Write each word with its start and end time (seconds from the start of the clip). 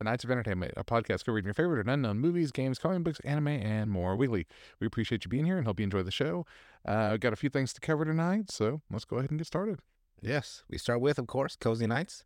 The 0.00 0.04
Knights 0.04 0.24
of 0.24 0.30
Entertainment, 0.30 0.72
a 0.78 0.82
podcast 0.82 1.26
covering 1.26 1.44
your 1.44 1.52
favorite 1.52 1.80
and 1.80 1.90
unknown 1.90 2.20
movies, 2.20 2.52
games, 2.52 2.78
comic 2.78 3.04
books, 3.04 3.20
anime, 3.20 3.48
and 3.48 3.90
more 3.90 4.16
weekly. 4.16 4.46
We 4.80 4.86
appreciate 4.86 5.26
you 5.26 5.28
being 5.28 5.44
here 5.44 5.58
and 5.58 5.66
hope 5.66 5.78
you 5.78 5.84
enjoy 5.84 6.02
the 6.04 6.10
show. 6.10 6.46
Uh, 6.86 7.18
got 7.18 7.34
a 7.34 7.36
few 7.36 7.50
things 7.50 7.74
to 7.74 7.82
cover 7.82 8.06
tonight, 8.06 8.50
so 8.50 8.80
let's 8.90 9.04
go 9.04 9.18
ahead 9.18 9.28
and 9.28 9.38
get 9.38 9.46
started. 9.46 9.80
Yes, 10.22 10.64
we 10.70 10.78
start 10.78 11.02
with, 11.02 11.18
of 11.18 11.26
course, 11.26 11.54
Cozy 11.54 11.86
Knights 11.86 12.24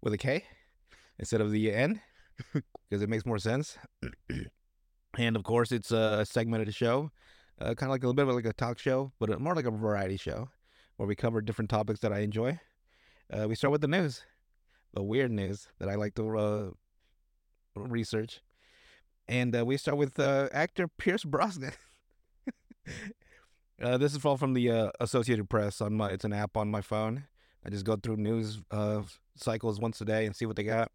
with 0.00 0.14
a 0.14 0.16
K 0.16 0.44
instead 1.18 1.42
of 1.42 1.50
the 1.50 1.70
N 1.70 2.00
because 2.54 3.02
it 3.02 3.10
makes 3.10 3.26
more 3.26 3.38
sense. 3.38 3.76
and 5.18 5.36
of 5.36 5.42
course, 5.42 5.72
it's 5.72 5.92
a 5.92 6.24
segment 6.24 6.62
of 6.62 6.66
the 6.68 6.72
show, 6.72 7.10
uh, 7.60 7.74
kind 7.74 7.82
of 7.82 7.90
like 7.90 8.02
a 8.02 8.06
little 8.06 8.14
bit 8.14 8.28
of 8.28 8.34
like 8.34 8.46
a 8.46 8.54
talk 8.54 8.78
show, 8.78 9.12
but 9.18 9.38
more 9.38 9.54
like 9.54 9.66
a 9.66 9.70
variety 9.70 10.16
show 10.16 10.48
where 10.96 11.06
we 11.06 11.14
cover 11.14 11.42
different 11.42 11.68
topics 11.68 12.00
that 12.00 12.14
I 12.14 12.20
enjoy. 12.20 12.58
Uh, 13.30 13.46
we 13.46 13.56
start 13.56 13.72
with 13.72 13.82
the 13.82 13.88
news, 13.88 14.22
the 14.94 15.02
weird 15.02 15.30
news 15.30 15.68
that 15.80 15.90
I 15.90 15.96
like 15.96 16.14
to 16.14 16.38
uh, 16.38 16.70
research. 17.88 18.40
And 19.28 19.56
uh, 19.56 19.64
we 19.64 19.76
start 19.76 19.96
with 19.96 20.18
uh, 20.18 20.48
actor 20.52 20.88
Pierce 20.88 21.24
Brosnan. 21.24 21.72
uh, 23.82 23.96
this 23.96 24.14
is 24.14 24.24
all 24.24 24.36
from 24.36 24.54
the 24.54 24.70
uh, 24.70 24.90
Associated 24.98 25.48
Press 25.48 25.80
on 25.80 25.94
my. 25.94 26.08
It's 26.08 26.24
an 26.24 26.32
app 26.32 26.56
on 26.56 26.70
my 26.70 26.80
phone. 26.80 27.24
I 27.64 27.70
just 27.70 27.84
go 27.84 27.96
through 27.96 28.16
news 28.16 28.60
uh, 28.70 29.02
cycles 29.36 29.78
once 29.78 30.00
a 30.00 30.04
day 30.04 30.26
and 30.26 30.34
see 30.34 30.46
what 30.46 30.56
they 30.56 30.64
got. 30.64 30.90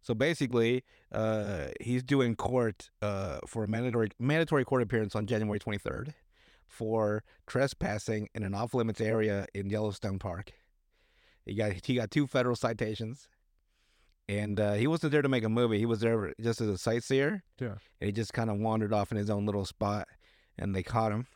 So 0.00 0.14
basically, 0.14 0.84
uh, 1.12 1.68
he's 1.80 2.02
doing 2.02 2.36
court 2.36 2.90
uh, 3.02 3.38
for 3.46 3.64
a 3.64 3.68
mandatory 3.68 4.10
mandatory 4.18 4.64
court 4.64 4.82
appearance 4.82 5.14
on 5.14 5.26
January 5.26 5.58
23rd 5.58 6.14
for 6.66 7.24
trespassing 7.46 8.28
in 8.34 8.42
an 8.42 8.54
off 8.54 8.74
limits 8.74 9.00
area 9.00 9.46
in 9.54 9.70
Yellowstone 9.70 10.18
Park. 10.18 10.52
He 11.44 11.54
got 11.54 11.84
he 11.84 11.94
got 11.94 12.10
two 12.10 12.26
federal 12.26 12.56
citations, 12.56 13.28
and 14.28 14.60
uh, 14.60 14.72
he 14.74 14.86
wasn't 14.86 15.12
there 15.12 15.22
to 15.22 15.28
make 15.28 15.44
a 15.44 15.48
movie. 15.48 15.78
He 15.78 15.86
was 15.86 16.00
there 16.00 16.32
just 16.40 16.60
as 16.60 16.68
a 16.68 16.78
sightseer. 16.78 17.42
Yeah. 17.60 17.76
And 18.00 18.06
he 18.06 18.12
just 18.12 18.32
kind 18.32 18.50
of 18.50 18.58
wandered 18.58 18.92
off 18.92 19.10
in 19.10 19.16
his 19.18 19.30
own 19.30 19.46
little 19.46 19.64
spot, 19.64 20.06
and 20.58 20.74
they 20.74 20.82
caught 20.82 21.12
him. 21.12 21.26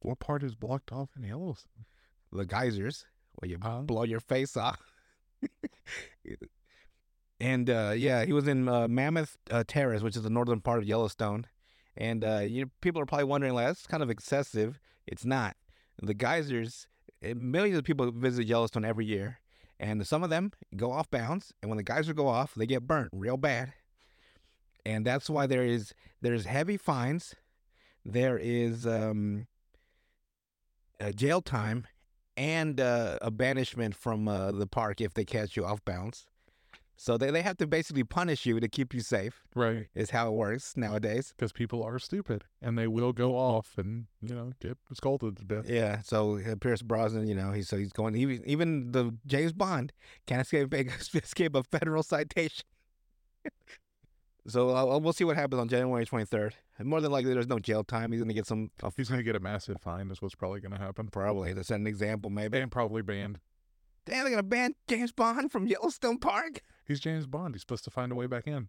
What 0.00 0.18
part 0.18 0.42
is 0.42 0.54
blocked 0.54 0.92
off 0.92 1.10
in 1.16 1.22
Yellowstone? 1.24 1.86
The 2.32 2.44
geysers, 2.44 3.06
where 3.36 3.48
you 3.50 3.58
Oh. 3.62 3.82
blow 3.82 4.02
your 4.04 4.20
face 4.20 4.56
off. 4.56 4.80
and 7.40 7.68
uh, 7.68 7.92
yeah, 7.96 8.24
he 8.24 8.32
was 8.32 8.46
in 8.48 8.68
uh, 8.68 8.88
Mammoth 8.88 9.36
uh, 9.50 9.64
Terrace, 9.66 10.02
which 10.02 10.16
is 10.16 10.22
the 10.22 10.30
northern 10.30 10.60
part 10.60 10.78
of 10.78 10.84
Yellowstone. 10.84 11.46
And 11.96 12.24
uh, 12.24 12.40
you 12.40 12.70
people 12.80 13.00
are 13.00 13.06
probably 13.06 13.24
wondering, 13.26 13.54
like, 13.54 13.66
that's 13.66 13.86
kind 13.86 14.02
of 14.02 14.10
excessive. 14.10 14.78
It's 15.06 15.24
not. 15.24 15.56
The 16.02 16.14
geysers, 16.14 16.88
eh, 17.22 17.34
millions 17.36 17.78
of 17.78 17.84
people 17.84 18.10
visit 18.10 18.46
Yellowstone 18.46 18.84
every 18.84 19.06
year, 19.06 19.38
and 19.78 20.06
some 20.06 20.22
of 20.22 20.30
them 20.30 20.52
go 20.76 20.92
off 20.92 21.10
bounds. 21.10 21.52
And 21.62 21.70
when 21.70 21.76
the 21.76 21.82
geysers 21.82 22.14
go 22.14 22.28
off, 22.28 22.54
they 22.54 22.66
get 22.66 22.86
burnt 22.86 23.10
real 23.12 23.36
bad. 23.36 23.72
And 24.86 25.04
that's 25.04 25.30
why 25.30 25.46
there 25.46 25.64
is 25.64 25.94
there's 26.20 26.44
heavy 26.44 26.76
fines. 26.76 27.34
There 28.04 28.38
is 28.38 28.86
um, 28.86 29.46
jail 31.14 31.40
time 31.40 31.86
and 32.36 32.80
uh, 32.80 33.18
a 33.22 33.30
banishment 33.30 33.94
from 33.94 34.28
uh, 34.28 34.52
the 34.52 34.66
park 34.66 35.00
if 35.00 35.14
they 35.14 35.24
catch 35.24 35.56
you 35.56 35.64
off 35.64 35.84
bounds. 35.84 36.26
So 36.96 37.18
they, 37.18 37.30
they 37.32 37.42
have 37.42 37.56
to 37.56 37.66
basically 37.66 38.04
punish 38.04 38.46
you 38.46 38.60
to 38.60 38.68
keep 38.68 38.94
you 38.94 39.00
safe, 39.00 39.42
Right. 39.54 39.88
is 39.96 40.10
how 40.10 40.28
it 40.28 40.34
works 40.34 40.76
nowadays. 40.76 41.34
Because 41.36 41.50
people 41.52 41.82
are 41.82 41.98
stupid 41.98 42.44
and 42.62 42.78
they 42.78 42.86
will 42.86 43.12
go 43.12 43.36
off 43.36 43.76
and, 43.76 44.06
you 44.22 44.34
know, 44.34 44.52
get 44.60 44.78
scolded 44.92 45.36
to 45.38 45.44
death. 45.44 45.68
Yeah. 45.68 46.02
So 46.02 46.38
uh, 46.38 46.54
Pierce 46.54 46.82
Brosnan, 46.82 47.26
you 47.26 47.34
know, 47.34 47.50
he's 47.50 47.68
so 47.68 47.76
he's 47.76 47.92
going. 47.92 48.14
Even 48.14 48.42
even 48.46 48.92
the 48.92 49.12
James 49.26 49.52
Bond 49.52 49.92
can't 50.26 50.42
escape 50.42 50.72
escape 51.14 51.54
a 51.56 51.64
federal 51.64 52.04
citation. 52.04 52.64
so 54.46 54.76
uh, 54.76 54.98
we'll 54.98 55.12
see 55.12 55.24
what 55.24 55.36
happens 55.36 55.60
on 55.60 55.68
January 55.68 56.04
twenty 56.04 56.24
third. 56.26 56.54
And 56.78 56.88
More 56.88 57.00
than 57.00 57.12
likely, 57.12 57.32
there's 57.34 57.46
no 57.48 57.58
jail 57.58 57.82
time. 57.84 58.12
He's 58.12 58.20
gonna 58.20 58.34
get 58.34 58.46
some. 58.46 58.70
Uh, 58.82 58.90
He's 58.96 59.08
going 59.08 59.18
to 59.18 59.24
get 59.24 59.36
a 59.36 59.40
massive 59.40 59.80
fine, 59.80 60.10
is 60.10 60.20
what's 60.22 60.34
probably 60.34 60.60
going 60.60 60.72
to 60.72 60.78
happen. 60.78 61.08
probably 61.08 61.54
to 61.54 61.64
set 61.64 61.78
an 61.80 61.86
example, 61.86 62.30
maybe. 62.30 62.58
And 62.58 62.70
probably 62.70 63.02
banned. 63.02 63.38
Damn, 64.06 64.22
they're 64.24 64.30
gonna 64.30 64.42
ban 64.42 64.74
James 64.86 65.12
Bond 65.12 65.50
from 65.50 65.66
Yellowstone 65.66 66.18
Park. 66.18 66.60
He's 66.86 67.00
James 67.00 67.26
Bond. 67.26 67.54
He's 67.54 67.62
supposed 67.62 67.84
to 67.84 67.90
find 67.90 68.12
a 68.12 68.14
way 68.14 68.26
back 68.26 68.46
in. 68.46 68.68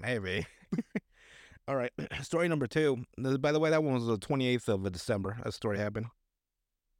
Maybe. 0.00 0.46
All 1.68 1.76
right. 1.76 1.92
Story 2.22 2.48
number 2.48 2.66
two. 2.66 3.04
By 3.18 3.52
the 3.52 3.60
way, 3.60 3.70
that 3.70 3.82
one 3.84 3.94
was 3.94 4.06
the 4.06 4.18
28th 4.18 4.68
of 4.68 4.90
December. 4.92 5.36
That 5.44 5.52
story 5.54 5.78
happened. 5.78 6.06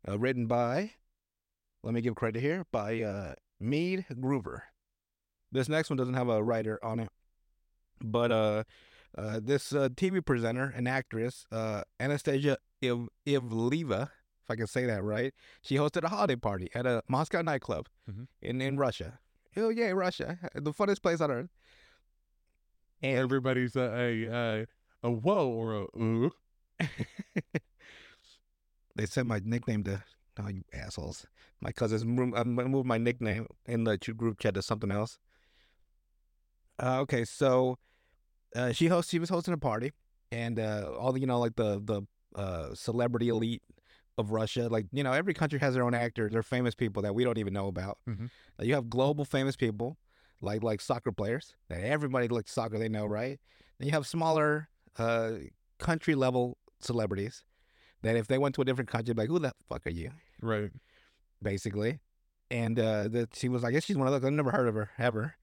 Uh, 0.08 0.18
written 0.18 0.46
by, 0.46 0.92
let 1.82 1.92
me 1.94 2.00
give 2.00 2.14
credit 2.14 2.40
here, 2.40 2.64
by 2.72 3.00
uh, 3.02 3.34
Mead 3.58 4.06
Gruver. 4.14 4.62
This 5.52 5.68
next 5.68 5.90
one 5.90 5.96
doesn't 5.96 6.14
have 6.14 6.28
a 6.28 6.42
writer 6.42 6.78
on 6.82 7.00
it. 7.00 7.08
But 8.02 8.32
uh, 8.32 8.64
uh, 9.18 9.40
this 9.42 9.72
uh, 9.74 9.88
TV 9.90 10.24
presenter 10.24 10.72
and 10.74 10.88
actress, 10.88 11.44
uh, 11.52 11.82
Anastasia 11.98 12.56
Iv- 12.80 13.08
Ivleva, 13.26 14.04
if 14.42 14.50
I 14.50 14.56
can 14.56 14.66
say 14.66 14.86
that 14.86 15.02
right, 15.04 15.34
she 15.62 15.76
hosted 15.76 16.04
a 16.04 16.08
holiday 16.08 16.36
party 16.36 16.70
at 16.74 16.86
a 16.86 17.02
Moscow 17.08 17.42
nightclub 17.42 17.88
Mhm. 18.10 18.26
in, 18.40 18.60
in 18.62 18.78
Russia. 18.78 19.18
Oh, 19.56 19.68
yeah, 19.70 19.90
Russia. 19.90 20.38
The 20.54 20.72
funnest 20.72 21.02
place 21.02 21.20
on 21.20 21.30
earth. 21.30 21.50
And 23.02 23.18
Everybody's 23.18 23.76
a, 23.76 23.80
a, 23.80 24.24
a, 24.26 24.66
a 25.02 25.10
whoa 25.10 25.48
or 25.48 25.74
a 25.74 25.82
ooh. 25.98 26.30
they 28.96 29.06
sent 29.06 29.28
my 29.28 29.40
nickname 29.44 29.84
to 29.84 30.02
oh 30.38 30.48
you 30.48 30.62
assholes. 30.72 31.26
My 31.60 31.72
cousins 31.72 32.04
moved, 32.04 32.36
I 32.36 32.44
moved 32.44 32.86
my 32.86 32.98
nickname 32.98 33.46
in 33.66 33.84
the 33.84 33.96
group 33.98 34.38
chat 34.38 34.54
to 34.54 34.62
something 34.62 34.90
else. 34.90 35.18
Uh, 36.82 37.00
okay, 37.00 37.24
so 37.24 37.78
uh, 38.56 38.72
she 38.72 38.86
host 38.86 39.10
she 39.10 39.18
was 39.18 39.28
hosting 39.28 39.54
a 39.54 39.58
party, 39.58 39.92
and 40.32 40.58
uh, 40.58 40.90
all 40.98 41.12
the 41.12 41.20
you 41.20 41.26
know 41.26 41.38
like 41.38 41.56
the 41.56 41.80
the 41.84 42.02
uh, 42.34 42.74
celebrity 42.74 43.28
elite 43.28 43.62
of 44.20 44.30
Russia, 44.32 44.68
like 44.68 44.86
you 44.92 45.02
know 45.02 45.12
every 45.12 45.34
country 45.34 45.58
has 45.60 45.74
their 45.74 45.82
own 45.84 45.94
actors, 45.94 46.32
they're 46.32 46.42
famous 46.42 46.74
people 46.74 47.02
that 47.02 47.14
we 47.14 47.24
don't 47.24 47.38
even 47.38 47.52
know 47.52 47.66
about. 47.68 47.98
Mhm. 48.08 48.30
Like, 48.58 48.68
you 48.68 48.74
have 48.74 48.88
global 48.90 49.24
famous 49.24 49.56
people, 49.56 49.98
like 50.40 50.62
like 50.62 50.80
soccer 50.80 51.12
players 51.12 51.54
that 51.68 51.80
everybody 51.82 52.28
likes 52.28 52.52
soccer 52.52 52.78
they 52.78 52.88
know, 52.88 53.06
right? 53.06 53.40
Then 53.78 53.86
you 53.88 53.92
have 53.92 54.06
smaller 54.06 54.68
uh, 54.98 55.32
country 55.78 56.14
level 56.14 56.58
celebrities 56.80 57.44
that 58.02 58.16
if 58.16 58.26
they 58.28 58.38
went 58.38 58.54
to 58.56 58.62
a 58.62 58.64
different 58.64 58.90
country, 58.90 59.14
like 59.14 59.28
who 59.28 59.38
the 59.38 59.52
fuck 59.68 59.86
are 59.86 59.90
you? 59.90 60.10
Right. 60.42 60.70
basically. 61.42 62.00
And 62.50 62.78
uh, 62.78 63.08
that 63.08 63.36
she 63.36 63.48
was, 63.48 63.62
like, 63.62 63.70
I 63.70 63.72
guess 63.74 63.84
she's 63.84 63.96
one 63.96 64.06
of 64.08 64.12
those. 64.12 64.24
I've 64.26 64.32
never 64.32 64.50
heard 64.50 64.68
of 64.68 64.74
her 64.74 64.90
ever. 64.98 65.36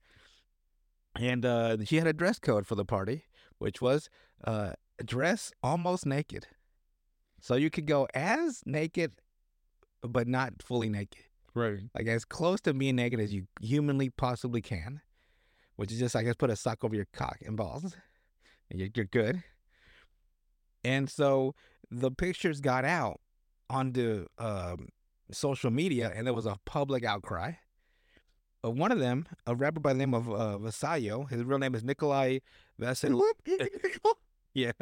And 1.16 1.44
uh, 1.44 1.84
she 1.84 1.96
had 1.96 2.06
a 2.06 2.12
dress 2.12 2.38
code 2.38 2.66
for 2.66 2.74
the 2.74 2.84
party, 2.84 3.24
which 3.58 3.80
was 3.80 4.08
uh, 4.44 4.72
dress 5.04 5.52
almost 5.62 6.06
naked. 6.06 6.46
So 7.40 7.54
you 7.54 7.70
could 7.70 7.86
go 7.86 8.06
as 8.14 8.62
naked, 8.66 9.12
but 10.02 10.26
not 10.28 10.62
fully 10.62 10.88
naked. 10.88 11.22
Right. 11.54 11.80
Like 11.94 12.06
as 12.06 12.24
close 12.24 12.60
to 12.62 12.74
being 12.74 12.96
naked 12.96 13.20
as 13.20 13.32
you 13.32 13.46
humanly 13.60 14.10
possibly 14.10 14.60
can, 14.60 15.00
which 15.76 15.92
is 15.92 15.98
just, 15.98 16.14
I 16.14 16.22
guess, 16.22 16.34
put 16.34 16.50
a 16.50 16.56
sock 16.56 16.84
over 16.84 16.94
your 16.94 17.08
cock 17.12 17.38
and 17.44 17.56
balls, 17.56 17.96
and 18.70 18.78
you're, 18.78 18.90
you're 18.94 19.06
good. 19.06 19.42
And 20.84 21.10
so 21.10 21.54
the 21.90 22.10
pictures 22.10 22.60
got 22.60 22.84
out 22.84 23.20
onto 23.70 24.26
um, 24.38 24.88
social 25.30 25.70
media, 25.70 26.12
and 26.14 26.26
there 26.26 26.34
was 26.34 26.46
a 26.46 26.58
public 26.64 27.04
outcry. 27.04 27.52
Uh, 28.64 28.70
one 28.70 28.90
of 28.90 28.98
them, 28.98 29.26
a 29.46 29.54
rapper 29.54 29.80
by 29.80 29.92
the 29.92 29.98
name 29.98 30.14
of 30.14 30.28
uh, 30.28 30.58
Vacio, 30.58 31.28
his 31.30 31.44
real 31.44 31.58
name 31.58 31.74
is 31.74 31.84
Nikolai 31.84 32.38
Vasil. 32.80 33.22
yeah, 34.54 34.72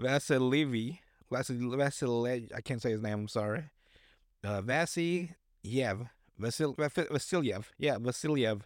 Vasilievi. 0.00 0.98
Vasil, 1.32 1.60
Vasil, 1.60 2.52
I 2.54 2.60
can't 2.60 2.82
say 2.82 2.90
his 2.90 3.02
name. 3.02 3.20
I'm 3.20 3.28
sorry. 3.28 3.64
Uh, 4.42 4.62
Vasilyev. 4.62 6.08
Vasil, 6.40 6.76
Vasilyev. 6.76 7.66
Yeah, 7.78 7.96
Vasilyev. 7.96 8.62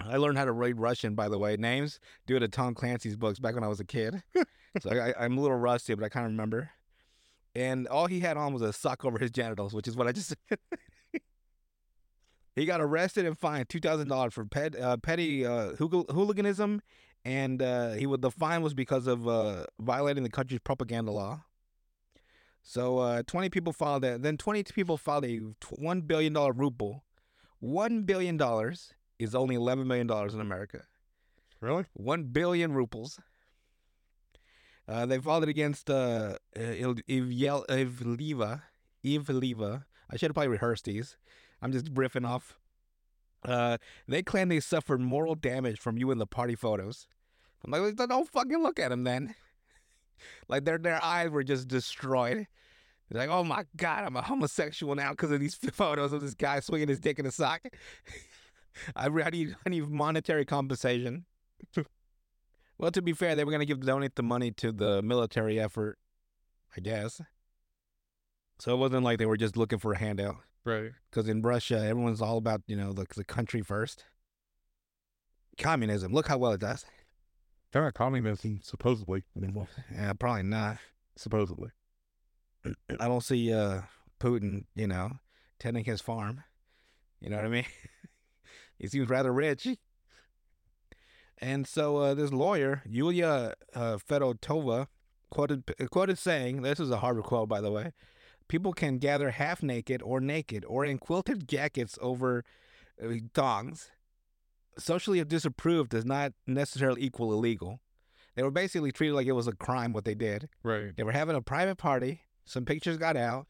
I 0.00 0.16
learned 0.16 0.38
how 0.38 0.44
to 0.44 0.52
read 0.52 0.78
Russian, 0.78 1.14
by 1.14 1.28
the 1.28 1.38
way. 1.38 1.56
Names 1.56 2.00
due 2.26 2.38
to 2.38 2.48
Tom 2.48 2.74
Clancy's 2.74 3.16
books 3.16 3.38
back 3.38 3.54
when 3.54 3.64
I 3.64 3.68
was 3.68 3.80
a 3.80 3.84
kid. 3.84 4.22
so 4.80 4.90
I, 4.90 5.14
I'm 5.18 5.36
a 5.36 5.40
little 5.40 5.56
rusty, 5.56 5.94
but 5.94 6.04
I 6.04 6.08
kind 6.08 6.26
of 6.26 6.32
remember. 6.32 6.70
And 7.54 7.88
all 7.88 8.06
he 8.06 8.20
had 8.20 8.36
on 8.36 8.52
was 8.52 8.62
a 8.62 8.72
sock 8.72 9.04
over 9.04 9.18
his 9.18 9.30
genitals, 9.30 9.74
which 9.74 9.88
is 9.88 9.96
what 9.96 10.06
I 10.06 10.12
just. 10.12 10.34
he 12.54 12.64
got 12.64 12.80
arrested 12.80 13.26
and 13.26 13.36
fined 13.36 13.68
two 13.68 13.80
thousand 13.80 14.08
dollars 14.08 14.34
for 14.34 14.44
pet, 14.44 14.78
uh, 14.78 14.96
petty 14.98 15.44
uh, 15.44 15.74
hool- 15.76 16.06
hooliganism, 16.10 16.82
and 17.24 17.62
uh, 17.62 17.92
he 17.92 18.06
would 18.06 18.22
the 18.22 18.30
fine 18.30 18.62
was 18.62 18.74
because 18.74 19.06
of 19.06 19.28
uh, 19.28 19.64
violating 19.80 20.22
the 20.22 20.30
country's 20.30 20.60
propaganda 20.60 21.12
law. 21.12 21.44
So 22.62 22.98
uh, 22.98 23.22
twenty 23.26 23.48
people 23.48 23.72
filed 23.72 24.02
that. 24.02 24.22
Then 24.22 24.36
twenty 24.36 24.62
people 24.62 24.96
filed 24.96 25.24
a 25.24 25.38
one 25.70 26.02
billion 26.02 26.32
dollar 26.32 26.52
ruble. 26.52 27.04
One 27.60 28.02
billion 28.02 28.36
dollars 28.36 28.92
is 29.18 29.34
only 29.34 29.54
eleven 29.54 29.86
million 29.86 30.06
dollars 30.06 30.34
in 30.34 30.40
America. 30.40 30.84
Really? 31.60 31.86
One 31.94 32.24
billion 32.24 32.72
rubles. 32.72 33.18
Uh, 34.86 35.06
they 35.06 35.18
filed 35.18 35.42
it 35.42 35.48
against 35.48 35.90
uh, 35.90 36.36
Ivleva. 36.56 38.62
Ivleva. 39.04 39.84
I 40.10 40.16
should 40.16 40.30
have 40.30 40.34
probably 40.34 40.48
rehearsed 40.48 40.84
these. 40.84 41.16
I'm 41.60 41.72
just 41.72 41.92
riffing 41.92 42.26
off 42.26 42.58
Uh, 43.44 43.78
they 44.06 44.22
claim 44.22 44.48
they 44.48 44.60
suffered 44.60 45.00
moral 45.00 45.34
damage 45.34 45.78
from 45.78 45.96
you 45.96 46.10
in 46.10 46.18
the 46.18 46.26
party 46.26 46.54
photos. 46.54 47.06
I'm 47.64 47.70
like, 47.70 47.96
don't 47.96 48.28
fucking 48.28 48.62
look 48.62 48.78
at 48.78 48.90
them 48.90 49.04
then. 49.04 49.34
like 50.48 50.64
their 50.64 50.78
their 50.78 51.02
eyes 51.02 51.30
were 51.30 51.44
just 51.44 51.68
destroyed. 51.68 52.46
They're 53.10 53.22
like, 53.22 53.30
oh 53.30 53.44
my 53.44 53.64
god, 53.76 54.04
I'm 54.04 54.16
a 54.16 54.22
homosexual 54.22 54.94
now 54.94 55.10
because 55.10 55.30
of 55.30 55.40
these 55.40 55.54
photos 55.72 56.12
of 56.12 56.20
this 56.20 56.34
guy 56.34 56.60
swinging 56.60 56.88
his 56.88 57.00
dick 57.00 57.18
in 57.18 57.26
a 57.26 57.30
sock. 57.30 57.62
I, 58.96 59.06
I 59.06 59.30
need 59.30 59.56
I 59.66 59.70
need 59.70 59.88
monetary 59.88 60.44
compensation. 60.44 61.24
well, 62.78 62.90
to 62.90 63.02
be 63.02 63.12
fair, 63.12 63.34
they 63.34 63.44
were 63.44 63.52
gonna 63.52 63.64
give 63.64 63.80
donate 63.80 64.14
the 64.14 64.22
money 64.22 64.50
to 64.52 64.72
the 64.72 65.02
military 65.02 65.58
effort, 65.58 65.98
I 66.76 66.80
guess. 66.80 67.20
So 68.60 68.74
it 68.74 68.78
wasn't 68.78 69.04
like 69.04 69.18
they 69.18 69.26
were 69.26 69.36
just 69.36 69.56
looking 69.56 69.78
for 69.78 69.92
a 69.92 69.98
handout. 69.98 70.36
Right. 70.68 70.90
Because 71.10 71.28
in 71.28 71.40
Russia, 71.40 71.78
everyone's 71.78 72.20
all 72.20 72.36
about 72.36 72.62
you 72.66 72.76
know 72.76 72.92
the 72.92 73.06
the 73.16 73.24
country 73.24 73.62
first. 73.62 74.04
Communism. 75.56 76.12
Look 76.12 76.28
how 76.28 76.36
well 76.38 76.52
it 76.52 76.60
does. 76.60 76.84
They're 77.72 77.82
not 77.82 77.94
communism, 77.94 78.60
supposedly. 78.62 79.24
Yeah, 79.34 80.12
probably 80.12 80.42
not. 80.42 80.78
Supposedly. 81.16 81.70
I 83.00 83.08
don't 83.08 83.22
see 83.22 83.52
uh, 83.52 83.82
Putin, 84.20 84.64
you 84.74 84.86
know, 84.86 85.12
tending 85.58 85.84
his 85.84 86.00
farm. 86.00 86.44
You 87.20 87.30
know 87.30 87.36
what 87.36 87.46
I 87.46 87.48
mean? 87.48 87.64
he 88.78 88.88
seems 88.88 89.08
rather 89.08 89.32
rich. 89.32 89.66
And 91.38 91.66
so 91.66 91.96
uh, 91.96 92.14
this 92.14 92.32
lawyer, 92.32 92.82
Yulia 92.86 93.54
uh, 93.74 93.96
Fedotova, 93.96 94.88
quoted 95.30 95.64
quoted 95.90 96.18
saying, 96.18 96.62
"This 96.62 96.80
is 96.80 96.90
a 96.90 96.98
Harvard 96.98 97.24
quote, 97.24 97.48
by 97.48 97.60
the 97.60 97.70
way. 97.70 97.92
People 98.48 98.72
can 98.72 98.98
gather 98.98 99.30
half 99.30 99.62
naked 99.62 100.02
or 100.02 100.20
naked 100.20 100.64
or 100.66 100.84
in 100.84 100.98
quilted 100.98 101.46
jackets 101.48 101.98
over 102.00 102.44
uh, 103.02 103.08
thongs. 103.34 103.90
Socially 104.78 105.22
disapproved 105.24 105.90
does 105.90 106.04
not 106.04 106.32
necessarily 106.46 107.02
equal 107.02 107.32
illegal. 107.32 107.80
They 108.36 108.42
were 108.42 108.50
basically 108.50 108.92
treated 108.92 109.14
like 109.14 109.26
it 109.26 109.32
was 109.32 109.48
a 109.48 109.52
crime 109.52 109.92
what 109.92 110.04
they 110.04 110.14
did. 110.14 110.48
Right. 110.62 110.96
They 110.96 111.02
were 111.02 111.12
having 111.12 111.34
a 111.36 111.42
private 111.42 111.76
party. 111.76 112.22
Some 112.44 112.64
pictures 112.64 112.96
got 112.96 113.16
out. 113.16 113.46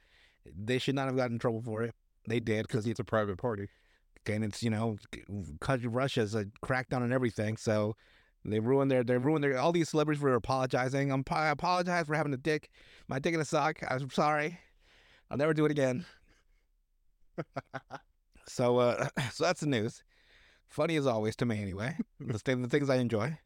They 0.46 0.78
should 0.78 0.94
not 0.94 1.06
have 1.06 1.16
gotten 1.16 1.34
in 1.34 1.38
trouble 1.38 1.60
for 1.62 1.82
it. 1.82 1.94
They 2.26 2.40
did 2.40 2.66
because 2.66 2.86
It's 2.86 2.98
a 2.98 3.04
private 3.04 3.38
party. 3.38 3.68
and 4.26 4.44
it's 4.44 4.62
you 4.62 4.70
know, 4.70 4.96
country 5.60 5.88
Russia's 5.88 6.34
a 6.34 6.46
crackdown 6.64 7.02
on 7.02 7.12
everything. 7.12 7.56
So 7.56 7.96
they 8.44 8.60
ruined 8.60 8.90
their 8.90 9.04
they 9.04 9.18
ruined 9.18 9.44
their 9.44 9.58
all 9.58 9.72
these 9.72 9.90
celebrities 9.90 10.22
were 10.22 10.34
apologizing. 10.34 11.12
I'm 11.12 11.24
I 11.30 11.48
apologize 11.48 12.06
for 12.06 12.14
having 12.14 12.32
a 12.32 12.38
dick, 12.38 12.70
my 13.08 13.18
dick 13.18 13.34
in 13.34 13.40
a 13.40 13.44
sock. 13.44 13.80
I'm 13.88 14.10
sorry. 14.10 14.58
I'll 15.30 15.38
never 15.38 15.54
do 15.54 15.64
it 15.64 15.70
again. 15.70 16.06
so 18.46 18.78
uh, 18.78 19.08
so 19.32 19.44
that's 19.44 19.60
the 19.60 19.66
news. 19.66 20.02
Funny 20.68 20.96
as 20.96 21.06
always 21.06 21.36
to 21.36 21.46
me, 21.46 21.60
anyway. 21.62 21.96
the, 22.20 22.38
th- 22.38 22.58
the 22.58 22.68
things 22.68 22.90
I 22.90 22.96
enjoy. 22.96 23.38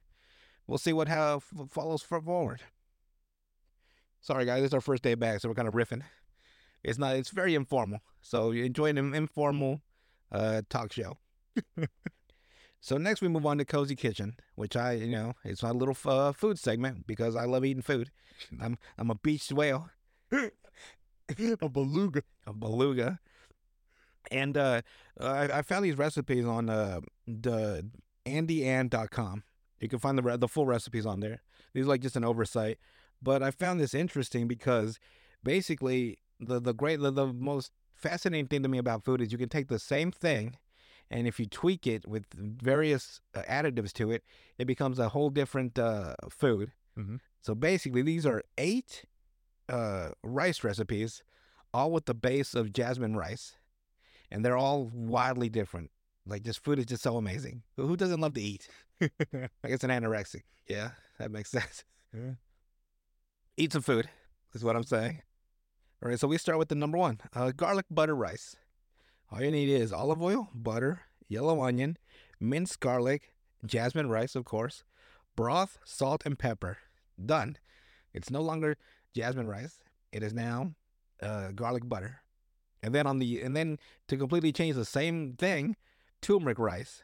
We'll 0.67 0.79
see 0.79 0.93
what 0.93 1.09
how 1.09 1.37
f- 1.37 1.69
follows 1.71 2.03
for 2.03 2.21
forward. 2.21 2.63
Sorry 4.21 4.45
guys, 4.45 4.63
it's 4.63 4.75
our 4.75 4.81
first 4.81 5.03
day 5.03 5.15
back, 5.15 5.41
so 5.41 5.49
we're 5.49 5.55
kind 5.57 5.69
of 5.69 5.75
riffing. 5.75 6.03
It's 6.85 6.99
not. 6.99 7.17
It's 7.17 7.31
very 7.31 7.55
informal. 7.55 8.01
So 8.21 8.51
you 8.53 8.65
enjoy 8.65 8.87
an 8.87 9.15
informal 9.15 9.83
uh, 10.31 10.63
talk 10.69 10.93
show. 10.93 11.19
so 12.81 12.97
next 12.97 13.21
we 13.21 13.29
move 13.29 13.47
on 13.47 13.59
to 13.59 13.65
Cozy 13.65 13.97
Kitchen, 13.97 14.37
which 14.55 14.77
I, 14.77 14.93
you 14.93 15.13
know, 15.13 15.35
it's 15.45 15.63
my 15.63 15.71
little 15.71 15.97
uh, 16.05 16.33
food 16.33 16.59
segment 16.59 17.07
because 17.07 17.37
I 17.37 17.45
love 17.45 17.65
eating 17.65 17.83
food. 17.83 18.11
I'm 18.61 18.79
I'm 18.99 19.11
a 19.11 19.15
beached 19.17 19.53
whale, 19.53 19.91
a 21.61 21.69
beluga. 21.69 22.23
a 22.47 22.53
beluga, 22.53 23.19
and 24.31 24.57
uh, 24.57 24.83
I, 25.21 25.45
I 25.59 25.63
found 25.63 25.85
these 25.85 25.99
recipes 25.99 26.45
on 26.45 26.69
uh, 26.71 27.01
the 27.27 27.85
andyann.com. 28.27 29.43
You 29.81 29.89
can 29.89 29.99
find 29.99 30.17
the 30.19 30.23
re- 30.23 30.37
the 30.37 30.49
full 30.49 30.67
recipes 30.67 31.07
on 31.07 31.21
there. 31.21 31.43
These 31.75 31.87
are 31.87 31.89
like 31.89 32.01
just 32.03 32.17
an 32.17 32.25
oversight, 32.25 32.79
but 33.21 33.43
I 33.43 33.51
found 33.51 33.81
this 33.81 33.95
interesting 33.95 34.47
because 34.47 34.99
basically 35.43 36.19
the 36.39 36.61
the 36.61 36.73
great 36.75 37.01
the, 37.01 37.11
the 37.11 37.33
most 37.33 37.73
fascinating 37.95 38.47
thing 38.47 38.63
to 38.63 38.69
me 38.69 38.79
about 38.79 39.05
food 39.05 39.21
is 39.21 39.33
you 39.33 39.39
can 39.39 39.49
take 39.49 39.69
the 39.69 39.79
same 39.79 40.11
thing 40.11 40.57
and 41.11 41.27
if 41.29 41.39
you 41.39 41.47
tweak 41.47 41.87
it 41.87 42.07
with 42.09 42.25
various 42.35 43.21
uh, 43.35 43.43
additives 43.43 43.93
to 43.93 44.11
it 44.11 44.25
it 44.59 44.65
becomes 44.67 44.99
a 44.99 45.11
whole 45.11 45.31
different 45.31 45.79
uh, 45.79 46.15
food 46.29 46.73
Mhm. 46.99 47.21
so 47.41 47.55
basically 47.55 48.03
these 48.03 48.27
are 48.27 48.43
eight 48.59 49.05
uh, 49.73 50.11
rice 50.23 50.63
recipes 50.63 51.23
all 51.75 51.91
with 51.91 52.05
the 52.05 52.15
base 52.15 52.55
of 52.55 52.73
jasmine 52.73 53.17
rice 53.17 53.57
and 54.31 54.45
they're 54.45 54.57
all 54.57 54.91
wildly 54.95 55.49
different 55.49 55.91
like 56.27 56.45
this 56.45 56.57
food 56.59 56.79
is 56.79 56.87
just 56.87 57.03
so 57.03 57.17
amazing 57.17 57.63
who 57.77 57.87
who 57.87 57.97
doesn't 57.97 58.21
love 58.21 58.35
to 58.35 58.41
eat 58.43 58.69
i 59.01 59.69
guess 59.69 59.83
an 59.83 59.91
anorexic 59.91 60.43
yeah 60.69 60.91
that 61.19 61.31
makes 61.31 61.51
sense 61.59 61.85
Yeah. 62.15 62.35
eat 63.57 63.73
some 63.73 63.83
food 63.83 64.09
is 64.55 64.63
what 64.65 64.77
i'm 64.77 64.85
saying 64.85 65.23
all 66.03 66.09
right, 66.11 66.19
so 66.19 66.27
we 66.27 66.37
start 66.37 66.59
with 66.59 66.69
the 66.69 66.75
number 66.75 66.99
one 66.99 67.21
uh, 67.33 67.53
garlic 67.53 67.87
butter 67.89 68.17
rice. 68.17 68.57
All 69.31 69.41
you 69.41 69.53
need 69.53 69.69
is 69.69 69.93
olive 69.93 70.21
oil, 70.21 70.49
butter, 70.53 71.03
yellow 71.29 71.63
onion, 71.63 71.97
minced 72.41 72.81
garlic, 72.81 73.35
jasmine 73.65 74.09
rice, 74.11 74.35
of 74.35 74.45
course, 74.45 74.83
broth, 75.37 75.79
salt, 75.85 76.23
and 76.27 76.37
pepper. 76.37 76.79
Done. 77.25 77.57
It's 78.13 78.33
no 78.33 78.41
longer 78.41 78.77
jasmine 79.15 79.49
rice. 79.49 79.79
It 80.13 80.23
is 80.23 80.33
now 80.33 80.75
uh, 81.23 81.53
garlic 81.53 81.89
butter. 81.89 82.23
And 82.83 82.95
then 82.95 83.07
on 83.07 83.19
the 83.19 83.41
and 83.41 83.57
then 83.57 83.79
to 84.09 84.17
completely 84.17 84.53
change 84.53 84.75
the 84.75 84.85
same 84.85 85.35
thing, 85.35 85.77
turmeric 86.21 86.59
rice. 86.59 87.03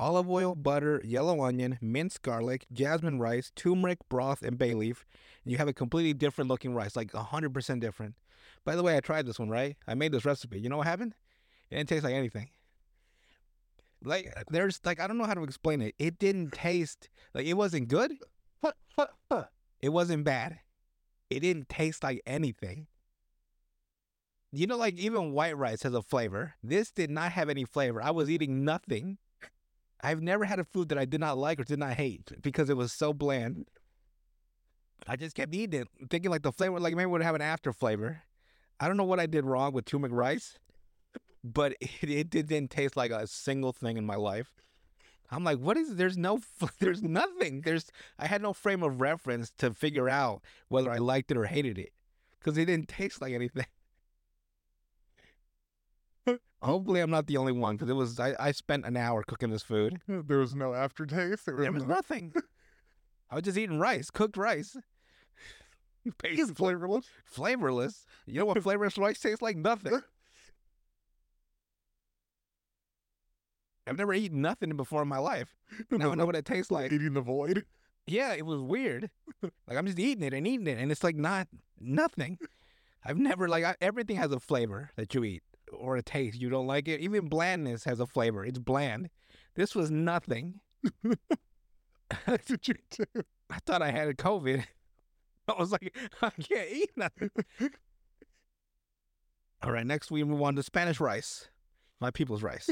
Olive 0.00 0.28
oil, 0.28 0.54
butter, 0.56 1.00
yellow 1.04 1.44
onion, 1.44 1.78
minced 1.80 2.22
garlic, 2.22 2.66
jasmine 2.72 3.20
rice, 3.20 3.52
turmeric, 3.54 3.98
broth, 4.08 4.42
and 4.42 4.58
bay 4.58 4.74
leaf. 4.74 5.04
And 5.44 5.52
you 5.52 5.58
have 5.58 5.68
a 5.68 5.72
completely 5.72 6.12
different 6.12 6.50
looking 6.50 6.74
rice, 6.74 6.96
like 6.96 7.12
100% 7.12 7.80
different. 7.80 8.16
By 8.64 8.74
the 8.74 8.82
way, 8.82 8.96
I 8.96 9.00
tried 9.00 9.26
this 9.26 9.38
one, 9.38 9.50
right? 9.50 9.76
I 9.86 9.94
made 9.94 10.10
this 10.10 10.24
recipe. 10.24 10.58
You 10.58 10.68
know 10.68 10.78
what 10.78 10.88
happened? 10.88 11.14
It 11.70 11.76
didn't 11.76 11.88
taste 11.90 12.02
like 12.02 12.14
anything. 12.14 12.50
Like, 14.02 14.34
there's, 14.50 14.80
like, 14.84 14.98
I 15.00 15.06
don't 15.06 15.16
know 15.16 15.24
how 15.24 15.34
to 15.34 15.44
explain 15.44 15.80
it. 15.80 15.94
It 15.98 16.18
didn't 16.18 16.52
taste, 16.52 17.08
like, 17.32 17.46
it 17.46 17.54
wasn't 17.54 17.88
good. 17.88 18.12
It 19.80 19.90
wasn't 19.90 20.24
bad. 20.24 20.58
It 21.30 21.40
didn't 21.40 21.68
taste 21.68 22.02
like 22.02 22.22
anything. 22.26 22.86
You 24.52 24.68
know, 24.68 24.76
like, 24.76 24.96
even 24.96 25.32
white 25.32 25.56
rice 25.56 25.82
has 25.82 25.94
a 25.94 26.02
flavor. 26.02 26.54
This 26.62 26.92
did 26.92 27.10
not 27.10 27.32
have 27.32 27.48
any 27.48 27.64
flavor. 27.64 28.00
I 28.00 28.12
was 28.12 28.30
eating 28.30 28.64
nothing. 28.64 29.18
I've 30.00 30.22
never 30.22 30.44
had 30.44 30.60
a 30.60 30.64
food 30.64 30.90
that 30.90 30.98
I 30.98 31.06
did 31.06 31.18
not 31.18 31.38
like 31.38 31.58
or 31.58 31.64
did 31.64 31.78
not 31.78 31.94
hate 31.94 32.30
because 32.40 32.70
it 32.70 32.76
was 32.76 32.92
so 32.92 33.12
bland. 33.12 33.66
I 35.08 35.16
just 35.16 35.34
kept 35.34 35.54
eating 35.54 35.82
it, 35.82 35.88
thinking 36.08 36.30
like 36.30 36.42
the 36.42 36.52
flavor, 36.52 36.78
like 36.78 36.94
maybe 36.94 37.06
would 37.06 37.22
have 37.22 37.34
an 37.34 37.42
after 37.42 37.72
flavor. 37.72 38.22
I 38.78 38.86
don't 38.86 38.96
know 38.96 39.04
what 39.04 39.18
I 39.18 39.26
did 39.26 39.44
wrong 39.44 39.72
with 39.72 39.86
turmeric 39.86 40.12
rice, 40.12 40.58
but 41.42 41.74
it, 41.80 42.10
it 42.10 42.30
didn't 42.30 42.70
taste 42.70 42.96
like 42.96 43.10
a 43.10 43.26
single 43.26 43.72
thing 43.72 43.96
in 43.96 44.04
my 44.04 44.16
life. 44.16 44.52
I'm 45.30 45.44
like, 45.44 45.58
what 45.58 45.76
is? 45.76 45.96
There's 45.96 46.16
no, 46.16 46.40
there's 46.78 47.02
nothing. 47.02 47.62
There's, 47.62 47.86
I 48.18 48.26
had 48.26 48.42
no 48.42 48.52
frame 48.52 48.82
of 48.82 49.00
reference 49.00 49.50
to 49.58 49.72
figure 49.72 50.08
out 50.08 50.42
whether 50.68 50.90
I 50.90 50.98
liked 50.98 51.30
it 51.30 51.36
or 51.36 51.46
hated 51.46 51.78
it, 51.78 51.92
because 52.38 52.56
it 52.58 52.66
didn't 52.66 52.88
taste 52.88 53.20
like 53.20 53.32
anything. 53.32 53.66
Hopefully, 56.62 57.00
I'm 57.00 57.10
not 57.10 57.26
the 57.26 57.36
only 57.36 57.52
one, 57.52 57.76
because 57.76 57.90
it 57.90 57.94
was. 57.94 58.18
I, 58.18 58.34
I 58.38 58.52
spent 58.52 58.86
an 58.86 58.96
hour 58.96 59.22
cooking 59.22 59.50
this 59.50 59.62
food. 59.62 60.00
There 60.08 60.38
was 60.38 60.54
no 60.54 60.72
aftertaste. 60.74 61.46
There 61.46 61.54
was, 61.56 61.64
There 61.64 61.72
was 61.72 61.84
no, 61.84 61.94
nothing. 61.94 62.32
I 63.30 63.36
was 63.36 63.44
just 63.44 63.58
eating 63.58 63.78
rice, 63.78 64.10
cooked 64.10 64.36
rice. 64.36 64.76
it's 66.22 66.50
flavorless. 66.52 67.06
flavorless. 67.24 68.06
You 68.26 68.40
know 68.40 68.46
what 68.46 68.62
flavorless 68.62 68.98
rice 68.98 69.20
tastes 69.20 69.42
like? 69.42 69.56
Nothing. 69.56 70.00
I've 73.86 73.98
never 73.98 74.14
eaten 74.14 74.40
nothing 74.40 74.76
before 74.76 75.02
in 75.02 75.08
my 75.08 75.18
life. 75.18 75.54
I 75.92 75.96
know 75.96 76.26
what 76.26 76.36
it 76.36 76.44
tastes 76.44 76.70
like. 76.70 76.92
Eating 76.92 77.14
the 77.14 77.20
void. 77.20 77.64
Yeah, 78.06 78.32
it 78.34 78.46
was 78.46 78.60
weird. 78.60 79.10
Like 79.68 79.76
I'm 79.76 79.84
just 79.84 79.98
eating 79.98 80.24
it 80.24 80.32
and 80.32 80.46
eating 80.46 80.66
it, 80.66 80.78
and 80.78 80.90
it's 80.90 81.04
like 81.04 81.16
not 81.16 81.48
nothing. 81.78 82.38
I've 83.04 83.18
never 83.18 83.46
like 83.46 83.62
I, 83.62 83.74
everything 83.82 84.16
has 84.16 84.32
a 84.32 84.40
flavor 84.40 84.90
that 84.96 85.14
you 85.14 85.22
eat 85.22 85.42
or 85.70 85.96
a 85.96 86.02
taste. 86.02 86.40
You 86.40 86.48
don't 86.48 86.66
like 86.66 86.88
it. 86.88 87.00
Even 87.00 87.28
blandness 87.28 87.84
has 87.84 88.00
a 88.00 88.06
flavor. 88.06 88.42
It's 88.42 88.58
bland. 88.58 89.10
This 89.54 89.74
was 89.74 89.90
nothing. 89.90 90.60
That's 92.26 92.50
what 92.50 92.68
you 92.68 92.74
do. 92.90 93.04
I 93.50 93.58
thought 93.66 93.82
I 93.82 93.90
had 93.90 94.08
a 94.08 94.14
COVID. 94.14 94.64
I 95.48 95.52
was 95.58 95.72
like, 95.72 95.94
I 96.22 96.30
can't 96.30 96.70
eat 96.72 96.90
nothing. 96.96 97.30
All 99.62 99.72
right, 99.72 99.86
next 99.86 100.10
we 100.10 100.24
move 100.24 100.40
on 100.40 100.56
to 100.56 100.62
Spanish 100.62 101.00
rice, 101.00 101.48
my 102.00 102.10
people's 102.10 102.42
rice. 102.42 102.70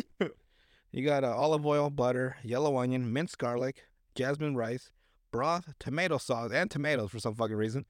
You 0.92 1.04
got 1.04 1.24
uh, 1.24 1.34
olive 1.34 1.64
oil, 1.66 1.90
butter, 1.90 2.36
yellow 2.42 2.76
onion, 2.78 3.12
minced 3.12 3.38
garlic, 3.38 3.84
jasmine 4.14 4.56
rice, 4.56 4.92
broth, 5.30 5.74
tomato 5.78 6.18
sauce, 6.18 6.52
and 6.52 6.70
tomatoes 6.70 7.10
for 7.10 7.18
some 7.18 7.34
fucking 7.34 7.56
reason, 7.56 7.86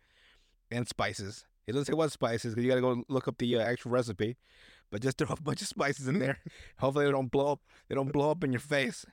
and 0.70 0.88
spices. 0.88 1.44
It 1.66 1.72
doesn't 1.72 1.86
say 1.86 1.92
what 1.94 2.10
spices 2.12 2.54
because 2.54 2.64
you 2.64 2.70
got 2.70 2.76
to 2.76 2.80
go 2.80 3.04
look 3.08 3.28
up 3.28 3.38
the 3.38 3.56
uh, 3.56 3.60
actual 3.60 3.90
recipe. 3.92 4.36
but 4.90 5.00
just 5.02 5.18
throw 5.18 5.28
a 5.30 5.40
bunch 5.40 5.62
of 5.62 5.68
spices 5.68 6.06
in 6.08 6.18
there. 6.18 6.38
Hopefully 6.78 7.04
they 7.06 7.10
don't 7.12 7.30
blow 7.30 7.52
up. 7.52 7.60
They 7.88 7.94
don't 7.94 8.12
blow 8.12 8.30
up 8.30 8.42
in 8.44 8.52
your 8.52 8.60
face. 8.60 9.04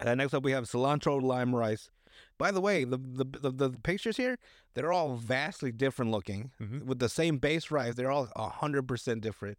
And 0.00 0.18
next 0.18 0.34
up 0.34 0.42
we 0.42 0.52
have 0.52 0.64
cilantro 0.64 1.20
lime 1.22 1.54
rice. 1.54 1.90
By 2.38 2.50
the 2.50 2.60
way, 2.60 2.84
the 2.84 2.96
the 2.98 3.24
the, 3.24 3.50
the 3.50 3.70
pictures 3.82 4.16
here 4.16 4.38
they're 4.74 4.92
all 4.92 5.16
vastly 5.16 5.70
different 5.72 6.10
looking 6.10 6.50
Mhm. 6.60 6.84
with 6.84 6.98
the 6.98 7.08
same 7.08 7.38
base 7.38 7.70
rice. 7.70 7.94
They're 7.94 8.10
all 8.10 8.26
hundred 8.36 8.88
percent 8.88 9.20
different. 9.20 9.58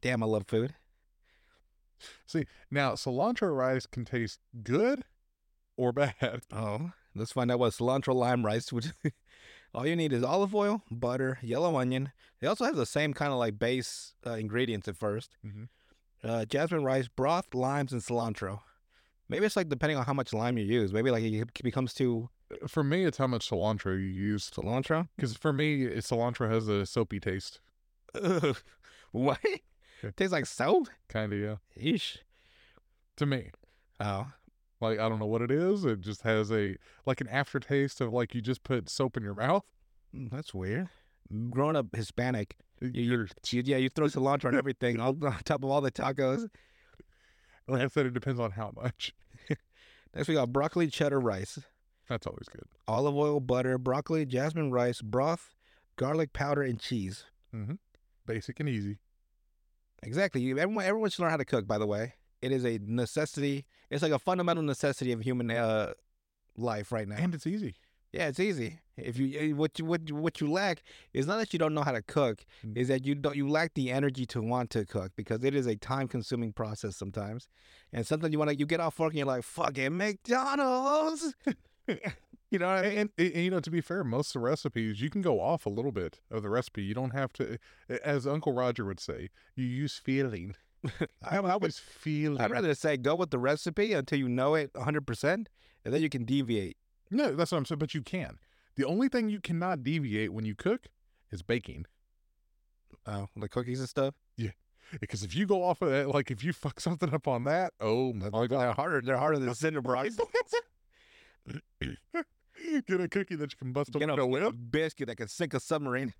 Damn, 0.00 0.22
I 0.22 0.26
love 0.26 0.46
food. 0.46 0.74
See, 2.26 2.44
now 2.70 2.92
cilantro 2.92 3.56
rice 3.56 3.86
can 3.86 4.04
taste 4.04 4.40
good 4.62 5.04
or 5.76 5.92
bad. 5.92 6.14
Oh, 6.52 6.92
let's 7.14 7.32
find 7.32 7.50
out 7.50 7.58
what 7.58 7.72
cilantro 7.72 8.14
lime 8.14 8.44
rice 8.44 8.72
would. 8.72 8.92
All 9.74 9.86
you 9.86 9.96
need 9.96 10.12
is 10.12 10.22
olive 10.24 10.54
oil, 10.54 10.82
butter, 10.90 11.38
yellow 11.42 11.76
onion. 11.76 12.12
They 12.40 12.46
also 12.46 12.64
have 12.64 12.76
the 12.76 12.86
same 12.86 13.12
kind 13.12 13.32
of 13.32 13.38
like 13.38 13.58
base 13.58 14.14
uh, 14.26 14.32
ingredients 14.32 14.88
at 14.88 14.96
1st 14.96 15.36
Mhm. 15.44 15.68
Uh, 16.24 16.44
jasmine 16.46 16.82
rice, 16.84 17.06
broth, 17.06 17.54
limes, 17.54 17.92
and 17.92 18.02
cilantro. 18.02 18.60
Maybe 19.28 19.46
it's 19.46 19.56
like 19.56 19.68
depending 19.68 19.98
on 19.98 20.04
how 20.06 20.14
much 20.14 20.32
lime 20.32 20.58
you 20.58 20.64
use. 20.64 20.92
Maybe 20.92 21.10
like 21.10 21.22
it 21.22 21.62
becomes 21.62 21.92
too 21.94 22.30
For 22.66 22.82
me, 22.82 23.04
it's 23.04 23.18
how 23.18 23.26
much 23.26 23.48
cilantro 23.50 23.92
you 23.92 24.06
use. 24.08 24.50
cilantro. 24.50 25.08
Because 25.16 25.36
for 25.36 25.52
me, 25.52 25.84
cilantro 25.98 26.50
has 26.50 26.66
a 26.66 26.86
soapy 26.86 27.20
taste. 27.20 27.60
What? 29.12 29.38
Tastes 30.16 30.32
like 30.32 30.46
soap. 30.46 30.88
Kind 31.08 31.32
of, 31.32 31.38
yeah. 31.38 31.56
Yeesh. 31.80 32.18
To 33.16 33.26
me. 33.26 33.50
Oh, 34.00 34.26
Like, 34.80 34.98
I 35.00 35.08
don't 35.08 35.18
know 35.18 35.26
what 35.26 35.42
it 35.42 35.50
is. 35.50 35.84
It 35.84 36.00
just 36.00 36.22
has 36.22 36.52
a, 36.52 36.76
like 37.04 37.20
an 37.20 37.28
aftertaste 37.28 38.00
of 38.00 38.12
like 38.12 38.34
you 38.34 38.40
just 38.40 38.62
put 38.62 38.88
soap 38.88 39.16
in 39.16 39.22
your 39.22 39.34
mouth. 39.34 39.64
mm, 40.14 40.30
that's 40.30 40.54
weird. 40.54 40.88
Growing 41.50 41.76
up 41.76 41.94
Hispanic, 41.94 42.56
You're, 42.80 43.28
you, 43.50 43.62
yeah, 43.66 43.76
you 43.76 43.88
throw 43.90 44.06
cilantro 44.06 44.46
on 44.46 44.54
everything, 44.56 44.98
all, 45.00 45.10
on 45.24 45.38
top 45.44 45.62
of 45.62 45.70
all 45.70 45.80
the 45.80 45.90
tacos. 45.90 46.48
like 47.68 47.82
I 47.82 47.88
said, 47.88 48.06
it 48.06 48.14
depends 48.14 48.40
on 48.40 48.52
how 48.52 48.72
much. 48.74 49.12
Next, 50.14 50.28
we 50.28 50.34
got 50.34 50.52
broccoli 50.52 50.86
cheddar 50.88 51.20
rice. 51.20 51.58
That's 52.08 52.26
always 52.26 52.48
good. 52.50 52.64
olive 52.86 53.14
oil, 53.14 53.40
butter, 53.40 53.76
broccoli, 53.76 54.24
jasmine 54.24 54.70
rice, 54.70 55.02
broth, 55.02 55.54
garlic 55.96 56.32
powder, 56.32 56.62
and 56.62 56.80
cheese. 56.80 57.24
Basic 58.26 58.58
and 58.60 58.68
easy. 58.68 58.98
Exactly. 60.02 60.50
Everyone, 60.50 60.84
everyone 60.84 61.10
should 61.10 61.22
learn 61.22 61.30
how 61.30 61.36
to 61.36 61.44
cook. 61.44 61.66
By 61.66 61.78
the 61.78 61.86
way, 61.86 62.14
it 62.40 62.52
is 62.52 62.64
a 62.64 62.78
necessity. 62.82 63.66
It's 63.90 64.02
like 64.02 64.12
a 64.12 64.18
fundamental 64.18 64.62
necessity 64.62 65.12
of 65.12 65.20
human 65.22 65.50
uh, 65.50 65.92
life 66.56 66.92
right 66.92 67.08
now. 67.08 67.16
And 67.18 67.34
it's 67.34 67.46
easy. 67.46 67.74
yeah, 68.12 68.28
it's 68.28 68.40
easy. 68.40 68.80
If 68.96 69.16
you 69.18 69.38
eh, 69.38 69.52
what 69.52 69.78
you 69.78 69.84
what 69.84 70.08
you, 70.08 70.14
what 70.16 70.40
you 70.40 70.50
lack 70.50 70.82
is 71.12 71.26
not 71.26 71.38
that 71.38 71.52
you 71.52 71.58
don't 71.58 71.72
know 71.74 71.82
how 71.82 71.92
to 71.92 72.02
cook, 72.02 72.44
Mm. 72.66 72.76
is 72.76 72.88
that 72.88 73.04
you 73.06 73.14
don't 73.14 73.36
you 73.36 73.48
lack 73.48 73.74
the 73.74 73.90
energy 73.92 74.26
to 74.26 74.42
want 74.42 74.70
to 74.70 74.84
cook 74.84 75.12
because 75.16 75.44
it 75.44 75.54
is 75.54 75.66
a 75.66 75.76
time 75.76 76.08
consuming 76.08 76.52
process 76.52 76.96
sometimes, 76.96 77.48
and 77.92 78.04
sometimes 78.06 78.32
you 78.32 78.38
want 78.40 78.50
to 78.50 78.56
you 78.58 78.66
get 78.66 78.80
off 78.80 78.98
work 78.98 79.10
and 79.12 79.18
you're 79.18 79.26
like 79.26 79.44
fucking 79.44 79.96
McDonald's. 79.96 81.34
you 82.50 82.58
know 82.58 82.66
what 82.68 82.84
I 82.84 82.88
mean? 82.88 82.98
And, 82.98 83.10
and, 83.18 83.34
you 83.36 83.50
know, 83.50 83.60
to 83.60 83.70
be 83.70 83.80
fair, 83.80 84.04
most 84.04 84.28
of 84.28 84.40
the 84.40 84.46
recipes 84.46 85.00
you 85.00 85.10
can 85.10 85.22
go 85.22 85.40
off 85.40 85.66
a 85.66 85.70
little 85.70 85.92
bit 85.92 86.20
of 86.30 86.42
the 86.42 86.50
recipe. 86.50 86.82
You 86.82 86.94
don't 86.94 87.10
have 87.14 87.32
to, 87.34 87.58
as 88.04 88.26
Uncle 88.26 88.52
Roger 88.52 88.84
would 88.84 89.00
say, 89.00 89.30
you 89.56 89.64
use 89.64 89.96
feeling. 89.96 90.54
I, 91.28 91.38
I 91.38 91.56
was 91.56 91.78
feeling. 91.78 92.40
I'd 92.40 92.50
rather 92.50 92.74
say 92.74 92.96
go 92.96 93.14
with 93.14 93.30
the 93.30 93.38
recipe 93.38 93.92
until 93.92 94.18
you 94.18 94.28
know 94.28 94.54
it 94.54 94.72
100%, 94.74 95.24
and 95.24 95.46
then 95.84 96.02
you 96.02 96.08
can 96.08 96.24
deviate. 96.24 96.76
No, 97.10 97.34
that's 97.34 97.52
what 97.52 97.58
I'm 97.58 97.64
saying. 97.64 97.78
But 97.78 97.94
you 97.94 98.02
can. 98.02 98.38
The 98.76 98.84
only 98.84 99.08
thing 99.08 99.28
you 99.28 99.40
cannot 99.40 99.82
deviate 99.82 100.32
when 100.32 100.44
you 100.44 100.54
cook 100.54 100.86
is 101.32 101.42
baking. 101.42 101.86
Oh, 103.06 103.28
the 103.36 103.48
cookies 103.48 103.80
and 103.80 103.88
stuff. 103.88 104.14
Yeah, 104.36 104.50
because 105.00 105.22
if 105.22 105.34
you 105.34 105.46
go 105.46 105.64
off 105.64 105.82
of 105.82 105.90
that, 105.90 106.08
like 106.08 106.30
if 106.30 106.44
you 106.44 106.52
fuck 106.52 106.78
something 106.80 107.12
up 107.12 107.26
on 107.26 107.44
that, 107.44 107.72
oh 107.80 108.12
my 108.12 108.28
god, 108.30 108.42
oh, 108.42 108.46
They're 108.46 108.72
harder. 108.72 109.00
They're 109.00 109.16
harder 109.16 109.38
than 109.38 109.54
cinder 109.54 109.82
blocks. 109.82 110.16
get 112.86 113.00
a 113.00 113.08
cookie 113.08 113.36
that 113.36 113.52
you 113.52 113.56
can 113.58 113.72
bust 113.72 113.92
Get 113.92 114.02
open 114.10 114.18
a 114.18 114.22
a 114.22 114.26
whip. 114.26 114.54
biscuit 114.70 115.08
that 115.08 115.16
can 115.16 115.28
sink 115.28 115.54
a 115.54 115.60
submarine. 115.60 116.14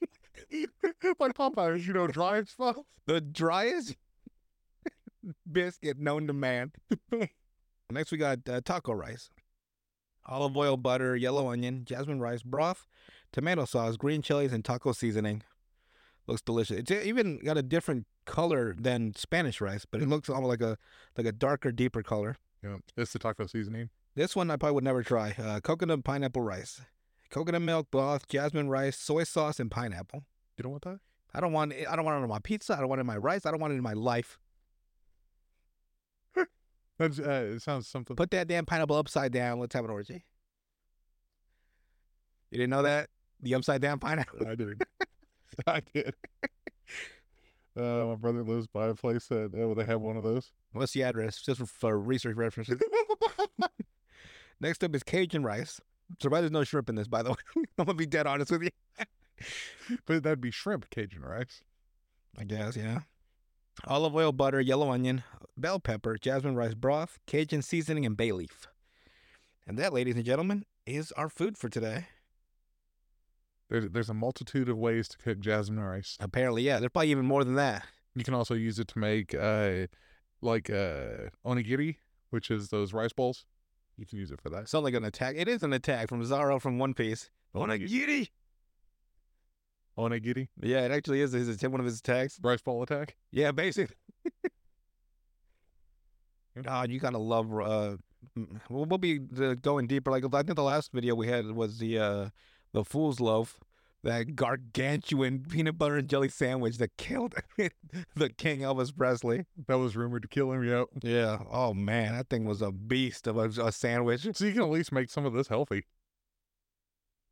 like 1.18 1.34
Popeyes, 1.34 1.86
you 1.86 1.92
know, 1.92 2.06
dry 2.06 2.42
stuff. 2.44 2.76
The 3.06 3.20
driest 3.22 3.96
biscuit 5.50 5.98
known 5.98 6.26
to 6.26 6.32
man. 6.34 6.72
Next, 7.90 8.12
we 8.12 8.18
got 8.18 8.40
uh, 8.46 8.60
taco 8.62 8.92
rice, 8.92 9.30
olive 10.26 10.54
oil, 10.58 10.76
butter, 10.76 11.16
yellow 11.16 11.48
onion, 11.48 11.86
jasmine 11.86 12.20
rice, 12.20 12.42
broth, 12.42 12.86
tomato 13.32 13.64
sauce, 13.64 13.96
green 13.96 14.20
chilies, 14.20 14.52
and 14.52 14.62
taco 14.62 14.92
seasoning. 14.92 15.42
Looks 16.26 16.42
delicious. 16.42 16.76
It's 16.80 16.90
even 16.90 17.38
got 17.42 17.56
a 17.56 17.62
different 17.62 18.06
color 18.26 18.76
than 18.78 19.14
Spanish 19.16 19.62
rice, 19.62 19.86
but 19.90 20.02
it 20.02 20.08
looks 20.08 20.28
almost 20.28 20.50
like 20.50 20.60
a 20.60 20.76
like 21.16 21.26
a 21.26 21.32
darker, 21.32 21.72
deeper 21.72 22.02
color. 22.02 22.36
Yeah, 22.62 22.76
it's 22.94 23.14
the 23.14 23.18
taco 23.18 23.46
seasoning. 23.46 23.88
This 24.18 24.34
one 24.34 24.50
I 24.50 24.56
probably 24.56 24.74
would 24.74 24.82
never 24.82 25.04
try. 25.04 25.32
Uh, 25.38 25.60
coconut 25.60 26.02
pineapple 26.02 26.42
rice, 26.42 26.80
coconut 27.30 27.62
milk 27.62 27.88
broth, 27.92 28.26
jasmine 28.26 28.68
rice, 28.68 28.98
soy 28.98 29.22
sauce, 29.22 29.60
and 29.60 29.70
pineapple. 29.70 30.24
You 30.56 30.64
don't 30.64 30.72
want 30.72 30.82
that? 30.82 30.98
I 31.32 31.38
don't 31.38 31.52
want 31.52 31.72
it. 31.72 31.86
I 31.88 31.94
don't 31.94 32.04
want 32.04 32.18
it 32.18 32.24
on 32.24 32.28
my 32.28 32.40
pizza. 32.40 32.74
I 32.74 32.80
don't 32.80 32.88
want 32.88 32.98
it 32.98 33.02
in 33.02 33.06
my 33.06 33.16
rice. 33.16 33.46
I 33.46 33.52
don't 33.52 33.60
want 33.60 33.74
it 33.74 33.76
in 33.76 33.82
my 33.84 33.92
life. 33.92 34.40
That's, 36.98 37.20
uh, 37.20 37.52
it 37.54 37.62
sounds 37.62 37.86
something. 37.86 38.16
Put 38.16 38.32
that 38.32 38.48
damn 38.48 38.66
pineapple 38.66 38.96
upside 38.96 39.30
down. 39.30 39.60
Let's 39.60 39.76
have 39.76 39.84
an 39.84 39.90
orgy. 39.92 40.24
You 42.50 42.58
didn't 42.58 42.70
know 42.70 42.82
that? 42.82 43.10
The 43.40 43.54
upside 43.54 43.80
down 43.82 44.00
pineapple. 44.00 44.48
I 44.48 44.56
did. 44.56 44.82
I 45.68 45.80
did. 45.94 46.14
Uh, 47.76 48.06
my 48.06 48.14
brother 48.16 48.42
lives 48.42 48.66
by 48.66 48.88
a 48.88 48.94
place 48.94 49.28
that 49.28 49.54
uh, 49.54 49.74
they 49.74 49.84
have 49.84 50.00
one 50.00 50.16
of 50.16 50.24
those. 50.24 50.50
What's 50.72 50.90
the 50.90 51.04
address? 51.04 51.40
Just 51.40 51.60
for, 51.60 51.66
for 51.66 51.96
research 51.96 52.36
references. 52.36 52.82
Next 54.60 54.82
up 54.82 54.94
is 54.94 55.02
Cajun 55.02 55.42
rice. 55.42 55.80
So 56.20 56.28
there's 56.28 56.50
no 56.50 56.64
shrimp 56.64 56.88
in 56.88 56.94
this, 56.94 57.08
by 57.08 57.22
the 57.22 57.30
way. 57.56 57.64
I'm 57.78 57.84
gonna 57.84 57.94
be 57.94 58.06
dead 58.06 58.26
honest 58.26 58.50
with 58.50 58.62
you. 58.62 58.70
but 60.06 60.22
that'd 60.22 60.40
be 60.40 60.50
shrimp 60.50 60.90
Cajun 60.90 61.22
rice. 61.22 61.62
I 62.36 62.44
guess, 62.44 62.76
yeah. 62.76 63.00
Olive 63.86 64.14
oil, 64.14 64.32
butter, 64.32 64.60
yellow 64.60 64.90
onion, 64.90 65.22
bell 65.56 65.78
pepper, 65.78 66.16
jasmine 66.16 66.56
rice 66.56 66.74
broth, 66.74 67.18
Cajun 67.26 67.62
seasoning, 67.62 68.04
and 68.04 68.16
bay 68.16 68.32
leaf. 68.32 68.66
And 69.66 69.78
that, 69.78 69.92
ladies 69.92 70.16
and 70.16 70.24
gentlemen, 70.24 70.64
is 70.86 71.12
our 71.12 71.28
food 71.28 71.56
for 71.56 71.68
today. 71.68 72.06
There's 73.68 73.90
there's 73.90 74.08
a 74.08 74.14
multitude 74.14 74.68
of 74.68 74.78
ways 74.78 75.08
to 75.08 75.18
cook 75.18 75.40
jasmine 75.40 75.80
rice. 75.80 76.16
Apparently, 76.20 76.62
yeah. 76.62 76.80
There's 76.80 76.90
probably 76.90 77.10
even 77.10 77.26
more 77.26 77.44
than 77.44 77.54
that. 77.56 77.86
You 78.14 78.24
can 78.24 78.34
also 78.34 78.54
use 78.54 78.78
it 78.78 78.88
to 78.88 78.98
make 78.98 79.34
uh 79.34 79.86
like 80.40 80.70
uh 80.70 81.28
onigiri, 81.44 81.96
which 82.30 82.50
is 82.50 82.68
those 82.70 82.92
rice 82.92 83.12
balls. 83.12 83.44
You 83.98 84.06
can 84.06 84.18
use 84.18 84.30
it 84.30 84.40
for 84.40 84.48
that. 84.50 84.68
Sounds 84.68 84.84
like 84.84 84.94
an 84.94 85.04
attack. 85.04 85.34
It 85.36 85.48
is 85.48 85.62
an 85.62 85.72
attack 85.72 86.08
from 86.08 86.24
Zoro 86.24 86.58
from 86.60 86.78
One 86.78 86.94
Piece. 86.94 87.30
Onigiri. 87.54 88.28
Onigiri, 89.98 90.46
Yeah, 90.62 90.84
it 90.84 90.92
actually 90.92 91.20
is 91.20 91.32
his 91.32 91.60
one 91.64 91.80
of 91.80 91.86
his 91.86 91.98
attacks. 91.98 92.38
rice 92.40 92.62
ball 92.62 92.82
attack. 92.84 93.16
Yeah, 93.32 93.50
basically. 93.50 93.96
God, 96.62 96.90
you 96.90 97.00
gotta 97.00 97.18
love. 97.18 97.52
Uh, 97.52 97.96
we'll, 98.68 98.84
we'll 98.84 98.98
be 98.98 99.20
uh, 99.40 99.54
going 99.54 99.88
deeper. 99.88 100.10
Like 100.12 100.24
I 100.32 100.42
think 100.42 100.54
the 100.56 100.62
last 100.62 100.92
video 100.92 101.16
we 101.16 101.26
had 101.26 101.46
was 101.50 101.78
the 101.78 101.98
uh, 101.98 102.28
the 102.72 102.84
fool's 102.84 103.18
loaf, 103.20 103.58
that 104.04 104.36
gargantuan 104.36 105.44
peanut 105.48 105.76
butter 105.76 105.96
and 105.96 106.08
jelly 106.08 106.28
sandwich 106.28 106.78
that 106.78 106.96
killed 106.96 107.34
the 108.14 108.28
King 108.30 108.60
Elvis 108.60 108.96
Presley. 108.96 109.44
That 109.66 109.78
was 109.78 109.96
rumored 109.96 110.22
to 110.22 110.28
kill 110.28 110.52
him. 110.52 110.62
Yep. 110.64 110.86
Yeah. 111.02 111.38
Oh 111.50 111.74
man, 111.74 112.12
that 112.14 112.28
thing 112.28 112.44
was 112.44 112.62
a 112.62 112.70
beast 112.72 113.26
of 113.26 113.36
a, 113.36 113.48
a 113.62 113.72
sandwich. 113.72 114.26
So 114.32 114.44
you 114.44 114.52
can 114.52 114.62
at 114.62 114.70
least 114.70 114.92
make 114.92 115.10
some 115.10 115.26
of 115.26 115.32
this 115.32 115.48
healthy. 115.48 115.84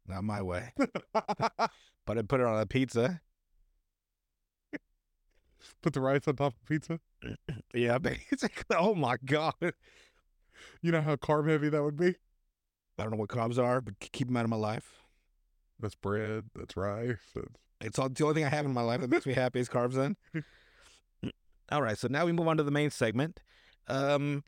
Not 0.08 0.24
my 0.24 0.40
way, 0.40 0.72
but 1.12 1.60
I 2.08 2.22
put 2.22 2.40
it 2.40 2.46
on 2.46 2.60
a 2.60 2.66
pizza. 2.66 3.20
Put 5.82 5.94
the 5.94 6.00
rice 6.00 6.28
on 6.28 6.36
top 6.36 6.54
of 6.54 6.64
pizza. 6.66 7.00
Yeah, 7.74 7.98
basically. 7.98 8.76
Oh 8.76 8.94
my 8.94 9.16
god. 9.24 9.54
You 10.80 10.92
know 10.92 11.02
how 11.02 11.16
carb 11.16 11.48
heavy 11.48 11.68
that 11.68 11.82
would 11.82 11.96
be? 11.96 12.14
I 12.98 13.02
don't 13.02 13.10
know 13.10 13.18
what 13.18 13.28
carbs 13.28 13.62
are, 13.62 13.80
but 13.80 13.98
keep 14.00 14.28
them 14.28 14.36
out 14.36 14.44
of 14.44 14.50
my 14.50 14.56
life. 14.56 15.05
That's 15.80 15.94
bread. 15.94 16.44
That's 16.54 16.76
rice. 16.76 17.16
That's... 17.34 17.48
It's 17.80 17.98
all, 17.98 18.08
the 18.08 18.24
only 18.24 18.34
thing 18.34 18.44
I 18.44 18.48
have 18.48 18.64
in 18.64 18.72
my 18.72 18.82
life 18.82 19.00
that 19.00 19.10
makes 19.10 19.26
me 19.26 19.34
happy 19.34 19.60
is 19.60 19.68
carbs. 19.68 19.94
Then. 19.94 20.16
all 21.70 21.82
right, 21.82 21.98
so 21.98 22.08
now 22.08 22.24
we 22.24 22.32
move 22.32 22.48
on 22.48 22.56
to 22.56 22.62
the 22.62 22.70
main 22.70 22.90
segment. 22.90 23.40
Um, 23.88 24.44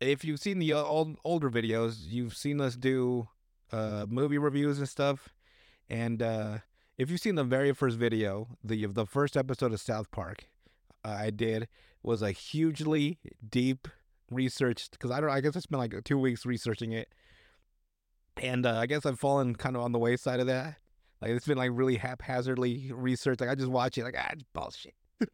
if 0.00 0.24
you've 0.24 0.40
seen 0.40 0.58
the 0.58 0.74
uh, 0.74 0.82
old 0.82 1.16
older 1.24 1.50
videos, 1.50 2.06
you've 2.06 2.36
seen 2.36 2.60
us 2.60 2.76
do 2.76 3.28
uh 3.72 4.06
movie 4.08 4.38
reviews 4.38 4.78
and 4.78 4.88
stuff. 4.88 5.30
And 5.88 6.22
uh 6.22 6.58
if 6.98 7.10
you've 7.10 7.20
seen 7.20 7.34
the 7.34 7.44
very 7.44 7.72
first 7.72 7.96
video, 7.96 8.48
the 8.62 8.86
the 8.86 9.06
first 9.06 9.36
episode 9.36 9.72
of 9.72 9.80
South 9.80 10.10
Park, 10.10 10.48
uh, 11.04 11.16
I 11.18 11.30
did 11.30 11.68
was 12.02 12.22
a 12.22 12.30
hugely 12.30 13.18
deep 13.48 13.88
researched 14.30 14.92
because 14.92 15.10
I 15.10 15.20
don't. 15.20 15.30
I 15.30 15.40
guess 15.40 15.56
I 15.56 15.60
spent 15.60 15.78
like 15.78 16.04
two 16.04 16.18
weeks 16.18 16.46
researching 16.46 16.92
it, 16.92 17.08
and 18.42 18.66
uh, 18.66 18.78
I 18.78 18.86
guess 18.86 19.06
I've 19.06 19.18
fallen 19.18 19.54
kind 19.54 19.76
of 19.76 19.82
on 19.82 19.92
the 19.92 19.98
wayside 19.98 20.40
of 20.40 20.46
that. 20.46 20.76
Like 21.20 21.30
it's 21.30 21.46
been 21.46 21.58
like 21.58 21.70
really 21.72 21.96
haphazardly 21.96 22.90
researched. 22.92 23.40
Like 23.40 23.50
I 23.50 23.54
just 23.54 23.68
watch 23.68 23.96
it, 23.98 24.04
like 24.04 24.16
ah, 24.18 24.28
it's 24.32 24.44
bullshit. 24.52 24.94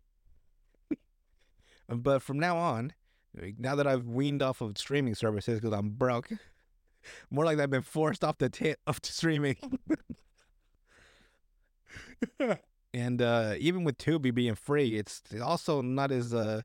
But 1.88 2.23
from 2.23 2.38
now 2.38 2.56
on, 2.56 2.94
now 3.59 3.75
that 3.75 3.87
I've 3.87 4.06
weaned 4.06 4.42
off 4.42 4.61
of 4.61 4.78
streaming 4.78 5.14
services 5.14 5.61
because 5.61 5.76
I'm 5.76 5.90
broke, 5.90 6.30
more 7.30 7.44
like 7.44 7.59
I've 7.59 7.71
been 7.71 7.82
forced 7.82 8.25
off 8.25 8.38
the 8.38 8.49
tit 8.49 8.78
of 8.87 9.00
streaming. 9.02 9.56
and 12.94 13.21
uh, 13.21 13.54
even 13.59 13.85
with 13.85 13.99
Tubi 13.99 14.32
being 14.32 14.54
free, 14.54 14.97
it's 14.97 15.23
also 15.42 15.82
not 15.82 16.11
as 16.11 16.32
uh, 16.32 16.62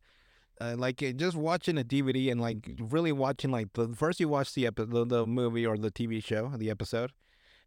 uh, 0.60 0.76
like 0.78 1.02
uh, 1.04 1.12
just 1.12 1.36
watching 1.36 1.78
a 1.78 1.84
DVD 1.84 2.32
and 2.32 2.42
like 2.42 2.70
really 2.80 3.12
watching 3.12 3.52
like 3.52 3.74
the 3.74 3.90
first 3.90 4.20
you 4.20 4.30
watch 4.30 4.54
the 4.54 4.70
the, 4.76 5.06
the 5.06 5.26
movie 5.26 5.66
or 5.66 5.78
the 5.78 5.92
TV 5.92 6.24
show, 6.24 6.52
the 6.56 6.70
episode, 6.70 7.12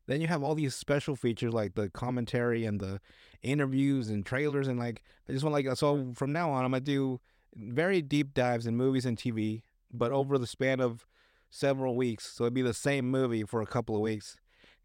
then 0.07 0.21
you 0.21 0.27
have 0.27 0.43
all 0.43 0.55
these 0.55 0.75
special 0.75 1.17
features 1.17 1.53
like 1.53 1.75
the 1.75 1.89
commentary 1.91 2.65
and 2.65 2.81
the 2.81 3.01
interviews 3.43 4.09
and 4.09 4.27
trailers 4.27 4.69
and 4.69 4.79
like 4.79 5.03
I 5.29 5.33
just 5.33 5.45
want 5.45 5.53
like 5.53 5.77
so 5.77 6.13
from 6.15 6.33
now 6.33 6.51
on 6.51 6.65
I'm 6.65 6.73
gonna 6.73 6.81
do 6.81 7.21
very 7.55 8.03
deep 8.03 8.35
dives 8.35 8.67
in 8.67 8.77
movies 8.77 9.07
and 9.07 9.17
TV, 9.17 9.63
but 9.93 10.13
over 10.13 10.39
the 10.39 10.47
span 10.47 10.81
of 10.81 11.07
several 11.51 11.97
weeks. 11.97 12.33
So 12.33 12.45
it'd 12.45 12.55
be 12.55 12.63
the 12.63 12.75
same 12.75 13.11
movie 13.11 13.45
for 13.45 13.61
a 13.61 13.67
couple 13.67 13.95
of 13.95 14.03
weeks 14.03 14.37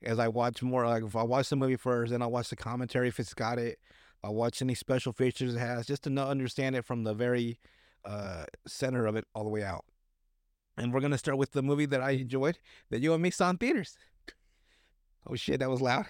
as 0.03 0.19
I 0.19 0.27
watch 0.27 0.61
more. 0.61 0.85
Like 0.85 1.03
if 1.03 1.15
I 1.15 1.23
watch 1.23 1.49
the 1.49 1.55
movie 1.55 1.75
first, 1.75 2.11
then 2.11 2.21
I'll 2.21 2.31
watch 2.31 2.49
the 2.49 2.55
commentary 2.55 3.07
if 3.07 3.19
it's 3.19 3.33
got 3.33 3.59
it. 3.59 3.79
I'll 4.23 4.35
watch 4.35 4.61
any 4.61 4.73
special 4.73 5.13
features 5.13 5.55
it 5.55 5.59
has 5.59 5.85
just 5.85 6.03
to 6.03 6.09
understand 6.19 6.75
it 6.75 6.83
from 6.83 7.03
the 7.03 7.13
very 7.13 7.59
uh, 8.05 8.45
center 8.67 9.05
of 9.05 9.15
it 9.15 9.25
all 9.33 9.43
the 9.43 9.49
way 9.49 9.63
out. 9.63 9.85
And 10.77 10.93
we're 10.93 11.01
gonna 11.01 11.17
start 11.17 11.37
with 11.37 11.51
the 11.51 11.63
movie 11.63 11.85
that 11.85 12.01
I 12.01 12.11
enjoyed 12.11 12.59
that 12.89 13.01
you 13.01 13.13
and 13.13 13.23
me 13.23 13.31
saw 13.31 13.49
in 13.49 13.57
theaters. 13.57 13.97
Oh 15.27 15.35
shit, 15.35 15.59
that 15.59 15.69
was 15.69 15.81
loud. 15.81 16.05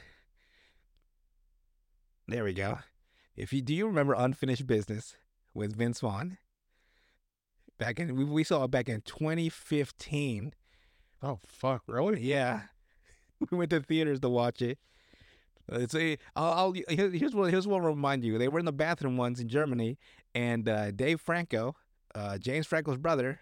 There 2.27 2.43
we 2.43 2.53
go. 2.53 2.79
If 3.35 3.53
you 3.53 3.61
do 3.61 3.73
you 3.73 3.85
remember 3.85 4.13
Unfinished 4.13 4.65
Business 4.65 5.15
with 5.53 5.75
Vince 5.75 5.99
Vaughn? 5.99 6.37
Back 7.77 7.99
in 7.99 8.15
we, 8.15 8.23
we 8.23 8.43
saw 8.43 8.63
it 8.63 8.71
back 8.71 8.89
in 8.89 9.01
2015. 9.01 10.53
Oh 11.21 11.39
fuck, 11.45 11.83
really? 11.87 12.21
Yeah, 12.21 12.61
we 13.51 13.57
went 13.57 13.69
to 13.71 13.81
theaters 13.81 14.19
to 14.21 14.29
watch 14.29 14.61
it. 14.61 14.79
Uh, 15.71 15.79
It's 15.79 15.95
a, 15.95 16.17
I'll, 16.35 16.53
I'll 16.53 16.73
here's 16.89 17.35
what 17.35 17.51
here's 17.51 17.67
what 17.67 17.81
I'll 17.81 17.87
remind 17.89 18.23
you. 18.23 18.37
They 18.37 18.47
were 18.47 18.59
in 18.59 18.65
the 18.65 18.71
bathroom 18.73 19.17
once 19.17 19.39
in 19.39 19.47
Germany, 19.47 19.97
and 20.33 20.67
uh, 20.67 20.91
Dave 20.91 21.21
Franco, 21.21 21.75
uh, 22.15 22.37
James 22.39 22.65
Franco's 22.65 22.97
brother, 22.97 23.41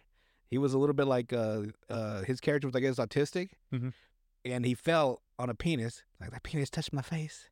he 0.49 0.57
was 0.57 0.73
a 0.73 0.77
little 0.77 0.93
bit 0.95 1.07
like 1.07 1.31
uh, 1.31 1.61
uh, 1.89 2.23
his 2.23 2.39
character 2.41 2.67
was 2.67 2.75
I 2.75 2.79
guess 2.81 2.97
autistic, 2.97 3.51
Mhm. 3.73 3.93
and 4.43 4.65
he 4.65 4.73
fell 4.73 5.21
on 5.39 5.49
a 5.49 5.55
penis. 5.55 6.03
Like 6.19 6.31
that 6.31 6.43
penis 6.43 6.69
touched 6.69 6.91
my 6.93 7.01
face, 7.01 7.49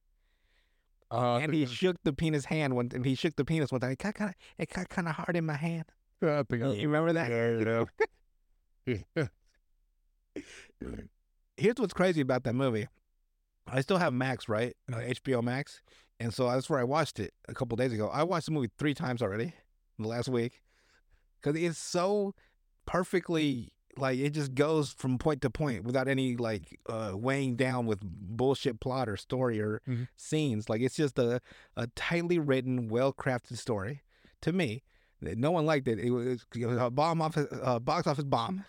Uh, 1.11 1.37
and 1.37 1.53
he 1.53 1.65
shook 1.65 1.97
the 2.03 2.13
penis 2.13 2.45
hand 2.45 2.75
one. 2.75 2.89
And 2.93 3.05
he 3.05 3.15
shook 3.15 3.35
the 3.35 3.45
penis 3.45 3.71
one 3.71 3.81
time. 3.81 3.91
It 3.91 3.99
got 3.99 4.15
kind 4.15 4.29
of 4.31 4.35
it 4.57 4.69
got 4.69 4.89
kind 4.89 5.07
of 5.07 5.15
hard 5.15 5.35
in 5.35 5.45
my 5.45 5.57
hand. 5.57 5.85
I 6.21 6.43
think 6.49 6.63
I, 6.63 6.67
You 6.73 6.87
remember 6.89 7.13
that? 7.13 7.29
yeah, 7.29 7.49
you 7.59 7.65
know. 7.65 9.27
here's 11.57 11.75
what's 11.77 11.93
crazy 11.93 12.21
about 12.21 12.43
that 12.43 12.53
movie. 12.53 12.87
I 13.67 13.81
still 13.81 13.97
have 13.97 14.13
Max, 14.13 14.49
right? 14.49 14.75
Uh, 14.91 14.97
HBO 14.97 15.41
Max. 15.43 15.81
And 16.19 16.33
so 16.33 16.49
that's 16.49 16.69
where 16.69 16.79
I 16.79 16.83
watched 16.83 17.19
it 17.19 17.33
a 17.47 17.53
couple 17.53 17.75
days 17.75 17.93
ago. 17.93 18.07
I 18.09 18.23
watched 18.23 18.45
the 18.47 18.51
movie 18.51 18.69
three 18.77 18.93
times 18.93 19.21
already 19.21 19.53
in 19.97 20.03
the 20.03 20.07
last 20.07 20.29
week 20.29 20.61
because 21.41 21.61
it's 21.61 21.77
so 21.79 22.33
perfectly 22.85 23.71
like 23.97 24.17
it 24.19 24.29
just 24.31 24.55
goes 24.55 24.91
from 24.93 25.17
point 25.17 25.41
to 25.41 25.49
point 25.49 25.83
without 25.83 26.07
any 26.07 26.37
like 26.37 26.79
uh, 26.87 27.11
weighing 27.13 27.55
down 27.55 27.85
with 27.85 27.99
bullshit 28.01 28.79
plot 28.79 29.09
or 29.09 29.17
story 29.17 29.59
or 29.59 29.81
Mhm. 29.87 30.07
scenes. 30.15 30.69
Like 30.69 30.81
it's 30.81 30.95
just 30.95 31.19
a, 31.19 31.41
a 31.75 31.87
tightly 31.95 32.39
written, 32.39 32.87
well 32.87 33.11
crafted 33.13 33.57
story. 33.57 34.01
To 34.41 34.53
me, 34.53 34.83
no 35.21 35.51
one 35.51 35.65
liked 35.65 35.87
it. 35.87 35.99
It 35.99 36.09
was, 36.11 36.45
it 36.55 36.65
was 36.65 36.77
a 36.77 36.89
bomb 36.89 37.21
office, 37.21 37.47
uh, 37.61 37.79
box 37.79 38.07
office 38.07 38.23
bomb. 38.23 38.63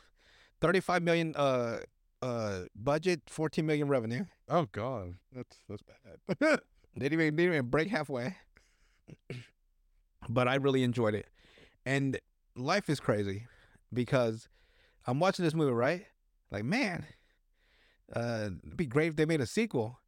Thirty-five 0.60 1.02
million 1.02 1.34
uh, 1.36 1.78
uh, 2.20 2.62
budget, 2.76 3.22
fourteen 3.26 3.64
million 3.66 3.88
revenue. 3.88 4.24
Oh 4.48 4.66
god, 4.72 5.14
that's 5.32 5.56
that's 5.68 5.82
bad. 5.82 6.60
Didn't 6.98 7.12
even, 7.14 7.36
they 7.36 7.42
didn't 7.44 7.54
even 7.54 7.66
break 7.70 7.88
halfway. 7.88 8.36
but 10.28 10.46
I 10.48 10.56
really 10.56 10.82
enjoyed 10.82 11.14
it. 11.14 11.26
And 11.86 12.18
life 12.56 12.88
is 12.90 13.00
crazy 13.00 13.46
because 13.92 14.48
I'm 15.06 15.20
watching 15.20 15.44
this 15.44 15.54
movie, 15.54 15.72
right? 15.72 16.06
Like, 16.50 16.64
man, 16.64 17.06
uh, 18.14 18.50
it'd 18.64 18.76
be 18.76 18.86
great 18.86 19.08
if 19.08 19.16
they 19.16 19.24
made 19.24 19.40
a 19.40 19.46
sequel. 19.46 19.98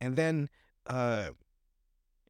And 0.00 0.16
then 0.16 0.48
uh, 0.86 1.30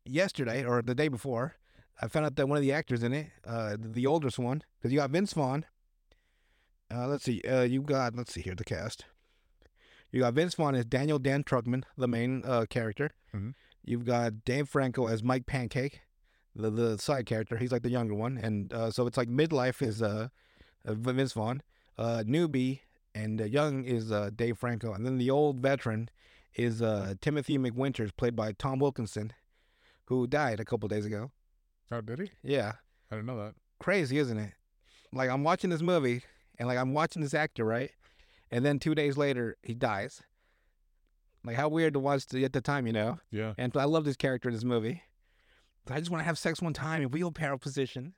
yesterday 0.04 0.64
or 0.64 0.82
the 0.82 0.94
day 0.94 1.08
before, 1.08 1.56
I 2.00 2.08
found 2.08 2.26
out 2.26 2.36
that 2.36 2.48
one 2.48 2.56
of 2.56 2.62
the 2.62 2.72
actors 2.72 3.02
in 3.02 3.12
it, 3.12 3.28
uh, 3.46 3.76
the 3.78 4.06
oldest 4.06 4.38
one, 4.38 4.62
because 4.78 4.92
you 4.92 4.98
got 4.98 5.10
Vince 5.10 5.32
Vaughn. 5.32 5.66
Uh, 6.92 7.06
let's 7.06 7.24
see, 7.24 7.42
uh, 7.42 7.62
you 7.62 7.82
got, 7.82 8.14
let's 8.14 8.32
see 8.32 8.40
here, 8.40 8.54
the 8.54 8.64
cast. 8.64 9.04
You 10.10 10.20
got 10.20 10.32
Vince 10.34 10.54
Vaughn 10.54 10.74
as 10.74 10.86
Daniel 10.86 11.18
Dan 11.18 11.44
Trunkman, 11.44 11.84
the 11.98 12.08
main 12.08 12.42
uh, 12.46 12.64
character. 12.70 13.10
Mhm. 13.34 13.54
You've 13.84 14.06
got 14.06 14.44
Dave 14.44 14.68
Franco 14.68 15.06
as 15.06 15.22
Mike 15.22 15.46
Pancake, 15.46 16.00
the 16.58 16.70
the 16.70 16.98
side 16.98 17.26
character. 17.26 17.56
He's 17.56 17.72
like 17.72 17.82
the 17.82 17.90
younger 17.90 18.14
one, 18.14 18.38
and 18.38 18.72
uh, 18.72 18.90
so 18.90 19.06
it's 19.06 19.16
like 19.16 19.28
midlife 19.28 19.80
is 19.80 20.02
uh, 20.02 20.28
uh 20.84 20.94
Vince 20.94 21.32
Vaughn, 21.32 21.62
uh, 21.96 22.24
newbie, 22.26 22.80
and 23.14 23.40
uh, 23.40 23.44
young 23.44 23.84
is 23.84 24.12
uh, 24.12 24.30
Dave 24.34 24.58
Franco, 24.58 24.92
and 24.92 25.06
then 25.06 25.18
the 25.18 25.30
old 25.30 25.60
veteran 25.60 26.10
is 26.54 26.82
uh, 26.82 27.14
Timothy 27.20 27.56
McWinters, 27.56 28.10
played 28.16 28.34
by 28.34 28.52
Tom 28.52 28.80
Wilkinson, 28.80 29.32
who 30.06 30.26
died 30.26 30.60
a 30.60 30.64
couple 30.64 30.88
days 30.88 31.06
ago. 31.06 31.30
oh, 31.92 32.00
did 32.00 32.18
he? 32.18 32.30
Yeah, 32.42 32.72
I 33.10 33.14
didn't 33.14 33.26
know 33.26 33.38
that. 33.38 33.54
crazy, 33.78 34.18
isn't 34.18 34.38
it? 34.38 34.52
Like 35.12 35.30
I'm 35.30 35.44
watching 35.44 35.70
this 35.70 35.82
movie, 35.82 36.22
and 36.58 36.68
like 36.68 36.78
I'm 36.78 36.92
watching 36.92 37.22
this 37.22 37.34
actor, 37.34 37.64
right? 37.64 37.90
And 38.50 38.64
then 38.64 38.78
two 38.78 38.94
days 38.94 39.16
later, 39.16 39.56
he 39.62 39.74
dies. 39.74 40.22
Like 41.44 41.56
how 41.56 41.68
weird 41.68 41.94
to 41.94 42.00
watch 42.00 42.32
at 42.34 42.52
the 42.52 42.60
time, 42.60 42.86
you 42.86 42.92
know? 42.92 43.18
Yeah. 43.30 43.54
And 43.56 43.74
I 43.76 43.84
love 43.84 44.04
this 44.04 44.16
character 44.16 44.48
in 44.48 44.54
this 44.54 44.64
movie. 44.64 45.02
I 45.90 45.98
just 45.98 46.10
want 46.10 46.20
to 46.20 46.26
have 46.26 46.38
sex 46.38 46.60
one 46.60 46.72
time 46.72 47.02
in 47.02 47.10
wheelbarrow 47.10 47.58
position. 47.58 48.14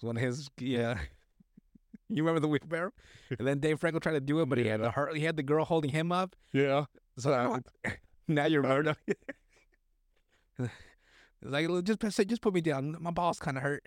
One 0.00 0.16
of 0.16 0.22
his, 0.22 0.50
yeah. 0.58 0.98
You 2.10 2.22
remember 2.22 2.40
the 2.40 2.48
wheelbarrow? 2.48 2.92
And 3.38 3.48
then 3.48 3.58
Dave 3.58 3.80
Franco 3.80 3.98
tried 3.98 4.12
to 4.12 4.20
do 4.20 4.40
it, 4.40 4.48
but 4.48 4.58
he 4.58 4.66
had 4.66 4.82
a 4.82 4.90
her, 4.90 5.12
he 5.14 5.24
had 5.24 5.36
the 5.36 5.42
girl 5.42 5.64
holding 5.64 5.90
him 5.90 6.12
up. 6.12 6.36
Yeah. 6.52 6.84
So 7.18 7.60
now 8.28 8.44
you're 8.44 8.62
It's 8.66 8.96
like 11.42 11.66
just 11.84 12.12
say, 12.12 12.24
just 12.24 12.42
put 12.42 12.52
me 12.52 12.60
down. 12.60 12.96
My 13.00 13.10
balls 13.10 13.38
kind 13.38 13.56
of 13.56 13.62
hurt. 13.62 13.82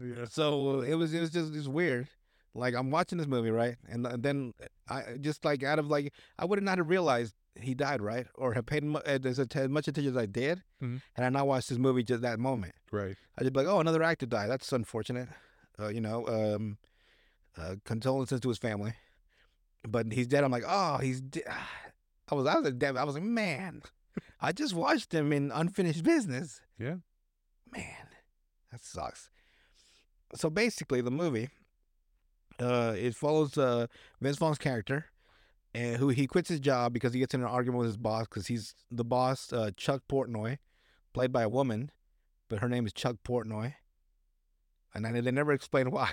Yeah. 0.00 0.24
So 0.30 0.80
it 0.80 0.94
was 0.94 1.12
it 1.12 1.20
was 1.20 1.30
just 1.30 1.54
it's 1.54 1.68
weird. 1.68 2.08
Like 2.54 2.74
I'm 2.74 2.90
watching 2.90 3.18
this 3.18 3.26
movie, 3.26 3.50
right? 3.50 3.76
And 3.88 4.04
then 4.06 4.54
I 4.88 5.16
just 5.20 5.44
like 5.44 5.62
out 5.62 5.78
of 5.78 5.86
like 5.88 6.12
I 6.38 6.44
would 6.44 6.62
not 6.62 6.78
have 6.78 6.88
realized 6.88 7.34
he 7.60 7.74
died, 7.74 8.00
right? 8.00 8.26
Or 8.34 8.54
have 8.54 8.66
paid 8.66 8.84
uh, 8.94 9.00
as, 9.06 9.38
much 9.68 9.88
attention 9.88 10.12
as 10.12 10.16
I 10.16 10.26
did, 10.26 10.62
Mhm. 10.82 11.02
had 11.14 11.26
I 11.26 11.28
not 11.28 11.46
watched 11.46 11.68
this 11.68 11.78
movie 11.78 12.02
just 12.02 12.22
that 12.22 12.38
moment. 12.38 12.74
Right. 12.90 13.16
I 13.38 13.42
just 13.42 13.52
be 13.52 13.60
like, 13.60 13.68
oh, 13.68 13.80
another 13.80 14.02
actor 14.02 14.26
died. 14.26 14.48
That's 14.50 14.72
unfortunate. 14.72 15.28
Uh, 15.78 15.88
you 15.88 16.00
know, 16.00 16.26
um, 16.28 16.78
uh, 17.56 17.76
condolences 17.84 18.40
to 18.40 18.48
his 18.48 18.58
family. 18.58 18.94
But 19.86 20.12
he's 20.12 20.26
dead. 20.26 20.44
I'm 20.44 20.50
like, 20.52 20.64
oh, 20.66 20.98
he's 20.98 21.20
dead. 21.20 21.44
I 22.30 22.34
was, 22.34 22.46
I 22.46 22.58
was, 22.58 22.72
dead. 22.74 22.96
I 22.96 23.04
was 23.04 23.14
like, 23.14 23.24
man, 23.24 23.82
I 24.40 24.52
just 24.52 24.72
watched 24.74 25.12
him 25.12 25.32
in 25.32 25.50
Unfinished 25.50 26.04
Business. 26.04 26.60
Yeah. 26.78 26.96
Man, 27.72 28.06
that 28.70 28.84
sucks. 28.84 29.30
So 30.36 30.48
basically, 30.50 31.00
the 31.00 31.10
movie, 31.10 31.50
uh, 32.60 32.94
it 32.96 33.14
follows 33.14 33.56
uh 33.58 33.86
Vince 34.20 34.36
Vaughn's 34.36 34.58
character, 34.58 35.06
and 35.74 35.96
who 35.96 36.08
he 36.08 36.26
quits 36.26 36.48
his 36.48 36.60
job 36.60 36.92
because 36.92 37.12
he 37.12 37.20
gets 37.20 37.34
in 37.34 37.40
an 37.40 37.46
argument 37.46 37.78
with 37.78 37.88
his 37.88 37.96
boss 37.96 38.26
because 38.26 38.46
he's 38.46 38.74
the 38.90 39.04
boss, 39.04 39.52
uh, 39.52 39.70
Chuck 39.76 40.02
Portnoy, 40.08 40.58
played 41.12 41.32
by 41.32 41.42
a 41.42 41.48
woman, 41.48 41.90
but 42.48 42.58
her 42.60 42.68
name 42.68 42.86
is 42.86 42.92
Chuck 42.92 43.16
Portnoy, 43.24 43.74
and 44.94 45.06
I, 45.06 45.20
they 45.20 45.30
never 45.30 45.52
explain 45.52 45.90
why. 45.90 46.12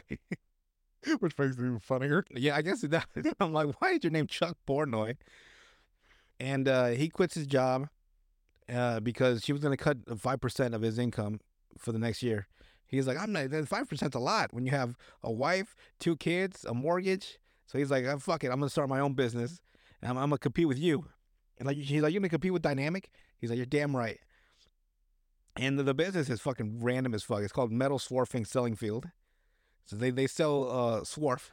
Which 1.19 1.37
makes 1.37 1.55
it 1.55 1.59
even 1.59 1.79
funnier. 1.79 2.25
yeah, 2.35 2.55
I 2.55 2.61
guess 2.61 2.83
it 2.83 2.89
does. 2.89 3.03
I'm 3.39 3.53
like, 3.53 3.79
why 3.79 3.91
is 3.91 3.99
your 4.03 4.11
name 4.11 4.27
Chuck 4.27 4.57
Portnoy? 4.67 5.15
And 6.39 6.67
uh, 6.67 6.87
he 6.87 7.07
quits 7.09 7.35
his 7.35 7.47
job 7.47 7.87
uh, 8.71 8.99
because 8.99 9.43
she 9.43 9.53
was 9.53 9.61
going 9.61 9.77
to 9.77 9.81
cut 9.81 9.97
five 10.19 10.41
percent 10.41 10.73
of 10.73 10.81
his 10.81 10.99
income 10.99 11.39
for 11.77 11.91
the 11.91 11.99
next 11.99 12.23
year. 12.23 12.47
He's 12.87 13.07
like, 13.07 13.17
I'm 13.17 13.31
not. 13.31 13.49
Five 13.67 13.89
percent's 13.89 14.15
a 14.15 14.19
lot 14.19 14.53
when 14.53 14.65
you 14.65 14.71
have 14.71 14.95
a 15.23 15.31
wife, 15.31 15.75
two 15.99 16.15
kids, 16.15 16.65
a 16.65 16.73
mortgage. 16.73 17.37
So 17.65 17.77
he's 17.77 17.91
like, 17.91 18.05
oh, 18.05 18.17
fuck 18.17 18.43
it, 18.43 18.47
I'm 18.47 18.59
gonna 18.59 18.69
start 18.69 18.89
my 18.89 18.99
own 18.99 19.13
business, 19.13 19.59
and 20.01 20.09
I'm, 20.09 20.17
I'm 20.17 20.29
gonna 20.29 20.37
compete 20.37 20.67
with 20.67 20.79
you. 20.79 21.05
And 21.57 21.67
like, 21.67 21.77
he's 21.77 22.01
like, 22.01 22.13
you're 22.13 22.21
gonna 22.21 22.29
compete 22.29 22.53
with 22.53 22.61
Dynamic? 22.61 23.09
He's 23.39 23.49
like, 23.49 23.57
you're 23.57 23.65
damn 23.65 23.95
right. 23.95 24.19
And 25.57 25.77
the, 25.77 25.83
the 25.83 25.93
business 25.93 26.29
is 26.29 26.39
fucking 26.39 26.79
random 26.81 27.13
as 27.13 27.23
fuck. 27.23 27.41
It's 27.41 27.51
called 27.51 27.71
Metal 27.71 27.99
Swarfing 27.99 28.45
Selling 28.45 28.75
Field. 28.75 29.07
So 29.85 29.95
they 29.95 30.11
they 30.11 30.27
sell 30.27 30.69
uh 30.69 31.01
swarf, 31.01 31.49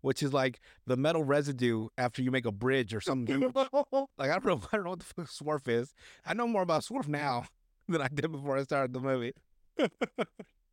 which 0.00 0.22
is 0.22 0.32
like 0.32 0.60
the 0.86 0.96
metal 0.96 1.24
residue 1.24 1.88
after 1.98 2.22
you 2.22 2.30
make 2.30 2.46
a 2.46 2.52
bridge 2.52 2.94
or 2.94 3.00
something. 3.00 3.40
like 3.54 4.30
I 4.30 4.38
don't 4.38 4.44
know, 4.44 4.60
I 4.72 4.76
don't 4.76 4.84
know 4.84 4.90
what 4.90 5.00
the 5.00 5.04
fuck 5.04 5.26
swarf 5.26 5.68
is. 5.68 5.94
I 6.24 6.34
know 6.34 6.46
more 6.46 6.62
about 6.62 6.82
swarf 6.82 7.08
now 7.08 7.46
than 7.88 8.00
I 8.00 8.08
did 8.08 8.32
before 8.32 8.56
I 8.56 8.62
started 8.62 8.92
the 8.92 9.00
movie. 9.00 9.32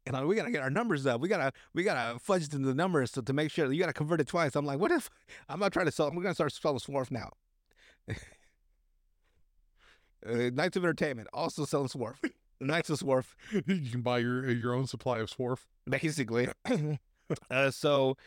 And 0.05 0.17
I'm 0.17 0.27
we 0.27 0.35
gotta 0.35 0.51
get 0.51 0.61
our 0.61 0.69
numbers 0.69 1.05
up. 1.05 1.21
We 1.21 1.29
gotta 1.29 1.53
we 1.73 1.83
gotta 1.83 2.19
fudge 2.19 2.49
the 2.49 2.59
numbers 2.59 3.11
to, 3.13 3.21
to 3.21 3.33
make 3.33 3.51
sure 3.51 3.71
you 3.71 3.79
gotta 3.79 3.93
convert 3.93 4.19
it 4.19 4.27
twice. 4.27 4.55
I'm 4.55 4.65
like, 4.65 4.79
what 4.79 4.91
if 4.91 5.09
I'm 5.49 5.59
not 5.59 5.71
trying 5.71 5.85
to 5.85 5.91
sell? 5.91 6.11
We're 6.13 6.23
gonna 6.23 6.35
start 6.35 6.51
selling 6.51 6.79
Swarf 6.79 7.09
now. 7.09 7.31
uh, 8.09 8.13
Knights 10.53 10.77
of 10.77 10.83
Entertainment 10.83 11.27
also 11.33 11.65
selling 11.65 11.87
Swarf. 11.87 12.15
Knights 12.59 12.89
of 12.89 12.99
Swarf, 12.99 13.33
you 13.51 13.91
can 13.91 14.01
buy 14.01 14.19
your 14.19 14.49
your 14.49 14.73
own 14.73 14.87
supply 14.87 15.19
of 15.19 15.29
swarf. 15.29 15.59
basically. 15.89 16.47
uh, 17.51 17.71
so 17.71 18.17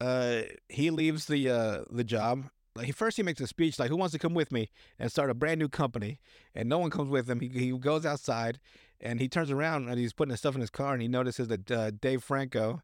uh, 0.00 0.42
he 0.68 0.90
leaves 0.90 1.26
the 1.26 1.48
uh, 1.48 1.82
the 1.90 2.04
job. 2.04 2.44
Like 2.74 2.86
he 2.86 2.92
first 2.92 3.18
he 3.18 3.22
makes 3.22 3.40
a 3.40 3.46
speech 3.46 3.78
like, 3.78 3.90
"Who 3.90 3.96
wants 3.96 4.12
to 4.12 4.18
come 4.18 4.34
with 4.34 4.50
me 4.50 4.70
and 4.98 5.10
start 5.10 5.30
a 5.30 5.34
brand 5.34 5.58
new 5.58 5.68
company?" 5.68 6.20
And 6.54 6.68
no 6.68 6.78
one 6.78 6.90
comes 6.90 7.10
with 7.10 7.28
him. 7.28 7.40
He 7.40 7.48
he 7.48 7.78
goes 7.78 8.06
outside 8.06 8.58
and 9.02 9.20
he 9.20 9.28
turns 9.28 9.50
around 9.50 9.88
and 9.88 9.98
he's 9.98 10.12
putting 10.12 10.30
his 10.30 10.40
stuff 10.40 10.54
in 10.54 10.60
his 10.60 10.70
car 10.70 10.92
and 10.92 11.02
he 11.02 11.08
notices 11.08 11.48
that 11.48 11.70
uh, 11.70 11.90
Dave 11.90 12.22
Franco, 12.22 12.82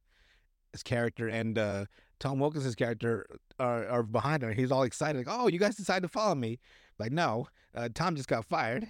his 0.73 0.83
character, 0.83 1.29
and 1.29 1.59
uh, 1.59 1.85
Tom 2.19 2.39
Wilkinson's 2.39 2.75
character 2.75 3.27
are, 3.59 3.87
are 3.89 4.03
behind 4.03 4.43
him. 4.43 4.53
He's 4.53 4.73
all 4.73 4.83
excited, 4.83 5.27
like, 5.27 5.37
"Oh, 5.39 5.49
you 5.49 5.59
guys 5.59 5.77
decided 5.77 6.03
to 6.03 6.09
follow 6.09 6.35
me!" 6.35 6.59
Like, 6.99 7.13
no, 7.13 7.49
uh, 7.75 7.89
Tom 7.95 8.17
just 8.17 8.29
got 8.29 8.45
fired, 8.45 8.87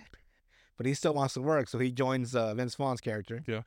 but 0.77 0.87
he 0.87 0.95
still 0.95 1.15
wants 1.15 1.35
to 1.35 1.43
work, 1.43 1.69
so 1.69 1.79
he 1.79 1.93
joins 1.93 2.35
uh, 2.35 2.55
Vince 2.55 2.75
Vaughn's 2.75 3.01
character. 3.01 3.45
Yeah. 3.47 3.63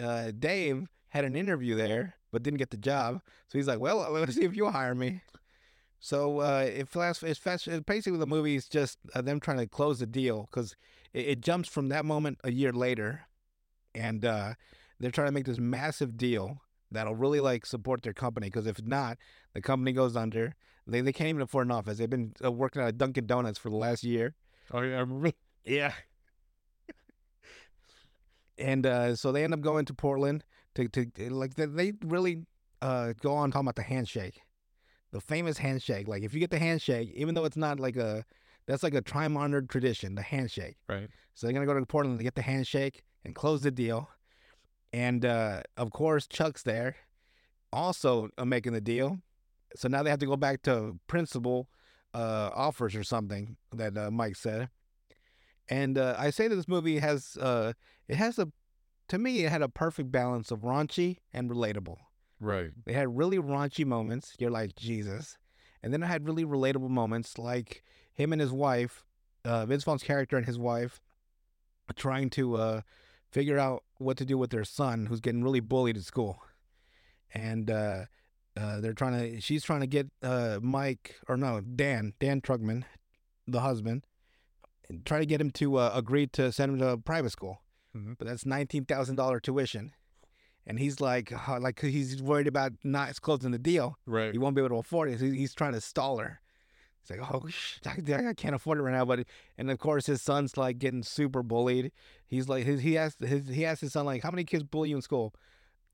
Uh, 0.00 0.32
Dave 0.36 0.88
had 1.08 1.24
an 1.24 1.36
interview 1.36 1.74
there, 1.74 2.14
but 2.30 2.42
didn't 2.42 2.58
get 2.58 2.70
the 2.70 2.76
job, 2.76 3.20
so 3.48 3.58
he's 3.58 3.66
like, 3.66 3.80
"Well, 3.80 4.10
let's 4.12 4.34
see 4.34 4.44
if 4.44 4.56
you'll 4.56 4.70
hire 4.70 4.94
me." 4.94 5.22
So 6.04 6.40
uh, 6.40 6.68
it 6.68 6.88
fast, 6.88 7.22
it's 7.22 7.38
fast, 7.38 7.68
basically 7.86 8.18
the 8.18 8.26
movie 8.26 8.56
is 8.56 8.68
just 8.68 8.98
uh, 9.14 9.22
them 9.22 9.38
trying 9.38 9.58
to 9.58 9.68
close 9.68 10.00
the 10.00 10.06
deal 10.06 10.48
because 10.50 10.74
it, 11.12 11.26
it 11.28 11.40
jumps 11.40 11.68
from 11.68 11.90
that 11.90 12.04
moment 12.04 12.38
a 12.42 12.50
year 12.50 12.72
later, 12.72 13.22
and 13.94 14.24
uh, 14.24 14.54
they're 14.98 15.12
trying 15.12 15.28
to 15.28 15.32
make 15.32 15.44
this 15.44 15.60
massive 15.60 16.16
deal 16.16 16.60
that'll 16.90 17.14
really 17.14 17.38
like 17.38 17.64
support 17.64 18.02
their 18.02 18.12
company. 18.12 18.48
Because 18.48 18.66
if 18.66 18.82
not, 18.82 19.16
the 19.54 19.60
company 19.60 19.92
goes 19.92 20.16
under. 20.16 20.56
They 20.88 21.02
they 21.02 21.12
can't 21.12 21.28
even 21.28 21.42
afford 21.42 21.68
an 21.68 21.70
office. 21.70 21.98
They've 21.98 22.10
been 22.10 22.32
uh, 22.44 22.50
working 22.50 22.82
at 22.82 22.98
Dunkin' 22.98 23.26
Donuts 23.26 23.60
for 23.60 23.70
the 23.70 23.76
last 23.76 24.02
year. 24.02 24.34
Oh 24.72 24.80
yeah, 24.80 24.96
I 24.96 25.00
remember. 25.00 25.30
Yeah. 25.64 25.92
and 28.58 28.84
uh, 28.84 29.14
so 29.14 29.30
they 29.30 29.44
end 29.44 29.54
up 29.54 29.60
going 29.60 29.84
to 29.84 29.94
Portland 29.94 30.42
to 30.74 30.88
to 30.88 31.06
like 31.30 31.54
they, 31.54 31.66
they 31.66 31.92
really 32.04 32.42
uh, 32.80 33.12
go 33.20 33.34
on 33.34 33.52
talking 33.52 33.66
about 33.66 33.76
the 33.76 33.82
handshake, 33.82 34.40
the 35.12 35.20
famous 35.20 35.58
handshake. 35.58 36.08
Like 36.08 36.22
if 36.22 36.34
you 36.34 36.40
get 36.40 36.50
the 36.50 36.58
handshake, 36.58 37.12
even 37.14 37.34
though 37.34 37.44
it's 37.44 37.56
not 37.56 37.78
like 37.78 37.96
a 37.96 38.24
that's 38.66 38.82
like 38.82 38.94
a 38.94 39.00
time 39.00 39.36
honored 39.36 39.68
tradition, 39.68 40.14
the 40.14 40.22
handshake. 40.22 40.76
Right. 40.88 41.08
So 41.34 41.46
they're 41.46 41.54
gonna 41.54 41.66
go 41.66 41.78
to 41.78 41.86
Portland 41.86 42.18
to 42.18 42.24
get 42.24 42.34
the 42.34 42.42
handshake 42.42 43.02
and 43.24 43.34
close 43.34 43.62
the 43.62 43.70
deal. 43.70 44.08
And 44.92 45.24
uh, 45.24 45.62
of 45.76 45.90
course, 45.90 46.26
Chuck's 46.26 46.62
there, 46.62 46.96
also 47.72 48.28
uh, 48.36 48.44
making 48.44 48.72
the 48.72 48.80
deal. 48.80 49.18
So 49.76 49.88
now 49.88 50.02
they 50.02 50.10
have 50.10 50.18
to 50.18 50.26
go 50.26 50.36
back 50.36 50.62
to 50.62 50.98
principal 51.06 51.68
uh, 52.14 52.50
offers 52.54 52.94
or 52.94 53.04
something 53.04 53.56
that 53.72 53.96
uh, 53.96 54.10
Mike 54.10 54.36
said. 54.36 54.68
And 55.68 55.96
uh, 55.96 56.14
I 56.18 56.30
say 56.30 56.48
that 56.48 56.54
this 56.54 56.68
movie 56.68 56.98
has 56.98 57.36
uh, 57.40 57.72
it 58.08 58.16
has 58.16 58.38
a 58.38 58.48
to 59.08 59.18
me 59.18 59.44
it 59.44 59.50
had 59.50 59.62
a 59.62 59.68
perfect 59.68 60.10
balance 60.10 60.50
of 60.50 60.60
raunchy 60.60 61.18
and 61.32 61.50
relatable. 61.50 61.96
Right. 62.42 62.70
They 62.84 62.92
had 62.92 63.16
really 63.16 63.38
raunchy 63.38 63.86
moments. 63.86 64.34
You're 64.38 64.50
like 64.50 64.74
Jesus, 64.74 65.38
and 65.82 65.92
then 65.92 66.02
I 66.02 66.06
had 66.06 66.26
really 66.26 66.44
relatable 66.44 66.88
moments 66.90 67.38
like 67.38 67.84
him 68.12 68.32
and 68.32 68.40
his 68.40 68.52
wife, 68.52 69.04
uh, 69.44 69.64
Vince 69.66 69.84
Vaughn's 69.84 70.02
character 70.02 70.36
and 70.36 70.44
his 70.44 70.58
wife, 70.58 71.00
trying 71.94 72.30
to 72.30 72.56
uh, 72.56 72.80
figure 73.30 73.58
out 73.58 73.84
what 73.98 74.16
to 74.16 74.24
do 74.24 74.36
with 74.36 74.50
their 74.50 74.64
son 74.64 75.06
who's 75.06 75.20
getting 75.20 75.44
really 75.44 75.60
bullied 75.60 75.96
at 75.96 76.02
school, 76.02 76.42
and 77.32 77.70
uh, 77.70 78.06
uh, 78.56 78.80
they're 78.80 78.92
trying 78.92 79.18
to. 79.18 79.40
She's 79.40 79.62
trying 79.62 79.80
to 79.82 79.86
get 79.86 80.10
uh, 80.22 80.58
Mike 80.60 81.16
or 81.28 81.36
no 81.36 81.60
Dan 81.60 82.12
Dan 82.18 82.40
Trunkman, 82.40 82.82
the 83.46 83.60
husband, 83.60 84.04
and 84.88 85.06
try 85.06 85.20
to 85.20 85.26
get 85.26 85.40
him 85.40 85.50
to 85.52 85.76
uh, 85.76 85.92
agree 85.94 86.26
to 86.28 86.50
send 86.50 86.72
him 86.72 86.78
to 86.80 86.96
private 86.98 87.30
school, 87.30 87.60
Mhm. 87.96 88.18
but 88.18 88.26
that's 88.26 88.44
nineteen 88.44 88.84
thousand 88.84 89.14
dollar 89.16 89.38
tuition. 89.38 89.92
And 90.66 90.78
he's 90.78 91.00
like, 91.00 91.32
uh, 91.48 91.58
like 91.60 91.80
he's 91.80 92.22
worried 92.22 92.46
about 92.46 92.72
not 92.84 93.20
closing 93.20 93.50
the 93.50 93.58
deal. 93.58 93.96
Right. 94.06 94.32
He 94.32 94.38
won't 94.38 94.54
be 94.54 94.60
able 94.60 94.68
to 94.76 94.76
afford 94.76 95.10
it. 95.10 95.20
He- 95.20 95.36
He's 95.36 95.54
trying 95.54 95.72
to 95.72 95.80
stall 95.80 96.18
her. 96.18 96.40
He's 97.00 97.18
like, 97.18 97.34
oh, 97.34 97.48
sh- 97.48 97.78
I, 97.84 98.28
I 98.28 98.32
can't 98.34 98.54
afford 98.54 98.78
it 98.78 98.82
right 98.82 98.92
now. 98.92 99.04
But 99.04 99.24
and 99.58 99.70
of 99.72 99.78
course 99.80 100.06
his 100.06 100.22
son's 100.22 100.56
like 100.56 100.78
getting 100.78 101.02
super 101.02 101.42
bullied. 101.42 101.90
He's 102.28 102.48
like, 102.48 102.64
his, 102.64 102.80
he 102.82 102.96
asked 102.96 103.20
his 103.20 103.48
he 103.48 103.66
asked 103.66 103.80
his 103.80 103.92
son 103.92 104.06
like, 104.06 104.22
how 104.22 104.30
many 104.30 104.44
kids 104.44 104.62
bully 104.62 104.90
you 104.90 104.96
in 104.96 105.02
school? 105.02 105.34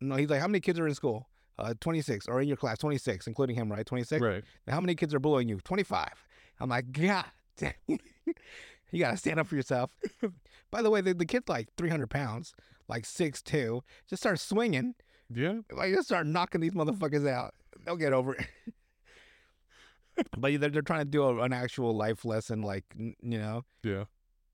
No, 0.01 0.17
he's 0.17 0.29
like, 0.29 0.41
how 0.41 0.47
many 0.49 0.61
kids 0.61 0.79
are 0.79 0.87
in 0.87 0.95
school? 0.95 1.29
Uh, 1.59 1.73
26 1.81 2.29
or 2.29 2.41
in 2.41 2.47
your 2.47 2.57
class, 2.57 2.79
26, 2.79 3.27
including 3.27 3.57
him, 3.57 3.73
right? 3.73 3.85
26. 3.87 4.21
Right. 4.23 4.45
Now, 4.67 4.75
how 4.75 4.81
many 4.81 4.95
kids 4.95 5.13
are 5.13 5.19
bullying 5.19 5.49
you? 5.49 5.59
25. 5.65 6.09
I'm 6.61 6.69
like, 6.69 6.93
God, 6.93 7.25
damn. 7.57 7.73
you 7.89 8.99
gotta 9.01 9.17
stand 9.17 9.41
up 9.41 9.47
for 9.47 9.57
yourself. 9.57 9.91
By 10.71 10.83
the 10.83 10.91
way, 10.91 11.01
the, 11.01 11.15
the 11.15 11.27
kid's 11.27 11.49
like 11.49 11.69
300 11.77 12.09
pounds, 12.11 12.53
like 12.89 13.05
six 13.05 13.43
two, 13.43 13.83
just 14.09 14.23
start 14.23 14.39
swinging. 14.41 14.95
Yeah. 15.33 15.59
Like 15.73 15.95
just 15.95 16.09
start 16.09 16.27
knocking 16.27 16.61
these 16.61 16.73
motherfuckers 16.73 17.29
out. 17.29 17.55
They'll 17.85 17.97
get 17.97 18.13
over 18.13 18.35
it. 18.35 18.47
but 20.39 20.61
they're, 20.61 20.71
they're 20.71 20.83
trying 20.83 21.01
to 21.01 21.05
do 21.11 21.23
a, 21.23 21.43
an 21.43 21.53
actual 21.53 21.97
life 21.97 22.25
lesson, 22.25 22.63
like 22.63 22.85
you 22.97 23.15
know. 23.23 23.65
Yeah. 23.83 24.05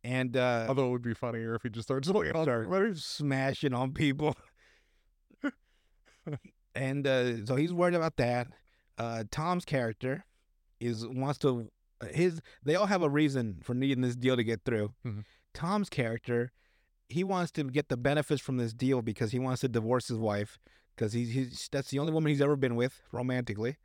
And 0.02 0.36
uh, 0.36 0.66
Although 0.68 0.88
it 0.88 0.90
would 0.90 1.02
be 1.02 1.14
funnier 1.14 1.54
if 1.54 1.62
he 1.62 1.70
just 1.70 1.88
starts 1.88 2.08
looking 2.08 2.30
start 2.42 2.98
smashing 2.98 3.72
on 3.72 3.92
people. 3.92 4.36
and 6.74 7.06
uh, 7.06 7.44
so 7.46 7.56
he's 7.56 7.72
worried 7.72 7.94
about 7.94 8.16
that. 8.16 8.48
Uh, 8.98 9.24
Tom's 9.30 9.64
character 9.64 10.24
is 10.80 11.06
wants 11.06 11.38
to 11.38 11.70
his. 12.10 12.40
They 12.62 12.74
all 12.74 12.86
have 12.86 13.02
a 13.02 13.08
reason 13.08 13.60
for 13.62 13.74
needing 13.74 14.02
this 14.02 14.16
deal 14.16 14.36
to 14.36 14.44
get 14.44 14.64
through. 14.64 14.92
Mhm. 15.06 15.24
Tom's 15.54 15.88
character, 15.88 16.52
he 17.14 17.22
wants 17.22 17.52
to 17.52 17.62
get 17.62 17.88
the 17.88 17.96
benefits 17.96 18.42
from 18.42 18.56
this 18.56 18.74
deal 18.74 19.00
because 19.00 19.30
he 19.30 19.38
wants 19.38 19.60
to 19.60 19.68
divorce 19.68 20.08
his 20.08 20.18
wife 20.18 20.58
because 20.94 21.12
he's, 21.12 21.32
he's 21.32 21.68
that's 21.70 21.90
the 21.90 22.00
only 22.00 22.12
woman 22.12 22.30
he's 22.30 22.42
ever 22.42 22.56
been 22.56 22.74
with 22.74 23.00
romantically. 23.12 23.76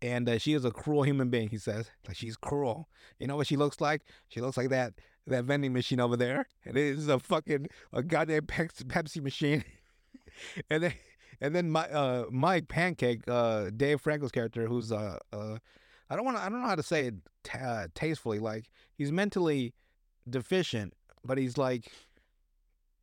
And 0.00 0.28
uh, 0.28 0.38
she 0.38 0.52
is 0.52 0.64
a 0.64 0.70
cruel 0.70 1.02
human 1.02 1.28
being, 1.28 1.48
he 1.48 1.58
says. 1.58 1.90
Like 2.06 2.16
she's 2.16 2.36
cruel. 2.36 2.88
You 3.18 3.26
know 3.26 3.34
what 3.34 3.48
she 3.48 3.56
looks 3.56 3.80
like? 3.80 4.02
She 4.28 4.40
looks 4.40 4.56
like 4.56 4.68
that 4.68 4.94
that 5.26 5.44
vending 5.44 5.72
machine 5.72 5.98
over 5.98 6.16
there. 6.16 6.46
And 6.64 6.76
it 6.76 6.96
is 6.96 7.08
a 7.08 7.18
fucking 7.18 7.66
a 7.92 8.02
goddamn 8.04 8.42
Pepsi 8.42 9.20
machine. 9.20 9.64
and 10.70 10.84
then 10.84 10.94
and 11.40 11.52
then 11.52 11.68
my 11.68 11.88
uh 11.88 12.26
Mike 12.30 12.68
Pancake, 12.68 13.22
uh 13.26 13.70
Dave 13.76 14.00
Franco's 14.00 14.30
character, 14.30 14.68
who's 14.68 14.92
uh 14.92 15.18
uh 15.32 15.58
I 16.08 16.14
don't 16.14 16.24
want 16.24 16.36
I 16.36 16.48
don't 16.48 16.60
know 16.60 16.68
how 16.68 16.76
to 16.76 16.82
say 16.84 17.06
it 17.06 17.14
t- 17.42 17.58
tastefully. 17.96 18.38
Like 18.38 18.70
he's 18.94 19.10
mentally 19.10 19.74
deficient, 20.30 20.94
but 21.24 21.38
he's 21.38 21.58
like 21.58 21.90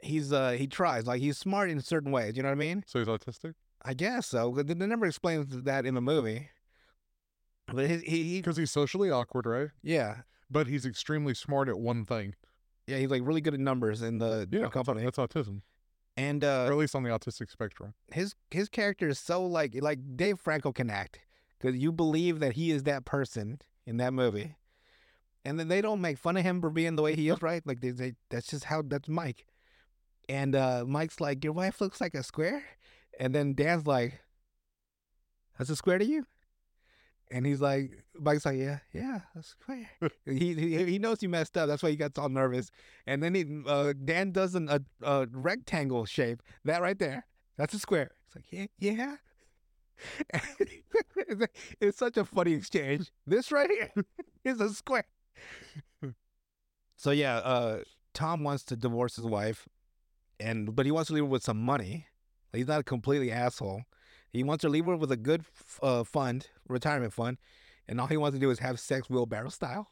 he's 0.03 0.31
uh 0.33 0.51
he 0.51 0.67
tries. 0.67 1.05
Like 1.07 1.21
he's 1.21 1.37
smart 1.37 1.69
in 1.69 1.79
certain 1.81 2.11
ways. 2.11 2.35
You 2.37 2.43
know 2.43 2.49
what 2.49 2.53
I 2.53 2.67
mean? 2.67 2.83
So 2.87 2.99
he's 2.99 3.07
autistic 3.07 3.53
I 3.85 3.93
guess 3.93 4.27
so. 4.27 4.51
They 4.55 4.73
never 4.73 5.05
explains 5.05 5.47
that 5.63 5.85
in 5.85 5.93
the 5.95 6.01
movie. 6.01 6.49
But 7.67 7.89
he, 7.89 7.97
he, 7.97 8.23
he 8.23 8.37
because 8.39 8.57
he's 8.57 8.71
socially 8.71 9.09
awkward, 9.09 9.45
right? 9.45 9.69
yeah 9.81 10.21
But 10.49 10.67
he's 10.67 10.85
extremely 10.85 11.33
smart 11.33 11.69
at 11.69 11.79
one 11.79 12.05
thing. 12.05 12.35
yeah 12.87 12.97
he's 12.97 13.09
like 13.09 13.21
really 13.25 13.41
good 13.41 13.53
at 13.53 13.59
numbers 13.59 14.01
in 14.01 14.19
the 14.19 14.47
Yeah. 14.51 14.69
company. 14.69 15.03
That's 15.03 15.17
autism, 15.17 15.61
And 16.17 16.43
or 16.43 16.47
uh, 16.49 16.67
at 16.67 16.75
least 16.77 16.95
on 16.95 17.03
the 17.03 17.09
autistic 17.09 17.49
spectrum. 17.49 17.93
his 18.11 18.35
his 18.51 18.69
character 18.69 19.07
is 19.09 19.19
so 19.19 19.45
like 19.45 19.75
like 19.81 19.99
Dave 20.15 20.39
Franco 20.39 20.71
can 20.71 20.89
act 20.89 21.19
because 21.57 21.75
you 21.77 21.91
believe 21.91 22.39
that 22.39 22.53
he 22.53 22.71
is 22.71 22.83
that 22.83 23.05
person 23.05 23.59
in 23.85 23.97
that 23.97 24.13
movie, 24.13 24.55
and 25.45 25.59
then 25.59 25.67
they 25.69 25.81
don't 25.81 26.01
make 26.01 26.17
fun 26.17 26.37
of 26.37 26.43
him 26.43 26.61
for 26.61 26.69
being 26.69 26.95
the 26.95 27.01
way 27.01 27.15
he 27.15 27.29
is, 27.29 27.41
right? 27.41 27.65
Like 27.65 27.79
they, 27.81 27.91
they 27.91 28.13
that's 28.29 28.47
just 28.47 28.65
how 28.65 28.81
that's 28.81 29.07
Mike, 29.09 29.45
and 30.33 30.55
uh, 30.55 30.83
Mike's 30.87 31.21
like, 31.21 31.43
your 31.43 31.53
wife 31.53 31.79
looks 31.79 32.01
like 32.01 32.15
a 32.15 32.23
square, 32.23 32.63
and 33.19 33.35
then 33.35 33.53
Dan's 33.53 33.85
like, 33.85 34.19
that's 35.57 35.69
a 35.69 35.75
square 35.75 35.99
to 35.99 36.05
you, 36.05 36.25
and 37.29 37.45
he's 37.45 37.61
like, 37.61 38.03
Mike's 38.15 38.43
like, 38.43 38.57
yeah, 38.57 38.79
yeah, 38.91 39.19
that's 39.35 39.49
a 39.49 39.51
square. 39.51 39.91
he, 40.25 40.55
he 40.55 40.85
he 40.85 40.97
knows 40.97 41.21
he 41.21 41.27
messed 41.27 41.55
up. 41.55 41.67
That's 41.67 41.83
why 41.83 41.91
he 41.91 41.95
gets 41.95 42.17
all 42.17 42.29
nervous, 42.29 42.71
and 43.05 43.21
then 43.21 43.35
he 43.35 43.45
uh, 43.67 43.93
Dan 44.03 44.31
does 44.31 44.55
an, 44.55 44.69
a 44.69 44.81
a 45.03 45.27
rectangle 45.31 46.05
shape 46.05 46.41
that 46.65 46.81
right 46.81 46.97
there. 46.97 47.27
That's 47.55 47.75
a 47.75 47.79
square. 47.79 48.09
It's 48.25 48.35
like, 48.35 48.45
yeah, 48.49 48.65
yeah. 48.79 49.15
it's 51.79 51.99
such 51.99 52.17
a 52.17 52.25
funny 52.25 52.53
exchange. 52.53 53.11
This 53.27 53.51
right 53.51 53.69
here 53.69 53.91
is 54.43 54.59
a 54.59 54.69
square. 54.69 55.05
so 56.95 57.11
yeah, 57.11 57.35
uh, 57.37 57.83
Tom 58.15 58.43
wants 58.43 58.63
to 58.65 58.75
divorce 58.75 59.17
his 59.17 59.25
wife, 59.25 59.69
and 60.43 60.75
but 60.75 60.85
he 60.85 60.91
wants 60.91 61.07
to 61.07 61.13
leave 61.13 61.23
her 61.23 61.29
with 61.29 61.43
some 61.43 61.61
money. 61.61 62.07
He's 62.51 62.67
not 62.67 62.81
a 62.81 62.83
completely 62.83 63.31
asshole. 63.31 63.83
He 64.29 64.43
wants 64.43 64.61
to 64.61 64.69
leave 64.69 64.85
her 64.85 64.95
with 64.95 65.11
a 65.11 65.17
good 65.17 65.43
uh, 65.81 66.03
fund, 66.03 66.47
retirement 66.67 67.13
fund, 67.13 67.37
and 67.87 67.99
all 67.99 68.07
he 68.07 68.17
wants 68.17 68.35
to 68.35 68.39
do 68.39 68.51
is 68.51 68.59
have 68.59 68.79
sex 68.79 69.09
wheelbarrow 69.09 69.49
style. 69.49 69.91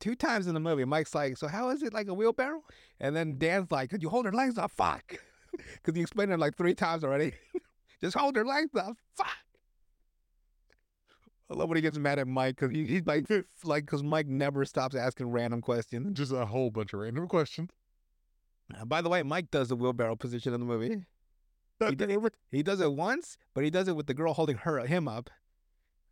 two 0.00 0.14
times 0.14 0.46
in 0.46 0.54
the 0.54 0.60
movie, 0.60 0.84
Mike's 0.84 1.14
like, 1.14 1.36
"So 1.36 1.48
how 1.48 1.70
is 1.70 1.82
it 1.82 1.92
like 1.92 2.08
a 2.08 2.14
wheelbarrow?" 2.14 2.62
And 2.98 3.14
then 3.14 3.38
Dan's 3.38 3.70
like, 3.70 3.90
"Could 3.90 4.02
you 4.02 4.08
hold 4.08 4.24
her 4.26 4.32
legs 4.32 4.58
up? 4.58 4.70
Fuck," 4.70 5.18
because 5.52 5.94
he 5.94 6.00
explained 6.00 6.32
it 6.32 6.38
like 6.38 6.56
three 6.56 6.74
times 6.74 7.04
already. 7.04 7.34
Just 8.00 8.16
hold 8.16 8.36
her 8.36 8.44
legs 8.44 8.74
up. 8.76 8.96
Fuck. 9.16 9.28
I 11.50 11.54
love 11.54 11.68
when 11.68 11.76
he 11.76 11.82
gets 11.82 11.96
mad 11.96 12.18
at 12.18 12.28
Mike 12.28 12.56
because 12.56 12.70
he, 12.74 12.84
he's 12.84 13.06
like, 13.06 13.26
like, 13.64 13.86
because 13.86 14.02
Mike 14.02 14.26
never 14.26 14.64
stops 14.64 14.94
asking 14.94 15.30
random 15.30 15.62
questions. 15.62 16.16
Just 16.16 16.32
a 16.32 16.44
whole 16.44 16.70
bunch 16.70 16.92
of 16.92 17.00
random 17.00 17.26
questions. 17.26 17.70
Uh, 18.74 18.84
by 18.84 19.00
the 19.00 19.08
way, 19.08 19.22
Mike 19.22 19.50
does 19.50 19.68
the 19.68 19.76
wheelbarrow 19.76 20.16
position 20.16 20.52
in 20.52 20.60
the 20.60 20.66
movie. 20.66 21.04
He, 21.80 21.94
did, 21.94 22.10
he 22.50 22.62
does 22.62 22.80
it 22.80 22.92
once, 22.92 23.38
but 23.54 23.62
he 23.62 23.70
does 23.70 23.86
it 23.86 23.94
with 23.94 24.06
the 24.06 24.14
girl 24.14 24.34
holding 24.34 24.56
her 24.56 24.80
him 24.80 25.06
up. 25.06 25.30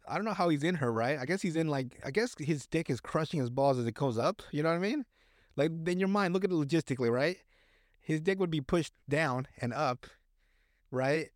I 0.09 0.15
don't 0.15 0.25
know 0.25 0.33
how 0.33 0.49
he's 0.49 0.63
in 0.63 0.77
her, 0.77 0.93
right? 0.93 1.19
I 1.19 1.25
guess 1.25 1.43
he's 1.43 1.57
in 1.57 1.67
like 1.67 1.99
I 2.05 2.13
guess 2.13 2.37
his 2.39 2.67
dick 2.67 2.89
is 2.89 3.01
crushing 3.01 3.41
his 3.41 3.51
balls 3.51 3.79
as 3.79 3.87
it 3.87 3.95
goes 3.95 4.19
up. 4.19 4.43
You 4.53 4.63
know 4.63 4.69
what 4.69 4.77
I 4.77 4.79
mean? 4.79 5.05
Like 5.57 5.73
in 5.87 5.99
your 5.99 6.09
mind, 6.09 6.35
look 6.35 6.45
at 6.45 6.51
it 6.51 6.55
logistically, 6.55 7.11
right? 7.11 7.39
His 8.01 8.21
dick 8.21 8.39
would 8.39 8.51
be 8.51 8.61
pushed 8.61 8.93
down 9.09 9.49
and 9.61 9.73
up, 9.73 10.07
right? 10.93 11.31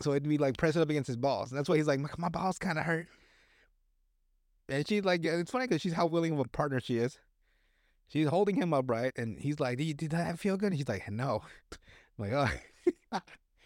So 0.00 0.12
it'd 0.12 0.26
be 0.26 0.38
like 0.38 0.56
pressing 0.56 0.80
up 0.80 0.88
against 0.88 1.08
his 1.08 1.18
balls. 1.18 1.50
And 1.50 1.58
that's 1.58 1.68
why 1.68 1.76
he's 1.76 1.86
like, 1.86 2.00
my, 2.00 2.08
my 2.16 2.28
balls 2.30 2.58
kind 2.58 2.78
of 2.78 2.84
hurt. 2.84 3.06
And 4.70 4.88
she's 4.88 5.04
like, 5.04 5.24
it's 5.24 5.50
funny 5.50 5.66
because 5.66 5.82
she's 5.82 5.92
how 5.92 6.06
willing 6.06 6.32
of 6.32 6.38
a 6.38 6.44
partner 6.44 6.80
she 6.80 6.96
is. 6.96 7.18
She's 8.08 8.28
holding 8.28 8.56
him 8.56 8.72
upright. 8.72 9.12
And 9.16 9.38
he's 9.38 9.58
like, 9.60 9.78
did, 9.78 9.96
did 9.96 10.10
that 10.10 10.38
feel 10.38 10.56
good? 10.56 10.72
And 10.72 10.78
she's 10.78 10.88
like, 10.88 11.10
no. 11.10 11.42
I'm 12.18 12.30
like, 12.30 12.32
oh. 13.12 13.18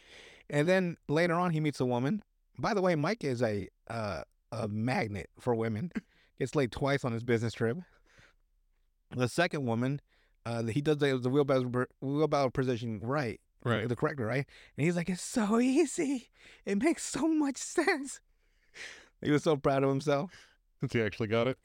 and 0.51 0.69
then 0.69 0.97
later 1.09 1.35
on, 1.35 1.51
he 1.53 1.61
meets 1.61 1.81
a 1.81 1.87
woman. 1.87 2.23
By 2.59 2.75
the 2.75 2.83
way, 2.83 2.95
Mike 2.95 3.25
is 3.25 3.43
a 3.43 3.69
uh, 3.89 4.23
a 4.51 4.67
magnet 4.69 5.31
for 5.39 5.55
women. 5.55 5.93
Gets 6.39 6.55
laid 6.55 6.73
twice 6.73 7.05
on 7.05 7.13
his 7.13 7.23
business 7.23 7.53
trip. 7.53 7.79
The 9.17 9.29
second 9.29 9.65
woman, 9.67 10.01
uh, 10.47 10.65
he 10.65 10.81
does 10.81 10.99
the, 10.99 11.19
the 11.19 11.31
wheelbarrow, 11.31 11.87
wheelbarrow 12.01 12.51
position 12.51 13.01
right, 13.03 13.41
Right. 13.65 13.89
the 13.89 13.97
correct 13.97 14.21
right, 14.21 14.47
and 14.77 14.85
he's 14.85 14.95
like, 14.97 15.09
"It's 15.09 15.23
so 15.23 15.59
easy. 15.61 16.31
It 16.65 16.83
makes 16.83 17.05
so 17.05 17.27
much 17.27 17.57
sense." 17.57 18.21
He 19.23 19.31
was 19.31 19.43
so 19.43 19.57
proud 19.57 19.83
of 19.83 19.89
himself. 19.89 20.31
Since 20.81 20.93
he 20.93 21.03
actually 21.03 21.29
got 21.29 21.49
it. 21.49 21.59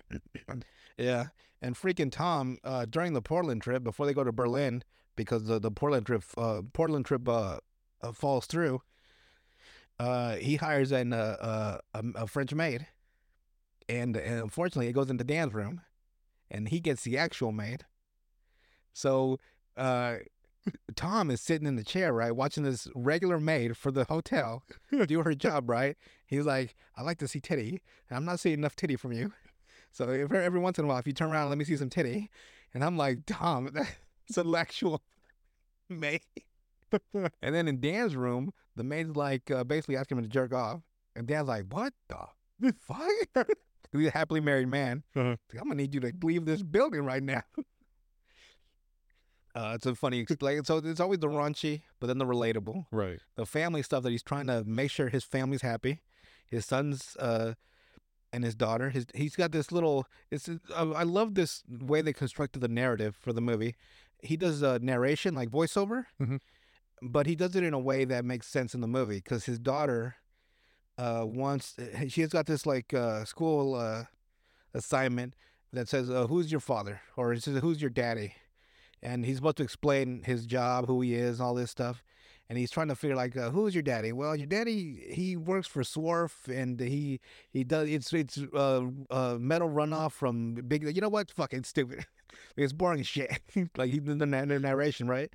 Yeah, 0.97 1.25
and 1.63 1.75
freaking 1.75 2.11
Tom 2.11 2.57
uh, 2.63 2.85
during 2.85 3.13
the 3.13 3.21
Portland 3.21 3.61
trip 3.61 3.83
before 3.83 4.05
they 4.05 4.13
go 4.13 4.25
to 4.25 4.33
Berlin 4.33 4.83
because 5.15 5.45
the 5.45 5.59
the 5.59 5.71
Portland 5.71 6.05
trip 6.05 6.23
uh, 6.37 6.61
Portland 6.73 7.05
trip 7.05 7.27
uh, 7.27 7.57
uh, 8.01 8.11
falls 8.11 8.45
through. 8.45 8.81
Uh, 9.97 10.35
he 10.35 10.57
hires 10.57 10.91
an 10.91 11.13
uh, 11.13 11.37
uh, 11.39 11.77
a, 11.93 12.23
a 12.23 12.27
French 12.27 12.53
maid, 12.53 12.87
and, 13.87 14.17
and 14.17 14.41
unfortunately, 14.41 14.87
it 14.87 14.93
goes 14.93 15.09
into 15.09 15.23
Dan's 15.23 15.53
room, 15.53 15.81
and 16.51 16.67
he 16.67 16.79
gets 16.79 17.03
the 17.03 17.17
actual 17.17 17.51
maid. 17.51 17.85
So, 18.91 19.37
uh, 19.77 20.17
Tom 20.95 21.29
is 21.29 21.41
sitting 21.41 21.67
in 21.67 21.75
the 21.75 21.83
chair, 21.83 22.11
right, 22.11 22.35
watching 22.35 22.63
this 22.63 22.87
regular 22.95 23.39
maid 23.39 23.77
for 23.77 23.91
the 23.91 24.05
hotel 24.05 24.63
do 25.07 25.21
her 25.21 25.35
job, 25.35 25.69
right? 25.69 25.95
He's 26.25 26.45
like, 26.45 26.75
I 26.97 27.03
like 27.03 27.19
to 27.19 27.27
see 27.27 27.39
titty, 27.39 27.81
and 28.09 28.17
I'm 28.17 28.25
not 28.25 28.39
seeing 28.39 28.57
enough 28.57 28.75
titty 28.75 28.95
from 28.95 29.13
you. 29.13 29.31
So 29.93 30.09
if, 30.09 30.31
every 30.33 30.59
once 30.59 30.77
in 30.79 30.85
a 30.85 30.87
while, 30.87 30.97
if 30.97 31.07
you 31.07 31.13
turn 31.13 31.31
around, 31.31 31.49
let 31.49 31.57
me 31.57 31.63
see 31.65 31.77
some 31.77 31.89
titty. 31.89 32.29
And 32.73 32.83
I'm 32.83 32.97
like, 32.97 33.19
Tom, 33.25 33.69
that's 33.71 34.37
an 34.37 34.53
actual 34.55 35.01
maid. 35.89 36.21
and 37.13 37.55
then 37.55 37.67
in 37.67 37.79
Dan's 37.79 38.15
room, 38.15 38.51
the 38.75 38.83
maid's 38.83 39.15
like 39.15 39.49
uh, 39.51 39.63
basically 39.63 39.95
asking 39.95 40.17
him 40.17 40.23
to 40.23 40.29
jerk 40.29 40.53
off. 40.53 40.81
And 41.15 41.27
Dan's 41.27 41.47
like, 41.47 41.65
what 41.71 41.93
the 42.09 42.73
fuck? 42.81 43.47
He's 43.91 44.07
a 44.07 44.11
happily 44.11 44.39
married 44.39 44.67
man. 44.67 45.03
Uh-huh. 45.15 45.29
Like, 45.29 45.61
I'm 45.61 45.67
going 45.67 45.77
to 45.77 45.83
need 45.83 45.93
you 45.93 45.99
to 46.01 46.11
leave 46.23 46.45
this 46.45 46.63
building 46.63 47.05
right 47.05 47.21
now. 47.21 47.43
Uh, 49.55 49.73
it's 49.75 49.85
a 49.85 49.93
funny 49.93 50.17
explain. 50.19 50.63
So 50.63 50.77
it's 50.77 50.99
always 50.99 51.19
the 51.19 51.27
raunchy, 51.27 51.83
but 51.99 52.07
then 52.07 52.17
the 52.17 52.25
relatable 52.25 52.87
Right. 52.91 53.19
the 53.35 53.45
family 53.45 53.83
stuff 53.83 54.01
that 54.01 54.09
he's 54.09 54.23
trying 54.23 54.47
to 54.47 54.63
make 54.63 54.89
sure 54.89 55.09
his 55.09 55.23
family's 55.23 55.61
happy. 55.61 56.01
His 56.47 56.65
sons 56.65 57.15
uh, 57.19 57.53
and 58.33 58.43
his 58.43 58.55
daughter. 58.55 58.89
His 58.89 59.05
he's 59.15 59.35
got 59.37 59.51
this 59.53 59.71
little. 59.71 60.05
It's 60.31 60.49
uh, 60.49 60.91
I 60.91 61.03
love 61.03 61.35
this 61.35 61.63
way 61.69 62.01
they 62.01 62.11
constructed 62.13 62.59
the 62.59 62.67
narrative 62.67 63.15
for 63.15 63.31
the 63.31 63.41
movie. 63.41 63.75
He 64.21 64.35
does 64.35 64.61
a 64.61 64.79
narration 64.79 65.35
like 65.35 65.49
voiceover, 65.49 66.05
Mhm. 66.19 66.39
but 67.01 67.27
he 67.27 67.35
does 67.35 67.55
it 67.55 67.63
in 67.63 67.73
a 67.73 67.79
way 67.79 68.03
that 68.05 68.25
makes 68.25 68.47
sense 68.47 68.73
in 68.73 68.81
the 68.81 68.87
movie 68.87 69.17
because 69.17 69.45
his 69.45 69.59
daughter 69.59 70.15
uh, 70.97 71.23
wants. 71.25 71.75
She 72.09 72.21
has 72.21 72.31
got 72.31 72.45
this 72.47 72.65
like 72.65 72.93
uh, 72.93 73.23
school 73.25 73.75
uh, 73.75 74.05
assignment 74.73 75.35
that 75.71 75.87
says, 75.89 76.09
uh, 76.09 76.27
"Who's 76.27 76.51
your 76.51 76.59
father?" 76.61 77.01
or 77.15 77.33
it 77.33 77.43
says, 77.43 77.59
"Who's 77.61 77.81
your 77.81 77.89
daddy?" 77.89 78.35
And 79.01 79.25
he's 79.25 79.35
supposed 79.37 79.57
to 79.57 79.63
explain 79.63 80.23
his 80.23 80.45
job, 80.45 80.87
who 80.87 81.01
he 81.01 81.13
is, 81.15 81.41
all 81.41 81.55
this 81.55 81.71
stuff 81.71 82.01
and 82.49 82.57
he's 82.57 82.71
trying 82.71 82.87
to 82.89 82.95
figure 82.95 83.15
like 83.15 83.35
uh, 83.35 83.49
who's 83.49 83.73
your 83.73 83.83
daddy? 83.83 84.11
Well 84.11 84.35
your 84.35 84.47
daddy 84.47 85.05
he 85.11 85.35
works 85.35 85.67
for 85.67 85.81
swarf 85.83 86.47
and 86.47 86.79
he 86.79 87.19
he 87.51 87.63
does 87.63 87.89
it's 87.89 88.13
it's 88.13 88.39
uh, 88.53 88.81
uh 89.09 89.37
metal 89.39 89.69
runoff 89.69 90.11
from 90.11 90.55
big 90.55 90.83
you 90.95 91.01
know 91.01 91.09
what? 91.09 91.31
Fucking 91.31 91.63
stupid. 91.63 92.05
It's 92.57 92.73
boring 92.73 93.03
shit. 93.03 93.41
Like 93.77 93.91
the 93.91 94.15
the 94.15 94.25
narration 94.25 95.07
right? 95.07 95.31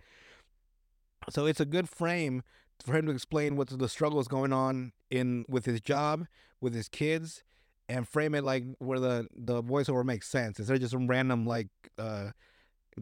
So 1.31 1.47
it's 1.47 1.61
a 1.61 1.65
good 1.65 1.89
frame 1.89 2.43
for 2.85 2.97
him 2.97 3.07
to 3.07 3.13
explain 3.13 3.57
what 3.57 3.69
the 3.69 3.89
struggles 3.89 4.29
going 4.29 4.53
on 4.53 4.93
in 5.11 5.45
with 5.49 5.65
his 5.65 5.81
job 5.81 6.27
with 6.61 6.75
his 6.75 6.89
kids 6.89 7.43
and 7.89 8.07
frame 8.07 8.35
it 8.35 8.45
like 8.45 8.65
where 8.79 9.01
the 9.01 9.29
the 9.35 9.63
voiceover 9.63 10.05
makes 10.05 10.29
sense. 10.29 10.59
Instead 10.59 10.75
of 10.75 10.81
just 10.81 10.93
some 10.93 11.07
random 11.07 11.47
like 11.47 11.69
uh 11.99 12.31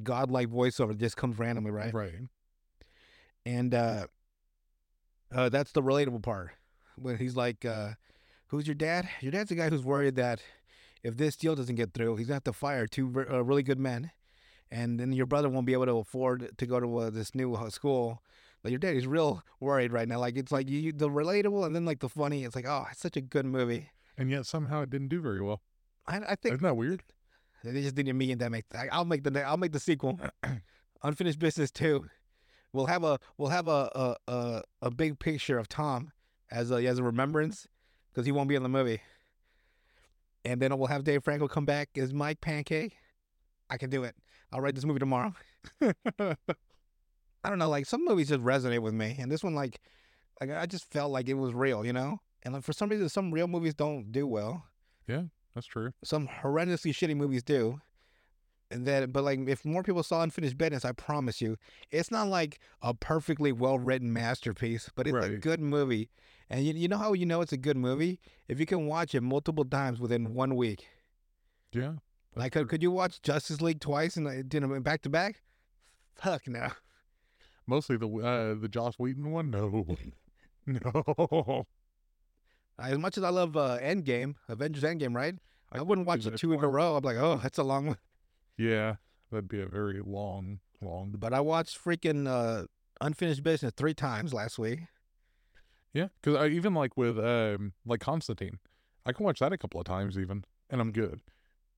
godlike 0.03 0.49
voiceover 0.49 0.89
that 0.89 0.99
just 0.99 1.17
comes 1.17 1.39
randomly 1.39 1.71
right? 1.71 1.93
Right. 1.93 2.15
And 3.47 3.73
uh, 3.73 4.07
uh, 5.35 5.49
that's 5.49 5.73
the 5.73 5.83
relatable 5.83 6.23
part. 6.23 6.51
When 6.97 7.17
he's 7.17 7.37
like, 7.37 7.65
uh, 7.65 7.93
"Who's 8.49 8.67
your 8.67 8.75
dad?" 8.75 9.09
Your 9.21 9.33
dad's 9.33 9.49
the 9.49 9.55
guy 9.55 9.71
who's 9.71 9.83
worried 9.83 10.17
that 10.17 10.41
if 11.03 11.17
this 11.17 11.37
deal 11.37 11.55
doesn't 11.55 11.77
get 11.77 11.95
through, 11.95 12.17
he's 12.17 12.27
gonna 12.27 12.37
have 12.37 12.45
to 12.45 12.53
fire 12.53 12.87
two 12.87 13.13
uh, 13.31 13.43
really 13.45 13.63
good 13.63 13.79
men, 13.79 14.11
and 14.71 14.99
then 15.01 15.13
your 15.13 15.27
brother 15.27 15.49
won't 15.49 15.67
be 15.67 15.73
able 15.73 15.87
to 15.87 15.99
afford 15.99 16.51
to 16.59 16.67
go 16.67 16.81
to 16.81 16.99
uh, 16.99 17.11
this 17.11 17.35
new 17.35 17.55
uh, 17.55 17.71
school. 17.71 18.23
Like 18.65 18.73
your 18.73 18.81
daddy's 18.81 19.07
real 19.07 19.43
worried 19.61 19.93
right 19.93 20.09
now. 20.09 20.19
Like 20.19 20.37
it's 20.37 20.51
like 20.51 20.69
you, 20.69 20.91
the 20.93 21.09
relatable 21.09 21.65
and 21.65 21.75
then 21.77 21.85
like 21.85 22.01
the 22.01 22.09
funny. 22.09 22.43
It's 22.45 22.57
like, 22.57 22.67
oh, 22.67 22.87
it's 22.91 23.01
such 23.01 23.17
a 23.17 23.21
good 23.21 23.47
movie. 23.47 23.91
And 24.19 24.31
yet 24.31 24.47
somehow 24.47 24.83
it 24.83 24.91
didn't 24.91 25.09
do 25.09 25.21
very 25.21 25.41
well. 25.41 25.61
I, 26.07 26.17
I 26.17 26.35
think 26.35 26.55
Isn't 26.55 26.63
that 26.63 26.77
weird? 26.77 27.03
They 27.63 27.83
just 27.83 27.95
didn't 27.95 28.17
mean 28.17 28.39
that 28.39 28.51
make. 28.51 28.65
I- 28.75 28.89
I'll 28.91 29.05
make 29.05 29.23
the 29.23 29.43
I'll 29.47 29.57
make 29.57 29.73
the 29.73 29.81
sequel. 29.81 30.19
Unfinished 31.03 31.39
Business 31.39 31.71
Two. 31.71 32.07
We'll 32.77 32.87
have 32.87 33.03
a 33.05 33.19
we'll 33.39 33.49
have 33.51 33.69
a 33.69 33.91
a 33.95 34.17
a, 34.33 34.63
a 34.83 34.91
big 34.91 35.19
picture 35.19 35.59
of 35.59 35.69
Tom 35.69 36.13
as 36.51 36.71
a 36.71 36.77
as 36.87 36.99
a 36.99 37.03
remembrance 37.03 37.67
because 38.13 38.27
he 38.27 38.33
won't 38.33 38.49
be 38.49 38.55
in 38.55 38.63
the 38.63 38.69
movie. 38.69 39.01
And 40.45 40.61
then 40.63 40.77
we'll 40.79 40.89
have 40.89 41.03
Dave 41.03 41.25
Franco 41.25 41.49
come 41.49 41.65
back 41.65 41.89
as 41.97 42.13
Mike 42.15 42.41
Pancake. 42.41 42.97
I 43.69 43.79
can 43.79 43.91
do 43.91 44.05
it. 44.05 44.15
I'll 44.53 44.61
write 44.61 44.75
this 44.77 44.85
movie 44.85 45.01
tomorrow. 45.01 45.33
I 46.21 47.49
don't 47.49 47.59
know, 47.59 47.69
like 47.69 47.87
some 47.87 48.05
movies 48.05 48.29
just 48.29 48.43
resonate 48.43 48.81
with 48.81 48.95
me, 48.95 49.17
and 49.19 49.31
this 49.31 49.43
one 49.45 49.55
like 49.55 49.81
like 50.41 50.51
I 50.51 50.67
just 50.67 50.91
felt 50.91 51.11
like 51.13 51.29
it 51.29 51.35
was 51.35 51.55
real, 51.55 51.85
you 51.85 51.93
know. 51.93 52.21
And 52.43 52.55
like 52.55 52.63
for 52.63 52.73
some 52.73 52.89
reason, 52.89 53.09
some 53.09 53.33
real 53.33 53.49
movies 53.49 53.75
don't 53.75 54.13
do 54.13 54.27
well 54.27 54.65
Yeah, 55.09 55.23
That's 55.55 55.67
true. 55.67 55.93
some 56.05 56.29
horrendously 56.29 56.93
shitty 56.93 57.17
movies 57.17 57.43
do. 57.43 57.81
And 58.71 58.85
then, 58.85 59.11
but 59.11 59.23
like, 59.23 59.39
if 59.49 59.65
more 59.65 59.83
people 59.83 60.03
saw 60.03 60.23
Unfinished 60.23 60.59
Business, 60.59 60.85
I 60.85 60.93
promise 60.93 61.41
you, 61.41 61.57
it's 61.91 62.11
not 62.11 62.29
like 62.29 62.59
a 62.83 62.95
perfectly 62.95 63.53
well 63.53 63.79
written 63.79 64.13
masterpiece, 64.13 64.91
but 64.95 65.07
it's 65.07 65.25
a 65.25 65.37
good 65.37 65.61
movie. 65.61 66.11
And 66.51 66.65
you, 66.65 66.75
you 66.75 66.89
know 66.89 66.99
how 66.99 67.13
you 67.13 67.27
know 67.27 67.41
it's 67.41 67.53
a 67.53 67.57
good 67.57 67.77
movie? 67.77 68.21
If 68.49 68.59
you 68.59 68.67
can 68.67 68.87
watch 68.87 69.15
it 69.15 69.21
multiple 69.21 69.65
times 69.65 70.01
within 70.01 70.35
one 70.35 70.57
week. 70.57 70.87
Yeah. 71.73 71.95
Like, 72.35 72.53
could, 72.53 72.69
could 72.69 72.83
you 72.83 72.91
watch 72.91 73.23
Justice 73.23 73.61
League 73.61 73.81
twice 73.81 74.17
and 74.17 74.53
you 74.53 74.61
know, 74.61 74.81
back 74.81 75.03
to 75.03 75.09
back? 75.09 75.43
Fuck 76.15 76.49
no. 76.49 76.69
Mostly 77.67 77.97
the 77.97 78.09
uh, 78.09 78.55
the 78.61 78.69
Joss 78.69 78.99
Whedon 78.99 79.31
one. 79.31 79.51
No. 79.51 79.87
No. 80.69 81.65
As 82.77 82.99
much 82.99 83.17
as 83.17 83.23
I 83.23 83.29
love 83.29 83.57
uh, 83.57 83.79
Endgame, 83.81 84.35
Avengers 84.49 84.83
Endgame, 84.83 85.15
right? 85.15 85.37
I, 85.71 85.81
wouldn't 85.81 86.09
watch 86.09 86.25
the 86.25 86.33
two 86.33 86.53
in 86.53 86.65
a 86.65 86.67
row. 86.67 86.97
I'm 86.97 87.05
like, 87.05 87.17
oh, 87.17 87.39
that's 87.41 87.59
a 87.59 87.63
long 87.63 87.87
one. 87.87 87.99
Yeah. 88.57 88.97
That'd 89.31 89.49
be 89.49 89.61
a 89.61 89.67
very 89.67 90.01
long, 90.05 90.61
long. 90.81 91.15
But 91.19 91.35
I 91.35 91.41
watched 91.41 91.83
freaking 91.83 92.29
uh, 92.29 92.67
Unfinished 93.01 93.43
Business 93.43 93.73
three 93.77 93.95
times 93.95 94.33
last 94.33 94.59
week. 94.59 94.81
Yeah. 95.93 96.09
Because 96.23 96.37
I 96.37 96.49
even 96.49 96.75
like 96.75 96.97
with 96.97 97.19
um 97.19 97.73
like 97.85 98.01
Constantine, 98.01 98.59
I 99.05 99.13
can 99.13 99.25
watch 99.25 99.41
that 99.41 99.53
a 99.53 99.59
couple 99.59 99.81
of 99.81 99.87
times 99.87 100.19
even, 100.19 100.45
and 100.71 100.81
I'm 100.81 100.93
good. 100.93 101.21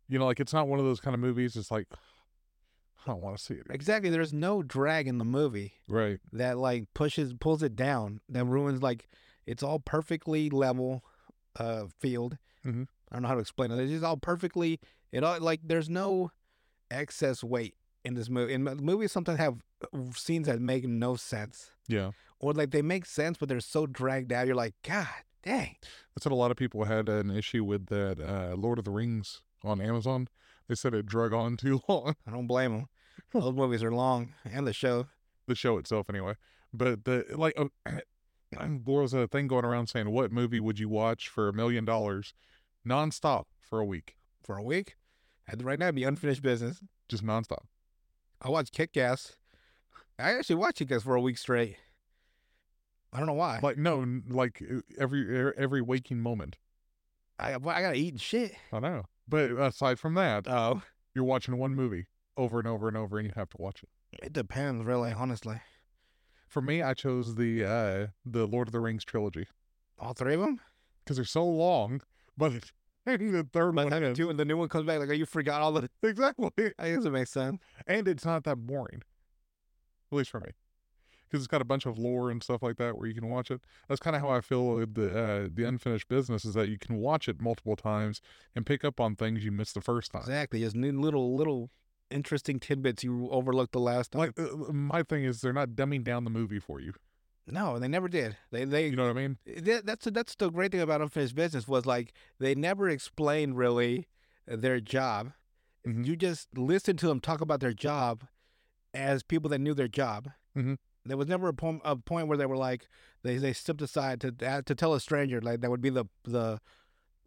You 0.09 0.19
know, 0.19 0.27
like 0.27 0.41
it's 0.41 0.53
not 0.53 0.69
one 0.69 0.79
of 0.79 0.85
those 0.85 1.01
kind 1.01 1.14
of 1.14 1.21
movies. 1.21 1.57
It's 1.57 1.71
like 1.71 1.87
I 3.07 3.11
don't 3.12 3.23
want 3.23 3.38
to 3.38 3.43
see 3.43 3.55
it. 3.55 3.67
Exactly. 3.71 4.11
There's 4.11 4.33
no 4.35 4.62
drag 4.62 5.07
in 5.09 5.19
the 5.19 5.25
movie 5.25 5.75
Right. 5.88 6.19
that 6.33 6.59
like 6.59 6.85
pushes 6.95 7.33
pulls 7.33 7.62
it 7.62 7.77
down 7.77 8.21
that 8.29 8.45
ruins 8.45 8.83
like 8.83 9.09
it's 9.47 9.62
all 9.62 9.79
perfectly 9.79 10.51
level 10.51 11.03
uh 11.57 11.85
field. 11.99 12.37
Mhm. 12.67 12.88
I 13.11 13.14
don't 13.17 13.23
know 13.23 13.29
how 13.29 13.35
to 13.35 13.41
explain 13.41 13.71
it. 13.71 13.79
It's 13.79 13.91
just 13.93 14.05
all 14.05 14.17
perfectly 14.19 14.81
it 15.12 15.25
all 15.25 15.41
like 15.41 15.61
there's 15.64 15.88
no 15.88 16.31
excess 16.90 17.42
weight 17.44 17.74
in 18.05 18.14
this 18.14 18.29
movie. 18.29 18.55
In 18.55 18.64
movies, 18.64 19.12
sometimes 19.12 19.38
have 19.38 19.57
uh, 19.92 19.98
scenes 20.14 20.46
that 20.46 20.61
make 20.61 20.85
no 20.87 21.16
sense, 21.16 21.70
Yeah. 21.88 22.12
or 22.40 22.53
like 22.53 22.70
they 22.70 22.83
make 22.83 23.07
sense, 23.07 23.38
but 23.38 23.48
they're 23.48 23.61
so 23.61 23.87
dragged 23.87 24.33
out. 24.33 24.46
You're 24.46 24.57
like, 24.57 24.74
God 24.83 25.07
dang. 25.42 25.77
That's 26.14 26.27
what 26.27 26.33
a 26.33 26.37
lot 26.37 26.51
of 26.51 26.57
people 26.57 26.85
had 26.85 27.09
an 27.09 27.31
issue 27.31 27.64
with 27.64 27.87
that 27.87 28.20
uh, 28.20 28.57
Lord 28.57 28.79
of 28.79 28.85
the 28.85 28.90
Rings 28.90 29.42
on 29.64 29.81
Amazon. 29.81 30.29
They 30.68 30.74
said 30.74 30.94
it 30.94 31.07
drug 31.07 31.33
on 31.33 31.57
too 31.57 31.81
long. 31.88 32.14
I 32.27 32.31
don't 32.31 32.46
blame 32.46 32.72
them. 32.72 32.88
Those 33.33 33.55
movies 33.55 33.83
are 33.83 33.92
long, 33.92 34.35
and 34.44 34.66
the 34.66 34.72
show. 34.72 35.07
the 35.46 35.55
show 35.55 35.79
itself 35.79 36.09
anyway. 36.11 36.35
But 36.72 37.05
the 37.05 37.24
like, 37.35 37.55
uh, 37.59 37.66
there 38.53 38.81
was 38.87 39.14
a 39.14 39.27
thing 39.29 39.46
going 39.48 39.64
around 39.64 39.88
saying, 39.88 40.11
"What 40.11 40.31
movie 40.33 40.61
would 40.61 40.79
you 40.79 40.88
watch 40.88 41.29
for 41.29 41.48
a 41.48 41.53
million 41.53 41.85
dollars, 41.85 42.35
nonstop 42.87 43.44
for 43.61 43.81
a 43.81 43.85
week, 43.85 44.16
for 44.42 44.57
a 44.57 44.62
week. 44.62 44.96
And 45.48 45.62
right 45.64 45.78
now, 45.78 45.87
it'd 45.87 45.94
be 45.94 46.04
unfinished 46.04 46.42
business. 46.42 46.80
just 47.08 47.24
nonstop?" 47.24 47.64
I 48.40 48.50
watched 48.50 48.72
Kick 48.72 48.96
Ass. 48.96 49.37
I 50.18 50.32
actually 50.34 50.56
watched 50.56 50.78
Kick 50.78 50.92
Ass 50.92 51.02
for 51.02 51.14
a 51.14 51.20
week 51.20 51.38
straight. 51.38 51.76
I 53.12 53.18
don't 53.18 53.26
know 53.26 53.32
why. 53.34 53.61
Like 53.62 53.78
no, 53.78 54.20
like 54.28 54.62
every 54.98 55.52
every 55.56 55.80
waking 55.80 56.20
moment. 56.20 56.56
I 57.38 57.54
I 57.54 57.58
gotta 57.58 57.94
eat 57.96 58.12
and 58.14 58.20
shit. 58.20 58.52
I 58.72 58.80
know. 58.80 59.04
But 59.26 59.52
aside 59.52 59.98
from 59.98 60.14
that, 60.14 60.46
Oh, 60.46 60.82
you're 61.14 61.24
watching 61.24 61.56
one 61.56 61.74
movie 61.74 62.06
over 62.37 62.58
and 62.58 62.68
over 62.68 62.87
and 62.88 62.96
over, 62.96 63.18
and 63.18 63.26
you 63.26 63.32
have 63.37 63.50
to 63.50 63.56
watch 63.58 63.82
it. 63.82 63.88
it 64.22 64.32
depends, 64.32 64.84
really, 64.84 65.12
honestly. 65.12 65.61
For 66.48 66.61
me, 66.62 66.82
I 66.82 66.94
chose 66.94 67.34
the 67.37 67.64
uh 67.64 68.06
the 68.24 68.46
Lord 68.46 68.68
of 68.68 68.72
the 68.72 68.80
Rings 68.80 69.04
trilogy 69.04 69.46
All 69.98 70.12
three 70.12 70.34
of 70.34 70.40
them. 70.40 70.61
because 71.04 71.16
they're 71.16 71.24
so 71.24 71.46
long. 71.46 72.02
But 72.37 72.70
the 73.33 73.49
third 73.53 73.75
But 73.75 73.85
one 73.85 73.90
then 73.90 74.03
the 74.03 74.09
is 74.11 74.16
two 74.16 74.31
and 74.31 74.38
the 74.38 74.44
new 74.44 74.57
one 74.57 74.68
comes 74.68 74.87
back 74.87 74.99
like, 74.99 75.09
oh, 75.11 75.12
you 75.14 75.27
forgot 75.27 75.61
all 75.61 75.73
the. 75.73 75.88
exactly. 76.03 76.51
I 76.79 76.90
guess 76.90 77.05
it 77.05 77.11
makes 77.11 77.31
sense. 77.31 77.59
and 77.87 78.07
it's 78.09 78.25
not 78.25 78.44
that 78.44 78.57
boring, 78.57 79.03
at 80.12 80.16
least 80.16 80.31
for 80.31 80.40
me, 80.40 80.51
because 81.27 81.42
it's 81.42 81.49
got 81.49 81.61
a 81.61 81.64
bunch 81.64 81.87
of 81.87 81.99
lore 81.99 82.31
and 82.31 82.42
stuff 82.42 82.62
like 82.62 82.77
that 82.77 82.99
where 82.99 83.09
you 83.09 83.14
can 83.14 83.29
watch 83.29 83.51
it. 83.51 83.61
That's 83.88 84.01
kind 84.01 84.16
of 84.16 84.23
how 84.23 84.31
I 84.31 84.40
feel 84.40 84.66
with 84.66 84.94
the 84.94 85.18
uh, 85.18 85.49
the 85.53 85.64
unfinished 85.64 86.09
business 86.09 86.44
is 86.44 86.55
that 86.55 86.68
you 86.68 86.79
can 86.79 86.97
watch 86.97 87.29
it 87.29 87.40
multiple 87.40 87.77
times 87.77 88.21
and 88.55 88.66
pick 88.66 88.85
up 88.85 89.01
on 89.01 89.16
things 89.16 89.44
you 89.44 89.53
missed 89.53 89.75
the 89.75 89.81
first 89.81 90.12
time. 90.12 90.23
Exactly, 90.23 90.61
just 90.61 90.77
new 90.77 90.92
little 90.92 91.37
little 91.37 91.71
interesting 92.11 92.59
tidbits 92.59 93.05
you 93.05 93.29
overlooked 93.31 93.73
the 93.73 93.81
last 93.81 94.12
time. 94.12 94.21
Like 94.21 94.38
uh, 94.38 94.73
my 94.73 95.03
thing 95.03 95.25
is 95.25 95.40
they're 95.40 95.53
not 95.53 95.71
dumbing 95.71 96.05
down 96.05 96.25
the 96.25 96.31
movie 96.31 96.59
for 96.59 96.81
you. 96.81 96.94
No, 97.50 97.78
they 97.78 97.88
never 97.88 98.08
did. 98.08 98.37
They 98.50 98.64
they 98.64 98.88
You 98.88 98.96
know 98.96 99.06
what 99.08 99.16
I 99.16 99.20
mean? 99.26 99.38
that, 99.46 99.87
that's 99.87 100.04
that's 100.06 100.34
the 100.34 100.50
great 100.50 100.72
thing 100.72 100.80
about 100.80 101.00
unfinished 101.00 101.34
business 101.34 101.66
was 101.66 101.87
like 101.87 102.12
they 102.38 102.54
never 102.54 102.88
explained 102.88 103.56
really 103.56 104.06
their 104.46 104.80
job. 104.80 105.32
Mhm. 105.87 106.04
You 106.06 106.16
just 106.16 106.48
listen 106.56 106.96
to 106.98 107.06
them 107.08 107.20
talk 107.20 107.40
about 107.40 107.61
their 107.61 107.72
job 107.72 108.24
as 108.94 109.22
people 109.22 109.48
that 109.50 109.61
knew 109.61 109.74
their 109.74 109.88
job. 109.88 110.30
Mhm. 110.56 110.76
There 111.04 111.16
was 111.16 111.28
never 111.28 111.48
a, 111.48 111.54
point 111.54 111.80
a 111.84 111.96
point 111.96 112.28
where 112.28 112.37
they 112.37 112.46
were 112.46 112.56
like 112.56 112.87
they 113.22 113.38
they 113.38 113.52
stepped 113.54 113.80
aside 113.82 114.20
to 114.20 114.30
to 114.32 114.74
tell 114.74 114.92
a 114.94 115.00
stranger 115.00 115.40
like 115.40 115.61
that 115.62 115.70
would 115.70 115.80
be 115.80 115.90
the 115.90 116.04
the 116.24 116.61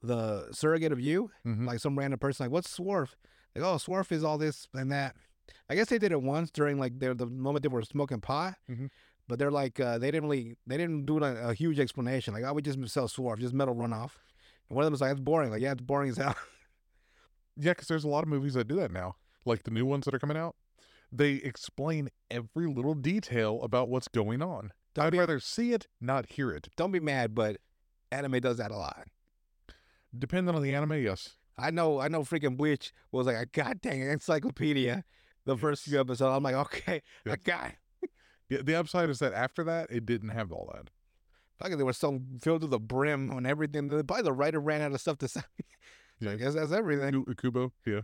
the 0.04 0.52
surrogate 0.52 0.92
of 0.92 1.00
you 1.00 1.32
Mhm. 1.46 1.66
like 1.68 1.80
some 1.80 1.98
random 1.98 2.20
person 2.20 2.46
like 2.46 2.52
what's 2.52 2.76
Swarf 2.78 3.16
like 3.56 3.64
oh 3.64 3.76
Swarf 3.78 4.12
is 4.12 4.24
all 4.24 4.38
this 4.38 4.68
and 4.74 4.92
that. 4.92 5.16
I 5.70 5.76
guess 5.76 5.88
they 5.90 5.98
did 6.00 6.12
it 6.12 6.22
once 6.22 6.52
during 6.52 6.78
like 6.80 7.00
their 7.00 7.14
the 7.14 7.26
moment 7.28 7.64
they 7.64 7.70
were 7.70 7.82
smoking 7.84 8.20
pot. 8.22 8.56
But 9.32 9.40
they're 9.40 9.50
like 9.50 9.80
uh, 9.80 9.98
they 9.98 10.12
didn't 10.12 10.30
really 10.30 10.58
they 10.68 10.76
didn't 10.76 11.06
do 11.06 11.24
a, 11.24 11.52
a 11.52 11.54
huge 11.54 11.80
explanation. 11.80 12.34
Like 12.34 12.44
I 12.44 12.52
would 12.52 12.66
just 12.66 12.78
sell 12.90 13.08
Swarf, 13.08 13.40
just 13.40 13.54
metal 13.54 13.74
runoff. 13.74 14.18
And 14.68 14.76
one 14.76 14.84
of 14.84 14.88
them 14.88 14.92
was 14.92 15.00
like, 15.00 15.12
"It's 15.14 15.22
boring." 15.22 15.52
Like 15.52 15.62
yeah, 15.62 15.72
it's 15.72 15.82
boring 15.82 16.10
as 16.10 16.18
hell. 16.18 16.36
Yeah, 17.56 17.72
because 17.72 17.88
there's 17.88 18.04
a 18.04 18.10
lot 18.10 18.24
of 18.24 18.28
movies 18.28 18.56
that 18.56 18.68
do 18.68 18.76
that 18.76 18.92
now, 18.92 19.16
like 19.46 19.64
the 19.64 19.72
new 19.72 19.86
ones 19.86 20.04
that 20.04 20.14
are 20.14 20.20
coming 20.20 20.36
out. 20.36 20.58
They 21.14 21.36
explain 21.36 22.10
every 22.30 22.68
little 22.68 22.94
detail 22.94 23.62
about 23.64 23.88
what's 23.88 24.10
going 24.10 24.42
on. 24.42 24.74
Don't 24.96 25.06
I'd 25.06 25.12
be, 25.12 25.20
rather 25.20 25.40
see 25.40 25.72
it, 25.72 25.88
not 26.02 26.26
hear 26.32 26.52
it. 26.52 26.68
don't 26.76 26.92
be 26.92 27.00
mad, 27.00 27.34
but 27.34 27.56
anime 28.12 28.42
does 28.42 28.58
that 28.58 28.72
a 28.72 28.76
lot. 28.76 29.08
Depending 30.18 30.54
on 30.54 30.62
the 30.62 30.76
anime, 30.76 31.02
yes. 31.02 31.38
I 31.58 31.72
know 31.72 32.02
I 32.02 32.10
know 32.10 32.24
freaking 32.24 32.58
Bleach 32.58 32.92
was 33.14 33.28
like 33.28 33.38
a 33.38 33.46
goddamn 33.46 34.10
encyclopedia. 34.10 35.06
The 35.46 35.56
first 35.56 35.84
few 35.84 36.02
episodes, 36.02 36.36
I'm 36.36 36.44
like, 36.44 36.56
okay, 36.56 37.02
Yeah. 37.26 37.34
I 37.34 37.36
got. 37.38 37.72
Yeah, 38.52 38.60
the 38.64 38.76
upside 38.76 39.10
is 39.10 39.20
that 39.20 39.34
after 39.34 39.64
that, 39.64 39.90
it 39.90 40.06
didn't 40.06 40.30
have 40.30 40.52
all 40.52 40.70
that. 40.74 40.90
It, 41.72 41.78
they 41.78 41.84
were 41.86 41.94
so 41.94 42.20
filled 42.42 42.62
to 42.62 42.68
the 42.68 42.80
brim 42.80 43.32
on 43.32 43.46
everything. 43.46 43.88
Probably 43.88 44.24
the 44.24 44.34
writer 44.34 44.60
ran 44.60 44.82
out 44.82 44.92
of 44.92 45.00
stuff 45.00 45.18
to 45.20 45.28
say. 45.28 45.42
Yeah. 46.24 46.34
I 46.34 46.36
guess 46.36 46.54
that's 46.54 46.72
everything. 46.72 47.26
Ku- 47.26 47.34
Kubo, 47.34 47.72
yeah. 47.84 48.02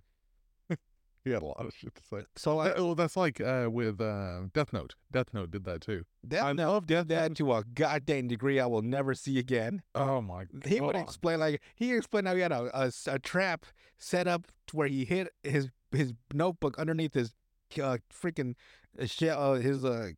he 1.24 1.30
had 1.30 1.44
a 1.44 1.46
lot 1.46 1.64
of 1.64 1.72
shit 1.72 1.94
to 1.94 2.02
say. 2.02 2.26
So 2.36 2.56
like, 2.56 2.74
oh, 2.76 2.96
that's 2.96 3.16
like 3.16 3.40
uh, 3.40 3.68
with 3.72 4.02
uh, 4.02 4.46
Death 4.56 4.74
Note. 4.74 4.96
Death 5.12 5.28
Note 5.34 5.52
did 5.52 5.66
that 5.66 5.82
too. 5.82 6.04
Death 6.28 6.44
I 6.44 6.54
Note 6.54 6.72
love 6.72 6.88
Death 6.88 7.10
that 7.10 7.36
to 7.36 7.54
a 7.54 7.64
goddamn 7.64 8.28
degree 8.28 8.60
I 8.60 8.66
will 8.66 8.82
never 8.82 9.14
see 9.14 9.38
again. 9.38 9.84
Oh 9.94 10.20
my 10.20 10.46
He 10.66 10.82
would 10.82 10.96
explain 10.96 11.40
like 11.40 11.62
he 11.76 11.94
explained 11.94 12.28
how 12.28 12.34
he 12.34 12.42
had 12.42 12.52
a 12.52 12.92
a 13.06 13.20
trap 13.20 13.68
set 14.00 14.28
up 14.28 14.48
where 14.72 14.88
he 14.88 15.06
hid 15.06 15.30
his 15.44 15.70
his 15.92 16.16
notebook 16.34 16.80
underneath 16.80 17.14
his 17.14 17.36
uh, 17.80 17.98
freaking 18.12 18.56
uh, 19.00 19.06
shell, 19.06 19.54
uh, 19.54 19.60
his 19.60 19.86
uh, 19.86 20.10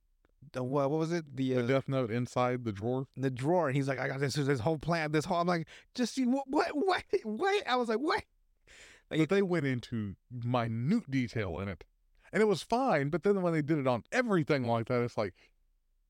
the, 0.54 0.64
what, 0.64 0.90
what 0.90 1.00
was 1.00 1.12
it? 1.12 1.26
The 1.36 1.54
The 1.54 1.64
uh, 1.64 1.68
Death 1.68 1.88
Note 1.88 2.12
inside 2.12 2.64
the 2.66 2.72
drawer. 2.72 3.08
the 3.16 3.30
drawer 3.30 3.68
and 3.68 3.76
he's 3.76 3.88
like 3.88 4.00
I 4.00 4.08
got 4.08 4.20
this 4.20 4.36
this 4.36 4.60
whole 4.60 4.78
plan 4.78 5.12
this 5.12 5.26
whole 5.26 5.38
I'm 5.38 5.48
like 5.48 5.68
just 5.96 6.16
see 6.16 6.26
what 6.26 6.46
what 6.48 6.70
what 6.74 7.04
what? 7.24 7.68
I 7.68 7.76
was 7.76 7.90
like 7.90 8.00
what? 8.00 8.24
But 9.10 9.30
they 9.30 9.42
went 9.42 9.66
into 9.66 10.16
minute 10.32 11.10
detail 11.10 11.60
in 11.60 11.68
it. 11.68 11.84
And 12.32 12.42
it 12.42 12.46
was 12.46 12.62
fine, 12.62 13.10
but 13.10 13.24
then 13.24 13.42
when 13.42 13.54
they 13.54 13.64
did 13.64 13.80
it 13.80 13.88
on 13.88 14.04
everything 14.12 14.64
like 14.64 14.88
that, 14.88 15.02
it's 15.02 15.18
like, 15.18 15.34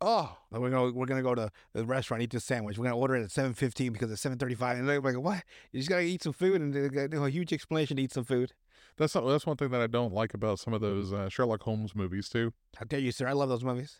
oh, 0.01 0.37
we're 0.51 0.69
gonna 0.69 0.91
we're 0.91 1.05
gonna 1.05 1.23
go 1.23 1.33
to 1.33 1.49
the 1.73 1.85
restaurant 1.85 2.21
eat 2.21 2.31
this 2.31 2.43
sandwich. 2.43 2.77
We're 2.77 2.85
gonna 2.85 2.97
order 2.97 3.15
it 3.15 3.23
at 3.23 3.31
seven 3.31 3.53
fifteen 3.53 3.93
because 3.93 4.11
it's 4.11 4.21
seven 4.21 4.37
thirty 4.37 4.55
five 4.55 4.77
and 4.77 4.87
they're 4.87 4.99
like 4.99 5.17
what? 5.17 5.43
You 5.71 5.79
just 5.79 5.89
gotta 5.89 6.01
eat 6.01 6.23
some 6.23 6.33
food 6.33 6.59
and 6.61 6.73
they 6.73 6.89
got 6.89 7.13
a 7.13 7.29
huge 7.29 7.53
explanation 7.53 7.95
to 7.97 8.03
eat 8.03 8.11
some 8.11 8.25
food. 8.25 8.51
That's 8.97 9.15
not, 9.15 9.25
that's 9.27 9.45
one 9.45 9.55
thing 9.55 9.69
that 9.69 9.79
I 9.79 9.87
don't 9.87 10.13
like 10.13 10.33
about 10.33 10.59
some 10.59 10.73
of 10.73 10.81
those 10.81 11.13
uh, 11.13 11.29
Sherlock 11.29 11.63
Holmes 11.63 11.95
movies 11.95 12.27
too. 12.27 12.51
how 12.75 12.83
dare 12.83 12.99
you 12.99 13.13
sir 13.13 13.27
I 13.27 13.31
love 13.31 13.47
those 13.47 13.63
movies 13.63 13.97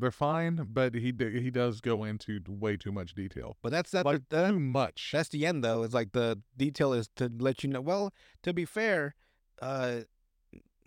They're 0.00 0.10
fine, 0.12 0.68
but 0.70 0.94
he 0.94 1.10
d- 1.10 1.40
he 1.40 1.50
does 1.50 1.80
go 1.80 2.04
into 2.04 2.40
way 2.48 2.76
too 2.76 2.92
much 2.92 3.14
detail. 3.14 3.56
but 3.62 3.70
that's 3.72 3.90
that, 3.90 4.06
Like 4.06 4.28
too 4.28 4.58
much. 4.60 5.10
That's 5.12 5.28
the 5.28 5.44
end, 5.44 5.64
though. 5.64 5.82
It's 5.82 5.92
like 5.94 6.12
the 6.12 6.40
detail 6.56 6.92
is 6.92 7.08
to 7.16 7.30
let 7.38 7.64
you 7.64 7.70
know. 7.70 7.80
Well, 7.80 8.12
to 8.44 8.52
be 8.54 8.64
fair, 8.64 9.16
uh, 9.60 10.02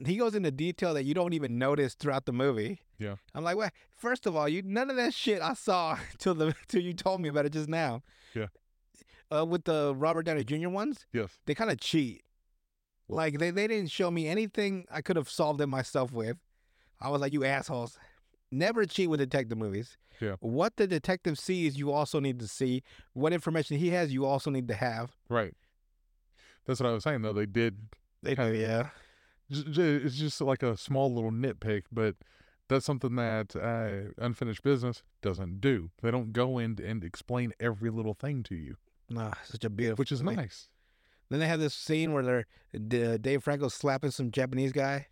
he 0.05 0.15
goes 0.17 0.33
into 0.33 0.49
detail 0.51 0.93
that 0.93 1.03
you 1.03 1.13
don't 1.13 1.33
even 1.33 1.57
notice 1.57 1.93
throughout 1.93 2.25
the 2.25 2.31
movie. 2.31 2.79
Yeah. 2.97 3.15
I'm 3.35 3.43
like, 3.43 3.57
well, 3.57 3.69
first 3.95 4.25
of 4.25 4.35
all, 4.35 4.47
you 4.47 4.61
none 4.63 4.89
of 4.89 4.95
that 4.95 5.13
shit 5.13 5.41
I 5.41 5.53
saw 5.55 5.97
till 6.17 6.33
the 6.33 6.55
till 6.69 6.81
you 6.81 6.93
told 6.93 7.19
me 7.21 7.27
about 7.29 7.45
it 7.45 7.51
just 7.51 7.67
now. 7.69 8.03
Yeah. 8.33 8.47
Uh, 9.29 9.45
with 9.45 9.65
the 9.65 9.93
Robert 9.95 10.23
Downey 10.23 10.43
Jr. 10.43 10.69
ones, 10.69 11.05
yes. 11.13 11.29
they 11.45 11.53
kind 11.55 11.71
of 11.71 11.79
cheat. 11.79 12.23
Like 13.09 13.39
they 13.39 13.51
they 13.51 13.67
didn't 13.67 13.91
show 13.91 14.09
me 14.09 14.27
anything 14.27 14.85
I 14.89 15.01
could 15.01 15.17
have 15.17 15.29
solved 15.29 15.59
it 15.59 15.67
myself 15.67 16.13
with. 16.13 16.37
I 17.01 17.09
was 17.09 17.19
like, 17.19 17.33
you 17.33 17.43
assholes. 17.43 17.97
Never 18.51 18.85
cheat 18.85 19.09
with 19.09 19.19
detective 19.19 19.57
movies. 19.57 19.97
Yeah. 20.19 20.35
What 20.39 20.75
the 20.77 20.85
detective 20.87 21.39
sees, 21.39 21.77
you 21.77 21.91
also 21.91 22.19
need 22.19 22.39
to 22.39 22.47
see. 22.47 22.83
What 23.13 23.33
information 23.33 23.77
he 23.77 23.89
has, 23.89 24.11
you 24.13 24.25
also 24.25 24.51
need 24.51 24.67
to 24.67 24.73
have. 24.75 25.11
Right. 25.29 25.53
That's 26.65 26.79
what 26.79 26.89
I 26.89 26.93
was 26.93 27.03
saying 27.03 27.21
though. 27.21 27.33
They 27.33 27.45
did. 27.47 27.77
They 28.21 28.35
do, 28.35 28.53
yeah. 28.53 28.89
It's 29.49 30.15
just 30.15 30.39
like 30.41 30.63
a 30.63 30.77
small 30.77 31.13
little 31.13 31.31
nitpick, 31.31 31.83
but 31.91 32.15
that's 32.69 32.85
something 32.85 33.15
that 33.15 33.55
uh, 33.55 34.13
unfinished 34.23 34.63
business 34.63 35.03
doesn't 35.21 35.59
do. 35.59 35.89
They 36.01 36.11
don't 36.11 36.31
go 36.31 36.57
in 36.57 36.77
and 36.85 37.03
explain 37.03 37.51
every 37.59 37.89
little 37.89 38.13
thing 38.13 38.43
to 38.43 38.55
you, 38.55 38.77
Nah, 39.09 39.33
such 39.43 39.65
a 39.65 39.69
beautiful. 39.69 40.01
which 40.01 40.11
is 40.11 40.21
nice. 40.21 40.69
Then 41.29 41.39
they 41.39 41.47
have 41.47 41.59
this 41.59 41.73
scene 41.73 42.13
where 42.13 42.45
they're 42.73 43.17
Dave 43.17 43.43
Franco 43.43 43.67
slapping 43.69 44.11
some 44.11 44.31
Japanese 44.31 44.71
guy. 44.71 45.07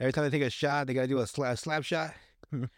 Every 0.00 0.12
time 0.12 0.24
they 0.24 0.30
take 0.30 0.46
a 0.46 0.50
shot, 0.50 0.86
they 0.86 0.94
gotta 0.94 1.06
do 1.06 1.18
a, 1.18 1.24
sla- 1.24 1.58
slap 1.58 1.84
shot, 1.84 2.14
and 2.50 2.70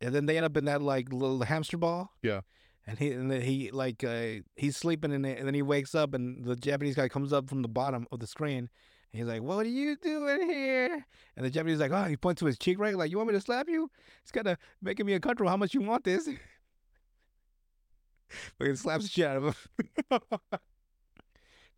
then 0.00 0.26
they 0.26 0.36
end 0.36 0.46
up 0.46 0.56
in 0.56 0.64
that 0.64 0.80
like 0.80 1.12
little 1.12 1.42
hamster 1.42 1.76
ball. 1.76 2.10
Yeah. 2.22 2.40
And 2.86 2.98
he 2.98 3.12
and 3.12 3.30
then 3.30 3.42
he 3.42 3.70
like 3.70 4.02
uh, 4.02 4.42
he's 4.54 4.76
sleeping 4.76 5.12
in 5.12 5.24
it, 5.24 5.38
and 5.38 5.46
then 5.46 5.54
he 5.54 5.62
wakes 5.62 5.94
up, 5.94 6.14
and 6.14 6.44
the 6.44 6.56
Japanese 6.56 6.94
guy 6.94 7.08
comes 7.08 7.32
up 7.32 7.48
from 7.48 7.62
the 7.62 7.68
bottom 7.68 8.06
of 8.10 8.20
the 8.20 8.26
screen. 8.26 8.70
And 9.12 9.20
he's 9.20 9.26
like, 9.26 9.42
"What 9.42 9.66
are 9.66 9.68
you 9.68 9.96
doing 9.96 10.48
here?" 10.48 11.04
And 11.36 11.44
the 11.44 11.50
Japanese 11.50 11.80
like, 11.80 11.92
"Oh," 11.92 12.04
he 12.04 12.16
points 12.16 12.40
to 12.40 12.46
his 12.46 12.58
cheek, 12.58 12.78
right? 12.78 12.96
Like, 12.96 13.10
"You 13.10 13.18
want 13.18 13.28
me 13.28 13.34
to 13.34 13.40
slap 13.40 13.68
you?" 13.68 13.90
It's 14.22 14.32
kind 14.32 14.46
of 14.46 14.56
making 14.80 15.04
me 15.04 15.14
uncomfortable. 15.14 15.50
How 15.50 15.56
much 15.56 15.74
you 15.74 15.82
want 15.82 16.04
this? 16.04 16.28
but 18.58 18.68
he 18.68 18.76
slaps 18.76 19.04
the 19.04 19.10
shit 19.10 19.26
out 19.26 19.36
of 19.36 19.68
him. 20.10 20.20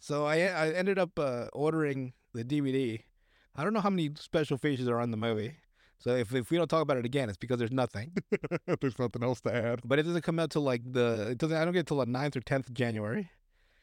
So 0.01 0.27
I 0.27 0.43
I 0.43 0.71
ended 0.71 0.99
up 0.99 1.19
uh, 1.19 1.47
ordering 1.53 2.13
the 2.33 2.45
DVD. 2.45 3.03
I 3.57 3.65
don't 3.65 3.73
know 3.73 3.81
how 3.81 3.91
many 3.91 4.11
special 4.17 4.57
features 4.57 4.89
are 4.89 5.01
on 5.01 5.11
the 5.11 5.17
movie. 5.17 5.57
So 5.99 6.15
if, 6.15 6.33
if 6.33 6.51
we 6.51 6.57
don't 6.57 6.69
talk 6.69 6.83
about 6.83 6.97
it 6.97 7.05
again, 7.05 7.29
it's 7.29 7.37
because 7.37 7.59
there's 7.59 7.73
nothing. 7.73 8.13
There's 8.81 8.99
nothing 8.99 9.23
else 9.23 9.41
to 9.43 9.55
add. 9.55 9.81
But 9.85 9.99
it 9.99 10.05
doesn't 10.05 10.23
come 10.23 10.39
out 10.39 10.51
till 10.51 10.63
like 10.63 10.83
the 10.91 11.31
it 11.31 11.39
doesn't 11.39 11.57
I 11.57 11.65
don't 11.65 11.75
get 11.75 11.87
till 11.87 11.99
the 11.99 12.07
9th 12.07 12.37
or 12.37 12.41
tenth 12.41 12.69
of 12.69 12.75
January. 12.75 13.31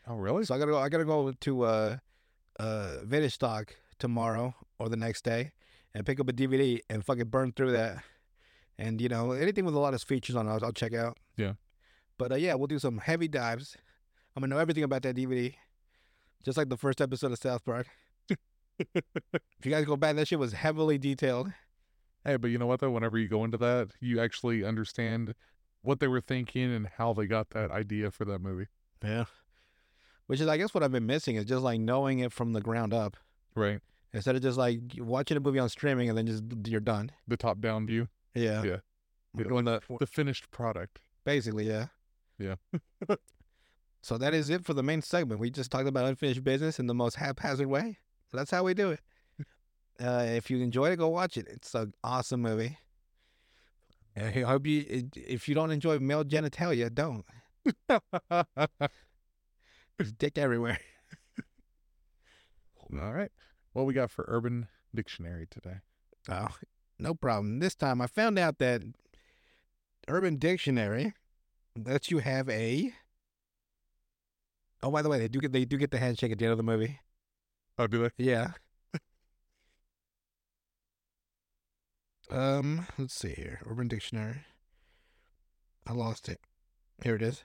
Oh, 0.07 0.16
really? 0.16 0.45
So 0.45 0.55
I 0.55 0.59
gotta 0.59 0.72
go 0.72 0.78
I 0.78 0.89
gotta 0.89 1.05
go 1.05 1.32
to 1.32 1.63
uh 1.63 1.97
uh 2.57 2.97
Vintage 3.03 3.34
Stock 3.34 3.76
tomorrow 3.99 4.55
or 4.80 4.88
the 4.88 4.95
next 4.95 5.24
day 5.24 5.51
and 5.93 6.05
pick 6.05 6.20
up 6.20 6.30
a 6.30 6.34
DVD 6.34 6.80
and 6.89 7.05
fucking 7.05 7.26
burn 7.26 7.51
through 7.51 7.74
that. 7.74 8.03
And 8.78 9.01
you 9.01 9.09
know 9.09 9.32
anything 9.32 9.66
with 9.66 9.76
a 9.76 9.80
lot 9.80 9.93
of 9.93 10.01
features 10.01 10.36
on 10.36 10.47
it, 10.47 10.51
I'll, 10.51 10.66
I'll 10.66 10.74
check 10.74 10.93
out. 10.93 11.18
Yeah. 11.38 11.53
But 12.18 12.32
uh, 12.32 12.36
yeah, 12.36 12.53
we'll 12.53 12.68
do 12.68 12.80
some 12.80 12.99
heavy 12.99 13.28
dives. 13.28 13.76
I'm 14.36 14.41
gonna 14.41 14.55
know 14.55 14.61
everything 14.61 14.84
about 14.84 15.01
that 15.03 15.16
DVD, 15.16 15.53
just 16.43 16.57
like 16.57 16.70
the 16.70 16.78
first 16.78 17.01
episode 17.01 17.32
of 17.32 17.39
South 17.39 17.66
Park. 17.66 17.88
if 18.93 19.65
you 19.65 19.71
guys 19.71 19.86
go 19.86 19.95
back, 19.95 20.15
that 20.15 20.28
shit 20.28 20.39
was 20.39 20.53
heavily 20.53 20.97
detailed. 20.97 21.51
Hey, 22.23 22.38
but 22.38 22.49
you 22.49 22.57
know 22.57 22.65
what 22.65 22.80
though? 22.80 22.91
Whenever 22.91 23.17
you 23.17 23.28
go 23.28 23.43
into 23.43 23.57
that, 23.59 23.89
you 23.99 24.19
actually 24.19 24.63
understand 24.63 25.36
what 25.82 25.99
they 25.99 26.07
were 26.07 26.21
thinking 26.21 26.73
and 26.73 26.88
how 26.97 27.13
they 27.13 27.28
got 27.28 27.51
that 27.51 27.69
idea 27.71 28.09
for 28.11 28.26
that 28.26 28.39
movie. 28.39 28.67
Yeah. 29.03 29.26
Which 30.28 30.41
is, 30.41 30.47
I 30.47 30.57
guess, 30.57 30.73
what 30.73 30.84
I've 30.84 30.91
been 30.91 31.05
missing 31.05 31.36
is 31.36 31.45
just 31.45 31.61
like 31.61 31.80
knowing 31.80 32.19
it 32.19 32.32
from 32.34 32.53
the 32.53 32.61
ground 32.61 32.93
up 32.93 33.15
Right. 33.53 33.80
instead 34.11 34.36
of 34.36 34.41
just 34.41 34.57
like 34.57 34.80
watching 34.97 35.38
a 35.38 35.39
movie 35.39 35.59
on 35.59 35.69
streaming 35.69 36.09
and 36.09 36.17
then 36.17 36.26
just 36.26 36.43
you're 36.65 36.80
done. 36.80 37.11
The 37.28 37.38
top 37.38 37.59
down 37.61 37.86
view. 37.86 38.07
Yeah. 38.34 38.63
Yeah. 38.63 38.78
Mm. 39.38 39.45
Yeah, 39.45 39.51
When 39.53 39.65
the, 39.65 39.82
The 39.99 40.07
finished 40.07 40.49
product. 40.49 40.99
basically, 41.26 41.67
yeah. 41.67 41.88
Yeah. 42.39 42.55
so 44.01 44.17
that 44.17 44.34
is 44.34 44.49
it 44.49 44.65
for 44.65 44.73
the 44.73 44.82
main 44.84 45.01
segment. 45.03 45.39
We 45.39 45.51
just 45.51 45.69
talked 45.71 45.88
about 45.88 46.05
unfinished 46.05 46.43
business 46.43 46.80
in 46.80 46.88
the 46.88 46.93
most 46.95 47.15
haphazard 47.17 47.67
way. 47.67 47.99
So 48.32 48.38
that's 48.38 48.51
how 48.51 48.63
we 48.63 48.73
do 48.73 48.91
it. 48.91 48.99
Uh, 50.01 50.26
if 50.28 50.49
you 50.49 50.59
enjoyed 50.59 50.91
it, 50.91 50.97
go 50.97 51.07
watch 51.07 51.38
it. 51.38 51.47
It's 51.49 51.73
an 51.73 51.93
awesome 52.03 52.41
movie. 52.41 52.78
I 54.17 54.41
hope 54.41 54.65
you, 54.65 55.09
if 55.15 55.47
you 55.47 55.55
don't 55.55 55.71
enjoy 55.71 55.99
male 55.99 56.23
genitalia, 56.23 56.93
don't. 56.93 57.26
There's 59.97 60.11
dick 60.17 60.38
everywhere. 60.38 60.80
All 63.01 63.13
right. 63.13 63.32
What 63.73 63.86
we 63.86 63.93
got 63.93 64.11
for 64.11 64.26
Urban 64.28 64.67
Dictionary 64.93 65.47
today? 65.49 65.78
Oh, 66.30 66.47
no 66.97 67.13
problem. 67.13 67.59
This 67.59 67.76
time 67.76 68.01
I 68.01 68.07
found 68.07 68.39
out 68.39 68.57
that 68.59 68.84
Urban 70.07 70.38
Dictionary 70.38 71.13
lets 71.78 72.09
you 72.09 72.19
have 72.19 72.49
a. 72.49 72.93
Oh, 74.82 74.91
by 74.91 75.01
the 75.01 75.09
way, 75.09 75.19
they 75.19 75.28
do 75.28 75.39
get 75.39 75.51
they 75.51 75.65
do 75.65 75.78
get 75.78 75.91
the 75.91 75.97
handshake 75.97 76.32
at 76.32 76.39
the 76.39 76.45
end 76.45 76.51
of 76.51 76.57
the 76.57 76.63
movie. 76.63 76.99
Oh, 77.78 77.88
do 77.88 78.03
they? 78.03 78.09
Yeah. 78.23 78.51
um, 82.32 82.88
let's 82.97 83.13
see 83.13 83.34
here. 83.34 83.59
Urban 83.65 83.89
Dictionary. 83.89 84.45
I 85.86 85.93
lost 85.93 86.30
it. 86.30 86.39
Here 87.03 87.15
it 87.15 87.21
is. 87.21 87.43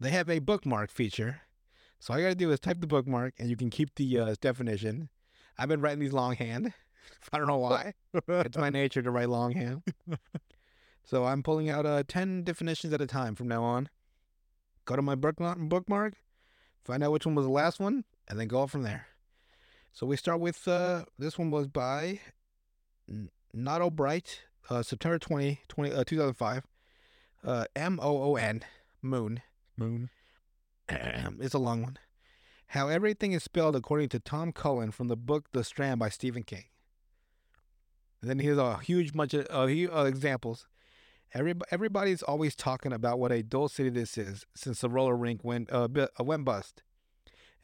They 0.00 0.10
have 0.10 0.30
a 0.30 0.38
bookmark 0.38 0.90
feature. 0.90 1.42
So 1.98 2.12
all 2.12 2.20
you 2.20 2.24
gotta 2.24 2.34
do 2.34 2.50
is 2.50 2.60
type 2.60 2.80
the 2.80 2.86
bookmark 2.86 3.34
and 3.38 3.50
you 3.50 3.56
can 3.56 3.70
keep 3.70 3.94
the 3.94 4.18
uh, 4.18 4.34
definition. 4.40 5.10
I've 5.58 5.68
been 5.68 5.80
writing 5.80 6.00
these 6.00 6.12
longhand. 6.12 6.72
I 7.32 7.38
don't 7.38 7.46
know 7.46 7.58
why. 7.58 7.94
it's 8.28 8.56
my 8.56 8.70
nature 8.70 9.02
to 9.02 9.10
write 9.10 9.28
longhand. 9.28 9.82
so 11.04 11.24
I'm 11.24 11.42
pulling 11.42 11.68
out 11.70 11.86
uh, 11.86 12.02
10 12.06 12.44
definitions 12.44 12.92
at 12.92 13.00
a 13.00 13.06
time 13.06 13.34
from 13.34 13.48
now 13.48 13.62
on. 13.62 13.88
Go 14.84 14.96
to 14.96 15.02
my 15.02 15.14
bookmark, 15.14 15.58
bookmark, 15.58 16.14
find 16.84 17.02
out 17.02 17.12
which 17.12 17.26
one 17.26 17.34
was 17.34 17.44
the 17.44 17.50
last 17.50 17.80
one, 17.80 18.04
and 18.28 18.38
then 18.38 18.48
go 18.48 18.66
from 18.66 18.82
there. 18.82 19.08
So 19.96 20.04
we 20.04 20.18
start 20.18 20.40
with 20.40 20.68
uh, 20.68 21.06
this 21.18 21.38
one 21.38 21.50
was 21.50 21.68
by 21.68 22.20
Not 23.54 23.96
Bright, 23.96 24.42
uh, 24.68 24.82
September 24.82 25.18
20, 25.18 25.62
20 25.68 25.90
uh, 25.90 26.04
2005. 26.04 26.66
Uh, 27.42 27.64
M 27.74 27.98
O 28.02 28.22
O 28.24 28.36
N, 28.36 28.60
Moon. 29.00 29.40
Moon. 29.74 30.10
it's 30.90 31.54
a 31.54 31.58
long 31.58 31.80
one. 31.80 31.98
How 32.66 32.88
everything 32.88 33.32
is 33.32 33.42
spelled 33.42 33.74
according 33.74 34.10
to 34.10 34.20
Tom 34.20 34.52
Cullen 34.52 34.90
from 34.90 35.08
the 35.08 35.16
book 35.16 35.46
The 35.54 35.64
Stand 35.64 35.98
by 35.98 36.10
Stephen 36.10 36.42
King. 36.42 36.64
And 38.20 38.28
then 38.28 38.38
here's 38.40 38.58
a 38.58 38.76
huge 38.76 39.14
bunch 39.14 39.32
of 39.32 39.46
uh, 39.50 40.04
examples. 40.04 40.66
Every, 41.32 41.54
everybody's 41.70 42.22
always 42.22 42.54
talking 42.54 42.92
about 42.92 43.18
what 43.18 43.32
a 43.32 43.42
dull 43.42 43.68
city 43.70 43.88
this 43.88 44.18
is 44.18 44.44
since 44.54 44.82
the 44.82 44.90
roller 44.90 45.16
rink 45.16 45.42
went 45.42 45.72
uh, 45.72 45.88
uh, 45.96 46.22
went 46.22 46.44
bust. 46.44 46.82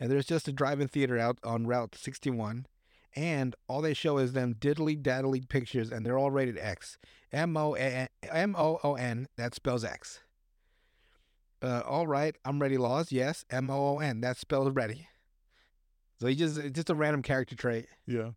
And 0.03 0.11
there's 0.11 0.27
just 0.27 0.49
a 0.49 0.53
drive-in 0.53 0.89
theater 0.89 1.17
out 1.17 1.39
on 1.45 1.69
Route 1.69 1.95
61, 1.95 2.67
and 3.15 3.55
all 3.69 3.81
they 3.81 3.95
show 3.95 4.19
is 4.19 4.33
them 4.33 4.57
diddly 4.59 5.01
daddly 5.01 5.43
pictures, 5.43 5.93
and 5.93 6.05
they're 6.05 6.19
all 6.19 6.33
rated 6.33 6.59
X. 6.59 6.99
M 7.31 7.57
O 7.57 7.77
O 8.83 8.95
N. 8.97 9.29
That 9.37 9.55
spells 9.55 9.85
X. 9.85 10.19
Uh, 11.63 11.83
all 11.87 12.09
right, 12.09 12.37
I'm 12.45 12.61
ready. 12.61 12.79
Laws, 12.79 13.13
yes. 13.13 13.45
M 13.49 13.71
O 13.71 13.95
O 13.95 13.99
N. 14.01 14.23
That 14.23 14.39
spells 14.39 14.73
ready. 14.73 15.07
So 16.19 16.27
he 16.27 16.35
just 16.35 16.59
it's 16.59 16.75
just 16.75 16.91
a 16.91 16.97
random 16.97 17.23
character 17.23 17.55
trait. 17.55 17.87
Yeah. 18.05 18.31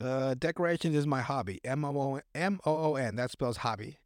Uh, 0.00 0.36
decorations 0.38 0.96
is 0.96 1.06
my 1.06 1.20
hobby. 1.20 1.60
M 1.66 1.84
O 1.84 1.90
O 1.90 2.20
M 2.34 2.60
O 2.64 2.76
O 2.92 2.94
N. 2.94 3.16
That 3.16 3.30
spells 3.30 3.58
hobby. 3.58 3.98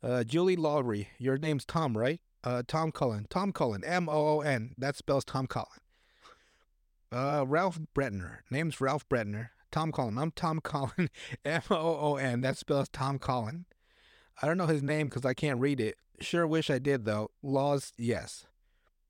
Uh, 0.00 0.22
Julie 0.22 0.54
Lawry, 0.54 1.08
Your 1.18 1.38
name's 1.38 1.64
Tom, 1.64 1.98
right? 1.98 2.20
Uh, 2.46 2.62
Tom 2.66 2.92
Cullen. 2.92 3.26
Tom 3.28 3.52
Cullen. 3.52 3.82
M 3.84 4.08
O 4.08 4.38
O 4.38 4.40
N. 4.40 4.72
That 4.78 4.94
spells 4.96 5.24
Tom 5.24 5.46
Cullen. 5.48 5.80
Uh, 7.10 7.44
Ralph 7.46 7.80
Brentner. 7.94 8.38
Name's 8.50 8.80
Ralph 8.80 9.08
Brentner. 9.08 9.48
Tom 9.72 9.90
Cullen. 9.90 10.16
I'm 10.16 10.30
Tom 10.30 10.60
Cullen. 10.60 11.10
M 11.44 11.62
O 11.70 11.76
O 12.12 12.16
N. 12.16 12.42
That 12.42 12.56
spells 12.56 12.88
Tom 12.88 13.18
Cullen. 13.18 13.64
I 14.40 14.46
don't 14.46 14.58
know 14.58 14.66
his 14.66 14.82
name 14.82 15.08
because 15.08 15.24
I 15.24 15.34
can't 15.34 15.58
read 15.60 15.80
it. 15.80 15.96
Sure 16.20 16.46
wish 16.46 16.70
I 16.70 16.78
did 16.78 17.04
though. 17.04 17.30
Laws, 17.42 17.92
yes. 17.98 18.46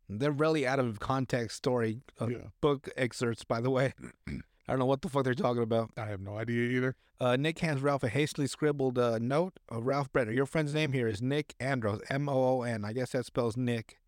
They're 0.08 0.30
really 0.32 0.66
out 0.66 0.78
of 0.78 0.98
context 1.00 1.56
story 1.58 2.00
uh, 2.20 2.28
Yeah. 2.28 2.38
book 2.62 2.88
excerpts, 2.96 3.44
by 3.44 3.60
the 3.60 3.70
way. 3.70 3.92
I 4.68 4.72
don't 4.72 4.80
know 4.80 4.86
what 4.86 5.02
the 5.02 5.08
fuck 5.08 5.24
they're 5.24 5.34
talking 5.34 5.62
about. 5.62 5.90
I 5.96 6.06
have 6.06 6.20
no 6.20 6.36
idea 6.36 6.68
either. 6.70 6.96
Uh, 7.20 7.36
Nick 7.36 7.60
hands 7.60 7.80
Ralph 7.82 8.02
a 8.02 8.08
hastily 8.08 8.46
scribbled 8.46 8.98
uh, 8.98 9.18
note 9.20 9.58
of 9.68 9.86
Ralph 9.86 10.12
Brentner. 10.12 10.34
Your 10.34 10.46
friend's 10.46 10.74
name 10.74 10.92
here 10.92 11.06
is 11.06 11.22
Nick 11.22 11.54
Andros, 11.60 12.00
M 12.10 12.28
O 12.28 12.58
O 12.58 12.62
N. 12.62 12.84
I 12.84 12.92
guess 12.92 13.12
that 13.12 13.26
spells 13.26 13.56
Nick. 13.56 13.98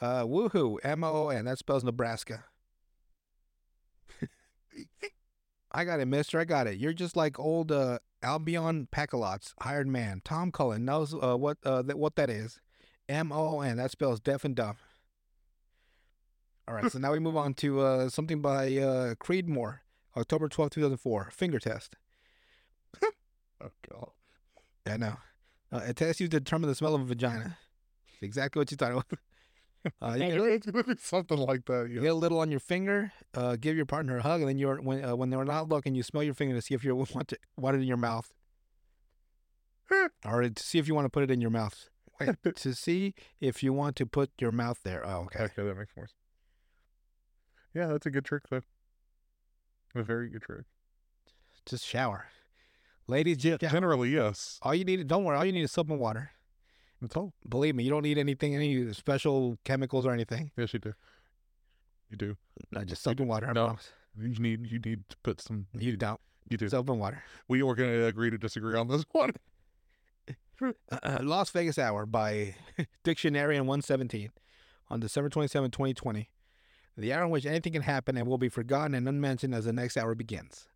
Uh, 0.00 0.22
woohoo, 0.24 0.78
M 0.84 1.02
O 1.02 1.12
O 1.12 1.28
N. 1.28 1.44
That 1.44 1.58
spells 1.58 1.82
Nebraska. 1.82 2.44
I 5.72 5.84
got 5.84 6.00
it, 6.00 6.06
mister. 6.06 6.38
I 6.38 6.44
got 6.44 6.68
it. 6.68 6.78
You're 6.78 6.92
just 6.92 7.16
like 7.16 7.38
old 7.38 7.72
uh, 7.72 7.98
Albion 8.22 8.88
Packalots, 8.92 9.54
hired 9.60 9.88
man. 9.88 10.22
Tom 10.24 10.52
Cullen 10.52 10.84
knows 10.84 11.14
uh, 11.14 11.36
what 11.36 11.58
uh, 11.64 11.82
that, 11.82 11.98
what 11.98 12.14
that 12.16 12.30
is. 12.30 12.60
M 13.08 13.32
O 13.32 13.56
O 13.56 13.60
N. 13.60 13.76
That 13.76 13.90
spells 13.90 14.20
deaf 14.20 14.44
and 14.44 14.54
dumb. 14.54 14.76
All 16.66 16.74
right, 16.74 16.90
so 16.90 16.98
now 16.98 17.12
we 17.12 17.18
move 17.18 17.36
on 17.36 17.52
to 17.54 17.80
uh, 17.80 18.08
something 18.08 18.40
by 18.40 18.76
uh, 18.78 19.14
Creed 19.16 19.48
Moore, 19.48 19.82
October 20.16 20.48
twelfth, 20.48 20.72
two 20.74 20.80
2004. 20.80 21.30
Finger 21.32 21.58
test. 21.58 21.96
Oh 23.62 23.70
god. 23.90 24.10
I 24.86 24.96
know. 24.98 25.16
Uh, 25.72 25.80
a 25.84 25.94
test 25.94 26.20
used 26.20 26.32
to 26.32 26.40
determine 26.40 26.68
the 26.68 26.74
smell 26.74 26.94
of 26.94 27.00
a 27.00 27.04
vagina. 27.04 27.56
Exactly 28.20 28.60
what 28.60 28.70
you 28.70 28.76
thought 28.76 28.92
it 28.92 28.94
was. 28.96 29.04
Uh, 30.00 30.12
you, 30.14 30.18
get, 30.20 30.40
It's 30.40 30.66
gonna 30.66 30.82
be 30.82 30.94
something 30.98 31.36
like 31.36 31.66
that. 31.66 31.88
you 31.90 31.96
Yeah. 31.96 32.00
get 32.02 32.12
a 32.12 32.14
little 32.14 32.40
on 32.40 32.50
your 32.50 32.58
finger. 32.60 33.12
Uh, 33.34 33.56
give 33.56 33.76
your 33.76 33.84
partner 33.84 34.16
a 34.16 34.22
hug, 34.22 34.40
and 34.40 34.48
then 34.48 34.56
you're 34.56 34.76
when 34.80 35.04
uh, 35.04 35.14
when 35.14 35.28
they're 35.28 35.44
not 35.44 35.68
looking, 35.68 35.94
you 35.94 36.02
smell 36.02 36.22
your 36.22 36.32
finger 36.32 36.54
to 36.54 36.62
see 36.62 36.72
if 36.74 36.84
you 36.84 36.94
want 37.14 37.28
to 37.28 37.38
want 37.58 37.76
it 37.76 37.80
in 37.80 37.86
your 37.86 37.98
mouth, 37.98 38.32
or 40.24 40.42
to 40.48 40.62
see 40.62 40.78
if 40.78 40.88
you 40.88 40.94
want 40.94 41.04
to 41.04 41.10
put 41.10 41.22
it 41.22 41.30
in 41.30 41.40
your 41.42 41.50
mouth. 41.50 41.90
Wait, 42.18 42.30
to 42.56 42.74
see 42.74 43.12
if 43.42 43.62
you 43.62 43.72
want 43.74 43.94
to 43.96 44.06
put 44.06 44.30
your 44.38 44.52
mouth 44.52 44.80
there. 44.84 45.06
Oh, 45.06 45.24
okay. 45.26 45.44
Okay, 45.44 45.62
that 45.64 45.76
makes 45.76 45.94
more 45.96 46.06
sense. 46.06 46.14
Yeah, 47.74 47.86
that's 47.86 48.06
a 48.06 48.10
good 48.10 48.24
trick 48.24 48.44
though. 48.50 48.62
A 49.94 50.02
very 50.02 50.28
good 50.28 50.42
trick. 50.42 50.64
Just 51.66 51.84
shower, 51.86 52.26
ladies. 53.06 53.38
Just. 53.38 53.60
Generally, 53.60 54.10
yes. 54.10 54.58
All 54.62 54.74
you 54.74 54.84
need, 54.84 55.06
don't 55.06 55.24
worry. 55.24 55.36
All 55.36 55.44
you 55.44 55.52
need 55.52 55.62
is 55.62 55.72
soap 55.72 55.90
and 55.90 55.98
water. 55.98 56.30
That's 57.00 57.16
all. 57.16 57.32
Believe 57.48 57.74
me, 57.74 57.84
you 57.84 57.90
don't 57.90 58.02
need 58.02 58.18
anything, 58.18 58.54
any 58.54 58.92
special 58.92 59.58
chemicals 59.64 60.04
or 60.06 60.12
anything. 60.12 60.50
Yes, 60.56 60.72
you 60.72 60.78
do. 60.78 60.94
You 62.10 62.16
do. 62.16 62.36
No, 62.70 62.84
just 62.84 63.02
soap 63.02 63.20
and 63.20 63.28
water. 63.28 63.46
I 63.48 63.52
no. 63.52 63.64
promise. 63.66 63.90
You 64.18 64.28
need. 64.38 64.66
You 64.70 64.78
need 64.78 65.08
to 65.08 65.16
put 65.22 65.40
some. 65.40 65.66
You 65.78 65.96
don't. 65.96 66.20
You 66.48 66.56
do. 66.58 66.68
Soap 66.68 66.90
and 66.90 67.00
water. 67.00 67.22
we 67.48 67.62
are 67.62 67.74
going 67.74 67.90
to 67.90 68.06
agree 68.06 68.30
to 68.30 68.38
disagree 68.38 68.76
on 68.76 68.88
this 68.88 69.04
one. 69.12 69.32
uh, 70.60 71.18
Las 71.22 71.50
Vegas 71.50 71.78
Hour 71.78 72.06
by 72.06 72.54
Dictionary 73.04 73.56
and 73.56 73.66
117 73.66 74.30
on 74.90 75.00
December 75.00 75.28
27, 75.30 75.70
2020. 75.70 76.30
The 76.96 77.12
hour 77.12 77.24
in 77.24 77.30
which 77.30 77.44
anything 77.46 77.72
can 77.72 77.82
happen 77.82 78.16
and 78.16 78.26
will 78.26 78.38
be 78.38 78.48
forgotten 78.48 78.94
and 78.94 79.08
unmentioned 79.08 79.54
as 79.54 79.64
the 79.64 79.72
next 79.72 79.96
hour 79.96 80.14
begins. 80.14 80.68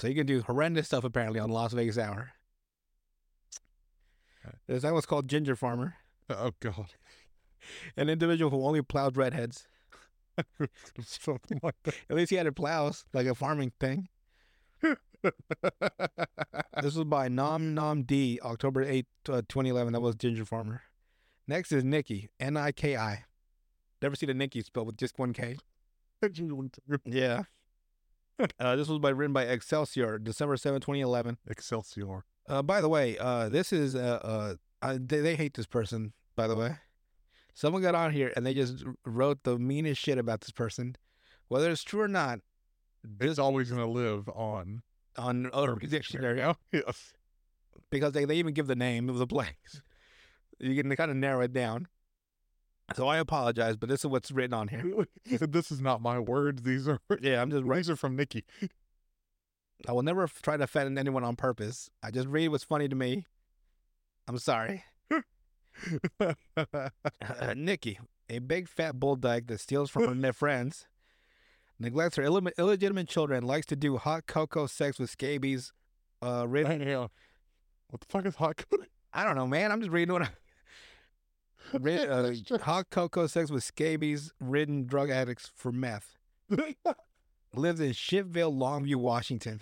So 0.00 0.08
you 0.08 0.14
can 0.14 0.26
do 0.26 0.42
horrendous 0.42 0.86
stuff 0.86 1.04
apparently 1.04 1.40
on 1.40 1.50
Las 1.50 1.72
Vegas 1.72 1.98
Hour. 1.98 2.32
There's 4.66 4.82
that 4.82 4.94
was 4.94 5.06
called 5.06 5.28
Ginger 5.28 5.56
Farmer, 5.56 5.96
Oh 6.30 6.52
god. 6.60 6.94
an 7.96 8.08
individual 8.08 8.50
who 8.50 8.64
only 8.64 8.80
plowed 8.82 9.16
redheads. 9.16 9.66
something 11.02 11.60
like 11.62 11.74
that. 11.84 11.94
At 12.08 12.16
least 12.16 12.30
he 12.30 12.36
had 12.36 12.46
a 12.46 12.52
plows, 12.52 13.04
like 13.12 13.26
a 13.26 13.34
farming 13.34 13.72
thing. 13.80 14.08
This 16.80 16.94
was 16.94 17.04
by 17.04 17.28
Nom 17.28 17.74
Nom 17.74 18.04
D, 18.04 18.38
October 18.42 18.82
8, 18.84 19.06
uh, 19.28 19.42
2011. 19.48 19.92
That 19.92 20.00
was 20.00 20.14
Ginger 20.14 20.44
Farmer. 20.44 20.82
Next 21.48 21.72
is 21.72 21.82
Nikki, 21.82 22.30
N 22.38 22.56
I 22.56 22.70
K 22.72 22.96
I. 22.96 23.24
Never 24.00 24.14
seen 24.16 24.30
a 24.30 24.34
Nikki 24.34 24.62
spelled 24.62 24.86
with 24.86 24.96
just 24.96 25.18
one 25.18 25.32
K. 25.32 25.56
Yeah. 27.04 27.42
uh, 28.60 28.76
this 28.76 28.88
was 28.88 28.98
by 28.98 29.10
written 29.10 29.32
by 29.32 29.44
Excelsior, 29.44 30.18
December 30.18 30.56
7, 30.56 30.80
2011. 30.80 31.38
Excelsior. 31.48 32.24
Uh, 32.48 32.62
by 32.62 32.80
the 32.80 32.88
way, 32.88 33.16
uh, 33.18 33.48
this 33.48 33.72
is 33.72 33.94
uh, 33.94 34.54
uh, 34.82 34.98
they, 35.00 35.20
they 35.20 35.36
hate 35.36 35.54
this 35.54 35.66
person. 35.66 36.12
By 36.36 36.46
the 36.46 36.56
way, 36.56 36.76
someone 37.54 37.82
got 37.82 37.94
on 37.94 38.12
here 38.12 38.32
and 38.36 38.46
they 38.46 38.54
just 38.54 38.84
wrote 39.04 39.42
the 39.42 39.58
meanest 39.58 40.00
shit 40.00 40.18
about 40.18 40.40
this 40.40 40.52
person, 40.52 40.96
whether 41.48 41.70
it's 41.70 41.82
true 41.84 42.00
or 42.00 42.08
not. 42.08 42.40
It's 43.20 43.38
always 43.38 43.70
gonna 43.70 43.86
live 43.86 44.28
on 44.28 44.82
on 45.16 45.50
Urban 45.54 45.88
Dictionary 45.88 46.40
Yes. 46.72 47.12
because 47.90 48.12
they, 48.12 48.24
they 48.24 48.36
even 48.36 48.54
give 48.54 48.66
the 48.66 48.76
name 48.76 49.08
of 49.08 49.18
the 49.18 49.26
place. 49.26 49.82
You 50.58 50.80
can 50.80 50.94
kind 50.96 51.10
of 51.10 51.16
narrow 51.16 51.42
it 51.42 51.52
down. 51.52 51.86
So 52.96 53.06
I 53.06 53.18
apologize, 53.18 53.76
but 53.76 53.88
this 53.88 54.00
is 54.00 54.06
what's 54.06 54.30
written 54.30 54.54
on 54.54 54.68
here. 54.68 55.06
this 55.26 55.70
is 55.70 55.80
not 55.80 56.00
my 56.00 56.18
words. 56.18 56.62
These 56.62 56.88
are 56.88 56.98
Yeah, 57.20 57.42
I'm 57.42 57.50
just 57.50 57.68
these 57.68 57.90
are 57.90 57.96
from 57.96 58.16
Nikki. 58.16 58.44
I 59.86 59.92
will 59.92 60.02
never 60.02 60.26
try 60.42 60.56
to 60.56 60.64
offend 60.64 60.98
anyone 60.98 61.22
on 61.22 61.36
purpose. 61.36 61.90
I 62.02 62.10
just 62.10 62.26
read 62.28 62.48
what's 62.48 62.64
funny 62.64 62.88
to 62.88 62.96
me. 62.96 63.26
I'm 64.26 64.38
sorry. 64.38 64.84
Uh, 66.20 66.34
Nikki, 67.56 68.00
a 68.28 68.40
big 68.40 68.68
fat 68.68 68.98
bull 68.98 69.16
bulldog 69.16 69.46
that 69.46 69.60
steals 69.60 69.90
from 69.90 70.22
her 70.22 70.32
friends, 70.32 70.86
neglects 71.78 72.16
her 72.16 72.24
illegitimate 72.24 73.08
children, 73.08 73.44
likes 73.44 73.66
to 73.66 73.76
do 73.76 73.96
hot 73.96 74.26
cocoa 74.26 74.66
sex 74.66 74.98
with 74.98 75.10
scabies. 75.10 75.72
Uh, 76.20 76.46
rid- 76.48 76.66
What 76.66 78.00
the 78.00 78.06
fuck 78.08 78.26
is 78.26 78.34
hot 78.36 78.56
cocoa? 78.56 78.84
I 79.12 79.24
don't 79.24 79.36
know, 79.36 79.46
man. 79.46 79.70
I'm 79.70 79.80
just 79.80 79.92
reading 79.92 80.12
what 80.12 80.22
I. 80.22 80.28
Uh, 81.74 82.32
hot 82.62 82.90
cocoa 82.90 83.26
sex 83.26 83.50
with 83.50 83.64
scabies 83.64 84.32
ridden 84.40 84.86
drug 84.86 85.10
addicts 85.10 85.50
for 85.54 85.72
meth. 85.72 86.16
Lives 87.54 87.80
in 87.80 87.90
Shipville, 87.90 88.56
Longview, 88.56 88.96
Washington. 88.96 89.60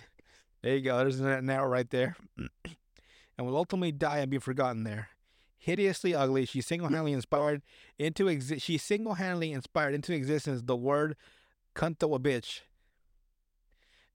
There 0.61 0.75
you 0.75 0.81
go. 0.81 0.97
There's 0.97 1.19
an 1.19 1.49
arrow 1.49 1.67
right 1.67 1.89
there. 1.89 2.15
and 3.37 3.47
will 3.47 3.55
ultimately 3.55 3.91
die 3.91 4.19
and 4.19 4.31
be 4.31 4.39
forgotten 4.39 4.83
there. 4.83 5.09
Hideously 5.57 6.15
ugly, 6.15 6.45
she 6.45 6.61
single-handedly 6.61 7.13
inspired 7.13 7.61
into 7.97 8.25
exi- 8.25 8.61
she 8.61 8.77
single-handedly 8.77 9.51
inspired 9.51 9.93
into 9.93 10.13
existence 10.13 10.61
the 10.63 10.75
word 10.75 11.15
"cunto 11.75 12.15
a 12.15 12.19
bitch." 12.19 12.61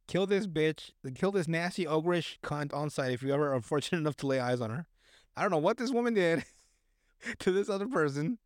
Kill 0.07 0.27
this 0.27 0.47
bitch. 0.47 0.91
Kill 1.15 1.33
this 1.33 1.49
nasty 1.49 1.85
ogreish 1.85 2.39
cunt 2.43 2.73
on 2.75 2.91
sight 2.91 3.13
if 3.13 3.23
you 3.23 3.33
ever 3.33 3.53
are 3.55 3.61
fortunate 3.63 3.99
enough 3.99 4.17
to 4.17 4.27
lay 4.27 4.41
eyes 4.41 4.61
on 4.61 4.71
her. 4.71 4.87
I 5.37 5.43
don't 5.43 5.51
know 5.51 5.59
what 5.59 5.79
this 5.79 5.91
woman 5.91 6.15
did 6.15 6.45
to 7.41 7.53
this 7.53 7.69
other 7.69 7.89
person, 7.89 8.39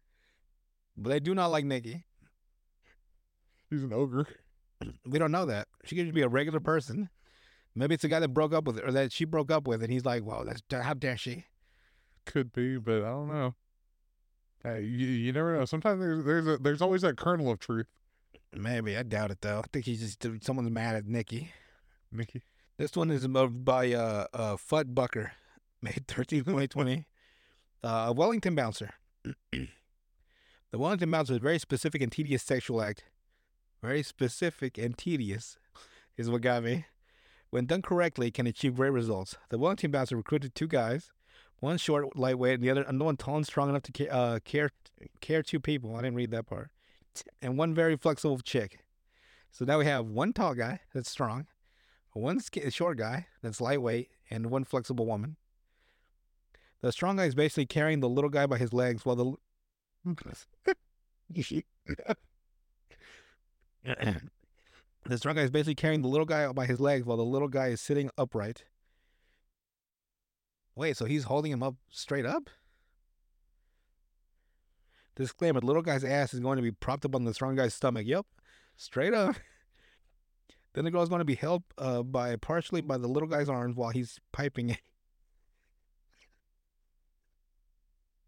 but 0.97 1.11
they 1.11 1.21
do 1.21 1.35
not 1.35 1.51
like 1.51 1.65
Nikki. 1.65 2.05
He's 3.71 3.83
an 3.83 3.93
ogre. 3.93 4.27
We 5.07 5.19
don't 5.19 5.33
know 5.33 5.47
that. 5.47 5.69
She 5.85 5.97
could 5.97 6.05
just 6.05 6.15
be 6.15 6.21
a 6.21 6.29
regular 6.29 6.61
person. 6.61 7.09
Maybe 7.75 7.95
it's 7.95 8.05
a 8.05 8.09
guy 8.09 8.21
that 8.21 8.29
broke 8.29 8.53
up 8.53 8.65
with 8.65 8.79
her, 8.79 8.87
or 8.87 8.93
that 8.93 9.11
she 9.11 9.25
broke 9.25 9.51
up 9.51 9.67
with, 9.67 9.83
and 9.83 9.91
he's 9.91 10.05
like, 10.05 10.23
"Wow, 10.23 10.45
that's 10.45 10.61
how 10.71 10.93
dare 10.93 11.17
she?" 11.17 11.47
Could 12.27 12.53
be, 12.53 12.77
but 12.77 12.97
I 12.97 13.09
don't 13.09 13.29
know. 13.29 13.55
Hey, 14.63 14.83
you, 14.83 15.07
you 15.07 15.33
never 15.33 15.57
know. 15.57 15.65
Sometimes 15.65 16.01
there's 16.01 16.25
there's 16.25 16.47
a, 16.47 16.59
there's 16.59 16.83
always 16.83 17.03
that 17.03 17.17
kernel 17.17 17.51
of 17.51 17.59
truth. 17.59 17.87
Maybe 18.53 18.97
I 18.97 19.03
doubt 19.03 19.31
it 19.31 19.41
though. 19.41 19.61
I 19.61 19.69
think 19.73 19.87
he's 19.87 20.01
just 20.01 20.45
someone's 20.45 20.71
mad 20.71 20.97
at 20.97 21.07
Nikki. 21.07 21.53
Nikki. 22.13 22.43
This 22.79 22.95
one 22.97 23.11
is 23.11 23.27
by 23.27 23.93
uh, 23.93 24.27
uh 24.35 24.57
Fudd 24.57 24.95
Bucker, 24.95 25.33
May 25.83 25.97
13, 26.09 26.41
2020. 26.41 27.07
A 27.83 28.13
Wellington 28.13 28.55
bouncer. 28.55 28.91
the 29.53 29.69
Wellington 30.73 31.11
bouncer 31.11 31.35
is 31.35 31.39
a 31.39 31.41
very 31.41 31.59
specific 31.59 32.03
and 32.03 32.11
tedious 32.11 32.43
sexual 32.43 32.83
act. 32.83 33.05
Very 33.83 34.03
specific 34.03 34.79
and 34.79 34.97
tedious 34.97 35.59
is 36.17 36.31
what 36.31 36.41
got 36.41 36.65
me. 36.65 36.87
When 37.51 37.67
done 37.67 37.83
correctly, 37.83 38.31
can 38.31 38.47
achieve 38.47 38.77
great 38.77 38.93
results. 38.93 39.37
The 39.51 39.59
Wellington 39.59 39.91
bouncer 39.91 40.17
recruited 40.17 40.55
two 40.55 40.67
guys, 40.67 41.13
one 41.61 41.79
short, 41.79 42.17
lightweight, 42.17 42.55
and 42.55 42.63
the 42.63 42.71
other 42.71 42.83
and 42.83 43.01
one 43.01 43.17
tall 43.17 43.37
and 43.37 43.47
strong 43.47 43.69
enough 43.69 43.83
to 43.83 44.09
uh, 44.09 44.39
care 44.45 44.71
care 45.21 45.43
two 45.43 45.61
people. 45.61 45.95
I 45.95 46.03
didn't 46.03 46.17
read 46.17 46.33
that 46.33 46.47
part. 46.47 46.71
And 47.41 47.57
one 47.57 47.75
very 47.75 47.97
flexible 47.97 48.39
chick. 48.41 48.81
So 49.51 49.65
now 49.65 49.79
we 49.79 49.87
have 49.87 50.07
one 50.07 50.33
tall 50.33 50.55
guy 50.55 50.81
that's 50.93 51.11
strong, 51.11 51.47
one 52.13 52.41
short 52.69 52.99
guy 52.99 53.27
that's 53.43 53.61
lightweight, 53.61 54.11
and 54.31 54.51
one 54.51 54.65
flexible 54.65 55.07
woman. 55.07 55.37
The 56.83 56.93
strong 56.93 57.17
guy 57.17 57.25
is 57.25 57.35
basically 57.35 57.67
carrying 57.67 58.01
the 58.01 58.09
little 58.09 58.31
guy 58.31 58.47
by 58.47 58.59
his 58.59 58.73
legs 58.73 59.05
while 59.05 59.17
the 59.17 59.35
the 65.05 65.19
strong 65.19 65.35
guy 65.35 65.43
is 65.43 65.51
basically 65.51 65.75
carrying 65.75 66.03
the 66.03 66.09
little 66.09 66.27
guy 66.27 66.51
by 66.53 66.67
his 66.67 66.81
legs 66.81 67.05
while 67.05 67.17
the 67.17 67.25
little 67.25 67.49
guy 67.49 67.69
is 67.69 67.81
sitting 67.81 68.11
upright. 68.17 68.65
Wait, 70.75 70.97
so 70.97 71.07
he's 71.07 71.25
holding 71.25 71.51
him 71.51 71.63
up 71.63 71.77
straight 71.91 72.27
up? 72.27 72.51
Disclaimer: 75.17 75.61
the 75.61 75.67
little 75.67 75.83
guy's 75.83 76.05
ass 76.05 76.35
is 76.35 76.41
going 76.41 76.57
to 76.57 76.63
be 76.63 76.71
propped 76.71 77.05
up 77.07 77.15
on 77.15 77.25
the 77.25 77.33
strong 77.35 77.57
guy's 77.57 77.75
stomach. 77.75 78.07
Yep, 78.07 78.27
straight 78.77 79.15
up. 79.15 79.37
Then 80.75 80.85
the 80.85 80.91
girl 80.91 81.03
is 81.03 81.09
going 81.09 81.21
to 81.21 81.25
be 81.25 81.37
held 81.37 81.63
uh, 81.79 82.03
by 82.03 82.37
partially 82.37 82.83
by 82.83 82.99
the 82.99 83.09
little 83.09 83.31
guy's 83.31 83.49
arms 83.49 83.77
while 83.77 83.89
he's 83.89 84.21
piping 84.31 84.69
it. 84.69 84.81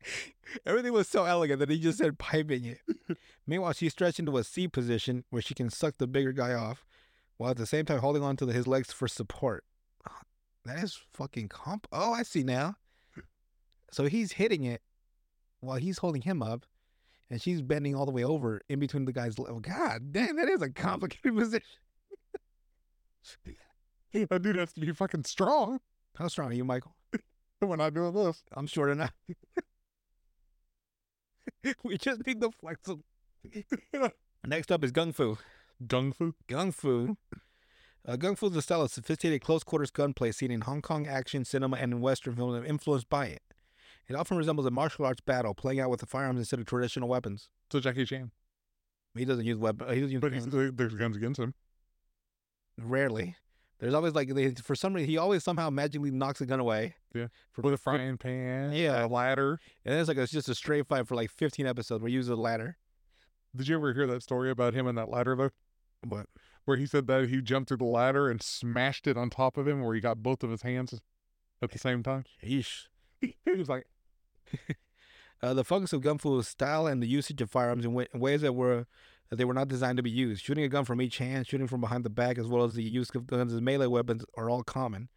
Everything 0.67 0.93
was 0.93 1.09
so 1.09 1.25
elegant 1.25 1.59
that 1.61 1.71
he 1.71 1.79
just 1.79 1.99
said 1.99 2.19
piping 2.19 2.65
it. 2.65 2.79
Meanwhile, 3.47 3.73
she's 3.75 3.93
stretched 3.93 4.19
into 4.19 4.37
a 4.39 4.45
C 4.45 4.69
position 4.69 5.25
where 5.31 5.43
she 5.43 5.55
can 5.55 5.71
suck 5.71 5.99
the 5.99 6.07
bigger 6.07 6.33
guy 6.33 6.55
off, 6.55 6.85
while 7.37 7.51
at 7.51 7.57
the 7.57 7.67
same 7.67 7.85
time 7.85 7.99
holding 7.99 8.23
on 8.23 8.37
to 8.37 8.47
the, 8.47 8.53
his 8.53 8.67
legs 8.67 8.93
for 8.93 9.09
support. 9.09 9.65
Ah, 10.09 10.21
That 10.65 10.83
is 10.83 10.99
fucking 11.13 11.49
comp. 11.49 11.87
Oh, 11.93 12.13
I 12.13 12.23
see 12.23 12.43
now. 12.43 12.77
So 13.91 14.05
he's 14.07 14.33
hitting 14.33 14.65
it 14.65 14.83
while 15.61 15.77
he's 15.79 15.99
holding 15.99 16.23
him 16.23 16.43
up, 16.43 16.67
and 17.31 17.41
she's 17.43 17.63
bending 17.63 17.95
all 17.95 18.07
the 18.07 18.13
way 18.13 18.25
over 18.25 18.61
in 18.69 18.79
between 18.79 19.05
the 19.07 19.13
guy's. 19.13 19.39
le- 19.39 19.51
Oh, 19.51 19.61
God 19.61 20.13
damn, 20.13 20.37
that 20.37 20.49
is 20.49 20.63
a 20.63 20.71
complicated 20.71 21.35
position. 21.39 21.63
That 24.13 24.43
dude 24.43 24.57
has 24.57 24.73
to 24.75 24.81
be 24.81 24.93
fucking 24.93 25.25
strong. 25.25 25.81
How 26.17 26.29
strong 26.29 26.51
are 26.51 26.55
you, 26.55 26.65
Michael? 26.65 26.95
We're 27.61 27.77
not 27.77 27.93
doing 27.95 28.13
this. 28.15 28.43
I'm 28.53 28.67
short 28.67 28.91
enough. 28.91 29.13
we 31.85 31.99
just 31.99 32.27
need 32.27 32.41
the 32.41 32.51
flexible. 32.51 33.05
Next 34.47 34.71
up 34.73 34.85
is 34.85 34.93
Gung 34.93 35.15
Fu. 35.15 35.39
Gung 35.87 36.15
Fu. 36.15 36.35
Gung 36.49 36.73
Fu. 36.75 37.17
Uh, 38.07 38.17
Gung 38.17 38.37
Fu 38.39 38.47
is 38.47 38.57
a 38.57 38.63
style 38.63 38.83
of 38.83 38.91
sophisticated 38.91 39.43
close 39.43 39.63
quarters 39.65 39.91
gunplay 39.91 40.33
seen 40.33 40.51
in 40.51 40.63
Hong 40.63 40.81
Kong 40.83 41.07
action 41.07 41.45
cinema 41.45 41.77
and 41.77 41.93
in 41.93 42.01
Western 42.01 42.37
film 42.37 42.55
and 42.55 42.67
influenced 42.67 43.09
by 43.09 43.27
it. 43.27 43.43
It 44.09 44.15
often 44.15 44.39
resembles 44.39 44.67
a 44.67 44.71
martial 44.71 45.05
arts 45.05 45.21
battle, 45.21 45.55
playing 45.55 45.81
out 45.81 45.91
with 45.91 46.01
the 46.01 46.07
firearms 46.07 46.39
instead 46.39 46.61
of 46.61 46.67
traditional 46.67 47.09
weapons. 47.09 47.51
So 47.71 47.81
Jackie 47.81 48.07
Chan. 48.07 48.31
He 49.15 49.25
doesn't 49.25 49.45
use 49.45 49.59
weapons. 49.59 49.91
He 49.93 50.01
doesn't 50.01 50.13
use 50.13 50.21
But 50.21 50.33
he's, 50.33 50.47
guns. 50.47 50.73
there's 50.77 50.95
guns 50.95 51.17
against 51.17 51.39
him. 51.41 51.55
rarely. 52.79 53.37
There's 53.79 53.95
always 53.95 54.15
like 54.15 54.35
they, 54.35 54.51
for 54.55 54.75
some 54.75 54.93
reason 54.95 55.09
he 55.09 55.19
always 55.19 55.45
somehow 55.45 55.71
magically 55.71 56.11
knocks 56.11 56.41
a 56.41 56.47
gun 56.47 56.59
away. 56.61 56.97
Yeah. 57.15 57.29
For, 57.53 57.63
With 57.63 57.75
a 57.75 57.79
frying 57.79 58.17
pan. 58.19 58.73
Yeah. 58.73 59.05
A 59.05 59.07
ladder. 59.07 59.61
and 59.85 59.93
then 59.93 60.01
it's 60.01 60.09
like 60.09 60.17
it's 60.19 60.33
just 60.33 60.49
a 60.49 60.55
straight 60.55 60.87
fight 60.89 61.07
for 61.07 61.15
like 61.15 61.31
15 61.31 61.67
episodes 61.67 62.03
where 62.03 62.09
he 62.09 62.15
uses 62.15 62.31
a 62.31 62.37
ladder. 62.37 62.77
Did 63.55 63.69
you 63.69 63.77
ever 63.77 63.95
hear 63.95 64.07
that 64.09 64.23
story 64.23 64.51
about 64.51 64.75
him 64.75 64.87
and 64.87 64.99
that 64.99 65.09
ladder 65.11 65.37
though? 65.37 65.51
What? 66.07 66.27
Where 66.65 66.77
he 66.77 66.87
said 66.87 67.07
that 67.07 67.29
he 67.29 67.41
jumped 67.41 67.69
through 67.69 67.79
the 67.79 67.85
ladder 67.85 68.29
and 68.29 68.43
smashed 68.43 69.07
it 69.07 69.17
on 69.17 69.31
top 69.31 69.57
of 69.57 69.67
him 69.67 69.83
where 69.83 69.95
he 69.95 70.01
got 70.01 70.23
both 70.23 70.43
of 70.43 70.51
his 70.51 70.63
hands 70.63 71.01
at 71.63 71.71
the 71.71 71.79
same 71.79 72.03
time. 72.03 72.25
Yeesh. 72.45 72.87
he 73.21 73.35
was 73.57 73.69
like, 73.69 73.87
Uh, 75.41 75.55
the 75.55 75.63
focus 75.63 75.93
of 75.93 76.01
gun 76.01 76.19
fu 76.19 76.43
style 76.43 76.89
and 76.89 77.01
the 77.01 77.07
usage 77.07 77.41
of 77.41 77.49
firearms 77.49 77.85
in, 77.85 77.93
wa- 77.93 78.07
in 78.13 78.19
ways 78.19 78.41
that 78.41 78.55
were 78.55 78.87
that 79.31 79.37
they 79.37 79.45
were 79.45 79.55
not 79.55 79.69
designed 79.69 79.97
to 79.99 80.03
be 80.03 80.11
used. 80.11 80.43
Shooting 80.43 80.65
a 80.65 80.69
gun 80.69 80.85
from 80.85 81.01
each 81.03 81.19
hand, 81.19 81.47
shooting 81.47 81.67
from 81.69 81.81
behind 81.81 82.05
the 82.05 82.11
back, 82.11 82.39
as 82.39 82.47
well 82.47 82.65
as 82.65 82.75
the 82.75 82.83
use 82.83 83.11
of 83.15 83.27
guns 83.27 83.53
as 83.53 83.61
melee 83.61 83.87
weapons 83.87 84.25
are 84.37 84.49
all 84.49 84.63
common. 84.63 85.09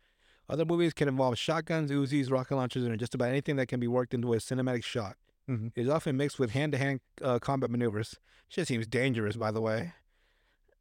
Other 0.49 0.65
movies 0.65 0.93
can 0.93 1.07
involve 1.07 1.37
shotguns, 1.37 1.91
Uzis, 1.91 2.29
rocket 2.29 2.55
launchers, 2.55 2.83
and 2.83 2.99
just 2.99 3.15
about 3.15 3.29
anything 3.29 3.55
that 3.55 3.67
can 3.67 3.79
be 3.79 3.87
worked 3.87 4.13
into 4.13 4.33
a 4.33 4.37
cinematic 4.37 4.83
shot. 4.83 5.15
Mhm. 5.49 5.71
It 5.75 5.83
is 5.83 5.89
often 5.89 6.17
mixed 6.17 6.39
with 6.39 6.51
hand-to-hand 6.51 6.99
uh, 7.21 7.39
combat 7.39 7.69
maneuvers. 7.71 8.19
Shit 8.49 8.67
seems 8.67 8.85
dangerous, 8.85 9.37
by 9.37 9.51
the 9.51 9.61
way. 9.61 9.93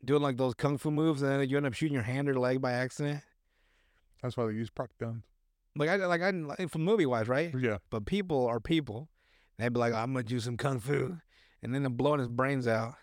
Doing 0.05 0.23
like 0.23 0.39
those 0.39 0.55
kung 0.55 0.77
fu 0.77 0.91
moves, 0.91 1.23
and 1.23 1.31
then 1.41 1.49
you 1.49 1.57
end 1.57 1.67
up 1.67 1.75
shooting 1.75 1.95
your 1.95 2.03
hand 2.03 2.29
or 2.29 2.35
leg 2.39 2.61
by 2.61 2.73
accident. 2.73 3.23
that's 4.23 4.37
why 4.37 4.47
they 4.47 4.53
use 4.53 4.71
prop 4.71 4.91
guns. 4.99 5.23
Like 5.77 5.89
I 5.89 5.97
like 6.07 6.21
I 6.21 6.31
like 6.31 6.69
from 6.71 6.83
movie 6.85 7.07
wise, 7.07 7.29
right? 7.29 7.55
Yeah. 7.57 7.79
But 7.91 8.07
people 8.07 8.47
are 8.47 8.59
people. 8.61 9.09
They'd 9.59 9.73
be 9.73 9.79
like, 9.79 9.93
I'm 9.95 10.13
gonna 10.13 10.25
do 10.25 10.41
some 10.41 10.57
kung 10.57 10.81
fu, 10.81 11.19
and 11.63 11.75
then 11.75 11.83
they're 11.83 11.91
blowing 11.91 12.21
his 12.21 12.29
brains 12.29 12.67
out. 12.67 12.95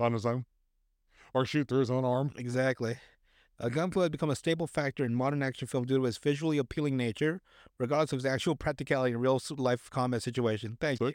On 0.00 0.12
his 0.12 0.26
own. 0.26 0.44
Or 1.32 1.44
shoot 1.44 1.68
through 1.68 1.80
his 1.80 1.90
own 1.90 2.04
arm. 2.04 2.32
Exactly. 2.36 2.96
Uh, 3.60 3.68
gunplay 3.68 4.02
has 4.02 4.10
become 4.10 4.30
a 4.30 4.36
staple 4.36 4.66
factor 4.66 5.04
in 5.04 5.14
modern 5.14 5.42
action 5.42 5.68
films 5.68 5.86
due 5.86 5.98
to 5.98 6.06
its 6.06 6.18
visually 6.18 6.58
appealing 6.58 6.96
nature, 6.96 7.40
regardless 7.78 8.12
of 8.12 8.18
its 8.18 8.26
actual 8.26 8.56
practicality 8.56 9.12
in 9.12 9.20
real 9.20 9.40
life 9.56 9.88
combat 9.90 10.22
situation. 10.22 10.76
Thank 10.80 11.00
you. 11.00 11.12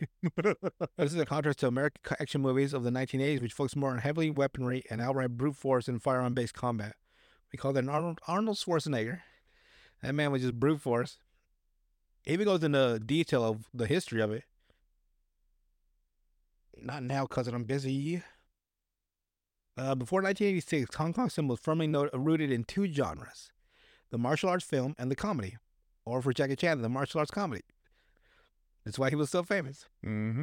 This 0.98 1.14
is 1.14 1.20
a 1.20 1.26
contrast 1.26 1.60
to 1.60 1.68
American 1.68 2.16
action 2.20 2.42
movies 2.42 2.74
of 2.74 2.84
the 2.84 2.92
1980s, 2.92 3.42
which 3.42 3.54
focus 3.54 3.76
more 3.76 3.92
on 3.92 3.98
heavily 3.98 4.30
weaponry 4.30 4.84
and 4.90 5.02
outright 5.02 5.32
brute 5.32 5.58
force 5.58 5.90
and 5.90 6.02
firearm 6.02 6.34
based 6.34 6.54
combat. 6.54 6.96
We 7.52 7.58
call 7.58 7.74
that 7.74 7.88
Arnold, 7.88 8.20
Arnold 8.28 8.58
Schwarzenegger. 8.58 9.20
That 10.02 10.16
man 10.16 10.32
was 10.32 10.42
just 10.42 10.60
brute 10.60 10.80
force. 10.80 11.18
He 12.24 12.34
even 12.34 12.46
goes 12.46 12.64
into 12.64 13.00
detail 13.00 13.44
of 13.44 13.70
the 13.74 13.88
history 13.88 14.22
of 14.22 14.32
it. 14.32 14.44
Not 16.78 17.04
now, 17.04 17.26
cousin. 17.26 17.54
I'm 17.54 17.64
busy. 17.64 18.22
Uh, 19.78 19.96
before 19.96 20.22
1986, 20.22 20.96
Hong 20.96 21.14
Kong 21.14 21.30
cinema 21.30 21.52
was 21.54 21.60
firmly 21.60 21.88
not- 21.88 22.10
rooted 22.14 22.52
in 22.52 22.64
two 22.64 22.92
genres 22.92 23.52
the 24.12 24.18
martial 24.18 24.50
arts 24.50 24.66
film 24.66 24.96
and 24.98 25.12
the 25.12 25.16
comedy. 25.16 25.56
Or 26.04 26.22
for 26.22 26.34
Jackie 26.34 26.56
Chan, 26.56 26.82
the 26.82 26.90
martial 26.90 27.20
arts 27.20 27.30
comedy. 27.32 27.62
That's 28.84 28.98
why 28.98 29.10
he 29.12 29.16
was 29.16 29.30
so 29.30 29.44
famous. 29.44 29.86
hmm 30.04 30.42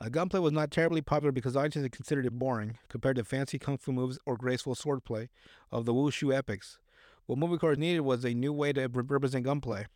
Uh, 0.00 0.08
gunplay 0.10 0.40
was 0.40 0.52
not 0.52 0.70
terribly 0.70 1.00
popular 1.00 1.30
because 1.32 1.56
audiences 1.56 1.88
considered 1.90 2.26
it 2.26 2.38
boring 2.38 2.76
compared 2.88 3.16
to 3.16 3.24
fancy 3.24 3.58
kung 3.58 3.78
fu 3.78 3.92
moves 3.92 4.18
or 4.26 4.36
graceful 4.36 4.74
swordplay 4.74 5.28
of 5.70 5.84
the 5.86 5.94
wushu 5.94 6.34
epics. 6.34 6.78
What 7.26 7.38
moviegoers 7.38 7.78
needed 7.78 8.00
was 8.00 8.24
a 8.24 8.34
new 8.34 8.52
way 8.52 8.72
to 8.74 8.88
re- 8.88 9.04
represent 9.06 9.44
gunplay, 9.44 9.86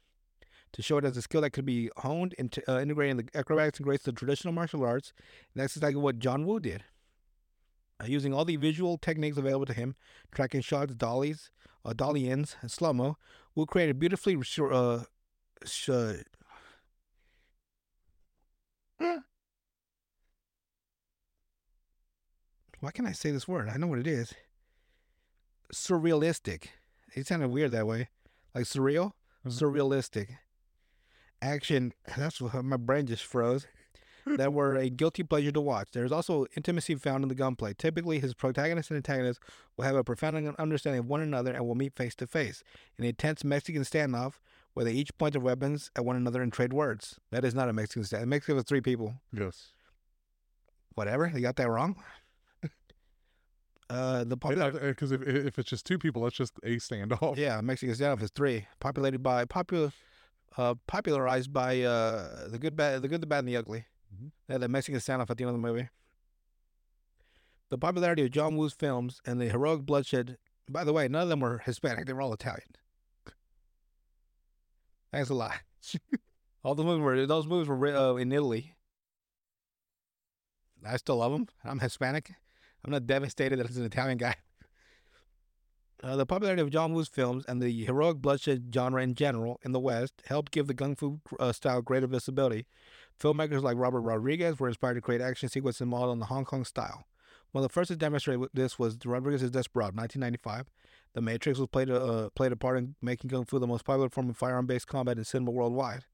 to 0.73 0.83
show 0.83 0.99
it 0.99 1.05
as 1.05 1.17
a 1.17 1.23
skill 1.23 1.41
that 1.41 1.51
could 1.51 1.65
be 1.67 1.91
honed 1.99 2.35
into 2.35 2.63
uh, 2.71 2.81
integrating 2.81 3.17
the 3.17 3.29
acrobatics 3.35 3.79
and 3.79 3.87
grace 3.87 4.07
of 4.07 4.15
traditional 4.15 4.53
martial 4.55 4.85
arts. 4.85 5.13
And 5.55 5.63
that's 5.63 5.77
exactly 5.77 6.01
what 6.01 6.19
John 6.19 6.47
Woo 6.47 6.61
did. 6.61 6.85
Uh, 8.01 8.07
using 8.07 8.33
all 8.33 8.45
the 8.45 8.57
visual 8.57 8.97
techniques 8.97 9.37
available 9.37 9.67
to 9.67 9.75
him, 9.75 9.95
tracking 10.33 10.61
shots, 10.63 10.95
dollies, 10.95 11.51
uh, 11.85 11.93
dolly 11.93 12.29
ins, 12.31 12.57
and 12.63 12.71
slow 12.71 12.93
mo, 12.93 13.17
Woo 13.55 13.67
created 13.67 13.99
beautifully 13.99 14.37
uh, 14.37 15.03
sh- 15.65 15.89
uh, 15.91 16.15
why 22.81 22.91
can't 22.93 23.09
I 23.09 23.13
say 23.13 23.31
this 23.31 23.47
word? 23.49 23.69
I 23.69 23.77
know 23.77 23.87
what 23.87 23.99
it 23.99 24.07
is. 24.07 24.35
Surrealistic. 25.73 26.69
It 27.15 27.27
sounded 27.27 27.49
weird 27.49 27.73
that 27.73 27.87
way. 27.87 28.09
Like 28.55 28.65
surreal? 28.65 29.13
Mhm. 29.45 29.53
Surrealistic. 29.53 30.39
Action. 31.43 31.93
That's 32.17 32.41
what 32.41 32.65
my 32.65 32.77
brain 32.77 33.07
just 33.07 33.25
froze. 33.25 33.67
that 34.27 34.53
were 34.53 34.77
a 34.77 34.91
guilty 34.91 35.23
pleasure 35.23 35.51
to 35.51 35.61
watch. 35.61 35.89
There's 35.93 36.13
also 36.13 36.45
intimacy 36.57 36.95
found 36.97 37.25
in 37.25 37.29
the 37.29 37.35
gunplay. 37.35 37.73
Typically, 37.77 38.19
his 38.21 38.35
protagonist 38.35 38.91
and 38.91 38.97
antagonist 38.97 39.41
will 39.77 39.85
have 39.87 39.97
a 39.97 40.05
profound 40.05 40.55
understanding 40.59 41.01
of 41.01 41.07
one 41.07 41.21
another 41.23 41.53
and 41.53 41.67
will 41.67 41.75
meet 41.75 41.97
face 41.97 42.15
to 42.17 42.27
face 42.27 42.63
in 42.99 43.05
a 43.07 43.13
tense 43.13 43.43
Mexican 43.45 43.83
standoff 43.83 44.35
where 44.75 44.85
they 44.85 44.93
each 44.93 45.17
point 45.19 45.33
their 45.33 45.41
weapons 45.43 45.91
at 45.97 46.05
one 46.05 46.17
another 46.17 46.43
and 46.43 46.53
trade 46.53 46.73
words. 46.73 47.19
That 47.31 47.45
is 47.45 47.55
not 47.55 47.69
a 47.71 47.73
Mexican 47.73 48.03
standoff. 48.03 48.27
Mexican 48.27 48.57
was 48.57 48.65
three 48.65 48.83
people 48.83 49.15
Yes. 49.33 49.69
whatever. 50.95 51.31
They 51.33 51.41
got 51.41 51.57
that 51.57 51.71
wrong. 51.71 51.97
uh, 53.91 54.25
the 54.25 54.37
Because 54.37 55.11
if, 55.13 55.23
if 55.23 55.59
it's 55.59 55.69
just 55.71 55.87
two 55.87 55.99
people, 55.99 56.27
it's 56.27 56.37
just 56.37 56.53
a 56.63 56.77
standoff. 56.77 57.37
yeah, 57.37 57.61
Mexican 57.63 57.95
standoff 57.95 58.23
is 58.23 58.31
three, 58.31 58.67
populated 58.79 59.23
by 59.23 59.45
popular, 59.45 59.93
uh, 60.57 60.75
popularized 60.87 61.53
by 61.53 61.83
uh 61.83 62.49
the 62.49 62.59
good, 62.59 62.77
bad, 62.77 63.03
the 63.03 63.09
good, 63.09 63.21
the 63.21 63.27
bad, 63.27 63.41
and 63.41 63.49
the 63.49 63.57
ugly. 63.57 63.87
Mhm. 64.15 64.33
They 64.47 64.55
had 64.55 64.71
Mexican 64.71 65.01
standoff 65.01 65.31
at 65.31 65.37
the 65.37 65.45
end 65.45 65.55
of 65.55 65.61
the 65.61 65.67
movie. 65.67 65.89
The 67.71 67.79
popularity 67.79 68.25
of 68.25 68.33
John 68.33 68.57
Woo's 68.57 68.73
films 68.73 69.21
and 69.25 69.41
the 69.41 69.49
heroic 69.49 69.83
bloodshed. 69.83 70.39
By 70.69 70.85
the 70.85 70.93
way, 70.93 71.07
none 71.09 71.23
of 71.23 71.29
them 71.29 71.41
were 71.41 71.59
Hispanic; 71.59 72.07
they 72.07 72.13
were 72.13 72.23
all 72.23 72.33
Italian. 72.33 72.77
Thanks 75.13 75.31
a 75.31 75.35
lot. 75.35 75.61
all 76.65 76.75
the 76.75 76.85
movies 76.85 77.03
were 77.03 77.27
those 77.27 77.47
movies 77.47 77.69
were 77.69 77.87
uh, 77.87 78.15
in 78.17 78.33
Italy. 78.33 78.75
I 80.85 80.97
still 80.97 81.17
love 81.17 81.33
them. 81.33 81.49
I'm 81.65 81.79
Hispanic. 81.81 82.33
I'm 82.85 82.91
not 82.91 83.07
devastated 83.07 83.59
that 83.59 83.67
it's 83.67 83.77
an 83.77 83.85
Italian 83.85 84.19
guy. 84.19 84.37
Uh, 86.03 86.17
the 86.17 86.25
popularity 86.25 86.63
of 86.63 86.71
John 86.71 86.95
Woo's 86.95 87.09
films 87.09 87.45
and 87.47 87.61
the 87.61 87.85
heroic 87.85 88.19
bloodshed 88.19 88.71
genre 88.75 89.03
in 89.03 89.15
general 89.15 89.61
in 89.63 89.73
the 89.73 89.81
West 89.81 90.23
helped 90.27 90.51
give 90.51 90.67
the 90.67 90.75
kung 90.75 90.97
fu 90.97 91.21
uh, 91.39 91.53
style 91.53 91.83
greater 91.83 92.07
visibility. 92.07 92.67
Filmmakers 93.19 93.63
like 93.63 93.77
Robert 93.77 94.01
Rodriguez 94.01 94.59
were 94.59 94.69
inspired 94.69 94.95
to 94.95 95.03
create 95.03 95.21
action 95.21 95.51
sequences 95.51 95.87
modeled 95.87 96.13
on 96.13 96.19
the 96.19 96.27
Hong 96.27 96.47
Kong 96.47 96.65
style. 96.65 97.05
One 97.53 97.63
of 97.63 97.69
the 97.69 97.73
first 97.73 97.89
to 97.89 97.97
demonstrate 97.97 98.39
this 98.55 98.79
was 98.79 98.97
Rodriguez's 99.05 99.51
Desperado, 99.51 99.95
1995. 99.97 100.71
The 101.13 101.21
Matrix 101.21 101.59
was 101.59 101.69
played 101.69 101.91
a, 101.91 102.03
uh, 102.03 102.29
played 102.31 102.53
a 102.53 102.57
part 102.57 102.79
in 102.79 102.95
making 103.03 103.29
kung 103.29 103.45
fu 103.45 103.59
the 103.59 103.67
most 103.67 103.85
popular 103.85 104.09
form 104.09 104.31
of 104.31 104.37
firearm-based 104.39 104.87
combat 104.87 105.19
in 105.19 105.25
cinema 105.25 105.51
worldwide. 105.51 106.05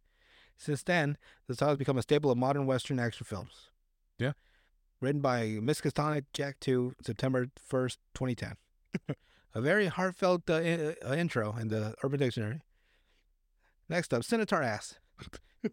Since 0.56 0.82
then, 0.82 1.16
the 1.46 1.54
style 1.54 1.68
has 1.68 1.78
become 1.78 1.98
a 1.98 2.02
staple 2.02 2.30
of 2.30 2.38
modern 2.38 2.66
Western 2.66 2.98
action 2.98 3.24
films. 3.24 3.70
Yeah. 4.18 4.32
Written 5.00 5.20
by 5.20 5.58
Miskatonic 5.60 6.24
Jack 6.32 6.58
2, 6.60 6.94
September 7.02 7.48
1st, 7.70 7.98
2010. 8.14 8.56
a 9.56 9.60
very 9.62 9.86
heartfelt 9.86 10.50
uh, 10.50 10.60
in, 10.60 10.94
uh, 11.02 11.14
intro 11.14 11.56
in 11.56 11.68
the 11.68 11.94
Urban 12.04 12.20
Dictionary. 12.20 12.60
Next 13.88 14.12
up, 14.12 14.22
Senator 14.22 14.62
ass. 14.62 14.98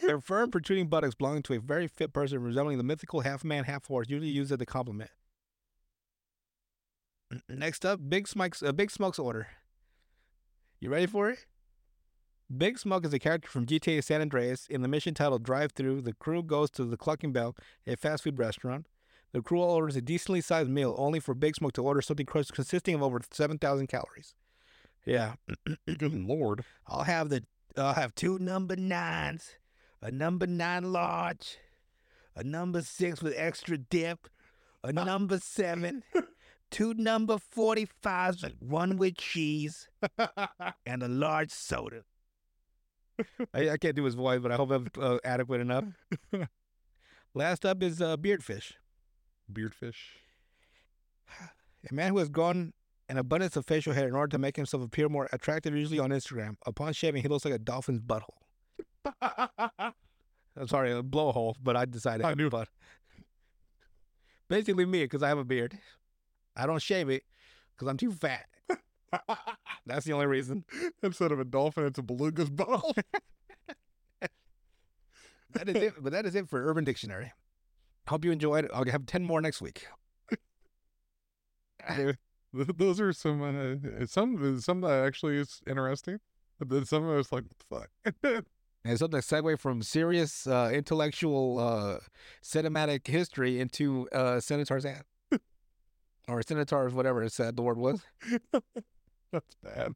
Their 0.00 0.20
firm, 0.20 0.50
protruding 0.50 0.88
buttocks 0.88 1.14
belonging 1.14 1.44
to 1.44 1.54
a 1.54 1.60
very 1.60 1.86
fit 1.86 2.12
person 2.12 2.42
resembling 2.42 2.78
the 2.78 2.84
mythical 2.84 3.20
half 3.20 3.44
man, 3.44 3.62
half 3.64 3.86
horse, 3.86 4.08
usually 4.08 4.28
used 4.28 4.50
as 4.50 4.60
a 4.60 4.66
compliment. 4.66 5.10
Next 7.48 7.86
up, 7.86 8.00
Big 8.08 8.26
Smoke's 8.26 8.60
uh, 8.60 8.72
Big 8.72 8.90
Smoke's 8.90 9.20
order. 9.20 9.46
You 10.80 10.90
ready 10.90 11.06
for 11.06 11.30
it? 11.30 11.46
Big 12.56 12.78
Smoke 12.78 13.04
is 13.04 13.12
a 13.12 13.20
character 13.20 13.48
from 13.48 13.66
GTA 13.66 14.02
San 14.02 14.20
Andreas 14.20 14.66
in 14.66 14.82
the 14.82 14.88
mission 14.88 15.14
titled 15.14 15.44
Drive 15.44 15.72
Through. 15.72 16.00
The 16.00 16.14
crew 16.14 16.42
goes 16.42 16.70
to 16.72 16.84
the 16.84 16.96
Clucking 16.96 17.32
Bell, 17.32 17.54
a 17.86 17.94
fast 17.94 18.24
food 18.24 18.38
restaurant. 18.38 18.86
The 19.32 19.42
crew 19.42 19.60
all 19.60 19.70
orders 19.70 19.96
a 19.96 20.00
decently 20.00 20.40
sized 20.40 20.70
meal, 20.70 20.94
only 20.96 21.20
for 21.20 21.34
Big 21.34 21.54
Smoke 21.56 21.74
to 21.74 21.82
order 21.82 22.00
something 22.00 22.26
consisting 22.26 22.94
of 22.94 23.02
over 23.02 23.20
7,000 23.30 23.86
calories. 23.86 24.34
Yeah, 25.04 25.34
Good 25.86 26.14
lord. 26.14 26.64
I'll 26.86 27.04
have 27.04 27.28
the 27.28 27.44
I'll 27.76 27.94
have 27.94 28.14
two 28.14 28.38
number 28.38 28.76
nines, 28.76 29.52
a 30.02 30.10
number 30.10 30.46
nine 30.46 30.92
large, 30.92 31.58
a 32.34 32.42
number 32.42 32.82
six 32.82 33.22
with 33.22 33.34
extra 33.36 33.78
dip, 33.78 34.28
a 34.82 34.92
number 34.92 35.38
seven, 35.38 36.02
two 36.70 36.92
number 36.94 37.38
forty 37.38 37.86
fives, 38.02 38.44
one 38.58 38.96
with 38.96 39.16
cheese, 39.16 39.88
and 40.86 41.02
a 41.02 41.08
large 41.08 41.50
soda. 41.50 42.02
I, 43.54 43.70
I 43.70 43.76
can't 43.78 43.96
do 43.96 44.04
his 44.04 44.14
voice, 44.14 44.40
but 44.40 44.52
I 44.52 44.56
hope 44.56 44.70
I'm 44.70 44.88
uh, 45.00 45.18
adequate 45.24 45.60
enough. 45.60 45.84
Last 47.34 47.64
up 47.64 47.82
is 47.82 48.02
uh, 48.02 48.16
Beardfish, 48.16 48.72
Beardfish. 49.52 49.96
a 51.90 51.94
man 51.94 52.10
who 52.12 52.18
has 52.18 52.28
grown 52.28 52.72
an 53.08 53.16
abundance 53.16 53.56
of 53.56 53.66
facial 53.66 53.92
hair 53.94 54.06
in 54.06 54.14
order 54.14 54.30
to 54.32 54.38
make 54.38 54.56
himself 54.56 54.82
appear 54.82 55.08
more 55.08 55.28
attractive, 55.32 55.74
usually 55.74 55.98
on 55.98 56.10
Instagram. 56.10 56.56
Upon 56.66 56.92
shaving, 56.92 57.22
he 57.22 57.28
looks 57.28 57.44
like 57.44 57.54
a 57.54 57.58
dolphin's 57.58 58.00
butthole. 58.00 58.42
I'm 60.56 60.66
sorry, 60.66 60.92
a 60.92 61.02
blowhole, 61.02 61.54
but 61.62 61.76
I 61.76 61.84
decided. 61.84 62.26
I 62.26 62.34
knew. 62.34 62.50
But 62.50 62.68
basically, 64.48 64.84
me, 64.84 65.04
because 65.04 65.22
I 65.22 65.28
have 65.28 65.38
a 65.38 65.44
beard. 65.44 65.78
I 66.56 66.66
don't 66.66 66.82
shave 66.82 67.08
it 67.08 67.22
because 67.74 67.88
I'm 67.88 67.96
too 67.96 68.12
fat. 68.12 68.46
That's 69.86 70.04
the 70.04 70.12
only 70.12 70.26
reason. 70.26 70.64
Instead 71.02 71.32
of 71.32 71.38
a 71.38 71.44
dolphin, 71.44 71.86
it's 71.86 71.98
a 71.98 72.02
beluga's 72.02 72.50
butthole. 72.50 72.92
That 75.54 75.66
is 75.68 75.76
it. 75.76 75.94
But 75.98 76.12
that 76.12 76.26
is 76.26 76.34
it 76.34 76.46
for 76.46 76.62
Urban 76.68 76.84
Dictionary. 76.84 77.32
Hope 78.08 78.24
you 78.24 78.32
enjoyed 78.32 78.64
it. 78.64 78.70
I'll 78.74 78.84
have 78.86 79.06
ten 79.06 79.24
more 79.24 79.40
next 79.40 79.60
week. 79.60 79.86
Those 82.52 83.00
are 83.00 83.12
some 83.12 83.42
uh, 83.42 84.06
some 84.06 84.60
some 84.60 84.80
that 84.80 85.04
actually 85.04 85.36
is 85.36 85.60
interesting. 85.66 86.18
But 86.58 86.70
then 86.70 86.84
some 86.84 87.04
of 87.04 87.18
it's 87.18 87.32
like 87.32 87.44
fuck. 87.68 87.90
And 88.84 88.98
something 88.98 89.20
segue 89.20 89.58
from 89.58 89.82
serious 89.82 90.46
uh, 90.46 90.70
intellectual 90.72 91.58
uh, 91.58 91.98
cinematic 92.42 93.06
history 93.06 93.60
into 93.60 94.08
uh, 94.12 94.40
Senator's 94.40 94.86
ad. 94.86 95.02
or 96.28 96.40
Senator's 96.42 96.94
whatever 96.94 97.22
it 97.22 97.32
said 97.32 97.56
the 97.56 97.62
word 97.62 97.76
was. 97.76 98.02
That's 99.32 99.54
bad. 99.62 99.94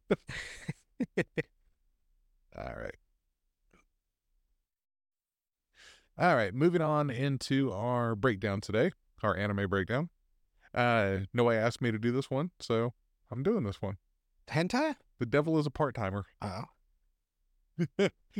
All 2.58 2.74
right. 2.76 2.94
All 6.18 6.36
right, 6.36 6.54
moving 6.54 6.82
on 6.82 7.10
into 7.10 7.72
our 7.72 8.14
breakdown 8.14 8.60
today, 8.60 8.90
our 9.22 9.36
anime 9.36 9.68
breakdown. 9.68 10.10
Uh 10.74 11.20
no 11.32 11.44
Noah 11.44 11.56
asked 11.56 11.80
me 11.80 11.90
to 11.90 11.98
do 11.98 12.12
this 12.12 12.30
one, 12.30 12.50
so 12.60 12.92
I'm 13.30 13.42
doing 13.42 13.64
this 13.64 13.80
one. 13.80 13.96
Hentai? 14.48 14.96
The 15.18 15.26
devil 15.26 15.58
is 15.58 15.66
a 15.66 15.70
part 15.70 15.94
timer. 15.94 16.24
Oh. 16.42 16.64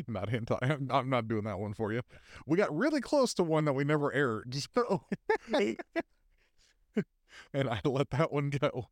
not 0.07 0.29
hentai. 0.29 0.59
I'm, 0.63 0.89
I'm 0.91 1.09
not 1.09 1.27
doing 1.27 1.45
that 1.45 1.59
one 1.59 1.73
for 1.73 1.91
you. 1.93 2.03
We 2.47 2.59
got 2.59 2.77
really 2.77 3.01
close 3.01 3.33
to 3.35 3.43
one 3.43 3.65
that 3.65 3.73
we 3.73 3.83
never 3.83 4.13
aired. 4.13 4.55
So 4.75 5.05
and 7.55 7.69
I 7.71 7.81
let 7.85 8.11
that 8.11 8.31
one 8.31 8.51
go. 8.51 8.89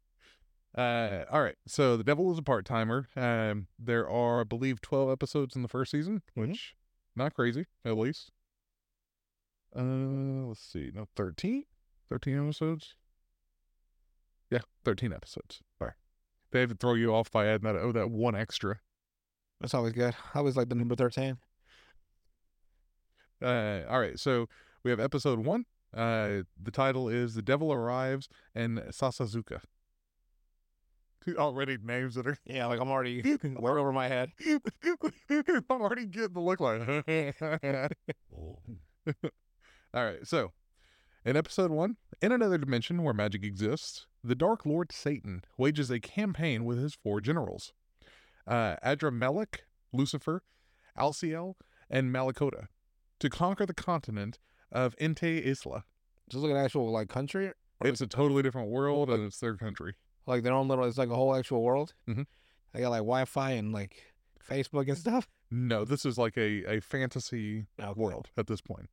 Uh, 0.77 1.25
all 1.31 1.43
right. 1.43 1.57
So 1.67 1.99
the 1.99 2.05
devil 2.05 2.33
is 2.33 2.39
a 2.39 2.43
part 2.43 2.65
timer. 2.65 3.09
Um, 3.15 3.67
there 3.79 4.09
are, 4.09 4.41
I 4.41 4.45
believe, 4.45 4.81
twelve 4.81 5.11
episodes 5.11 5.55
in 5.55 5.61
the 5.63 5.69
first 5.69 5.91
season, 5.91 6.23
which 6.35 6.75
not 7.15 7.35
crazy, 7.35 7.67
at 7.85 7.99
least. 7.99 8.31
Uh, 9.77 10.49
let's 10.49 10.61
see. 10.61 10.91
No, 10.95 11.07
13? 11.17 11.65
13 12.09 12.45
episodes? 12.47 12.95
Yeah, 14.51 14.61
13 14.85 15.13
episodes. 15.13 15.61
Sorry. 15.79 15.93
They 16.51 16.61
had 16.61 16.71
to 16.71 16.75
throw 16.75 16.95
you 16.95 17.15
off 17.15 17.31
by 17.31 17.47
adding 17.47 17.73
that, 17.73 17.77
oh, 17.77 17.93
that 17.93 18.11
one 18.11 18.35
extra. 18.35 18.81
That's 19.61 19.75
always 19.75 19.93
good. 19.93 20.15
I 20.35 20.39
always 20.39 20.57
like 20.57 20.69
the 20.71 20.75
number 20.75 20.97
thirteen. 20.97 21.37
Uh, 23.43 23.83
all 23.89 24.01
right. 24.01 24.19
So 24.19 24.49
we 24.83 24.91
have 24.91 25.01
episode 25.01 25.41
one. 25.41 25.67
Uh, 25.95 26.45
the 26.61 26.71
title 26.73 27.09
is 27.09 27.35
The 27.35 27.43
Devil 27.43 27.73
Arrives 27.73 28.29
and 28.55 28.79
Sasazuka. 28.79 29.61
Already 31.37 31.77
names 31.83 32.15
that 32.15 32.27
are. 32.27 32.39
Yeah, 32.47 32.67
like 32.67 32.81
I'm 32.81 32.89
already 32.89 33.21
way 33.45 33.73
over 33.73 33.93
my 33.93 34.09
head. 34.09 34.31
I'm 35.29 35.65
already 35.71 36.07
getting 36.07 36.33
the 36.33 36.41
look 36.41 36.61
like. 36.61 36.81
All 39.93 40.05
right, 40.05 40.27
so 40.27 40.53
in 41.25 41.37
episode 41.37 41.71
one, 41.71 41.97
in 42.23 42.33
another 42.33 42.59
dimension 42.59 43.03
where 43.03 43.15
magic 43.15 43.43
exists, 43.45 44.07
the 44.23 44.35
Dark 44.35 44.65
Lord 44.65 44.93
Satan 44.93 45.43
wages 45.59 45.91
a 45.91 45.99
campaign 46.01 46.65
with 46.65 46.79
his 46.79 46.95
four 46.95 47.21
generals 47.21 47.73
uh, 48.47 48.77
Adramelech, 48.85 49.61
Lucifer, 49.93 50.43
Alciel, 50.99 51.55
and 51.89 52.13
Malacoda 52.13 52.67
to 53.19 53.29
conquer 53.31 53.67
the 53.67 53.75
continent 53.75 54.39
of 54.73 54.95
Ente 55.01 55.45
Isla. 55.45 55.85
Just 56.29 56.43
like 56.43 56.53
an 56.53 56.57
actual 56.57 56.91
like 56.91 57.09
country, 57.09 57.53
It's 57.83 58.01
a 58.01 58.07
totally 58.07 58.43
different 58.43 58.69
world 58.71 59.11
and 59.11 59.25
it's 59.25 59.39
their 59.41 59.57
country. 59.57 59.95
like 60.27 60.43
their 60.45 60.53
own 60.53 60.69
little. 60.69 60.85
It's 60.85 60.99
like 60.99 61.09
a 61.11 61.15
whole 61.17 61.35
actual 61.35 61.63
world. 61.63 61.95
Mhm. 62.09 62.27
They 62.73 62.81
got 62.81 62.91
like 62.91 62.99
Wi-Fi 63.01 63.51
and 63.53 63.73
like 63.73 64.15
Facebook 64.49 64.87
and 64.89 64.97
stuff. 64.97 65.29
No, 65.51 65.85
this 65.85 66.05
is 66.07 66.17
like 66.17 66.37
a, 66.37 66.65
a 66.77 66.81
fantasy 66.81 67.67
Okay. 67.81 67.93
world 68.01 68.29
at 68.37 68.47
this 68.47 68.61
point. 68.61 68.89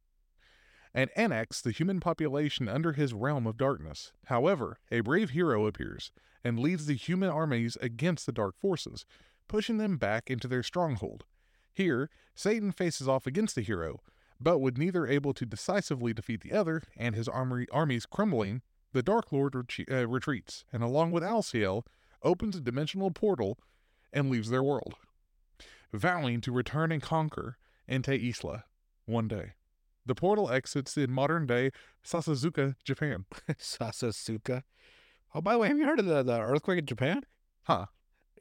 And 0.93 1.09
annex 1.15 1.61
the 1.61 1.71
human 1.71 1.99
population 1.99 2.67
under 2.67 2.93
his 2.93 3.13
realm 3.13 3.45
of 3.45 3.57
darkness. 3.57 4.13
However, 4.25 4.79
a 4.91 5.01
brave 5.01 5.31
hero 5.31 5.65
appears 5.65 6.11
and 6.43 6.59
leads 6.59 6.85
the 6.85 6.95
human 6.95 7.29
armies 7.29 7.77
against 7.81 8.25
the 8.25 8.31
dark 8.31 8.57
forces, 8.57 9.05
pushing 9.47 9.77
them 9.77 9.97
back 9.97 10.29
into 10.29 10.47
their 10.47 10.63
stronghold. 10.63 11.25
Here, 11.73 12.09
Satan 12.35 12.71
faces 12.71 13.07
off 13.07 13.27
against 13.27 13.55
the 13.55 13.61
hero, 13.61 14.01
but 14.39 14.59
with 14.59 14.77
neither 14.77 15.05
able 15.05 15.33
to 15.33 15.45
decisively 15.45 16.13
defeat 16.13 16.41
the 16.41 16.53
other 16.53 16.81
and 16.95 17.15
his 17.15 17.27
armory, 17.27 17.67
armies 17.71 18.05
crumbling, 18.05 18.61
the 18.93 19.03
Dark 19.03 19.31
Lord 19.31 19.55
uh, 19.55 20.07
retreats 20.07 20.65
and, 20.71 20.81
along 20.81 21.11
with 21.11 21.23
Alciel, 21.23 21.83
opens 22.23 22.55
a 22.55 22.61
dimensional 22.61 23.11
portal 23.11 23.59
and 24.13 24.29
leaves 24.29 24.49
their 24.49 24.63
world, 24.63 24.95
vowing 25.93 26.41
to 26.41 26.51
return 26.51 26.91
and 26.91 27.01
conquer 27.01 27.57
Ente 27.89 28.17
Isla 28.17 28.63
one 29.05 29.27
day. 29.27 29.53
The 30.07 30.15
portal 30.15 30.49
exits 30.49 30.95
in 30.97 31.11
modern 31.11 31.45
day 31.45 31.71
Sasazuka, 32.03 32.75
Japan. 32.83 33.25
Sasasuka. 33.59 34.63
Oh, 35.35 35.41
by 35.41 35.53
the 35.53 35.59
way, 35.59 35.67
have 35.67 35.77
you 35.77 35.85
heard 35.85 35.99
of 35.99 36.05
the, 36.05 36.23
the 36.23 36.39
earthquake 36.39 36.79
in 36.79 36.85
Japan? 36.85 37.23
Huh. 37.63 37.87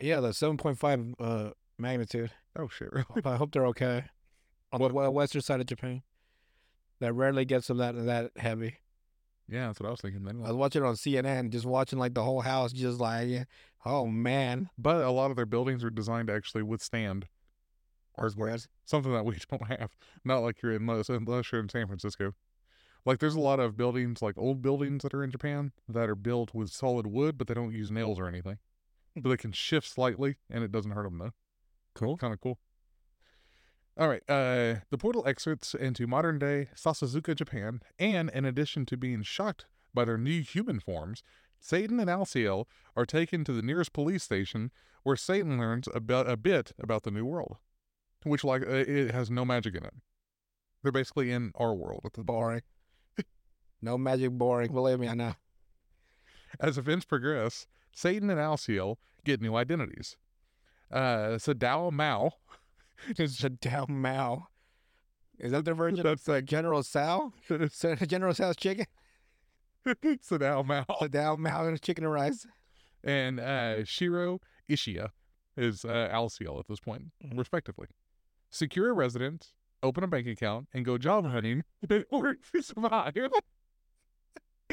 Yeah, 0.00 0.20
the 0.20 0.32
seven 0.32 0.56
point 0.56 0.78
five 0.78 1.04
uh 1.18 1.50
magnitude. 1.78 2.30
Oh 2.56 2.68
shit, 2.68 2.92
really? 2.92 3.22
I 3.24 3.36
hope 3.36 3.52
they're 3.52 3.66
okay. 3.66 4.04
On 4.72 4.80
the 4.80 5.10
western 5.10 5.42
side 5.42 5.60
of 5.60 5.66
Japan. 5.66 6.02
That 7.00 7.12
rarely 7.12 7.44
gets 7.44 7.66
them 7.66 7.78
that 7.78 7.92
that 8.06 8.30
heavy. 8.36 8.76
Yeah, 9.48 9.66
that's 9.66 9.80
what 9.80 9.86
I 9.86 9.90
was 9.90 10.00
thinking 10.00 10.24
then. 10.24 10.40
I 10.44 10.48
was 10.48 10.56
watching 10.56 10.82
it 10.82 10.86
on 10.86 10.94
CNN, 10.94 11.50
just 11.50 11.66
watching 11.66 11.98
like 11.98 12.14
the 12.14 12.22
whole 12.22 12.40
house, 12.40 12.72
just 12.72 13.00
like, 13.00 13.46
oh 13.84 14.06
man, 14.06 14.70
But 14.78 15.04
a 15.04 15.10
lot 15.10 15.30
of 15.30 15.36
their 15.36 15.46
buildings 15.46 15.84
are 15.84 15.90
designed 15.90 16.28
to 16.28 16.34
actually 16.34 16.62
withstand 16.62 17.26
earthquakes. 18.18 18.68
something 18.84 19.12
that 19.12 19.24
we 19.24 19.36
don't 19.50 19.66
have. 19.68 19.90
Not 20.24 20.38
like 20.38 20.62
you're 20.62 20.72
in 20.72 20.88
unless, 20.88 21.08
unless 21.08 21.52
you're 21.52 21.60
in 21.60 21.68
San 21.68 21.86
Francisco. 21.86 22.34
Like 23.04 23.20
there's 23.20 23.36
a 23.36 23.40
lot 23.40 23.60
of 23.60 23.76
buildings, 23.76 24.20
like 24.20 24.36
old 24.36 24.62
buildings 24.62 25.02
that 25.02 25.14
are 25.14 25.22
in 25.22 25.30
Japan 25.30 25.72
that 25.88 26.08
are 26.08 26.16
built 26.16 26.54
with 26.54 26.70
solid 26.70 27.06
wood, 27.06 27.38
but 27.38 27.46
they 27.46 27.54
don't 27.54 27.72
use 27.72 27.90
nails 27.90 28.18
or 28.18 28.26
anything. 28.26 28.58
But 29.14 29.30
they 29.30 29.36
can 29.36 29.52
shift 29.52 29.88
slightly, 29.88 30.36
and 30.50 30.64
it 30.64 30.72
doesn't 30.72 30.90
hurt 30.90 31.04
them 31.04 31.18
though. 31.18 31.32
Cool. 31.94 32.16
Kind 32.16 32.34
of 32.34 32.40
cool. 32.40 32.58
All 33.98 34.08
right. 34.08 34.22
Uh, 34.28 34.80
the 34.90 34.98
portal 34.98 35.26
exits 35.26 35.72
into 35.72 36.06
modern 36.06 36.38
day 36.38 36.68
Sasazuka, 36.74 37.34
Japan, 37.34 37.80
and 37.98 38.28
in 38.30 38.44
addition 38.44 38.84
to 38.86 38.96
being 38.96 39.22
shocked 39.22 39.66
by 39.94 40.04
their 40.04 40.18
new 40.18 40.42
human 40.42 40.80
forms, 40.80 41.22
Satan 41.58 41.98
and 41.98 42.10
Alciel 42.10 42.66
are 42.94 43.06
taken 43.06 43.44
to 43.44 43.52
the 43.52 43.62
nearest 43.62 43.92
police 43.92 44.22
station 44.22 44.70
where 45.02 45.16
Satan 45.16 45.58
learns 45.58 45.88
about 45.94 46.28
a 46.28 46.36
bit 46.36 46.72
about 46.78 47.04
the 47.04 47.10
new 47.10 47.24
world, 47.24 47.56
which 48.26 48.44
like 48.44 48.62
uh, 48.62 48.68
it 48.86 49.12
has 49.12 49.30
no 49.30 49.44
magic 49.44 49.74
in 49.74 49.84
it. 49.84 49.94
They're 50.82 50.92
basically 50.92 51.30
in 51.32 51.52
our 51.56 51.74
world. 51.74 52.02
At 52.04 52.12
the, 52.14 52.22
Boring. 52.24 52.62
no 53.82 53.96
magic, 53.98 54.30
boring. 54.32 54.72
Believe 54.72 55.00
me, 55.00 55.08
I 55.08 55.14
know. 55.14 55.34
as 56.60 56.78
events 56.78 57.04
progress, 57.04 57.66
Satan 57.92 58.30
and 58.30 58.38
Alciel 58.38 58.96
get 59.24 59.40
new 59.40 59.56
identities. 59.56 60.16
Uh, 60.90 61.38
Sadao 61.38 61.90
Mao 61.92 62.32
down 63.60 63.86
Mao. 63.88 64.48
Is 65.38 65.52
that 65.52 65.64
their 65.64 65.74
version? 65.74 65.96
That's- 65.96 66.22
That's 66.24 66.28
like 66.28 66.44
General 66.44 66.82
Sal. 66.82 67.34
General 68.06 68.34
Sal's 68.34 68.56
chicken. 68.56 68.86
Sadao 69.86 70.64
Mao 70.64 71.06
down 71.08 71.40
Mao 71.42 71.66
and 71.66 71.80
chicken 71.80 72.04
and 72.04 72.12
rice. 72.12 72.46
and 73.04 73.38
uh, 73.40 73.84
Shiro 73.84 74.40
Ashiya 74.70 75.08
is 75.56 75.84
uh, 75.84 76.08
Alciel 76.12 76.58
at 76.58 76.66
this 76.68 76.80
point, 76.80 77.04
Mhm. 77.24 77.38
respectively. 77.38 77.86
Secure 78.50 78.90
a 78.90 78.92
residence, 78.92 79.52
open 79.82 80.04
a 80.04 80.06
bank 80.06 80.26
account, 80.26 80.68
and 80.72 80.84
go 80.84 80.98
job 80.98 81.26
hunting 81.26 81.64
in 81.88 82.04
order 82.10 82.36
to 82.52 82.62
survive. 82.62 83.14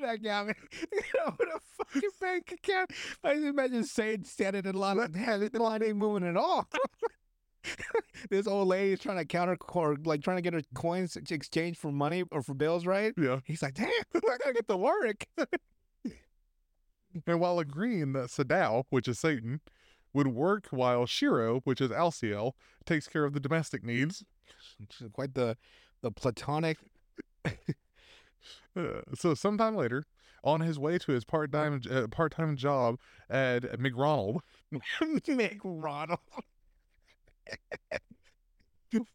that 0.00 0.22
got 0.22 0.48
me. 0.48 0.54
With 0.92 1.48
a 1.54 1.60
fucking 1.78 2.10
bank 2.20 2.52
account. 2.52 2.90
I 3.24 3.34
just 3.34 3.46
imagine 3.46 3.84
Satan 3.84 4.24
standing 4.24 4.64
in 4.64 4.74
line. 4.74 4.98
Like, 4.98 5.12
"Damn, 5.12 5.48
the 5.48 5.62
line 5.62 5.82
ain't 5.82 5.96
moving 5.96 6.28
at 6.28 6.36
all. 6.36 6.68
this 8.30 8.46
old 8.46 8.68
lady's 8.68 9.00
trying 9.00 9.18
to 9.18 9.24
counter, 9.24 9.56
or 9.72 9.96
like 10.04 10.22
trying 10.22 10.36
to 10.36 10.42
get 10.42 10.54
her 10.54 10.62
coins 10.74 11.12
to 11.12 11.34
exchange 11.34 11.78
for 11.78 11.92
money 11.92 12.24
or 12.30 12.42
for 12.42 12.54
bills, 12.54 12.86
right? 12.86 13.12
yeah. 13.16 13.40
He's 13.44 13.62
like, 13.62 13.74
damn, 13.74 13.88
I 14.14 14.20
gotta 14.20 14.54
get 14.54 14.68
to 14.68 14.76
work. 14.76 15.24
And 17.26 17.40
while 17.40 17.58
agreeing 17.58 18.12
that 18.12 18.28
Sadao, 18.28 18.84
which 18.90 19.08
is 19.08 19.18
Satan, 19.18 19.60
would 20.12 20.28
work 20.28 20.68
while 20.70 21.06
Shiro, 21.06 21.60
which 21.64 21.80
is 21.80 21.90
Alciel, 21.90 22.52
takes 22.84 23.06
care 23.08 23.24
of 23.24 23.32
the 23.32 23.40
domestic 23.40 23.84
needs. 23.84 24.24
Quite 25.12 25.34
the 25.34 25.56
the 26.02 26.10
platonic. 26.10 26.78
Uh, 27.44 27.50
so 29.14 29.34
sometime 29.34 29.76
later, 29.76 30.04
on 30.44 30.60
his 30.60 30.78
way 30.78 30.98
to 30.98 31.12
his 31.12 31.24
part-time 31.24 31.80
uh, 31.90 32.06
part-time 32.08 32.56
job 32.56 32.98
at 33.28 33.78
McDonald, 33.80 34.42
Make 34.70 35.60
Ronald. 35.64 36.20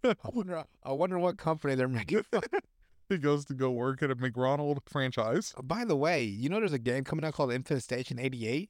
I 0.03 0.15
wonder. 0.25 0.63
I 0.83 0.91
wonder 0.91 1.17
what 1.17 1.37
company 1.37 1.75
they're 1.75 1.87
making. 1.87 2.25
he 3.09 3.17
goes 3.17 3.45
to 3.45 3.53
go 3.53 3.71
work 3.71 4.03
at 4.03 4.11
a 4.11 4.15
McDonald 4.15 4.79
franchise. 4.85 5.53
By 5.63 5.85
the 5.85 5.95
way, 5.95 6.23
you 6.23 6.49
know 6.49 6.59
there's 6.59 6.73
a 6.73 6.79
game 6.79 7.03
coming 7.03 7.25
out 7.25 7.33
called 7.33 7.51
Infestation 7.51 8.19
'88. 8.19 8.69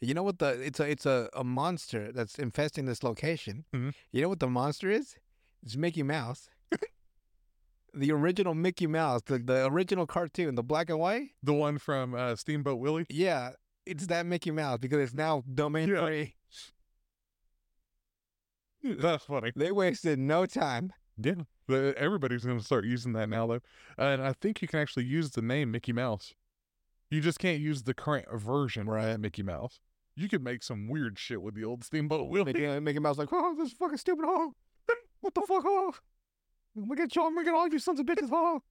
You 0.00 0.14
know 0.14 0.22
what 0.22 0.38
the 0.38 0.48
it's 0.60 0.80
a 0.80 0.90
it's 0.90 1.04
a, 1.06 1.28
a 1.34 1.44
monster 1.44 2.10
that's 2.12 2.38
infesting 2.38 2.86
this 2.86 3.02
location. 3.02 3.64
Mhm. 3.74 3.92
You 4.12 4.22
know 4.22 4.28
what 4.30 4.40
the 4.40 4.48
monster 4.48 4.90
is? 4.90 5.16
It's 5.62 5.76
Mickey 5.76 6.02
Mouse. 6.02 6.48
the 7.94 8.10
original 8.12 8.54
Mickey 8.54 8.86
Mouse, 8.86 9.20
the, 9.26 9.38
the 9.38 9.66
original 9.66 10.06
cartoon, 10.06 10.54
the 10.54 10.62
black 10.62 10.88
and 10.88 10.98
white. 10.98 11.30
The 11.42 11.52
one 11.52 11.76
from 11.78 12.14
uh, 12.14 12.34
Steamboat 12.36 12.78
Willie. 12.78 13.04
Yeah, 13.10 13.50
it's 13.84 14.06
that 14.06 14.24
Mickey 14.24 14.50
Mouse 14.52 14.78
because 14.78 15.00
it's 15.00 15.14
now 15.14 15.42
domain 15.52 15.88
Yeah. 15.90 16.06
free. 16.06 16.34
That's 18.82 19.24
funny. 19.24 19.52
They 19.54 19.72
wasted 19.72 20.18
no 20.18 20.46
time. 20.46 20.92
Yeah. 21.22 21.34
Everybody's 21.68 22.44
going 22.44 22.58
to 22.58 22.64
start 22.64 22.84
using 22.86 23.12
that 23.12 23.28
now, 23.28 23.46
though. 23.46 23.60
and 23.98 24.22
I 24.22 24.32
think 24.32 24.62
you 24.62 24.66
can 24.68 24.80
actually 24.80 25.04
use 25.04 25.30
the 25.32 25.42
name 25.42 25.70
Mickey 25.70 25.92
Mouse. 25.92 26.34
You 27.10 27.20
just 27.20 27.38
can't 27.38 27.60
use 27.60 27.82
the 27.82 27.92
current 27.94 28.26
version 28.32 28.88
of 28.88 29.20
Mickey 29.20 29.42
Mouse. 29.42 29.78
You 30.16 30.28
could 30.28 30.42
make 30.42 30.62
some 30.62 30.88
weird 30.88 31.18
shit 31.18 31.40
with 31.40 31.54
the 31.54 31.64
old 31.64 31.84
Steamboat 31.84 32.28
Willie. 32.28 32.52
Mickey, 32.52 32.80
Mickey 32.80 32.98
Mouse 32.98 33.18
like, 33.18 33.28
oh, 33.32 33.54
this 33.56 33.72
fucking 33.72 33.96
stupid 33.96 34.24
hole. 34.24 34.54
What 35.20 35.34
the 35.34 35.42
fuck, 35.42 35.62
oh? 35.66 35.94
Look 36.74 37.00
at 37.00 37.14
you, 37.14 37.24
I'm 37.24 37.34
making 37.34 37.54
all 37.54 37.68
you 37.68 37.78
sons 37.78 38.00
of 38.00 38.06
bitches, 38.06 38.30
oh. 38.32 38.62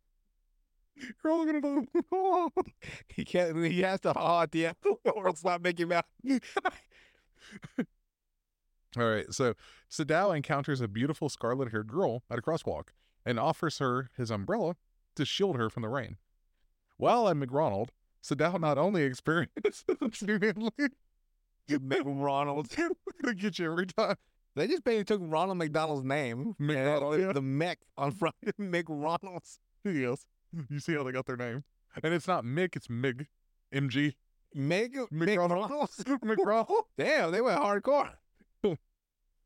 You're 1.23 1.33
all 1.33 1.45
gonna 1.45 1.61
do. 1.61 1.87
Oh. 2.11 2.49
He 3.07 3.23
can't. 3.23 3.57
He 3.65 3.81
has 3.81 3.99
to 4.01 4.13
haw 4.13 4.43
at 4.43 4.51
the 4.51 4.67
end, 4.67 4.75
or 5.15 5.29
it's 5.29 5.43
not 5.43 5.61
Mickey 5.61 5.85
Mouse. 5.85 6.03
All 8.97 9.09
right. 9.09 9.31
So 9.31 9.53
Sadao 9.89 10.35
encounters 10.35 10.81
a 10.81 10.87
beautiful 10.87 11.29
scarlet 11.29 11.71
haired 11.71 11.87
girl 11.87 12.23
at 12.29 12.39
a 12.39 12.41
crosswalk 12.41 12.89
and 13.25 13.39
offers 13.39 13.79
her 13.79 14.09
his 14.17 14.31
umbrella 14.31 14.75
to 15.15 15.25
shield 15.25 15.55
her 15.57 15.69
from 15.69 15.83
the 15.83 15.89
rain. 15.89 16.17
While 16.97 17.29
at 17.29 17.37
McDonald, 17.37 17.91
Sadao 18.23 18.59
not 18.59 18.77
only 18.77 19.03
experiences 19.03 19.85
seemingly 21.69 21.79
McRonald. 21.79 22.75
gonna 23.21 23.35
get 23.35 23.59
you 23.59 23.71
every 23.71 23.85
time. 23.87 24.15
They 24.55 24.67
just 24.67 24.83
basically 24.83 25.05
took 25.05 25.21
Ronald 25.23 25.57
McDonald's 25.57 26.03
name. 26.03 26.55
McDonald, 26.59 27.19
yeah. 27.19 27.33
The 27.33 27.41
Mech 27.41 27.79
on 27.97 28.11
front. 28.11 28.35
McRonald's. 28.59 29.59
Yes. 29.83 30.25
You 30.69 30.79
see 30.79 30.93
how 30.93 31.03
they 31.03 31.11
got 31.11 31.25
their 31.25 31.37
name. 31.37 31.63
And 32.03 32.13
it's 32.13 32.27
not 32.27 32.43
Mick, 32.43 32.75
it's 32.75 32.89
Mig. 32.89 33.27
MG. 33.73 34.15
Meg 34.53 34.97
McDonald. 35.11 35.69
McRonald's. 35.69 36.03
McGraw. 36.03 36.67
Damn, 36.97 37.31
they 37.31 37.41
went 37.41 37.61
hardcore. 37.61 38.11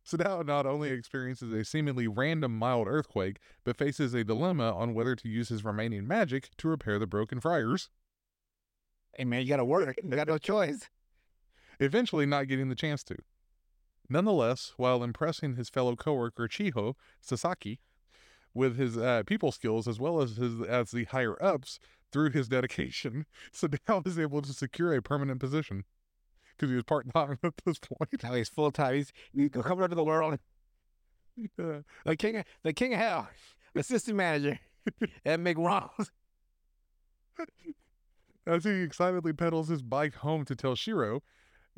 So 0.05 0.17
now 0.17 0.41
not 0.41 0.65
only 0.65 0.89
experiences 0.89 1.53
a 1.53 1.63
seemingly 1.63 2.09
random 2.09 2.57
mild 2.57 2.87
earthquake, 2.87 3.37
but 3.63 3.77
faces 3.77 4.13
a 4.13 4.25
dilemma 4.25 4.73
on 4.75 4.93
whether 4.93 5.15
to 5.15 5.29
use 5.29 5.47
his 5.47 5.63
remaining 5.63 6.05
magic 6.05 6.49
to 6.57 6.67
repair 6.67 6.99
the 6.99 7.07
broken 7.07 7.39
fryers, 7.39 7.89
Hey 9.15 9.25
man, 9.25 9.43
you 9.43 9.47
gotta 9.47 9.63
work. 9.63 9.95
You 10.03 10.09
got 10.09 10.27
no 10.27 10.39
choice. 10.39 10.89
Eventually 11.83 12.25
not 12.25 12.47
getting 12.47 12.69
the 12.69 12.75
chance 12.75 13.03
to. 13.05 13.15
Nonetheless, 14.09 14.73
while 14.77 15.03
impressing 15.03 15.55
his 15.55 15.69
fellow 15.69 15.95
coworker 15.95 16.47
Chiho 16.47 16.95
Sasaki 17.21 17.79
with 18.53 18.77
his 18.77 18.97
uh, 18.97 19.23
people 19.25 19.51
skills 19.51 19.87
as 19.87 19.99
well 19.99 20.21
as 20.21 20.37
his 20.37 20.61
as 20.61 20.91
the 20.91 21.05
higher 21.05 21.41
ups 21.41 21.79
through 22.11 22.31
his 22.31 22.47
dedication, 22.47 23.25
Sadao 23.53 24.05
is 24.05 24.19
able 24.19 24.41
to 24.41 24.53
secure 24.53 24.93
a 24.93 25.01
permanent 25.01 25.39
position 25.39 25.85
because 26.55 26.69
he 26.69 26.75
was 26.75 26.83
part 26.83 27.11
time 27.13 27.39
at 27.43 27.53
this 27.65 27.79
point. 27.79 28.21
Now 28.21 28.33
he's 28.33 28.49
full 28.49 28.71
time. 28.71 28.95
He's, 28.95 29.11
he's 29.33 29.49
coming 29.49 29.83
into 29.83 29.95
the 29.95 30.03
world. 30.03 30.37
Uh, 31.59 31.79
The 32.05 32.15
king 32.15 32.37
of 32.37 32.45
the 32.61 32.73
king 32.73 32.93
of 32.93 32.99
hell. 32.99 33.29
Assistant 33.75 34.17
manager 34.17 34.59
at 35.25 35.39
McDonald's. 35.39 36.11
As 38.45 38.65
he 38.65 38.81
excitedly 38.81 39.33
pedals 39.33 39.69
his 39.69 39.81
bike 39.81 40.15
home 40.15 40.45
to 40.45 40.55
tell 40.55 40.75
Shiro, 40.75 41.23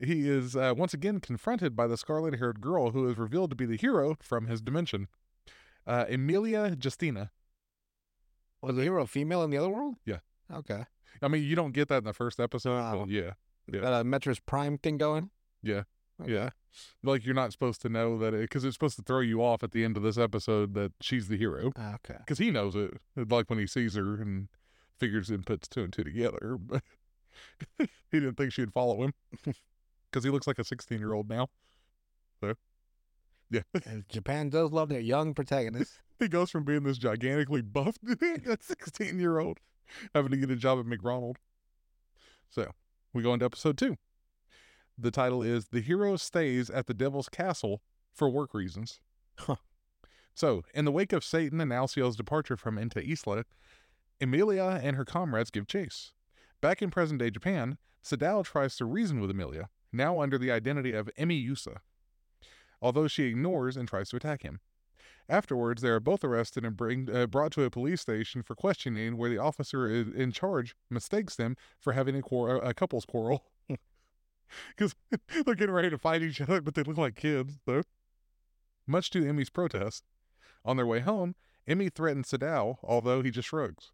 he 0.02 0.30
is 0.30 0.56
uh, 0.56 0.74
once 0.76 0.94
again 0.94 1.20
confronted 1.20 1.76
by 1.76 1.88
the 1.88 1.98
scarlet 1.98 2.38
haired 2.40 2.62
girl 2.62 2.92
who 2.92 3.10
is 3.10 3.18
revealed 3.18 3.50
to 3.52 3.56
be 3.56 3.66
the 3.66 3.78
hero 3.78 4.18
from 4.22 4.48
his 4.48 4.62
dimension. 4.62 5.08
Uh, 5.88 6.06
Emilia 6.10 6.76
Justina. 6.82 7.32
Was 8.62 8.76
the 8.76 8.84
hero 8.84 9.04
a 9.04 9.08
female 9.08 9.44
in 9.44 9.52
the 9.52 9.58
other 9.58 9.70
world? 9.70 9.96
Yeah. 10.06 10.20
Okay. 10.52 10.86
I 11.22 11.28
mean, 11.28 11.44
you 11.44 11.56
don't 11.56 11.72
get 11.72 11.88
that 11.90 12.00
in 12.00 12.04
the 12.04 12.14
first 12.14 12.40
episode. 12.40 12.80
Oh. 12.80 13.02
but 13.02 13.10
yeah. 13.10 13.34
Yeah. 13.72 13.82
Got 13.82 14.02
a 14.02 14.04
Metroid 14.04 14.40
Prime 14.46 14.78
thing 14.78 14.98
going? 14.98 15.30
Yeah. 15.62 15.84
Okay. 16.22 16.34
Yeah. 16.34 16.50
Like, 17.04 17.26
you're 17.26 17.36
not 17.36 17.52
supposed 17.52 17.82
to 17.84 17.90
know 17.90 18.18
that 18.20 18.32
because 18.32 18.66
it's 18.66 18.76
supposed 18.76 18.98
to 18.98 19.02
throw 19.02 19.22
you 19.22 19.42
off 19.42 19.64
at 19.64 19.72
the 19.72 19.84
end 19.84 19.98
of 19.98 20.04
this 20.04 20.18
episode 20.18 20.74
that 20.74 20.92
she's 21.00 21.28
the 21.28 21.38
hero. 21.38 21.72
Okay. 21.78 22.18
Because 22.20 22.38
he 22.38 22.52
knows 22.52 22.76
it. 22.76 22.92
Like 23.16 23.50
when 23.50 23.60
he 23.60 23.68
sees 23.68 23.96
her 23.96 24.22
and 24.22 24.50
figures 25.00 25.30
and 25.30 25.46
puts 25.46 25.68
two 25.68 25.84
and 25.84 25.94
two 25.94 26.04
together. 26.04 26.58
But 26.60 26.84
he 28.12 28.20
didn't 28.20 28.36
think 28.36 28.52
she'd 28.52 28.74
follow 28.74 29.04
him. 29.04 29.14
Because 30.16 30.24
he 30.24 30.30
looks 30.30 30.48
like 30.48 30.60
a 30.60 30.64
16 30.64 30.98
year 30.98 31.12
old 31.12 31.28
now. 31.28 31.50
So, 32.40 32.54
yeah. 33.52 33.64
And 33.86 34.08
Japan 34.08 34.50
does 34.50 34.72
love 34.72 34.88
their 34.88 35.02
young 35.02 35.34
protagonists. 35.34 36.00
he 36.20 36.30
goes 36.30 36.50
from 36.50 36.64
being 36.64 36.84
this 36.84 36.98
gigantically 36.98 37.62
buff 37.62 37.98
to 38.08 38.16
being 38.16 38.48
a 38.48 38.58
16 38.58 39.20
year 39.20 39.40
old 39.40 39.60
having 40.14 40.32
to 40.32 40.38
get 40.38 40.50
a 40.50 40.56
job 40.56 40.80
at 40.80 40.86
McDonald. 40.86 41.36
So 42.50 42.72
we 43.14 43.24
go 43.24 43.34
into 43.34 43.44
episode 43.44 43.78
two. 43.78 43.98
The 44.98 45.12
title 45.12 45.44
is 45.44 45.68
The 45.68 45.82
Hero 45.82 46.16
Stays 46.16 46.70
at 46.70 46.88
the 46.88 46.94
Devil's 46.94 47.28
Castle 47.28 47.82
for 48.14 48.30
Work 48.30 48.54
Reasons. 48.54 49.02
Huh. 49.38 49.58
So, 50.34 50.64
in 50.74 50.86
the 50.86 50.94
wake 50.94 51.12
of 51.12 51.26
Satan 51.26 51.60
and 51.60 51.72
Alcio's 51.72 52.16
departure 52.16 52.56
from 52.56 52.78
Ente 52.78 53.04
Isla, 53.06 53.44
Emilia 54.22 54.80
and 54.82 54.96
her 54.96 55.04
comrades 55.04 55.52
give 55.52 55.68
chase. 55.68 56.14
Back 56.62 56.82
in 56.82 56.90
present 56.90 57.20
day 57.20 57.32
Japan, 57.32 57.78
Sadao 58.02 58.46
tries 58.46 58.78
to 58.78 58.86
reason 58.86 59.20
with 59.20 59.30
Emilia, 59.30 59.68
now 59.96 60.22
under 60.22 60.38
the 60.38 60.52
identity 60.52 60.94
of 60.94 61.10
Emi 61.18 61.46
Yusa, 61.46 61.78
although 62.82 63.08
she 63.08 63.24
ignores 63.24 63.78
and 63.78 63.88
tries 63.88 64.10
to 64.10 64.18
attack 64.18 64.44
him. 64.44 64.60
Afterwards, 65.28 65.82
they 65.82 65.90
are 65.90 66.00
both 66.00 66.24
arrested 66.24 66.64
and 66.64 66.78
bring, 66.78 67.10
uh, 67.14 67.26
brought 67.26 67.52
to 67.54 67.64
a 67.64 67.72
police 67.72 68.02
station 68.02 68.44
for 68.44 68.54
questioning, 68.54 69.18
where 69.18 69.30
the 69.30 69.40
officer 69.40 69.88
in 69.90 70.32
charge 70.32 70.76
mistakes 70.90 71.36
them 71.36 71.58
for 71.80 71.94
having 71.94 72.16
a, 72.16 72.22
quar- 72.22 72.58
a 72.58 72.74
couple's 72.74 73.06
quarrel. 73.06 73.46
Because 74.70 74.96
they're 75.44 75.56
getting 75.56 75.74
ready 75.74 75.90
to 75.90 75.98
fight 75.98 76.22
each 76.22 76.40
other, 76.40 76.62
but 76.62 76.76
they 76.76 76.84
look 76.84 76.98
like 76.98 77.16
kids, 77.16 77.58
though. 77.66 77.82
Much 78.86 79.10
to 79.10 79.28
Emmy's 79.28 79.50
protest. 79.50 80.04
On 80.64 80.78
their 80.78 80.86
way 80.86 81.00
home, 81.00 81.36
Emmy 81.68 81.90
threatens 81.90 82.30
Sadao, 82.30 82.78
although 82.84 83.24
he 83.24 83.32
just 83.32 83.50
shrugs. 83.50 83.92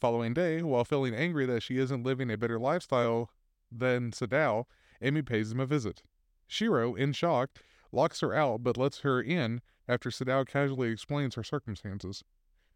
Following 0.00 0.32
day, 0.32 0.62
while 0.62 0.84
feeling 0.84 1.14
angry 1.14 1.44
that 1.44 1.62
she 1.62 1.76
isn't 1.76 2.02
living 2.02 2.30
a 2.30 2.38
better 2.38 2.58
lifestyle 2.58 3.30
than 3.70 4.10
Sadao, 4.10 4.64
Emmy 5.00 5.22
pays 5.22 5.52
him 5.52 5.60
a 5.60 5.66
visit. 5.66 6.02
Shiro, 6.46 6.94
in 6.94 7.12
shock, 7.12 7.50
locks 7.92 8.20
her 8.20 8.34
out 8.34 8.62
but 8.62 8.76
lets 8.76 9.00
her 9.00 9.20
in 9.20 9.60
after 9.88 10.10
Sadao 10.10 10.46
casually 10.46 10.90
explains 10.90 11.34
her 11.34 11.44
circumstances. 11.44 12.24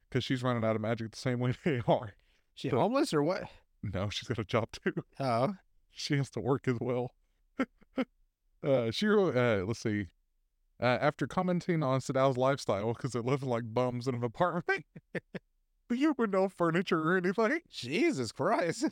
Because 0.08 0.24
she's 0.24 0.42
running 0.42 0.64
out 0.64 0.76
of 0.76 0.82
magic 0.82 1.10
the 1.10 1.18
same 1.18 1.40
way 1.40 1.54
they 1.64 1.80
are. 1.86 2.14
She 2.54 2.68
homeless 2.68 3.12
or 3.12 3.22
what? 3.22 3.44
No, 3.82 4.08
she's 4.10 4.28
got 4.28 4.38
a 4.38 4.44
job 4.44 4.68
too. 4.72 4.92
Oh. 5.20 5.54
She 5.96 6.16
has 6.16 6.28
to 6.30 6.40
work 6.40 6.66
as 6.66 6.78
well. 6.80 7.14
uh, 8.66 8.90
Shiro, 8.90 9.28
uh, 9.30 9.64
let's 9.64 9.78
see. 9.78 10.08
Uh, 10.82 10.98
after 11.00 11.28
commenting 11.28 11.84
on 11.84 12.00
Sadao's 12.00 12.36
lifestyle, 12.36 12.94
because 12.94 13.12
they're 13.12 13.22
living 13.22 13.48
like 13.48 13.72
bums 13.72 14.08
in 14.08 14.16
an 14.16 14.24
apartment, 14.24 14.84
you 15.90 16.14
with 16.18 16.30
no 16.30 16.48
furniture 16.48 17.00
or 17.00 17.16
anything, 17.16 17.60
Jesus 17.70 18.32
Christ. 18.32 18.88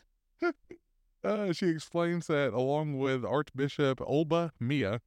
Uh, 1.25 1.53
she 1.53 1.69
explains 1.69 2.27
that 2.27 2.53
along 2.53 2.99
with 2.99 3.25
Archbishop 3.25 4.01
Olba 4.01 4.53
Meiyer, 4.61 5.01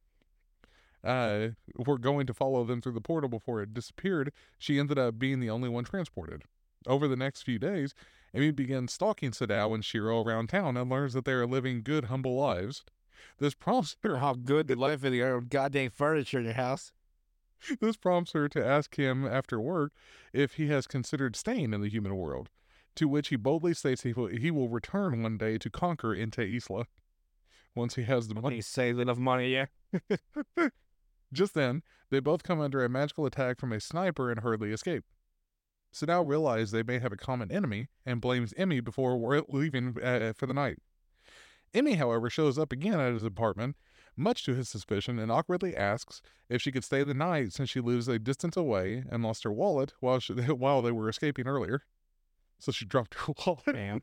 uh, 1.04 1.48
were 1.76 1.98
going 1.98 2.26
to 2.26 2.34
follow 2.34 2.64
them 2.64 2.80
through 2.80 2.92
the 2.92 3.00
portal 3.00 3.28
before 3.28 3.62
it 3.62 3.74
disappeared. 3.74 4.32
She 4.58 4.78
ended 4.78 4.98
up 4.98 5.18
being 5.18 5.40
the 5.40 5.50
only 5.50 5.68
one 5.68 5.84
transported. 5.84 6.42
Over 6.86 7.06
the 7.06 7.16
next 7.16 7.42
few 7.42 7.58
days, 7.58 7.94
Amy 8.34 8.50
begins 8.50 8.92
stalking 8.92 9.30
Sadao 9.30 9.74
and 9.74 9.84
Shiro 9.84 10.22
around 10.22 10.48
town 10.48 10.76
and 10.76 10.90
learns 10.90 11.14
that 11.14 11.24
they 11.24 11.32
are 11.32 11.46
living 11.46 11.82
good, 11.82 12.06
humble 12.06 12.36
lives. 12.36 12.84
This 13.38 13.54
prompts 13.54 13.96
her 14.02 14.18
How 14.18 14.34
good 14.34 14.68
the 14.68 14.74
life 14.74 15.04
of 15.04 15.12
the 15.12 15.22
old 15.22 15.48
goddamn 15.48 15.90
furniture 15.90 16.38
in 16.38 16.44
your 16.44 16.54
house. 16.54 16.92
This 17.80 17.96
prompts 17.96 18.32
her 18.32 18.48
to 18.50 18.64
ask 18.64 18.96
him 18.96 19.26
after 19.26 19.58
work 19.58 19.92
if 20.32 20.54
he 20.54 20.66
has 20.68 20.86
considered 20.86 21.34
staying 21.34 21.72
in 21.72 21.80
the 21.80 21.88
human 21.88 22.14
world, 22.14 22.50
to 22.96 23.08
which 23.08 23.28
he 23.28 23.36
boldly 23.36 23.74
states 23.74 24.02
he 24.02 24.12
will, 24.12 24.26
he 24.26 24.50
will 24.50 24.68
return 24.68 25.22
one 25.22 25.38
day 25.38 25.58
to 25.58 25.70
conquer 25.70 26.14
Ente 26.14 26.38
Isla 26.38 26.86
once 27.74 27.94
he 27.94 28.02
has 28.02 28.28
the 28.28 28.34
money. 28.34 28.56
He 28.56 28.62
saved 28.62 28.98
enough 28.98 29.18
money, 29.18 29.52
yeah. 29.52 29.66
Just 31.32 31.54
then, 31.54 31.82
they 32.10 32.20
both 32.20 32.42
come 32.42 32.60
under 32.60 32.84
a 32.84 32.88
magical 32.88 33.26
attack 33.26 33.58
from 33.58 33.72
a 33.72 33.80
sniper 33.80 34.30
and 34.30 34.40
hurriedly 34.40 34.72
escape. 34.72 35.04
Sadao 35.94 36.26
realizes 36.26 36.70
they 36.70 36.82
may 36.82 36.98
have 36.98 37.12
a 37.12 37.16
common 37.16 37.50
enemy 37.50 37.88
and 38.04 38.20
blames 38.20 38.52
Emmy 38.56 38.80
before 38.80 39.44
leaving 39.48 39.96
uh, 40.02 40.32
for 40.36 40.46
the 40.46 40.54
night. 40.54 40.78
Emmy, 41.74 41.94
however, 41.94 42.30
shows 42.30 42.58
up 42.58 42.72
again 42.72 43.00
at 43.00 43.12
his 43.12 43.24
apartment, 43.24 43.76
much 44.16 44.44
to 44.44 44.54
his 44.54 44.68
suspicion, 44.68 45.18
and 45.18 45.30
awkwardly 45.30 45.76
asks 45.76 46.22
if 46.48 46.62
she 46.62 46.72
could 46.72 46.84
stay 46.84 47.02
the 47.02 47.14
night 47.14 47.52
since 47.52 47.68
she 47.68 47.80
lives 47.80 48.08
a 48.08 48.18
distance 48.18 48.56
away 48.56 49.04
and 49.10 49.22
lost 49.22 49.44
her 49.44 49.52
wallet 49.52 49.92
while 50.00 50.18
she, 50.18 50.32
while 50.34 50.82
they 50.82 50.92
were 50.92 51.08
escaping 51.08 51.46
earlier. 51.46 51.82
So 52.58 52.72
she 52.72 52.84
dropped 52.84 53.14
her 53.14 53.32
wallet. 53.46 54.02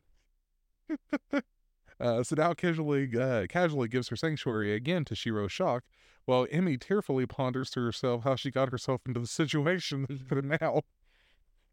Uh, 1.99 2.21
Sadao 2.21 2.57
casually, 2.57 3.09
uh, 3.17 3.45
casually 3.47 3.87
gives 3.87 4.09
her 4.09 4.15
sanctuary 4.15 4.73
again 4.73 5.05
to 5.05 5.15
Shiro's 5.15 5.51
shock, 5.51 5.83
while 6.25 6.47
Emmy 6.51 6.77
tearfully 6.77 7.25
ponders 7.25 7.69
to 7.71 7.81
herself 7.83 8.23
how 8.23 8.35
she 8.35 8.51
got 8.51 8.71
herself 8.71 9.01
into 9.05 9.19
the 9.19 9.27
situation 9.27 10.05
that 10.09 10.17
she's 10.17 10.31
in 10.31 10.57
now. 10.61 10.81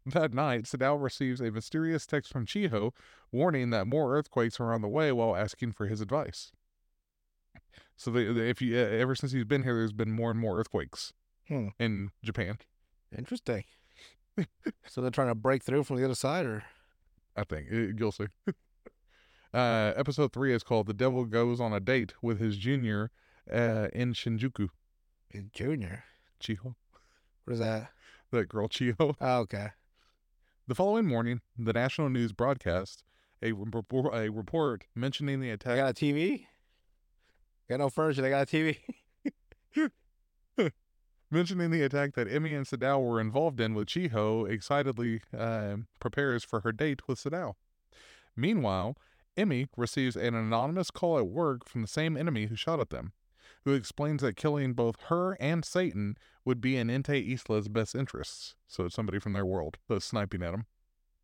That 0.05 0.33
night, 0.33 0.63
Sadao 0.63 1.01
receives 1.01 1.41
a 1.41 1.51
mysterious 1.51 2.05
text 2.05 2.31
from 2.31 2.45
Chiho 2.45 2.91
warning 3.31 3.71
that 3.71 3.87
more 3.87 4.15
earthquakes 4.17 4.59
are 4.59 4.73
on 4.73 4.81
the 4.81 4.87
way 4.87 5.11
while 5.11 5.35
asking 5.35 5.73
for 5.73 5.87
his 5.87 6.01
advice. 6.01 6.51
So, 7.97 8.09
they, 8.09 8.31
they- 8.31 8.49
if 8.49 8.61
you, 8.61 8.75
uh, 8.77 8.81
ever 8.83 9.15
since 9.15 9.31
he's 9.31 9.43
been 9.45 9.63
here, 9.63 9.75
there's 9.75 9.91
been 9.93 10.11
more 10.11 10.31
and 10.31 10.39
more 10.39 10.57
earthquakes 10.59 11.13
Hmm. 11.47 11.69
in 11.79 12.11
Japan. 12.23 12.57
Interesting. 13.15 13.65
So 14.87 15.01
they're 15.01 15.11
trying 15.11 15.27
to 15.27 15.35
break 15.35 15.63
through 15.63 15.83
from 15.83 15.97
the 15.97 16.05
other 16.05 16.15
side, 16.15 16.45
or 16.45 16.63
I 17.35 17.43
think 17.43 17.67
you'll 17.71 18.11
see. 18.11 18.27
uh, 19.53 19.93
episode 19.95 20.31
three 20.33 20.53
is 20.53 20.63
called 20.63 20.87
"The 20.87 20.93
Devil 20.93 21.25
Goes 21.25 21.59
on 21.59 21.73
a 21.73 21.79
Date 21.79 22.13
with 22.21 22.39
His 22.39 22.57
Junior 22.57 23.11
uh, 23.51 23.87
in 23.93 24.13
Shinjuku." 24.13 24.69
Junior? 25.53 26.03
Chiho, 26.41 26.75
What 27.45 27.53
is 27.53 27.59
that? 27.59 27.89
that 28.31 28.49
girl 28.49 28.67
Chiho. 28.67 29.15
Oh, 29.21 29.39
okay. 29.39 29.69
The 30.67 30.75
following 30.75 31.05
morning, 31.05 31.41
the 31.57 31.73
national 31.73 32.09
news 32.09 32.33
broadcast 32.33 33.03
a, 33.41 33.51
report, 33.53 34.13
a 34.13 34.29
report 34.29 34.83
mentioning 34.95 35.39
the 35.39 35.49
I 35.49 35.53
attack. 35.53 35.77
got 35.77 35.89
a 35.91 35.93
TV. 35.93 36.45
Got 37.69 37.79
no 37.79 37.89
furniture. 37.89 38.21
They 38.21 38.29
got 38.29 38.51
a 38.51 38.55
TV. 38.55 38.77
mentioning 41.31 41.71
the 41.71 41.81
attack 41.81 42.13
that 42.15 42.31
Emmy 42.31 42.53
and 42.53 42.65
Sadao 42.65 43.01
were 43.01 43.19
involved 43.21 43.59
in 43.59 43.73
with 43.73 43.87
Chiho 43.87 44.49
excitedly 44.49 45.21
uh, 45.37 45.77
prepares 45.99 46.43
for 46.43 46.59
her 46.61 46.71
date 46.71 47.07
with 47.07 47.19
Sadao. 47.23 47.53
Meanwhile, 48.35 48.95
Emmy 49.37 49.67
receives 49.77 50.15
an 50.15 50.35
anonymous 50.35 50.91
call 50.91 51.17
at 51.17 51.27
work 51.27 51.67
from 51.67 51.81
the 51.81 51.87
same 51.87 52.17
enemy 52.17 52.45
who 52.47 52.55
shot 52.55 52.79
at 52.79 52.89
them, 52.89 53.13
who 53.65 53.73
explains 53.73 54.21
that 54.21 54.35
killing 54.35 54.73
both 54.73 54.97
her 55.07 55.37
and 55.39 55.63
Satan 55.63 56.17
would 56.43 56.59
be 56.59 56.75
in 56.75 56.89
Ente 56.89 57.31
Isla's 57.33 57.67
best 57.69 57.95
interests. 57.95 58.55
So 58.67 58.85
it's 58.85 58.95
somebody 58.95 59.19
from 59.19 59.33
their 59.33 59.45
world 59.45 59.77
that's 59.87 60.05
sniping 60.05 60.43
at 60.43 60.53
him. 60.53 60.65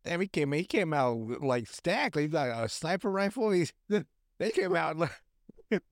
Damn, 0.04 0.20
he 0.20 0.28
came 0.28 0.52
he 0.52 0.64
came 0.64 0.94
out 0.94 1.42
like 1.42 1.66
stacked. 1.68 2.16
He's 2.16 2.30
got 2.30 2.64
a 2.64 2.68
sniper 2.68 3.10
rifle. 3.10 3.50
He's 3.50 3.72
they 4.38 4.50
came 4.50 4.74
out. 4.74 4.96
like- 4.96 5.20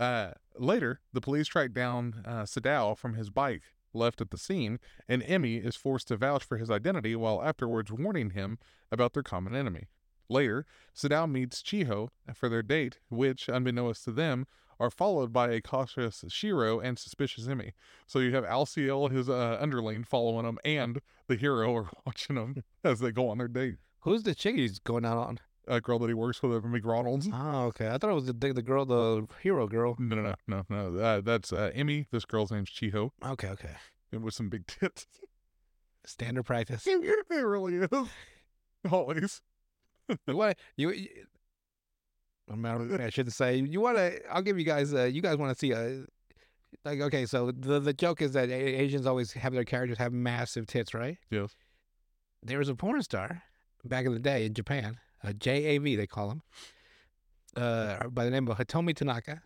Uh, 0.00 0.30
later, 0.56 1.00
the 1.12 1.20
police 1.20 1.46
track 1.46 1.72
down 1.72 2.22
uh, 2.24 2.42
Sadao 2.42 2.96
from 2.96 3.14
his 3.14 3.28
bike 3.28 3.62
left 3.92 4.22
at 4.22 4.30
the 4.30 4.38
scene, 4.38 4.78
and 5.06 5.22
Emmy 5.22 5.56
is 5.56 5.76
forced 5.76 6.08
to 6.08 6.16
vouch 6.16 6.42
for 6.42 6.56
his 6.56 6.70
identity 6.70 7.14
while 7.14 7.42
afterwards 7.42 7.92
warning 7.92 8.30
him 8.30 8.58
about 8.90 9.12
their 9.12 9.22
common 9.22 9.54
enemy. 9.54 9.88
Later, 10.30 10.64
Sadao 10.96 11.30
meets 11.30 11.62
Chiho 11.62 12.08
for 12.34 12.48
their 12.48 12.62
date, 12.62 12.98
which, 13.10 13.48
unbeknownst 13.48 14.04
to 14.04 14.12
them, 14.12 14.46
are 14.78 14.90
followed 14.90 15.32
by 15.32 15.50
a 15.50 15.60
cautious 15.60 16.24
Shiro 16.28 16.80
and 16.80 16.98
suspicious 16.98 17.46
Emmy. 17.46 17.74
So 18.06 18.20
you 18.20 18.34
have 18.34 18.44
Alciel, 18.44 19.10
his 19.10 19.28
uh, 19.28 19.58
underling, 19.60 20.04
following 20.04 20.46
them, 20.46 20.58
and 20.64 21.00
the 21.26 21.36
hero 21.36 21.76
are 21.76 21.90
watching 22.06 22.36
them 22.36 22.64
as 22.82 23.00
they 23.00 23.12
go 23.12 23.28
on 23.28 23.36
their 23.36 23.48
date. 23.48 23.76
Who's 24.00 24.22
the 24.22 24.34
chick 24.34 24.56
he's 24.56 24.78
going 24.78 25.04
out 25.04 25.18
on? 25.18 25.40
A 25.70 25.80
girl 25.80 25.98
that 26.00 26.08
he 26.08 26.14
works 26.14 26.42
with 26.42 26.52
at 26.56 26.64
McDonald's. 26.64 27.28
Oh, 27.32 27.66
okay. 27.66 27.88
I 27.88 27.98
thought 27.98 28.10
it 28.10 28.14
was 28.14 28.26
the 28.26 28.32
the 28.32 28.62
girl, 28.62 28.84
the 28.84 29.26
hero 29.42 29.66
girl. 29.68 29.94
No, 29.98 30.16
no, 30.16 30.34
no, 30.48 30.64
no, 30.68 30.88
no. 30.90 30.98
Uh, 30.98 31.20
that's 31.20 31.52
uh, 31.52 31.70
Emmy. 31.74 32.06
This 32.10 32.24
girl's 32.24 32.50
name's 32.50 32.70
Chiho, 32.70 33.10
Okay, 33.24 33.48
okay. 33.48 33.76
and 34.12 34.22
with 34.24 34.34
some 34.34 34.48
big 34.48 34.66
tits. 34.66 35.06
Standard 36.04 36.42
practice. 36.44 36.84
it 36.86 37.24
really 37.30 37.76
is. 37.76 38.08
Always. 38.90 39.42
what 40.26 40.56
you? 40.76 40.90
you 40.90 41.08
I'm 42.50 42.64
out 42.66 42.80
of- 42.80 43.00
I 43.00 43.10
shouldn't 43.10 43.34
say. 43.34 43.56
You 43.58 43.80
want 43.80 43.96
to? 43.98 44.18
I'll 44.32 44.42
give 44.42 44.58
you 44.58 44.64
guys. 44.64 44.92
Uh, 44.92 45.04
you 45.04 45.22
guys 45.22 45.36
want 45.36 45.52
to 45.52 45.58
see 45.58 45.72
a? 45.72 46.04
Like 46.84 47.00
okay, 47.00 47.26
so 47.26 47.50
the 47.52 47.78
the 47.80 47.92
joke 47.92 48.22
is 48.22 48.32
that 48.32 48.48
Asians 48.50 49.06
always 49.06 49.32
have 49.32 49.52
their 49.52 49.64
characters 49.64 49.98
have 49.98 50.12
massive 50.12 50.66
tits, 50.66 50.94
right? 50.94 51.18
Yes. 51.30 51.54
There 52.42 52.58
was 52.58 52.68
a 52.68 52.74
porn 52.74 53.02
star 53.02 53.42
back 53.84 54.06
in 54.06 54.12
the 54.12 54.18
day 54.18 54.46
in 54.46 54.54
Japan, 54.54 54.98
a 55.22 55.32
JAV 55.32 55.84
they 55.84 56.06
call 56.06 56.30
him, 56.30 56.42
uh, 57.56 58.08
by 58.08 58.24
the 58.24 58.30
name 58.30 58.48
of 58.48 58.58
Hitomi 58.58 58.94
Tanaka. 58.94 59.42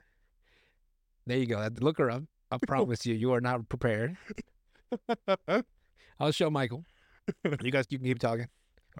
There 1.26 1.38
you 1.38 1.46
go. 1.46 1.66
Look 1.80 1.98
her 1.98 2.10
up. 2.10 2.24
I 2.50 2.58
promise 2.66 3.06
you, 3.06 3.14
you 3.14 3.32
are 3.32 3.40
not 3.40 3.68
prepared. 3.68 4.16
I'll 6.20 6.32
show 6.32 6.50
Michael. 6.50 6.84
You 7.44 7.70
guys, 7.70 7.86
you 7.88 7.98
can 7.98 8.06
keep 8.06 8.18
talking. 8.18 8.48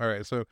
All 0.01 0.09
right. 0.09 0.25
So, 0.25 0.45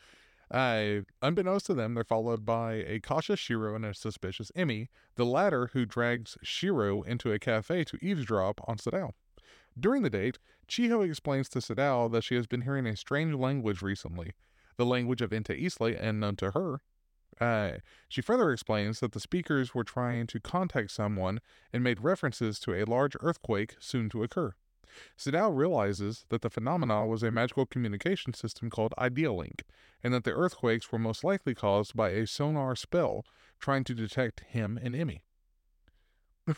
uh, 0.51 1.01
unbeknownst 1.23 1.67
to 1.67 1.75
them, 1.75 1.95
they're 1.95 2.05
followed 2.05 2.45
by 2.45 2.75
a 2.75 3.01
cautious 3.01 3.41
Shiro 3.41 3.75
and 3.75 3.87
a 3.87 3.95
suspicious 3.95 4.53
Emmy, 4.55 4.91
the 5.17 5.25
latter 5.25 5.71
who 5.73 5.87
drags 5.87 6.37
Shiro 6.43 7.03
into 7.03 7.33
a 7.33 7.39
cafe 7.39 7.85
to 7.85 7.99
eavesdrop 8.03 8.61
on 8.69 8.77
Sadao. 8.77 9.13
During 9.79 10.03
the 10.03 10.11
date, 10.11 10.39
Chiho 10.69 11.07
explains 11.09 11.49
to 11.51 11.61
Sadao 11.61 12.13
that 12.13 12.25
she 12.25 12.35
has 12.35 12.47
been 12.47 12.63
hearing 12.63 12.87
a 12.87 12.97
strange 12.97 13.35
language 13.35 13.81
recently, 13.81 14.33
the 14.77 14.87
language 14.87 15.23
of 15.23 15.31
Ente 15.31 15.51
Isla 15.59 15.93
unknown 15.93 16.37
to 16.37 16.51
her. 16.53 16.81
Uh, 17.41 17.79
she 18.09 18.21
further 18.21 18.53
explains 18.53 19.01
that 19.01 19.13
the 19.13 19.21
speakers 19.21 19.75
were 19.75 19.85
trying 19.85 20.27
to 20.29 20.41
contact 20.41 20.91
someone 20.91 21.41
and 21.73 21.83
made 21.83 22.01
references 22.03 22.61
to 22.61 22.75
a 22.75 22.85
large 22.85 23.17
earthquake 23.21 23.75
soon 23.81 24.09
to 24.11 24.23
occur. 24.23 24.53
Sadao 25.19 25.57
realizes 25.57 26.27
that 26.29 26.43
the 26.43 26.51
phenomena 26.51 27.07
was 27.07 27.23
a 27.23 27.31
magical 27.31 27.65
communication 27.65 28.35
system 28.35 28.69
called 28.69 28.93
Idealink, 28.99 29.63
and 30.03 30.13
that 30.13 30.25
the 30.25 30.33
earthquakes 30.33 30.93
were 30.93 30.99
most 30.99 31.25
likely 31.25 31.55
caused 31.55 31.97
by 31.97 32.11
a 32.11 32.27
sonar 32.27 32.77
spell 32.77 33.25
trying 33.59 33.85
to 33.85 33.95
detect 33.95 34.41
him 34.41 34.79
and 34.83 34.95
Emmy. 34.95 35.23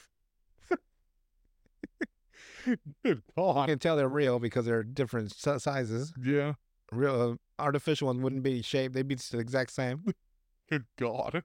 Good 3.05 3.23
I 3.37 3.41
God. 3.41 3.69
can 3.69 3.79
tell 3.79 3.97
they're 3.97 4.09
real 4.09 4.39
because 4.39 4.65
they're 4.65 4.83
different 4.83 5.33
sizes. 5.33 6.13
Yeah. 6.21 6.55
Real 6.95 7.33
uh, 7.59 7.63
artificial 7.63 8.07
ones 8.07 8.21
wouldn't 8.21 8.43
be 8.43 8.63
shaped; 8.63 8.95
they'd 8.95 9.07
be 9.09 9.15
the 9.17 9.39
exact 9.39 9.73
same. 9.73 10.05
Good 10.71 10.85
God. 10.99 11.43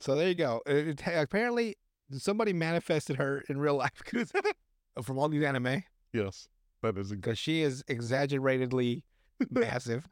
So 0.00 0.14
there 0.16 0.28
you 0.28 0.34
go. 0.34 0.60
It, 0.66 0.88
it- 0.88 1.02
apparently, 1.06 1.76
somebody 2.10 2.52
manifested 2.52 3.16
her 3.16 3.42
in 3.48 3.58
real 3.58 3.76
life 3.76 4.02
'cause- 4.04 4.32
from 5.02 5.18
all 5.18 5.28
these 5.28 5.42
anime 5.44 5.84
Yes. 6.12 6.48
That 6.82 6.98
is 6.98 7.10
because 7.12 7.38
she 7.38 7.62
is 7.62 7.82
exaggeratedly 7.88 9.04
massive. 9.50 10.08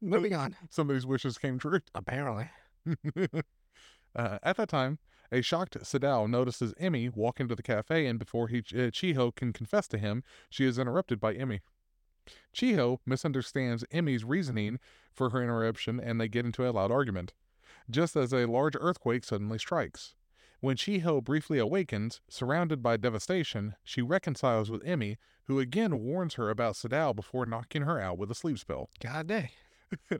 Moving 0.00 0.34
on. 0.34 0.56
Somebody's 0.70 1.04
wishes 1.04 1.36
came 1.38 1.58
true. 1.58 1.80
Apparently, 1.94 2.48
uh, 4.16 4.38
at 4.42 4.56
that 4.56 4.68
time, 4.68 4.98
a 5.30 5.42
shocked 5.42 5.78
Sadao 5.80 6.28
notices 6.28 6.74
Emmy 6.78 7.08
walk 7.08 7.40
into 7.40 7.54
the 7.54 7.62
cafe, 7.62 8.06
and 8.06 8.18
before 8.18 8.48
he, 8.48 8.58
uh, 8.58 8.90
Chiho 8.90 9.34
can 9.34 9.52
confess 9.52 9.88
to 9.88 9.98
him, 9.98 10.22
she 10.50 10.64
is 10.64 10.78
interrupted 10.78 11.20
by 11.20 11.34
Emmy. 11.34 11.60
Chiho 12.54 12.98
misunderstands 13.06 13.84
Emmy's 13.90 14.24
reasoning 14.24 14.78
for 15.12 15.30
her 15.30 15.42
interruption, 15.42 16.00
and 16.00 16.20
they 16.20 16.28
get 16.28 16.44
into 16.44 16.68
a 16.68 16.70
loud 16.70 16.90
argument. 16.90 17.32
Just 17.90 18.16
as 18.16 18.32
a 18.32 18.46
large 18.46 18.76
earthquake 18.78 19.24
suddenly 19.24 19.58
strikes. 19.58 20.14
When 20.60 20.76
Chiho 20.76 21.22
briefly 21.22 21.58
awakens, 21.58 22.20
surrounded 22.28 22.82
by 22.82 22.96
devastation, 22.96 23.74
she 23.82 24.00
reconciles 24.00 24.70
with 24.70 24.86
Emmy, 24.86 25.18
who 25.46 25.58
again 25.58 25.98
warns 25.98 26.34
her 26.34 26.50
about 26.50 26.74
Sadao 26.74 27.16
before 27.16 27.46
knocking 27.46 27.82
her 27.82 28.00
out 28.00 28.16
with 28.16 28.30
a 28.30 28.34
sleep 28.34 28.58
spell. 28.58 28.88
God 29.00 29.26
dang. 29.26 29.48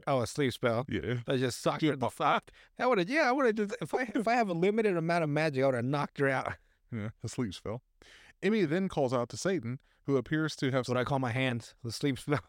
Oh, 0.06 0.20
a 0.20 0.26
sleep 0.26 0.52
spell. 0.52 0.84
Yeah. 0.86 1.14
I 1.26 1.38
just 1.38 1.62
sucked 1.62 1.80
her 1.80 1.96
the 1.96 2.10
fuck. 2.10 2.50
That 2.76 2.90
would 2.90 2.98
have, 2.98 3.08
yeah, 3.08 3.28
I 3.28 3.32
would 3.32 3.46
have 3.46 3.54
just, 3.54 3.76
if 3.80 3.94
I, 3.94 4.02
if 4.14 4.28
I 4.28 4.34
have 4.34 4.50
a 4.50 4.52
limited 4.52 4.98
amount 4.98 5.24
of 5.24 5.30
magic, 5.30 5.62
I 5.62 5.66
would 5.66 5.74
have 5.76 5.84
knocked 5.84 6.18
her 6.18 6.28
out. 6.28 6.54
Yeah, 6.92 7.08
a 7.24 7.28
sleep 7.28 7.54
spell. 7.54 7.80
Emmy 8.42 8.64
then 8.64 8.88
calls 8.88 9.12
out 9.12 9.28
to 9.30 9.36
Satan, 9.36 9.78
who 10.06 10.16
appears 10.16 10.56
to 10.56 10.66
have 10.66 10.72
That's 10.72 10.88
what 10.88 10.98
I 10.98 11.04
call 11.04 11.18
my 11.18 11.30
hands, 11.32 11.74
the 11.84 11.92
sleep 11.92 12.18
spell. 12.18 12.40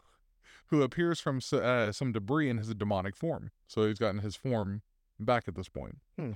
who 0.67 0.81
appears 0.81 1.19
from 1.19 1.39
uh, 1.51 1.91
some 1.91 2.11
debris 2.11 2.49
in 2.49 2.57
his 2.57 2.73
demonic 2.73 3.15
form. 3.15 3.51
So 3.67 3.87
he's 3.87 3.99
gotten 3.99 4.21
his 4.21 4.35
form 4.35 4.81
back 5.19 5.47
at 5.47 5.55
this 5.55 5.69
point. 5.69 5.99
Hmm. 6.17 6.31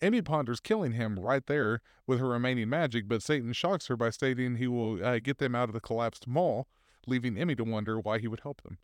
Emmy 0.00 0.22
ponders 0.22 0.60
killing 0.60 0.92
him 0.92 1.18
right 1.18 1.44
there 1.46 1.80
with 2.06 2.18
her 2.18 2.28
remaining 2.28 2.68
magic, 2.68 3.06
but 3.08 3.22
Satan 3.22 3.52
shocks 3.52 3.86
her 3.88 3.96
by 3.96 4.10
stating 4.10 4.56
he 4.56 4.66
will 4.66 5.04
uh, 5.04 5.18
get 5.18 5.38
them 5.38 5.54
out 5.54 5.68
of 5.68 5.74
the 5.74 5.80
collapsed 5.80 6.26
mall, 6.26 6.66
leaving 7.06 7.36
Emmy 7.36 7.54
to 7.56 7.64
wonder 7.64 8.00
why 8.00 8.18
he 8.18 8.28
would 8.28 8.40
help 8.40 8.62
them. 8.62 8.78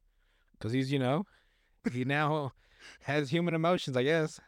Because 0.52 0.72
he's, 0.72 0.92
you 0.92 0.98
know, 0.98 1.24
he 1.92 2.04
now 2.04 2.52
has 3.02 3.30
human 3.30 3.54
emotions, 3.54 3.96
I 3.96 4.02
guess. 4.02 4.40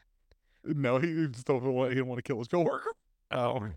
No, 0.64 0.98
he 0.98 1.28
still 1.32 1.60
he 1.60 1.94
didn't 1.94 2.06
want 2.06 2.18
to 2.18 2.22
kill 2.22 2.38
his 2.38 2.48
coworker. 2.48 2.92
Oh. 3.30 3.68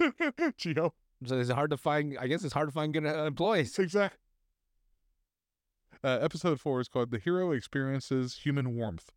Gio. 0.58 0.92
So 1.26 1.38
it's 1.38 1.50
hard 1.50 1.70
to 1.70 1.76
find, 1.76 2.16
I 2.18 2.26
guess 2.26 2.44
it's 2.44 2.54
hard 2.54 2.68
to 2.68 2.72
find 2.72 2.92
good 2.92 3.06
uh, 3.06 3.24
employees. 3.24 3.78
Exactly. 3.78 4.18
Uh, 6.02 6.18
episode 6.22 6.58
four 6.58 6.80
is 6.80 6.88
called 6.88 7.10
The 7.10 7.18
Hero 7.18 7.52
Experiences 7.52 8.40
Human 8.44 8.74
Warmth. 8.74 9.10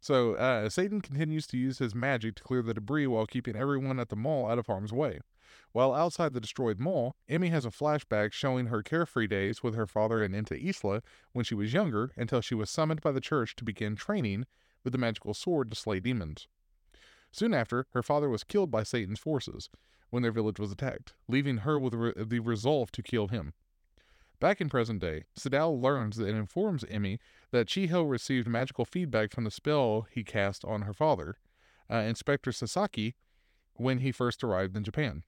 So, 0.00 0.34
uh, 0.34 0.68
Satan 0.68 1.00
continues 1.00 1.46
to 1.48 1.56
use 1.56 1.78
his 1.78 1.94
magic 1.94 2.36
to 2.36 2.42
clear 2.42 2.62
the 2.62 2.74
debris 2.74 3.06
while 3.06 3.26
keeping 3.26 3.56
everyone 3.56 3.98
at 3.98 4.10
the 4.10 4.16
mall 4.16 4.48
out 4.48 4.58
of 4.58 4.66
harm's 4.66 4.92
way. 4.92 5.20
While 5.72 5.92
outside 5.92 6.32
the 6.32 6.40
destroyed 6.40 6.78
mall, 6.78 7.16
Emmy 7.28 7.48
has 7.48 7.64
a 7.64 7.70
flashback 7.70 8.32
showing 8.32 8.66
her 8.66 8.82
carefree 8.82 9.26
days 9.26 9.62
with 9.62 9.74
her 9.74 9.86
father 9.86 10.22
and 10.22 10.34
Ente 10.34 10.62
Isla 10.62 11.02
when 11.32 11.44
she 11.44 11.54
was 11.54 11.72
younger 11.72 12.12
until 12.16 12.40
she 12.40 12.54
was 12.54 12.70
summoned 12.70 13.00
by 13.00 13.12
the 13.12 13.20
church 13.20 13.56
to 13.56 13.64
begin 13.64 13.96
training 13.96 14.46
with 14.84 14.92
the 14.92 14.98
magical 14.98 15.34
sword 15.34 15.70
to 15.70 15.76
slay 15.76 15.98
demons. 15.98 16.46
Soon 17.34 17.52
after, 17.52 17.88
her 17.94 18.02
father 18.04 18.28
was 18.28 18.44
killed 18.44 18.70
by 18.70 18.84
Satan's 18.84 19.18
forces 19.18 19.68
when 20.08 20.22
their 20.22 20.30
village 20.30 20.60
was 20.60 20.70
attacked, 20.70 21.14
leaving 21.26 21.58
her 21.58 21.80
with 21.80 21.92
re- 21.92 22.12
the 22.16 22.38
resolve 22.38 22.92
to 22.92 23.02
kill 23.02 23.26
him. 23.26 23.54
Back 24.38 24.60
in 24.60 24.68
present 24.68 25.00
day, 25.00 25.24
Sadao 25.36 25.82
learns 25.82 26.16
and 26.18 26.28
informs 26.28 26.84
Emmy 26.84 27.18
that 27.50 27.66
Chiho 27.66 28.08
received 28.08 28.46
magical 28.46 28.84
feedback 28.84 29.32
from 29.32 29.42
the 29.42 29.50
spell 29.50 30.06
he 30.12 30.22
cast 30.22 30.64
on 30.64 30.82
her 30.82 30.92
father, 30.92 31.38
uh, 31.90 31.96
Inspector 31.96 32.52
Sasaki, 32.52 33.16
when 33.74 33.98
he 33.98 34.12
first 34.12 34.44
arrived 34.44 34.76
in 34.76 34.84
Japan. 34.84 35.24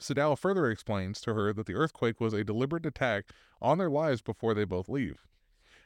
Sadao 0.00 0.38
further 0.38 0.70
explains 0.70 1.20
to 1.20 1.34
her 1.34 1.52
that 1.52 1.66
the 1.66 1.74
earthquake 1.74 2.18
was 2.18 2.32
a 2.32 2.44
deliberate 2.44 2.86
attack 2.86 3.26
on 3.60 3.76
their 3.76 3.90
lives 3.90 4.22
before 4.22 4.54
they 4.54 4.64
both 4.64 4.88
leave. 4.88 5.26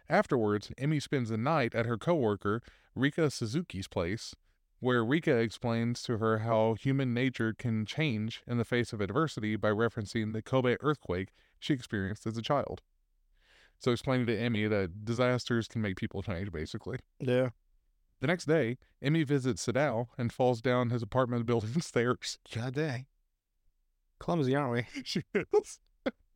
Afterwards, 0.09 0.70
Emmy 0.78 1.01
spends 1.01 1.30
the 1.30 1.37
night 1.37 1.74
at 1.74 1.87
her 1.87 1.99
coworker 1.99 2.62
Rika 2.95 3.32
Suzuki's 3.32 3.89
place, 3.89 4.37
where 4.85 5.03
Rika 5.03 5.39
explains 5.39 6.03
to 6.03 6.18
her 6.18 6.41
how 6.41 6.74
human 6.74 7.14
nature 7.14 7.55
can 7.55 7.87
change 7.87 8.43
in 8.47 8.59
the 8.59 8.66
face 8.66 8.93
of 8.93 9.01
adversity 9.01 9.57
by 9.57 9.70
referencing 9.70 10.35
the 10.35 10.43
Kobe 10.43 10.76
earthquake 10.80 11.32
she 11.59 11.72
experienced 11.72 12.26
as 12.26 12.37
a 12.37 12.43
child. 12.43 12.82
So, 13.78 13.93
explaining 13.93 14.26
to 14.26 14.39
Emmy 14.39 14.66
that 14.66 15.07
disasters 15.07 15.68
can 15.68 15.80
make 15.80 15.97
people 15.97 16.22
change, 16.22 16.53
basically. 16.53 16.99
Yeah. 17.18 17.49
The 18.20 18.26
next 18.26 18.45
day, 18.45 18.76
Emmy 19.01 19.24
visits 19.24 19.66
Sadao 19.66 20.09
and 20.18 20.30
falls 20.30 20.61
down 20.61 20.91
his 20.91 21.03
apartment 21.03 21.47
building 21.47 21.80
stairs. 21.80 22.39
God 22.55 22.74
dang. 22.74 23.07
Clumsy, 24.18 24.55
aren't 24.55 24.72
we? 24.72 24.87
She 25.05 25.22
is. 25.35 25.80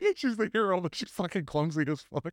She's 0.16 0.38
the 0.38 0.48
hero, 0.50 0.80
but 0.80 0.94
she's 0.94 1.10
fucking 1.10 1.44
clumsy 1.44 1.84
as 1.86 2.00
fuck. 2.00 2.32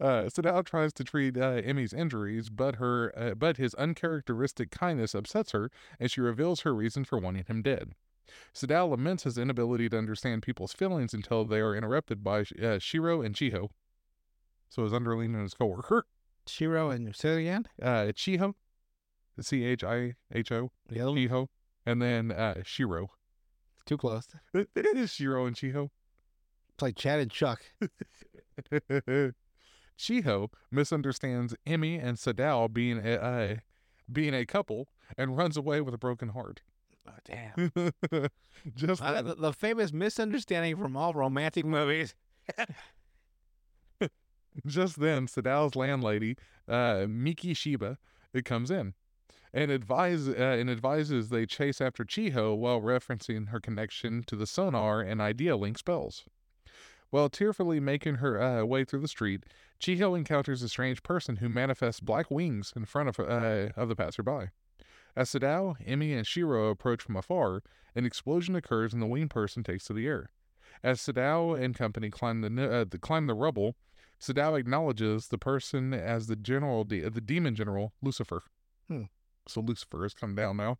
Uh, 0.00 0.24
Sadao 0.24 0.64
tries 0.64 0.92
to 0.94 1.04
treat 1.04 1.36
uh, 1.36 1.60
Emmy's 1.62 1.92
injuries, 1.92 2.48
but 2.48 2.76
her 2.76 3.12
uh, 3.16 3.34
but 3.34 3.58
his 3.58 3.74
uncharacteristic 3.74 4.70
kindness 4.70 5.14
upsets 5.14 5.52
her, 5.52 5.70
and 5.98 6.10
she 6.10 6.20
reveals 6.22 6.60
her 6.60 6.74
reason 6.74 7.04
for 7.04 7.18
wanting 7.18 7.44
him 7.44 7.60
dead. 7.62 7.92
Sadao 8.54 8.88
laments 8.90 9.24
his 9.24 9.36
inability 9.36 9.88
to 9.90 9.98
understand 9.98 10.42
people's 10.42 10.72
feelings 10.72 11.12
until 11.12 11.44
they 11.44 11.60
are 11.60 11.74
interrupted 11.76 12.24
by 12.24 12.44
uh, 12.62 12.78
Shiro 12.78 13.20
and 13.20 13.34
Chiho. 13.34 13.68
So 14.68 14.84
his 14.84 14.92
underling 14.94 15.34
and 15.34 15.42
his 15.42 15.54
coworker, 15.54 16.06
Shiro 16.46 16.90
and 16.90 17.14
say 17.14 17.40
again. 17.40 17.66
uh, 17.82 18.12
Chiho, 18.14 18.54
C 19.40 19.64
H 19.64 19.84
I 19.84 20.14
H 20.32 20.50
O, 20.52 20.70
The 20.88 21.00
other. 21.00 21.10
Chiho, 21.12 21.48
and 21.84 22.00
then 22.00 22.30
uh, 22.30 22.62
Shiro. 22.64 23.10
Too 23.84 23.98
close. 23.98 24.28
It, 24.54 24.70
it 24.76 24.96
is 24.96 25.10
Shiro 25.12 25.46
and 25.46 25.56
Chiho. 25.56 25.90
It's 26.74 26.82
like 26.82 26.96
Chad 26.96 27.20
and 27.20 27.30
Chuck. 27.30 27.60
Chiho 30.00 30.48
misunderstands 30.70 31.54
Emmy 31.66 31.96
and 31.96 32.16
Sadao 32.16 32.72
being 32.72 32.98
a, 33.04 33.14
uh, 33.14 33.56
being 34.10 34.34
a 34.34 34.46
couple 34.46 34.88
and 35.16 35.36
runs 35.36 35.56
away 35.56 35.80
with 35.80 35.94
a 35.94 35.98
broken 35.98 36.30
heart. 36.30 36.62
Oh, 37.06 37.12
damn. 37.24 37.72
Just 38.74 39.02
Uh, 39.02 39.22
the, 39.22 39.34
the 39.34 39.52
famous 39.52 39.92
misunderstanding 39.92 40.76
from 40.76 40.96
all 40.96 41.12
romantic 41.12 41.64
movies. 41.64 42.14
Just 44.66 44.98
then, 44.98 45.26
Sadao's 45.26 45.76
landlady, 45.76 46.36
uh, 46.68 47.06
Miki 47.08 47.54
Shiba, 47.54 47.98
it 48.32 48.44
comes 48.44 48.70
in 48.70 48.94
and 49.52 49.70
advise 49.70 50.28
uh, 50.28 50.32
and 50.32 50.70
advises 50.70 51.28
they 51.28 51.46
chase 51.46 51.80
after 51.80 52.04
Chiho 52.04 52.56
while 52.56 52.80
referencing 52.80 53.48
her 53.48 53.60
connection 53.60 54.22
to 54.26 54.36
the 54.36 54.46
sonar 54.46 55.00
and 55.00 55.20
idea 55.20 55.56
link 55.56 55.78
spells. 55.78 56.24
While 57.10 57.28
tearfully 57.28 57.80
making 57.80 58.16
her 58.16 58.40
uh, 58.40 58.64
way 58.64 58.84
through 58.84 59.00
the 59.00 59.08
street, 59.08 59.44
Chiho 59.80 60.16
encounters 60.16 60.62
a 60.62 60.68
strange 60.68 61.02
person 61.02 61.36
who 61.36 61.48
manifests 61.48 62.00
black 62.00 62.30
wings 62.30 62.72
in 62.76 62.84
front 62.84 63.08
of 63.08 63.18
uh, 63.18 63.70
of 63.76 63.88
the 63.88 63.96
passerby. 63.96 64.50
As 65.16 65.28
Sadao, 65.30 65.74
Emmy, 65.84 66.12
and 66.12 66.24
Shiro 66.26 66.68
approach 66.70 67.02
from 67.02 67.16
afar, 67.16 67.62
an 67.96 68.06
explosion 68.06 68.54
occurs 68.54 68.92
and 68.92 69.02
the 69.02 69.06
winged 69.06 69.30
person 69.30 69.64
takes 69.64 69.84
to 69.86 69.92
the 69.92 70.06
air. 70.06 70.30
As 70.84 71.00
Sadao 71.00 71.60
and 71.60 71.74
company 71.74 72.10
climb 72.10 72.42
the 72.42 72.70
uh, 72.70 72.84
the- 72.88 72.98
climb 72.98 73.26
the 73.26 73.34
rubble, 73.34 73.74
Sadao 74.20 74.58
acknowledges 74.58 75.28
the 75.28 75.38
person 75.38 75.92
as 75.92 76.28
the 76.28 76.36
general, 76.36 76.84
de- 76.84 77.08
the 77.08 77.20
demon 77.20 77.56
general 77.56 77.92
Lucifer. 78.00 78.42
Hmm. 78.86 79.04
So 79.48 79.60
Lucifer 79.60 80.04
has 80.04 80.14
come 80.14 80.36
down 80.36 80.58
now 80.58 80.78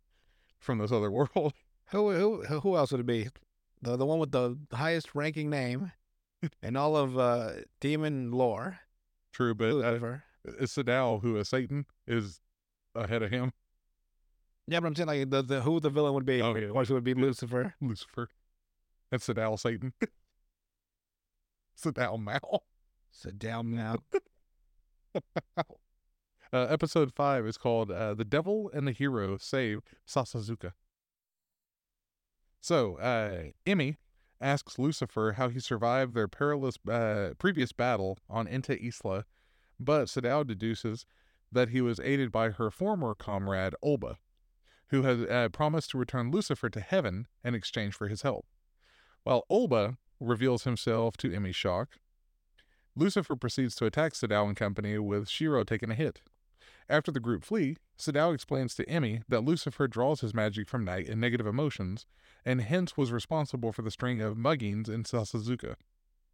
from 0.59 0.77
this 0.77 0.91
other 0.93 1.11
world. 1.17 1.53
Who 1.89 2.11
who 2.11 2.43
who- 2.45 2.59
who 2.61 2.77
else 2.77 2.91
would 2.91 3.01
it 3.01 3.05
be? 3.05 3.27
The 3.81 3.97
the 3.97 4.05
one 4.05 4.19
with 4.19 4.31
the 4.31 4.57
highest 4.71 5.13
ranking 5.13 5.49
name 5.49 5.91
in 6.63 6.75
all 6.75 6.95
of 6.95 7.17
uh, 7.17 7.51
demon 7.79 8.31
lore. 8.31 8.79
True, 9.33 9.55
but 9.55 9.69
uh, 9.69 9.73
Lucifer. 9.73 10.23
it's 10.45 10.75
Sadao 10.75 11.21
who 11.21 11.37
is 11.37 11.49
Satan 11.49 11.85
is 12.07 12.39
ahead 12.95 13.23
of 13.23 13.31
him. 13.31 13.53
Yeah, 14.67 14.79
but 14.79 14.87
I'm 14.87 14.95
saying 14.95 15.07
like 15.07 15.29
the, 15.29 15.41
the 15.41 15.61
who 15.61 15.79
the 15.79 15.89
villain 15.89 16.13
would 16.13 16.25
be. 16.25 16.41
Oh, 16.41 16.55
yeah. 16.55 16.67
Of 16.67 16.73
course, 16.73 16.89
it 16.89 16.93
would 16.93 17.03
be 17.03 17.13
Lucifer. 17.13 17.73
Lucifer. 17.81 18.29
That's 19.09 19.27
Sadao 19.27 19.59
Satan. 19.59 19.93
Sadao 21.77 22.21
Mal. 22.21 22.63
Sit 23.11 23.39
down 23.39 23.75
now. 23.75 23.97
Uh, 26.53 26.67
episode 26.69 27.13
5 27.13 27.47
is 27.47 27.57
called 27.57 27.89
uh, 27.91 28.13
The 28.13 28.25
Devil 28.25 28.69
and 28.73 28.85
the 28.85 28.91
Hero 28.91 29.37
Save 29.37 29.79
Sasazuka. 30.05 30.73
So, 32.59 32.97
uh, 32.97 33.51
Emmy 33.65 33.95
asks 34.41 34.79
Lucifer 34.79 35.33
how 35.33 35.49
he 35.49 35.59
survived 35.59 36.13
their 36.13 36.27
perilous 36.27 36.77
uh, 36.89 37.31
previous 37.37 37.71
battle 37.71 38.17
on 38.29 38.47
Ente 38.47 38.77
Isla, 38.81 39.25
but 39.79 40.05
Sadao 40.05 40.45
deduces 40.45 41.05
that 41.51 41.69
he 41.69 41.81
was 41.81 41.99
aided 41.99 42.31
by 42.31 42.49
her 42.49 42.71
former 42.71 43.13
comrade, 43.13 43.75
Olba, 43.81 44.17
who 44.87 45.03
had 45.03 45.29
uh, 45.29 45.49
promised 45.49 45.91
to 45.91 45.97
return 45.97 46.31
Lucifer 46.31 46.69
to 46.69 46.79
heaven 46.79 47.27
in 47.43 47.55
exchange 47.55 47.93
for 47.93 48.07
his 48.07 48.21
help. 48.21 48.45
While 49.23 49.45
Olba 49.49 49.97
reveals 50.19 50.63
himself 50.63 51.17
to 51.17 51.33
Emmy's 51.33 51.55
shock, 51.55 51.97
Lucifer 52.95 53.35
proceeds 53.35 53.75
to 53.75 53.85
attack 53.85 54.13
Sadao 54.13 54.47
and 54.47 54.55
company 54.55 54.97
with 54.97 55.29
Shiro 55.29 55.63
taking 55.63 55.91
a 55.91 55.95
hit. 55.95 56.21
After 56.89 57.11
the 57.11 57.19
group 57.19 57.43
flee, 57.43 57.77
Sadao 57.97 58.33
explains 58.33 58.75
to 58.75 58.89
Emmy 58.89 59.21
that 59.29 59.43
Lucifer 59.43 59.87
draws 59.87 60.21
his 60.21 60.33
magic 60.33 60.67
from 60.67 60.83
night 60.83 61.07
and 61.07 61.21
negative 61.21 61.47
emotions, 61.47 62.05
and 62.45 62.61
hence 62.61 62.97
was 62.97 63.11
responsible 63.11 63.71
for 63.71 63.81
the 63.81 63.91
string 63.91 64.21
of 64.21 64.35
muggings 64.35 64.89
in 64.89 65.03
Sasazuka. 65.03 65.75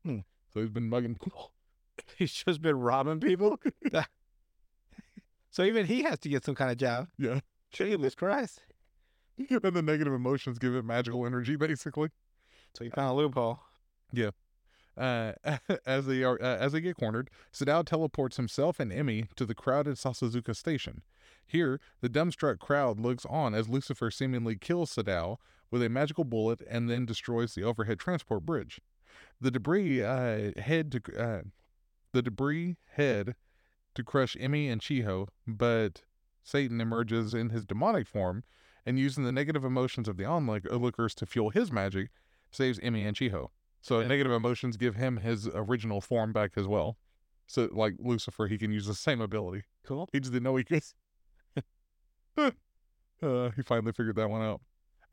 Hmm. 0.04 0.20
So 0.54 0.62
he's 0.62 0.70
been 0.70 0.89
mugging 0.89 1.16
people. 1.16 1.52
He's 2.18 2.32
just 2.32 2.62
been 2.62 2.80
robbing 2.80 3.20
people. 3.20 3.60
so 5.50 5.64
even 5.64 5.88
he 5.88 6.04
has 6.04 6.20
to 6.20 6.30
get 6.30 6.45
some 6.45 6.54
kind 6.54 6.70
of 6.70 6.78
job. 6.78 7.08
Yeah. 7.18 7.39
Jesus 7.72 8.14
Christ. 8.14 8.62
and 9.38 9.62
the 9.62 9.82
negative 9.82 10.14
emotions 10.14 10.60
give 10.60 10.76
it 10.76 10.86
magical 10.86 11.26
energy, 11.26 11.56
basically. 11.56 12.10
So 12.76 12.84
he 12.84 12.91
found 12.91 13.10
a 13.10 13.14
loophole. 13.14 13.60
Uh, 14.98 15.34
as 15.86 16.08
they 16.08 16.24
are, 16.24 16.41
uh, 16.41 16.58
as 16.58 16.72
they 16.72 16.82
get 16.82 16.98
cornered, 16.98 17.30
Sadao 17.54 17.86
teleports 17.86 18.38
himself 18.38 18.80
and 18.80 18.91
Emmy 18.91 19.26
to 19.36 19.45
the 19.45 19.56
crowded 19.56 19.95
Sasazuka 19.95 20.56
station. 20.56 21.04
Here, 21.45 21.80
the 22.02 22.10
dumbstruck 22.10 22.60
crowd 22.60 23.00
looks 23.00 23.26
on 23.26 23.54
as 23.54 23.70
Lucifer 23.70 24.12
seemingly 24.12 24.56
kills 24.56 24.93
Sadao 24.93 25.38
with 25.72 25.84
a 25.84 25.89
magical 25.89 26.24
bullet 26.24 26.62
and 26.70 26.89
then 26.89 27.06
destroys 27.06 27.54
the 27.54 27.64
overhead 27.64 28.00
transport 28.00 28.45
bridge. 28.45 28.82
The 29.39 29.52
debris 29.52 30.04
uh, 30.04 30.52
head 30.58 30.91
to 30.91 31.02
uh, 31.18 31.41
the 32.14 32.22
debris 32.22 32.78
head 32.93 33.36
to 33.95 34.04
crush 34.04 34.36
Emmy 34.39 34.68
and 34.68 34.82
Chiho, 34.82 35.28
but 35.45 36.04
Satan 36.43 36.82
emerges 36.82 37.34
in 37.34 37.50
his 37.50 37.66
demonic 37.66 38.08
form 38.08 38.43
and 38.86 38.98
using 38.98 39.24
the 39.24 39.32
negative 39.32 39.66
emotions 39.66 40.08
of 40.08 40.18
the 40.18 40.26
onlookers 40.26 41.14
to 41.16 41.26
fuel 41.26 41.50
his 41.50 41.72
magic, 41.72 42.10
saves 42.52 42.80
Emmy 42.80 43.06
and 43.06 43.18
Chiho. 43.18 43.50
So 43.88 44.04
negative 44.06 44.34
emotions 44.34 44.76
give 44.76 44.96
him 44.96 45.16
his 45.16 45.48
original 45.54 46.02
form 46.02 46.34
back 46.34 46.52
as 46.58 46.68
well. 46.68 46.98
So 47.48 47.70
like 47.72 47.94
Lucifer, 48.00 48.48
he 48.48 48.58
can 48.58 48.70
use 48.70 48.86
the 48.86 48.94
same 48.94 49.22
ability. 49.22 49.64
Cool. 49.86 50.10
He 50.12 50.20
just 50.20 50.34
didn't 50.34 50.44
know 50.44 50.58
he 50.58 50.66
could. 50.66 50.84
uh, 52.38 53.50
he 53.56 53.62
finally 53.62 53.94
figured 53.94 54.18
that 54.18 54.30
one 54.30 54.42
out. 54.42 54.60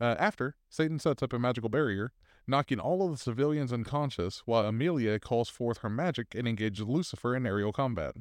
Uh, 0.01 0.15
after, 0.19 0.57
Satan 0.67 0.99
sets 0.99 1.23
up 1.23 1.31
a 1.31 1.39
magical 1.39 1.69
barrier, 1.69 2.11
knocking 2.47 2.77
all 2.77 3.05
of 3.05 3.11
the 3.11 3.17
civilians 3.17 3.71
unconscious, 3.71 4.43
while 4.45 4.67
Emilia 4.67 5.21
calls 5.21 5.47
forth 5.47 5.77
her 5.77 5.89
magic 5.89 6.35
and 6.35 6.45
engages 6.45 6.85
Lucifer 6.85 7.33
in 7.33 7.45
aerial 7.45 7.71
combat. 7.71 8.15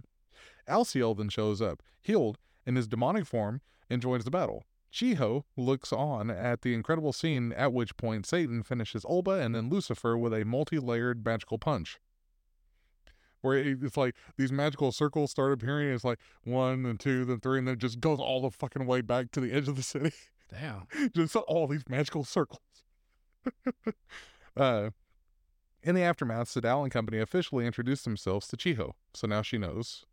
Alciel 0.69 1.17
then 1.17 1.31
shows 1.31 1.61
up, 1.61 1.83
healed, 2.01 2.39
in 2.65 2.77
his 2.77 2.87
demonic 2.87 3.27
form, 3.27 3.61
and 3.91 4.01
joins 4.01 4.23
the 4.23 4.31
battle. 4.31 4.63
Chiho 4.95 5.43
looks 5.57 5.93
on 5.93 6.31
at 6.31 6.63
the 6.63 6.73
incredible 6.73 7.13
scene, 7.13 7.53
at 7.53 7.73
which 7.73 7.97
point 7.97 8.27
Satan 8.27 8.63
finishes 8.63 9.05
Olba 9.05 9.33
and 9.33 9.53
then 9.53 9.69
Lucifer 9.69 10.17
with 10.17 10.33
a 10.33 10.45
multi 10.45 10.79
layered 10.79 11.25
magical 11.25 11.59
punch. 11.59 11.99
Where 13.41 13.59
it's 13.59 13.97
like 13.97 14.15
these 14.37 14.53
magical 14.53 14.93
circles 14.93 15.33
start 15.33 15.53
appearing, 15.53 15.91
it's 15.91 16.05
like 16.05 16.21
one, 16.45 16.85
then 16.85 16.97
two, 16.97 17.25
then 17.25 17.41
three, 17.41 17.59
and 17.59 17.67
then 17.67 17.75
it 17.75 17.81
just 17.81 18.01
goes 18.01 18.21
all 18.21 18.41
the 18.41 18.51
fucking 18.51 18.87
way 18.87 19.01
back 19.01 19.33
to 19.33 19.41
the 19.41 19.53
edge 19.53 19.67
of 19.67 19.75
the 19.75 19.83
city. 19.83 20.13
Damn. 20.49 20.87
just 21.15 21.35
all 21.35 21.67
these 21.67 21.89
magical 21.89 22.23
circles. 22.23 22.61
uh, 24.57 24.91
in 25.83 25.95
the 25.97 26.03
aftermath, 26.03 26.49
Sadao 26.49 26.85
and 26.85 26.93
company 26.93 27.19
officially 27.19 27.67
introduced 27.67 28.05
themselves 28.05 28.47
to 28.49 28.57
Chiho, 28.57 28.93
so 29.13 29.27
now 29.27 29.43
she 29.43 29.59
knows. 29.59 30.07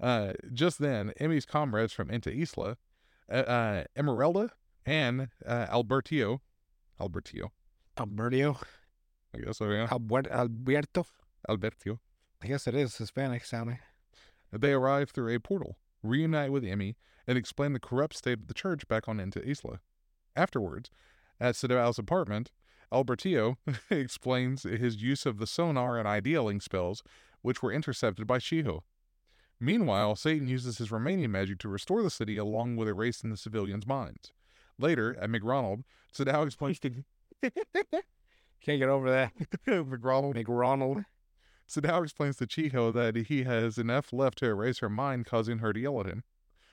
Uh, 0.00 0.32
just 0.52 0.80
then, 0.80 1.12
Emmy's 1.18 1.46
comrades 1.46 1.92
from 1.92 2.08
Ente 2.08 2.36
Isla, 2.36 2.76
uh, 3.30 3.34
uh, 3.34 3.84
Emeralda 3.96 4.50
and 4.86 5.28
uh, 5.46 5.66
Albertio, 5.70 6.40
Albertio, 7.00 7.52
Alberto. 7.98 8.58
I 9.34 9.38
guess 9.38 9.58
so, 9.58 9.70
yeah, 9.70 9.88
Albert, 9.90 10.28
Alberto. 10.30 11.06
Albertio. 11.48 11.98
I 12.42 12.46
guess 12.46 12.66
it 12.66 12.74
is 12.74 12.96
Hispanic 12.96 13.44
sounding. 13.44 13.78
They 14.52 14.72
arrive 14.72 15.10
through 15.10 15.34
a 15.34 15.40
portal, 15.40 15.78
reunite 16.02 16.52
with 16.52 16.64
Emmy, 16.64 16.96
and 17.26 17.36
explain 17.36 17.72
the 17.72 17.80
corrupt 17.80 18.16
state 18.16 18.40
of 18.40 18.46
the 18.48 18.54
church 18.54 18.86
back 18.86 19.08
on 19.08 19.18
Ente 19.18 19.44
Isla. 19.44 19.80
Afterwards, 20.36 20.90
at 21.40 21.56
Sadao's 21.56 21.98
apartment, 21.98 22.52
Albertio 22.92 23.56
explains 23.90 24.62
his 24.62 25.02
use 25.02 25.26
of 25.26 25.38
the 25.38 25.46
sonar 25.46 25.98
and 25.98 26.06
idea 26.06 26.42
link 26.42 26.62
spells, 26.62 27.02
which 27.42 27.62
were 27.62 27.72
intercepted 27.72 28.26
by 28.26 28.38
Chiho. 28.38 28.80
Meanwhile, 29.64 30.16
Satan 30.16 30.46
uses 30.46 30.76
his 30.76 30.92
remaining 30.92 31.30
magic 31.30 31.58
to 31.60 31.68
restore 31.70 32.02
the 32.02 32.10
city 32.10 32.36
along 32.36 32.76
with 32.76 32.86
erasing 32.86 33.30
the 33.30 33.36
civilians' 33.38 33.86
minds. 33.86 34.32
Later, 34.78 35.16
at 35.18 35.30
McRonald, 35.30 35.84
Sadao 36.12 36.44
explains 36.44 36.78
to 36.80 36.90
Can't 38.60 38.78
get 38.78 38.88
over 38.90 39.10
that. 39.10 39.32
McRonald 39.66 40.34
McRonald. 40.34 41.04
Sadao 41.66 42.02
explains 42.02 42.36
to 42.36 42.46
Chiho 42.46 42.92
that 42.92 43.16
he 43.16 43.44
has 43.44 43.78
enough 43.78 44.12
left 44.12 44.38
to 44.38 44.46
erase 44.46 44.80
her 44.80 44.90
mind, 44.90 45.24
causing 45.24 45.58
her 45.58 45.72
to 45.72 45.80
yell 45.80 46.00
at 46.00 46.06
him, 46.06 46.24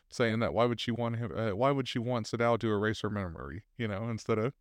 saying 0.10 0.40
that 0.40 0.54
why 0.54 0.66
would 0.66 0.82
she 0.82 0.92
want 0.92 1.16
him? 1.16 1.32
Uh, 1.34 1.56
why 1.56 1.72
would 1.72 1.88
she 1.88 2.00
want 2.00 2.28
Sadao 2.28 2.60
to 2.60 2.72
erase 2.74 3.02
her 3.02 3.10
memory? 3.10 3.64
You 3.78 3.88
know, 3.88 4.10
instead 4.10 4.38
of 4.38 4.54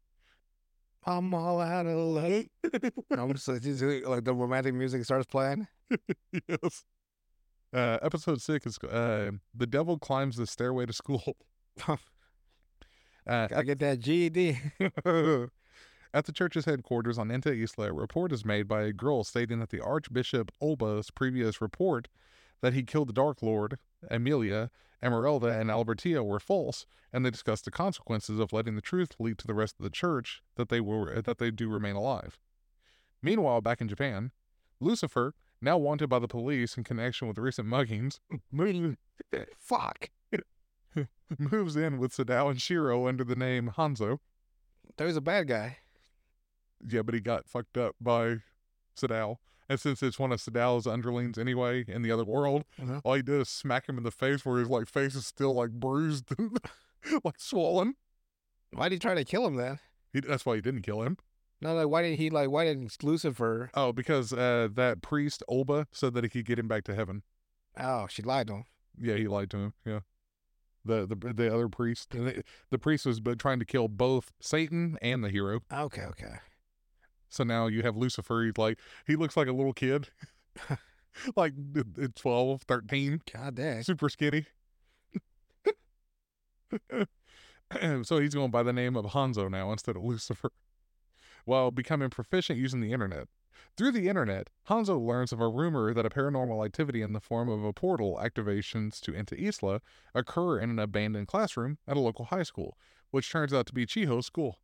I'm 1.04 1.34
all 1.34 1.60
out 1.60 1.86
of 1.86 1.96
love. 1.96 2.44
I'm 3.10 3.32
just 3.32 3.48
like 3.48 4.24
the 4.24 4.34
romantic 4.34 4.74
music 4.74 5.04
starts 5.04 5.26
playing. 5.26 5.66
yes. 6.48 6.84
Uh, 7.72 7.98
episode 8.02 8.40
six 8.42 8.66
is 8.66 8.78
uh, 8.78 9.30
the 9.54 9.66
devil 9.66 9.98
climbs 9.98 10.36
the 10.36 10.46
stairway 10.46 10.86
to 10.86 10.92
school. 10.92 11.36
uh, 11.88 11.96
Gotta 13.26 13.64
get 13.64 13.78
that 13.78 14.00
GED. 14.00 14.58
At 16.12 16.24
the 16.24 16.32
church's 16.32 16.64
headquarters 16.64 17.18
on 17.18 17.28
Ente 17.28 17.54
Isla, 17.54 17.90
a 17.90 17.92
report 17.92 18.32
is 18.32 18.44
made 18.44 18.66
by 18.66 18.82
a 18.82 18.92
girl 18.92 19.22
stating 19.22 19.60
that 19.60 19.70
the 19.70 19.80
Archbishop 19.80 20.50
Olba's 20.60 21.12
previous 21.12 21.60
report 21.60 22.08
that 22.60 22.74
he 22.74 22.82
killed 22.82 23.08
the 23.08 23.12
Dark 23.12 23.42
Lord, 23.42 23.78
Emilia, 24.10 24.70
Emeralda, 25.00 25.46
and 25.48 25.70
Albertia 25.70 26.24
were 26.24 26.40
false, 26.40 26.84
and 27.12 27.24
they 27.24 27.30
discuss 27.30 27.60
the 27.60 27.70
consequences 27.70 28.40
of 28.40 28.52
letting 28.52 28.74
the 28.74 28.80
truth 28.82 29.14
lead 29.20 29.38
to 29.38 29.46
the 29.46 29.54
rest 29.54 29.76
of 29.78 29.84
the 29.84 29.90
church 29.90 30.42
that 30.56 30.68
they 30.68 30.80
were 30.80 31.22
that 31.22 31.38
they 31.38 31.52
do 31.52 31.68
remain 31.68 31.94
alive. 31.94 32.38
Meanwhile, 33.22 33.60
back 33.60 33.80
in 33.80 33.86
Japan, 33.88 34.32
Lucifer, 34.80 35.34
now 35.62 35.76
wanted 35.78 36.08
by 36.08 36.18
the 36.18 36.28
police 36.28 36.76
in 36.76 36.84
connection 36.84 37.28
with 37.28 37.38
recent 37.38 37.68
muggings, 37.68 38.18
Fuck. 39.58 40.10
moves 41.38 41.76
in 41.76 41.98
with 41.98 42.12
Sadao 42.16 42.50
and 42.50 42.60
Shiro 42.60 43.06
under 43.06 43.22
the 43.22 43.36
name 43.36 43.72
Hanzo. 43.76 44.18
There's 44.96 45.16
a 45.16 45.20
bad 45.20 45.46
guy. 45.48 45.78
Yeah, 46.86 47.02
but 47.02 47.14
he 47.14 47.20
got 47.20 47.46
fucked 47.48 47.76
up 47.78 47.94
by 48.00 48.38
Sadao. 48.96 49.36
And 49.68 49.78
since 49.78 50.02
it's 50.02 50.18
one 50.18 50.32
of 50.32 50.40
Sadao's 50.40 50.88
underlings 50.88 51.38
anyway 51.38 51.84
in 51.86 52.02
the 52.02 52.10
other 52.10 52.24
world, 52.24 52.64
Uh-huh. 52.82 53.00
all 53.04 53.14
he 53.14 53.22
did 53.22 53.40
is 53.40 53.48
smack 53.48 53.88
him 53.88 53.98
in 53.98 54.02
the 54.02 54.10
face 54.10 54.44
where 54.44 54.58
his 54.58 54.68
like 54.68 54.88
face 54.88 55.14
is 55.14 55.26
still 55.26 55.54
like 55.54 55.70
bruised 55.70 56.26
and 56.36 56.58
like 57.24 57.38
swollen. 57.38 57.94
Why'd 58.72 58.90
he 58.92 58.98
try 58.98 59.14
to 59.14 59.24
kill 59.24 59.46
him 59.46 59.54
then? 59.54 59.78
He, 60.12 60.20
that's 60.20 60.44
why 60.44 60.56
he 60.56 60.60
didn't 60.60 60.82
kill 60.82 61.02
him. 61.02 61.18
No, 61.60 61.74
like 61.74 61.88
why 61.88 62.02
did 62.02 62.18
he 62.18 62.30
like 62.30 62.50
why 62.50 62.64
didn't 62.64 63.02
Lucifer 63.02 63.70
Oh, 63.74 63.92
because 63.92 64.32
uh, 64.32 64.68
that 64.72 65.02
priest 65.02 65.42
Olba 65.48 65.86
said 65.92 66.14
that 66.14 66.24
he 66.24 66.30
could 66.30 66.46
get 66.46 66.58
him 66.58 66.68
back 66.68 66.84
to 66.84 66.94
heaven. 66.94 67.22
Oh, 67.78 68.06
she 68.08 68.22
lied 68.22 68.46
to 68.48 68.54
him. 68.54 68.64
Yeah, 68.98 69.16
he 69.16 69.28
lied 69.28 69.50
to 69.50 69.56
him. 69.58 69.72
Yeah, 69.84 70.00
the 70.84 71.06
the 71.06 71.32
the 71.32 71.54
other 71.54 71.68
priest, 71.68 72.14
and 72.14 72.26
the, 72.26 72.44
the 72.70 72.78
priest 72.78 73.06
was 73.06 73.20
trying 73.38 73.58
to 73.58 73.64
kill 73.64 73.88
both 73.88 74.32
Satan 74.40 74.96
and 75.02 75.22
the 75.22 75.30
hero. 75.30 75.60
Okay, 75.72 76.02
okay. 76.02 76.36
So 77.28 77.44
now 77.44 77.66
you 77.68 77.82
have 77.82 77.96
Lucifer. 77.96 78.42
He's 78.44 78.58
like 78.58 78.78
he 79.06 79.16
looks 79.16 79.36
like 79.36 79.46
a 79.46 79.52
little 79.52 79.72
kid, 79.72 80.08
like 81.36 81.52
uh, 81.76 81.82
uh, 82.02 82.08
12, 82.14 82.62
13. 82.62 83.22
God 83.32 83.54
dang. 83.54 83.82
super 83.82 84.08
skinny. 84.08 84.46
so 88.02 88.18
he's 88.18 88.34
going 88.34 88.50
by 88.50 88.62
the 88.62 88.72
name 88.72 88.96
of 88.96 89.04
Hanzo 89.06 89.50
now 89.50 89.72
instead 89.72 89.96
of 89.96 90.02
Lucifer. 90.02 90.52
While 91.44 91.70
becoming 91.70 92.10
proficient 92.10 92.58
using 92.58 92.80
the 92.80 92.92
internet. 92.92 93.28
Through 93.76 93.92
the 93.92 94.08
internet, 94.08 94.48
Hanzo 94.68 94.98
learns 95.00 95.32
of 95.32 95.40
a 95.40 95.48
rumor 95.48 95.92
that 95.92 96.06
a 96.06 96.10
paranormal 96.10 96.64
activity 96.64 97.02
in 97.02 97.12
the 97.12 97.20
form 97.20 97.48
of 97.48 97.62
a 97.64 97.72
portal 97.72 98.18
activations 98.22 99.00
to 99.00 99.12
Ente 99.12 99.38
Isla 99.38 99.80
occur 100.14 100.58
in 100.58 100.70
an 100.70 100.78
abandoned 100.78 101.28
classroom 101.28 101.78
at 101.86 101.96
a 101.96 102.00
local 102.00 102.26
high 102.26 102.42
school, 102.42 102.76
which 103.10 103.30
turns 103.30 103.52
out 103.52 103.66
to 103.66 103.74
be 103.74 103.86
Chiho's 103.86 104.26
school. 104.26 104.58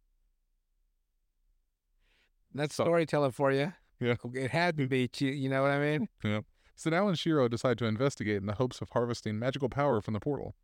That's 2.55 2.75
So- 2.75 2.85
storytelling 2.85 3.33
for 3.33 3.53
you. 3.53 3.73
Yeah. 4.01 4.17
It 4.35 4.51
had 4.51 4.77
to 4.79 4.87
be, 4.89 5.09
you 5.19 5.49
know 5.49 5.63
what 5.63 5.71
I 5.71 5.79
mean? 5.79 6.09
Yeah. 6.25 6.41
So 6.75 6.91
now 6.91 7.09
and 7.09 7.19
Shiro 7.19 7.49
decide 7.49 7.79
to 7.79 7.87
investigate 7.87 8.37
in 8.37 8.47
the 8.47 8.55
hopes 8.55 8.81
of 8.83 8.91
harvesting 8.91 9.39
magical 9.39 9.69
power 9.69 10.01
from 10.03 10.15
the 10.15 10.21
portal. 10.21 10.55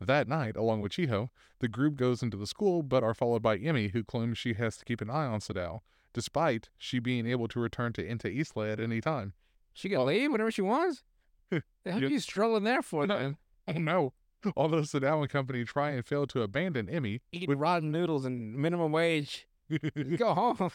That 0.00 0.26
night, 0.28 0.56
along 0.56 0.80
with 0.80 0.92
Chiho, 0.92 1.28
the 1.60 1.68
group 1.68 1.96
goes 1.96 2.22
into 2.22 2.36
the 2.36 2.46
school 2.46 2.82
but 2.82 3.02
are 3.04 3.14
followed 3.14 3.42
by 3.42 3.56
Emmy, 3.56 3.88
who 3.88 4.02
claims 4.02 4.38
she 4.38 4.54
has 4.54 4.76
to 4.78 4.84
keep 4.84 5.00
an 5.00 5.10
eye 5.10 5.26
on 5.26 5.40
Sadao, 5.40 5.80
despite 6.12 6.70
she 6.76 6.98
being 6.98 7.26
able 7.26 7.46
to 7.48 7.60
return 7.60 7.92
to 7.94 8.02
Ente 8.06 8.26
Isla 8.26 8.68
at 8.70 8.80
any 8.80 9.00
time. 9.00 9.32
She 9.72 9.88
can 9.88 10.04
leave 10.04 10.32
whenever 10.32 10.50
she 10.50 10.62
wants. 10.62 11.02
the 11.50 11.62
hell 11.86 12.02
Yeah. 12.02 12.08
you 12.08 12.18
strolling 12.18 12.64
there 12.64 12.82
for 12.82 13.06
No. 13.06 13.16
then? 13.18 13.36
Oh 13.68 13.72
no! 13.78 14.12
Although 14.56 14.80
Sadao 14.80 15.20
and 15.22 15.30
company 15.30 15.64
try 15.64 15.90
and 15.92 16.04
fail 16.04 16.26
to 16.26 16.42
abandon 16.42 16.88
Emmy. 16.88 17.20
Eat 17.30 17.48
rotten 17.56 17.92
noodles 17.92 18.24
and 18.24 18.54
minimum 18.56 18.90
wage. 18.90 19.46
You 19.68 19.78
go 20.18 20.34
home. 20.34 20.70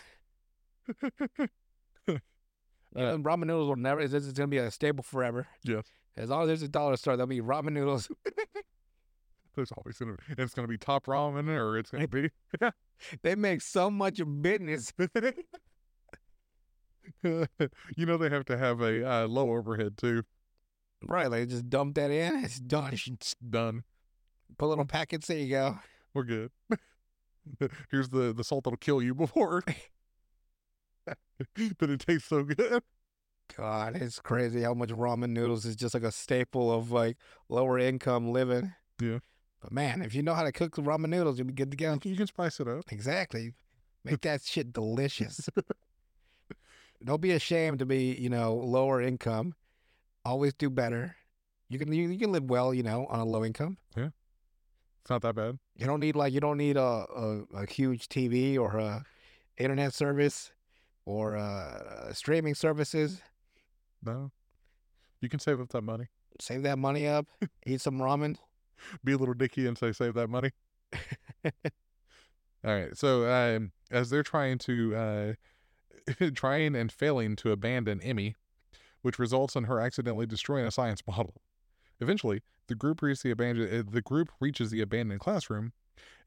Uh, 2.96 3.02
And 3.14 3.24
ramen 3.26 3.46
noodles 3.48 3.68
will 3.68 3.76
never. 3.76 4.08
This 4.08 4.26
is 4.26 4.34
gonna 4.34 4.48
be 4.48 4.58
a 4.58 4.72
staple 4.72 5.04
forever. 5.04 5.46
Yes. 5.64 5.86
As 6.16 6.30
long 6.30 6.44
as 6.44 6.48
there's 6.48 6.62
a 6.64 6.68
dollar 6.70 6.96
store, 6.96 7.16
there'll 7.18 7.28
be 7.28 7.42
ramen 7.42 7.74
noodles. 7.74 8.10
There's 9.58 9.74
always 9.74 9.98
gonna 9.98 10.16
and 10.30 10.40
it's 10.40 10.54
gonna 10.54 10.68
be 10.68 10.78
top 10.78 11.08
ramen 11.08 11.50
or 11.50 11.78
it's 11.78 11.92
gonna 11.92 12.08
be 12.08 12.30
they 13.24 13.36
make 13.36 13.62
so 13.62 13.92
much 13.92 14.22
business. 14.42 14.94
you 17.24 17.48
know 17.98 18.18
they 18.18 18.30
have 18.30 18.46
to 18.46 18.58
have 18.58 18.82
a 18.82 19.06
uh, 19.06 19.28
low 19.28 19.54
overhead 19.54 19.98
too. 19.98 20.24
Right, 21.04 21.30
they 21.30 21.46
just 21.46 21.70
dump 21.70 21.96
that 21.96 22.12
in. 22.12 22.44
It's 22.44 22.60
done. 22.60 22.94
It's 22.94 23.36
done. 23.36 23.84
Put 24.58 24.66
a 24.66 24.68
little 24.68 24.86
packets. 24.86 25.28
There 25.28 25.38
you 25.38 25.50
go. 25.50 25.80
We're 26.14 26.24
good. 26.24 26.52
Here's 27.92 28.10
the 28.10 28.34
the 28.34 28.44
salt 28.44 28.64
that'll 28.64 28.78
kill 28.78 29.02
you 29.02 29.14
before. 29.14 29.64
but 31.78 31.90
it 31.90 32.00
tastes 32.00 32.30
so 32.30 32.44
good. 32.44 32.82
God, 33.56 33.96
it's 33.96 34.20
crazy 34.20 34.62
how 34.62 34.74
much 34.74 34.90
ramen 34.90 35.30
noodles 35.30 35.66
is 35.66 35.76
just 35.76 35.94
like 35.94 36.04
a 36.04 36.12
staple 36.12 36.72
of 36.72 36.92
like 36.92 37.18
lower 37.50 37.80
income 37.80 38.32
living. 38.32 38.74
Yeah. 39.02 39.20
But 39.62 39.72
man, 39.72 40.02
if 40.02 40.14
you 40.14 40.22
know 40.22 40.34
how 40.34 40.44
to 40.44 40.52
cook 40.52 40.76
the 40.76 40.82
ramen 40.82 41.10
noodles, 41.10 41.38
you'll 41.38 41.48
be 41.48 41.54
good 41.54 41.72
to 41.72 41.78
go. 41.78 41.98
You 42.04 42.16
can 42.16 42.28
spice 42.28 42.60
it 42.60 42.68
up. 42.68 42.84
Exactly. 42.92 43.54
Make 44.04 44.22
that 44.22 44.42
shit 44.44 44.72
delicious. 44.72 45.50
Don't 47.04 47.22
be 47.22 47.32
ashamed 47.32 47.80
to 47.80 47.86
be, 47.86 48.16
you 48.16 48.30
know, 48.30 48.56
lower 48.56 49.02
income. 49.02 49.54
Always 50.26 50.54
do 50.54 50.70
better. 50.70 51.16
You 51.70 51.80
can 51.80 51.92
you, 51.92 52.10
you 52.10 52.18
can 52.18 52.32
live 52.32 52.46
well, 52.46 52.74
you 52.74 52.84
know, 52.84 53.06
on 53.08 53.20
a 53.20 53.26
low 53.26 53.44
income. 53.44 53.78
Yeah. 53.96 54.10
It's 55.02 55.10
not 55.10 55.22
that 55.22 55.36
bad. 55.36 55.60
You 55.76 55.86
don't 55.86 56.00
need 56.00 56.16
like 56.16 56.34
you 56.34 56.40
don't 56.40 56.58
need 56.58 56.76
a 56.76 56.82
a, 56.82 57.44
a 57.54 57.66
huge 57.66 58.10
TV 58.10 58.58
or 58.58 58.78
a 58.78 59.06
internet 59.58 59.94
service 59.94 60.52
or 61.06 61.38
uh, 61.38 62.12
streaming 62.14 62.56
services. 62.56 63.22
No. 64.04 64.32
You 65.22 65.30
can 65.30 65.40
save 65.40 65.62
up 65.62 65.70
that 65.70 65.82
money. 65.82 66.08
Save 66.40 66.64
that 66.64 66.78
money 66.78 67.08
up. 67.08 67.26
eat 67.66 67.82
some 67.82 68.00
ramen. 68.00 68.38
Be 69.04 69.14
a 69.14 69.18
little 69.18 69.34
dicky 69.34 69.68
and 69.68 69.78
say 69.78 69.92
save 69.92 70.14
that 70.16 70.30
money. 70.30 70.52
All 71.44 71.52
right. 72.64 72.98
So 72.98 73.30
um, 73.30 73.72
as 73.92 74.10
they're 74.10 74.24
trying 74.24 74.58
to 74.60 74.96
uh, 74.96 75.34
trying 76.36 76.76
and 76.76 76.92
failing 76.92 77.36
to 77.38 77.52
abandon 77.52 78.02
Emmy, 78.02 78.36
which 79.02 79.20
results 79.20 79.56
in 79.56 79.66
her 79.66 79.80
accidentally 79.80 80.26
destroying 80.26 80.66
a 80.66 80.72
science 80.72 81.02
model. 81.08 81.42
Eventually, 82.00 82.42
the 82.68 82.76
group 82.76 83.02
reaches 83.02 83.24
the 83.24 83.32
abandoned 83.32 83.74
uh, 83.74 83.90
the 83.90 84.02
group 84.02 84.30
reaches 84.40 84.72
the 84.72 84.82
abandoned 84.82 85.20
classroom. 85.20 85.74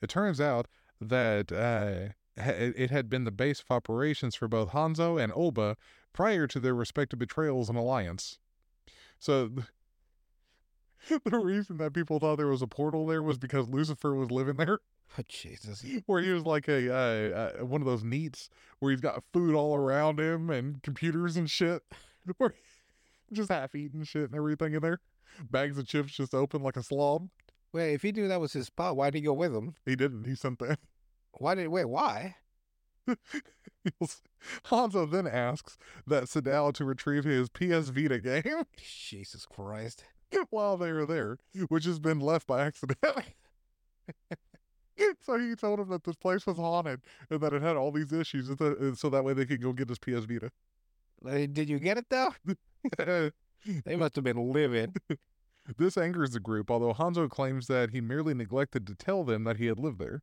It 0.01 0.09
turns 0.09 0.41
out 0.41 0.67
that 1.01 1.53
uh, 1.53 2.13
it 2.37 2.91
had 2.91 3.09
been 3.09 3.25
the 3.25 3.31
base 3.31 3.61
of 3.61 3.71
operations 3.71 4.35
for 4.35 4.49
both 4.49 4.71
Hanzo 4.71 5.23
and 5.23 5.33
Olba 5.33 5.77
prior 6.13 6.47
to 6.47 6.59
their 6.59 6.75
respective 6.75 7.19
betrayals 7.19 7.69
and 7.69 7.79
alliance. 7.79 8.39
So 9.19 9.51
the 11.25 11.39
reason 11.39 11.79
that 11.79 11.93
people 11.95 12.19
thought 12.19 12.37
there 12.37 12.47
was 12.47 12.63
a 12.63 12.67
portal 12.67 13.07
there 13.07 13.23
was 13.23 13.39
because 13.39 13.69
Lucifer 13.69 14.15
was 14.15 14.31
living 14.31 14.57
there, 14.57 14.81
Oh, 15.19 15.23
Jesus. 15.29 15.85
where 16.07 16.23
he 16.23 16.31
was 16.31 16.45
like 16.45 16.69
a 16.69 16.93
uh, 16.93 17.61
uh, 17.61 17.65
one 17.65 17.81
of 17.81 17.87
those 17.87 18.05
neats 18.05 18.49
where 18.79 18.91
he's 18.93 19.01
got 19.01 19.25
food 19.33 19.55
all 19.55 19.75
around 19.75 20.21
him 20.21 20.51
and 20.51 20.83
computers 20.83 21.37
and 21.37 21.51
shit, 21.51 21.83
where 22.37 22.55
just 23.33 23.51
half 23.51 23.75
eating 23.75 24.05
shit 24.05 24.25
and 24.25 24.35
everything 24.35 24.75
in 24.75 24.83
there. 24.83 25.01
Bags 25.51 25.79
of 25.79 25.87
chips 25.87 26.13
just 26.13 26.35
open 26.35 26.63
like 26.63 26.77
a 26.77 26.83
slob. 26.83 27.29
Wait, 27.73 27.95
if 27.95 28.03
he 28.03 28.11
knew 28.13 28.27
that 28.29 28.41
was 28.41 28.53
his 28.53 28.67
spot, 28.67 28.97
why 28.97 29.11
did 29.11 29.19
he 29.19 29.25
go 29.25 29.33
with 29.33 29.55
him? 29.55 29.75
He 29.87 29.95
didn't. 29.95 30.25
He 30.27 30.35
sent 30.35 30.59
that. 30.59 30.79
Why 31.33 31.55
did 31.55 31.69
wait? 31.69 31.85
Why? 31.85 32.37
Hanzo 34.67 35.11
then 35.11 35.27
asks 35.27 35.77
that 36.07 36.25
Sadao 36.25 36.73
to 36.75 36.85
retrieve 36.85 37.25
his 37.25 37.49
PS 37.49 37.89
Vita 37.89 38.19
game 38.19 38.65
Jesus 38.77 39.47
Christ. 39.47 40.05
while 40.51 40.77
they 40.77 40.93
were 40.93 41.07
there, 41.07 41.39
which 41.69 41.85
has 41.85 41.99
been 41.99 42.21
left 42.21 42.47
by 42.47 42.65
accident. 42.65 42.99
so 45.25 45.39
he 45.39 45.55
told 45.55 45.81
him 45.81 45.89
that 45.89 46.05
this 46.05 46.17
place 46.17 46.47
was 46.47 46.57
haunted 46.57 47.01
and 47.31 47.41
that 47.41 47.53
it 47.53 47.63
had 47.63 47.77
all 47.77 47.91
these 47.91 48.13
issues, 48.13 48.49
and 48.49 48.99
so 48.99 49.11
that 49.11 49.25
way 49.25 49.33
they 49.33 49.47
could 49.47 49.63
go 49.63 49.73
get 49.73 49.89
his 49.89 49.99
PS 49.99 50.25
Vita. 50.25 50.51
Uh, 51.25 51.47
did 51.53 51.69
you 51.69 51.79
get 51.79 51.99
it 51.99 52.07
though? 52.09 52.35
They 53.85 53.95
must 53.95 54.15
have 54.15 54.25
been 54.25 54.53
livid. 54.53 54.97
this 55.77 55.99
angers 55.99 56.31
the 56.31 56.41
group, 56.41 56.71
although 56.71 56.95
Hanzo 56.95 57.29
claims 57.29 57.67
that 57.67 57.91
he 57.91 58.01
merely 58.01 58.33
neglected 58.33 58.87
to 58.87 58.95
tell 58.95 59.23
them 59.23 59.45
that 59.45 59.59
he 59.59 59.67
had 59.67 59.79
lived 59.79 59.99
there. 59.99 60.23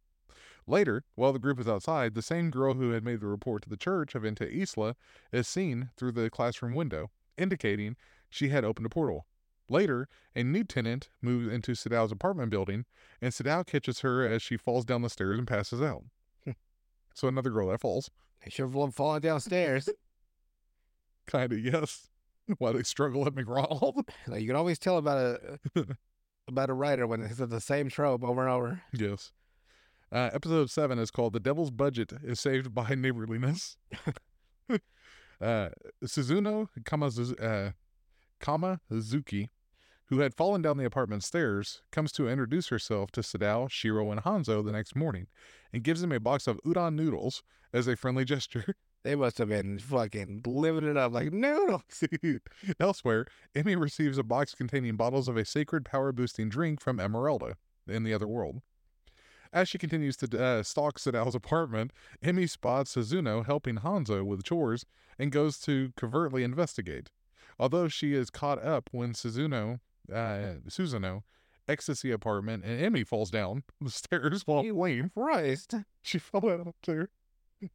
Later, 0.65 1.03
while 1.15 1.31
the 1.31 1.39
group 1.39 1.59
is 1.59 1.67
outside, 1.67 2.15
the 2.15 2.21
same 2.21 2.49
girl 2.49 2.73
who 2.73 2.89
had 2.89 3.03
made 3.03 3.21
the 3.21 3.27
report 3.27 3.61
to 3.63 3.69
the 3.69 3.77
church 3.77 4.15
of 4.15 4.23
Ente 4.23 4.51
Isla 4.51 4.95
is 5.31 5.47
seen 5.47 5.91
through 5.95 6.13
the 6.13 6.29
classroom 6.29 6.73
window, 6.73 7.11
indicating 7.38 7.95
she 8.29 8.49
had 8.49 8.65
opened 8.65 8.88
a 8.88 8.89
portal. 8.89 9.27
Later, 9.69 10.07
a 10.35 10.44
new 10.44 10.64
tenant 10.64 11.10
moves 11.22 11.52
into 11.53 11.73
Sadao's 11.73 12.11
apartment 12.11 12.49
building, 12.49 12.85
and 13.22 13.34
Sadao 13.34 13.65
catches 13.65 13.99
her 13.99 14.26
as 14.27 14.41
she 14.41 14.56
falls 14.57 14.85
down 14.85 15.02
the 15.02 15.10
stairs 15.10 15.38
and 15.38 15.48
passes 15.48 15.81
out. 15.81 16.03
so 17.14 17.27
another 17.27 17.49
girl 17.49 17.68
that 17.69 17.81
falls. 17.81 18.10
They 18.44 18.49
should 18.49 18.72
have 18.73 18.95
fallen 18.95 19.22
downstairs. 19.22 19.89
Kinda, 21.30 21.60
yes. 21.60 22.07
Why 22.60 22.72
they 22.72 22.84
struggle 22.84 23.26
at 23.27 23.35
McDonald. 23.35 24.07
Like 24.27 24.41
you 24.41 24.48
can 24.48 24.56
always 24.56 24.80
tell 24.80 24.98
about 24.98 25.41
a 25.76 25.85
about 26.48 26.69
a 26.69 26.73
writer 26.73 27.06
when 27.06 27.22
it's 27.22 27.35
the 27.38 27.60
same 27.60 27.89
trope 27.89 28.23
over 28.23 28.41
and 28.48 28.49
over. 28.49 28.81
yes. 28.94 29.34
Uh, 30.10 30.30
episode 30.31 30.69
seven 30.69 30.98
is 30.99 31.11
called 31.11 31.34
"The 31.34 31.41
Devil's 31.41 31.72
Budget 31.72 32.14
is 32.23 32.39
Saved 32.39 32.73
by 32.73 32.95
Neighborliness." 32.95 33.76
uh, 35.41 35.69
Suzuno 36.06 36.69
Kamazu- 36.84 37.44
uh, 37.44 37.72
Kamazuki, 38.39 39.49
who 40.09 40.19
had 40.19 40.34
fallen 40.34 40.61
down 40.61 40.77
the 40.77 40.85
apartment 40.85 41.23
stairs, 41.23 41.81
comes 41.91 42.11
to 42.13 42.29
introduce 42.29 42.69
herself 42.69 43.11
to 43.11 43.21
Sadao, 43.21 43.69
Shiro, 43.69 44.11
and 44.11 44.23
Hanzo 44.23 44.63
the 44.63 44.71
next 44.71 44.95
morning, 44.95 45.27
and 45.73 45.84
gives 45.84 46.01
them 46.01 46.11
a 46.11 46.19
box 46.19 46.47
of 46.47 46.59
udon 46.65 46.95
noodles 46.95 47.43
as 47.73 47.88
a 47.88 47.95
friendly 47.95 48.25
gesture. 48.25 48.75
They 49.03 49.15
must 49.15 49.38
have 49.38 49.47
been 49.47 49.79
fucking 49.79 50.41
living 50.45 50.84
it 50.84 50.97
up 50.97 51.13
like 51.13 51.31
noodles. 51.31 52.03
Elsewhere, 52.79 53.25
Emmy 53.55 53.73
receives 53.77 54.17
a 54.17 54.23
box 54.23 54.53
containing 54.53 54.97
bottles 54.97 55.29
of 55.29 55.38
a 55.38 55.45
sacred 55.45 55.85
power 55.85 56.11
boosting 56.11 56.49
drink 56.49 56.81
from 56.81 56.99
Emeralda 56.99 57.55
in 57.88 58.03
the 58.03 58.13
other 58.13 58.27
world. 58.27 58.61
As 59.53 59.69
she 59.69 59.77
continues 59.77 60.17
to 60.17 60.43
uh, 60.43 60.63
stalk 60.63 60.99
Sadao's 60.99 61.35
apartment, 61.35 61.93
Emmy 62.21 62.47
spots 62.47 62.95
Suzuno 62.95 63.45
helping 63.45 63.77
Hanzo 63.77 64.25
with 64.25 64.43
chores 64.43 64.84
and 65.17 65.31
goes 65.31 65.57
to 65.59 65.93
covertly 65.95 66.43
investigate. 66.43 67.09
Although 67.57 67.88
she 67.88 68.13
is 68.13 68.29
caught 68.29 68.61
up 68.61 68.89
when 68.91 69.13
Suzuno, 69.13 69.79
uh, 70.13 70.53
exits 71.67 72.01
the 72.01 72.11
apartment 72.11 72.63
and 72.63 72.81
Emmy 72.81 73.03
falls 73.03 73.29
down 73.29 73.63
the 73.81 73.89
stairs 73.89 74.43
while 74.45 74.63
fleeing. 74.63 75.11
Christ. 75.15 75.75
She 76.01 76.19
fell 76.19 76.41
down 76.41 76.73
too. 76.81 77.07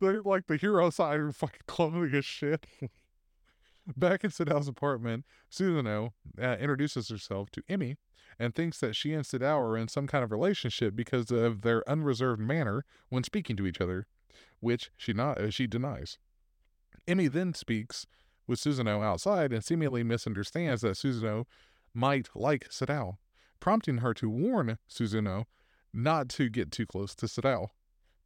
They're 0.00 0.22
like 0.22 0.46
the 0.46 0.56
hero 0.56 0.90
side 0.90 1.20
are 1.20 1.32
fucking 1.32 1.62
clothing 1.66 2.14
as 2.14 2.24
shit. 2.24 2.66
Back 3.96 4.22
in 4.22 4.30
Sadao's 4.30 4.68
apartment, 4.68 5.24
Suzuno 5.50 6.12
uh, 6.40 6.56
introduces 6.60 7.08
herself 7.08 7.50
to 7.50 7.62
Emmy 7.68 7.96
and 8.38 8.54
thinks 8.54 8.78
that 8.78 8.94
she 8.94 9.12
and 9.12 9.24
Sadao 9.24 9.58
are 9.58 9.76
in 9.76 9.88
some 9.88 10.06
kind 10.06 10.22
of 10.22 10.30
relationship 10.30 10.94
because 10.94 11.30
of 11.30 11.62
their 11.62 11.88
unreserved 11.90 12.40
manner 12.40 12.84
when 13.08 13.24
speaking 13.24 13.56
to 13.56 13.66
each 13.66 13.80
other, 13.80 14.06
which 14.60 14.90
she 14.96 15.12
not 15.12 15.38
uh, 15.38 15.50
she 15.50 15.66
denies. 15.66 16.18
Emmy 17.08 17.26
then 17.26 17.52
speaks 17.52 18.06
with 18.52 18.60
Suzuno 18.60 19.02
outside 19.02 19.50
and 19.50 19.64
seemingly 19.64 20.04
misunderstands 20.04 20.82
that 20.82 20.96
Suzuno 20.96 21.46
might 21.94 22.28
like 22.34 22.68
Sadao, 22.68 23.16
prompting 23.60 23.98
her 23.98 24.12
to 24.12 24.28
warn 24.28 24.76
Suzuno 24.90 25.44
not 25.90 26.28
to 26.30 26.50
get 26.50 26.70
too 26.70 26.84
close 26.84 27.14
to 27.14 27.26
Sadao. 27.26 27.68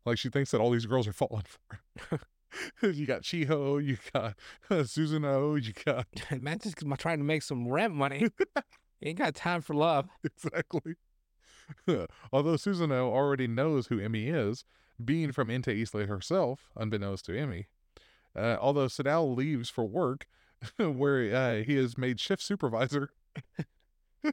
Like 0.04 0.18
she 0.18 0.28
thinks 0.28 0.50
that 0.50 0.60
all 0.60 0.72
these 0.72 0.86
girls 0.86 1.06
are 1.06 1.12
falling 1.12 1.44
for 1.68 1.80
her. 2.10 2.90
you 2.90 3.06
got 3.06 3.22
Chiho, 3.22 3.84
you 3.84 3.98
got 4.12 4.34
uh, 4.68 4.82
Suzuno, 4.82 5.62
you 5.64 5.72
got 5.84 6.06
Man, 6.42 6.58
just 6.58 6.76
trying 6.98 7.18
to 7.18 7.24
make 7.24 7.42
some 7.42 7.68
rent 7.68 7.94
money. 7.94 8.28
Ain't 9.02 9.18
got 9.18 9.36
time 9.36 9.60
for 9.60 9.74
love. 9.74 10.08
exactly. 10.24 10.96
Although 12.32 12.54
Suzuno 12.54 13.12
already 13.12 13.46
knows 13.46 13.86
who 13.86 14.00
Emmy 14.00 14.26
is, 14.26 14.64
being 15.04 15.30
from 15.30 15.48
Ente 15.48 15.68
Isla 15.68 16.06
herself, 16.06 16.68
unbeknownst 16.74 17.26
to 17.26 17.38
Emmy. 17.38 17.68
Uh, 18.36 18.56
although 18.60 18.86
Sadao 18.86 19.34
leaves 19.34 19.70
for 19.70 19.84
work, 19.84 20.26
where 20.76 21.34
uh, 21.34 21.62
he 21.62 21.76
is 21.76 21.96
made 21.96 22.20
shift 22.20 22.42
supervisor, 22.42 23.10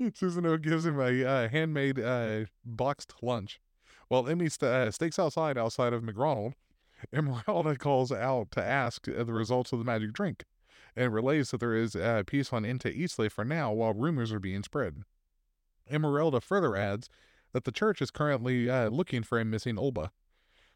Suzuno 0.00 0.60
gives 0.60 0.86
him 0.86 0.98
a 0.98 1.24
uh, 1.24 1.48
handmade 1.48 1.98
uh, 1.98 2.44
boxed 2.64 3.14
lunch. 3.22 3.60
While 4.08 4.28
Emmy 4.28 4.48
st- 4.48 4.70
uh, 4.70 4.90
stakes 4.90 5.18
outside 5.18 5.56
outside 5.56 5.92
of 5.92 6.02
McDonald, 6.02 6.54
Emeralda 7.12 7.76
calls 7.78 8.12
out 8.12 8.50
to 8.52 8.64
ask 8.64 9.08
uh, 9.08 9.24
the 9.24 9.32
results 9.32 9.72
of 9.72 9.78
the 9.78 9.84
magic 9.84 10.12
drink 10.12 10.44
and 10.96 11.12
relays 11.12 11.50
that 11.50 11.60
there 11.60 11.74
is 11.74 11.96
uh, 11.96 12.22
peace 12.26 12.52
on 12.52 12.64
Ente 12.64 12.86
Isla 12.86 13.30
for 13.30 13.44
now 13.44 13.72
while 13.72 13.94
rumors 13.94 14.32
are 14.32 14.40
being 14.40 14.62
spread. 14.62 15.02
Emeralda 15.90 16.40
further 16.40 16.76
adds 16.76 17.08
that 17.52 17.64
the 17.64 17.72
church 17.72 18.00
is 18.00 18.10
currently 18.10 18.66
looking 18.88 19.22
for 19.22 19.38
a 19.38 19.44
missing 19.44 19.78
Olba. 19.78 20.12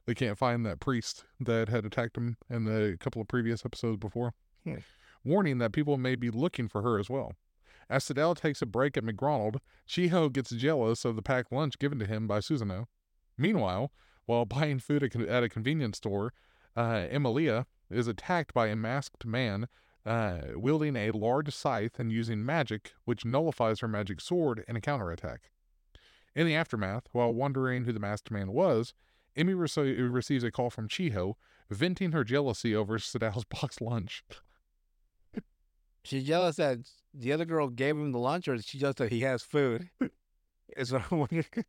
They 0.08 0.14
can't 0.14 0.38
find 0.38 0.64
that 0.64 0.80
priest 0.80 1.26
that 1.38 1.68
had 1.68 1.84
attacked 1.84 2.16
him 2.16 2.38
in 2.48 2.64
the 2.64 2.96
couple 2.98 3.20
of 3.20 3.28
previous 3.28 3.66
episodes 3.66 3.98
before, 3.98 4.32
Hmm. 4.64 4.76
warning 5.22 5.58
that 5.58 5.74
people 5.74 5.98
may 5.98 6.16
be 6.16 6.30
looking 6.30 6.66
for 6.66 6.80
her 6.80 6.98
as 6.98 7.10
well. 7.10 7.34
As 7.90 8.04
Sadao 8.08 8.34
takes 8.34 8.62
a 8.62 8.66
break 8.66 8.96
at 8.96 9.04
McDonald, 9.04 9.60
Chiho 9.86 10.32
gets 10.32 10.48
jealous 10.48 11.04
of 11.04 11.14
the 11.14 11.20
packed 11.20 11.52
lunch 11.52 11.78
given 11.78 11.98
to 11.98 12.06
him 12.06 12.26
by 12.26 12.38
Susanoo. 12.38 12.86
Meanwhile, 13.36 13.92
while 14.24 14.44
buying 14.46 14.78
food 14.78 15.02
at, 15.02 15.14
at 15.14 15.42
a 15.44 15.48
convenience 15.50 15.98
store, 15.98 16.32
uh, 16.74 17.06
Emilia 17.10 17.66
is 17.90 18.08
attacked 18.08 18.54
by 18.54 18.68
a 18.68 18.76
masked 18.76 19.26
man 19.26 19.68
uh, 20.06 20.38
wielding 20.54 20.96
a 20.96 21.10
large 21.10 21.54
scythe 21.54 21.98
and 22.00 22.10
using 22.10 22.46
magic, 22.46 22.94
which 23.04 23.26
nullifies 23.26 23.80
her 23.80 23.88
magic 23.88 24.22
sword 24.22 24.64
in 24.66 24.74
a 24.74 24.80
counterattack. 24.80 25.50
In 26.34 26.46
the 26.46 26.54
aftermath, 26.54 27.08
while 27.12 27.34
wondering 27.34 27.84
who 27.84 27.92
the 27.92 28.00
masked 28.00 28.30
man 28.30 28.52
was, 28.52 28.94
Emmy 29.38 29.54
rece- 29.54 30.12
receives 30.12 30.44
a 30.44 30.50
call 30.50 30.68
from 30.68 30.88
Chiho, 30.88 31.34
venting 31.70 32.12
her 32.12 32.24
jealousy 32.24 32.74
over 32.74 32.98
Sadao's 32.98 33.44
boxed 33.60 33.80
lunch. 33.80 34.24
She's 36.04 36.24
jealous 36.24 36.56
that 36.56 36.78
the 37.14 37.32
other 37.32 37.44
girl 37.44 37.68
gave 37.68 37.96
him 37.96 38.12
the 38.12 38.18
lunch, 38.18 38.48
or 38.48 38.60
she 38.60 38.78
just 38.78 38.98
that 38.98 39.12
he 39.12 39.20
has 39.20 39.42
food? 39.42 39.88
Is 40.76 40.92
what 40.92 41.02
I'm 41.10 41.18
wondering. 41.18 41.44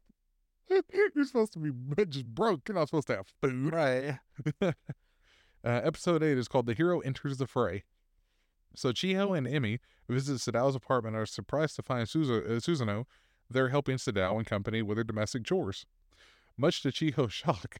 You're 0.69 1.25
supposed 1.25 1.53
to 1.53 1.59
be 1.59 1.71
just 2.05 2.27
broke. 2.27 2.67
You're 2.67 2.75
not 2.75 2.87
supposed 2.87 3.07
to 3.07 3.15
have 3.17 3.27
food. 3.41 3.73
right. 3.73 4.19
Uh, 4.61 5.81
episode 5.83 6.23
8 6.23 6.37
is 6.37 6.47
called 6.47 6.67
The 6.67 6.73
Hero 6.73 6.99
Enters 7.01 7.37
the 7.37 7.47
Fray. 7.47 7.83
So 8.75 8.93
Chiho 8.93 9.37
and 9.37 9.45
Emmy 9.47 9.79
visit 10.07 10.37
Sadao's 10.37 10.75
apartment 10.75 11.15
and 11.15 11.23
are 11.23 11.25
surprised 11.25 11.75
to 11.75 11.81
find 11.81 12.07
Suzu- 12.07 12.89
uh, 12.89 13.03
there 13.49 13.69
helping 13.69 13.97
Sadao 13.97 14.37
and 14.37 14.45
company 14.45 14.81
with 14.81 14.95
their 14.97 15.03
domestic 15.03 15.43
chores. 15.43 15.85
Much 16.59 16.81
to 16.81 16.89
Chiho's 16.89 17.31
shock, 17.45 17.77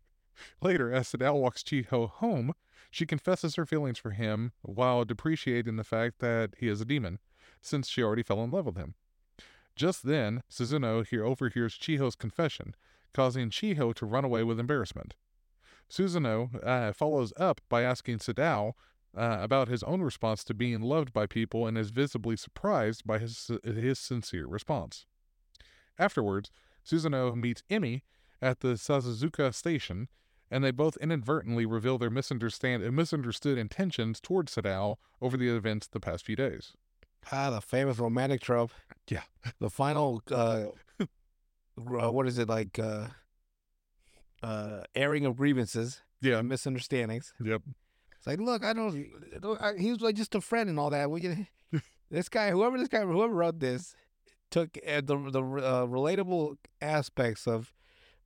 later, 0.62 0.92
as 0.92 1.12
Sadao 1.12 1.36
walks 1.36 1.64
Chiho 1.64 2.10
home, 2.10 2.54
she 2.90 3.06
confesses 3.06 3.56
her 3.56 3.66
feelings 3.66 4.00
for 4.00 4.12
him 4.12 4.54
while 4.62 5.04
depreciating 5.04 5.76
the 5.76 5.84
fact 5.84 6.20
that 6.20 6.52
he 6.58 6.70
is 6.70 6.80
a 6.80 6.86
demon, 6.86 7.20
since 7.62 7.90
she 7.90 8.02
already 8.02 8.24
fell 8.24 8.42
in 8.42 8.52
love 8.52 8.66
with 8.66 8.78
him. 8.78 8.96
Just 9.76 10.04
then, 10.04 10.44
Suzuno 10.50 11.06
here 11.06 11.26
overhears 11.26 11.78
Chiho's 11.78 12.16
confession, 12.16 12.74
causing 13.14 13.50
Chiho 13.50 13.94
to 13.96 14.06
run 14.06 14.24
away 14.24 14.44
with 14.44 14.60
embarrassment. 14.60 15.14
Suzuno 15.90 16.64
uh, 16.66 16.94
follows 16.94 17.34
up 17.36 17.60
by 17.68 17.82
asking 17.84 18.20
Sadao 18.20 18.74
uh, 19.18 19.38
about 19.42 19.68
his 19.68 19.84
own 19.84 20.02
response 20.02 20.44
to 20.46 20.54
being 20.54 20.82
loved 20.82 21.12
by 21.12 21.26
people 21.26 21.68
and 21.68 21.78
is 21.78 21.90
visibly 21.90 22.38
surprised 22.38 23.06
by 23.06 23.20
his, 23.20 23.52
his 23.64 24.00
sincere 24.00 24.48
response. 24.48 25.06
Afterwards, 25.98 26.50
Suzuno 26.86 27.36
meets 27.36 27.64
Emmy 27.70 28.04
at 28.42 28.60
the 28.62 28.70
Sasazuka 28.76 29.54
station, 29.54 30.08
and 30.52 30.64
they 30.64 30.72
both 30.72 30.98
inadvertently 30.98 31.66
reveal 31.66 31.98
their 31.98 32.10
misunderstand 32.10 32.90
misunderstood 32.96 33.58
intentions 33.58 34.20
towards 34.20 34.56
Sadao 34.56 34.96
over 35.22 35.38
the 35.38 35.50
events 35.56 35.88
the 35.88 36.00
past 36.00 36.26
few 36.26 36.36
days. 36.36 36.74
Ah, 37.32 37.50
the 37.50 37.62
famous 37.62 38.00
romantic 38.00 38.42
trope. 38.42 38.72
Yeah. 39.10 39.24
The 39.60 39.70
final, 39.70 40.22
uh, 40.32 40.66
uh, 41.00 42.12
what 42.12 42.28
is 42.28 42.38
it 42.40 42.48
like? 42.50 42.80
Uh, 42.80 43.08
uh, 44.42 44.84
airing 44.96 45.26
of 45.26 45.36
grievances, 45.38 46.02
Yeah. 46.22 46.42
misunderstandings. 46.42 47.34
Yep. 47.44 47.62
It's 48.18 48.28
like, 48.28 48.40
look, 48.40 48.64
I 48.64 48.74
don't. 48.74 49.08
I, 49.62 49.76
he 49.78 49.92
was 49.92 50.02
like 50.02 50.16
just 50.16 50.36
a 50.36 50.42
friend 50.42 50.70
and 50.70 50.80
all 50.80 50.90
that. 50.90 51.10
We 51.10 51.22
can, 51.22 51.48
this 52.12 52.28
guy, 52.30 52.52
whoever 52.52 52.78
this 52.78 52.88
guy, 52.90 53.02
whoever 53.02 53.34
wrote 53.34 53.60
this, 53.60 53.96
took 54.52 54.78
uh, 54.86 55.02
the 55.02 55.18
the 55.32 55.42
uh, 55.42 55.86
relatable 55.86 56.56
aspects 56.82 57.48
of 57.48 57.72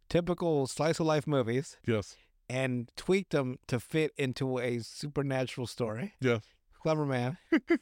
typical 0.10 0.68
slice 0.68 1.00
of 1.00 1.06
life 1.06 1.26
movies 1.28 1.78
Yes. 1.86 2.16
and 2.50 2.92
tweaked 2.96 3.32
them 3.32 3.58
to 3.68 3.80
fit 3.80 4.12
into 4.18 4.60
a 4.60 4.80
supernatural 4.80 5.68
story. 5.68 6.14
Yes. 6.22 6.44
Clever 6.82 7.06
man. 7.06 7.38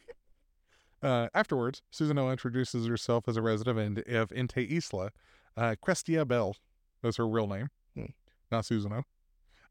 Uh, 1.03 1.29
afterwards, 1.33 1.81
Susanoo 1.91 2.29
introduces 2.31 2.85
herself 2.85 3.27
as 3.27 3.35
a 3.35 3.41
resident 3.41 3.97
of, 4.07 4.29
Ente 4.29 4.57
Isla. 4.71 5.09
Uh, 5.57 5.75
Crestia 5.83 6.27
Bell, 6.27 6.55
that's 7.01 7.17
her 7.17 7.27
real 7.27 7.47
name, 7.47 7.69
Hmm. 7.95 8.05
not 8.51 8.65
Susanoo, 8.65 9.03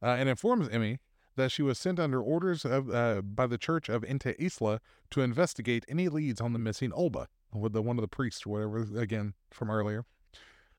uh, 0.02 0.06
and 0.06 0.28
informs 0.28 0.68
Emmy 0.70 0.98
that 1.36 1.52
she 1.52 1.62
was 1.62 1.78
sent 1.78 2.00
under 2.00 2.20
orders 2.20 2.64
of 2.64 2.90
uh, 2.90 3.22
by 3.22 3.46
the 3.46 3.58
Church 3.58 3.88
of 3.88 4.02
Ente 4.02 4.34
Isla 4.40 4.80
to 5.10 5.20
investigate 5.20 5.84
any 5.88 6.08
leads 6.08 6.40
on 6.40 6.52
the 6.52 6.58
missing 6.58 6.92
Olba, 6.92 7.28
with 7.54 7.74
the 7.74 7.80
one 7.82 7.96
of 7.96 8.02
the 8.02 8.08
priests 8.08 8.44
or 8.44 8.50
whatever, 8.68 9.00
again 9.00 9.34
from 9.52 9.70
earlier. 9.70 10.04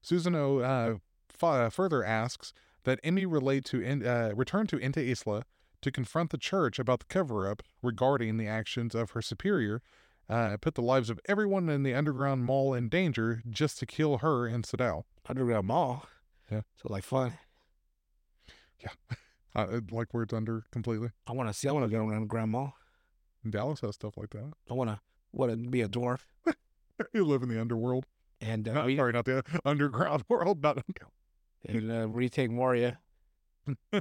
Susanoo 0.03 0.61
uh, 0.64 0.98
f- 1.41 1.74
further 1.74 2.03
asks 2.03 2.53
that 2.84 2.99
Emmy 3.03 3.26
relate 3.26 3.64
to 3.66 3.82
in, 3.82 4.06
uh, 4.06 4.32
return 4.36 4.68
to 4.68 4.78
Ente 4.78 4.98
Isla 5.26 5.44
to 5.82 5.91
confront 5.91 6.30
the 6.32 6.38
church 6.38 6.80
about 6.80 6.99
the 7.02 7.06
cover-up 7.08 7.64
regarding 7.82 8.38
the 8.38 8.48
actions 8.48 8.94
of 8.95 9.12
her 9.12 9.22
superior 9.22 9.82
uh, 10.30 10.56
put 10.62 10.76
the 10.76 10.82
lives 10.82 11.10
of 11.10 11.20
everyone 11.28 11.68
in 11.70 11.84
the 11.84 11.94
underground 11.94 12.45
mall 12.45 12.74
in 12.74 12.88
danger 12.88 13.41
just 13.49 13.78
to 13.80 13.86
kill 13.86 14.20
her 14.20 14.48
and 14.48 14.64
Sadao. 14.64 15.03
Underground 15.28 15.68
Mall. 15.68 16.06
Yeah. 16.49 16.62
So 16.82 16.88
like 16.91 17.03
fun. 17.03 17.34
Yeah. 18.80 18.90
Uh, 19.53 19.82
like 19.91 20.14
where 20.14 20.24
it's 20.24 20.34
under 20.34 20.64
completely. 20.72 21.10
I 21.28 21.34
want 21.34 21.49
to 21.49 21.53
see. 21.53 21.68
I 21.68 21.74
want 21.74 21.84
to 21.86 21.91
go 21.91 22.10
Underground 22.10 22.52
Mall. 22.52 22.74
Dallas 23.49 23.82
has 23.82 23.95
stuff 23.95 24.16
like 24.16 24.30
that. 24.30 24.53
I 24.70 24.74
wanna 24.74 25.02
wanna 25.34 25.58
be 25.58 25.82
a 25.82 25.90
dwarf 25.90 26.20
You 27.14 27.26
live 27.26 27.44
in 27.44 27.49
the 27.49 27.60
underworld. 27.60 28.06
and 28.40 28.66
uh, 28.70 28.72
Not- 28.86 28.95
sorry, 28.95 29.12
not 29.12 29.26
the 29.26 29.44
underground 29.66 30.24
world. 30.30 30.64
Not 30.64 30.78
and 31.68 31.92
uh, 31.92 32.08
retake 32.08 32.52
Moria. 32.52 33.00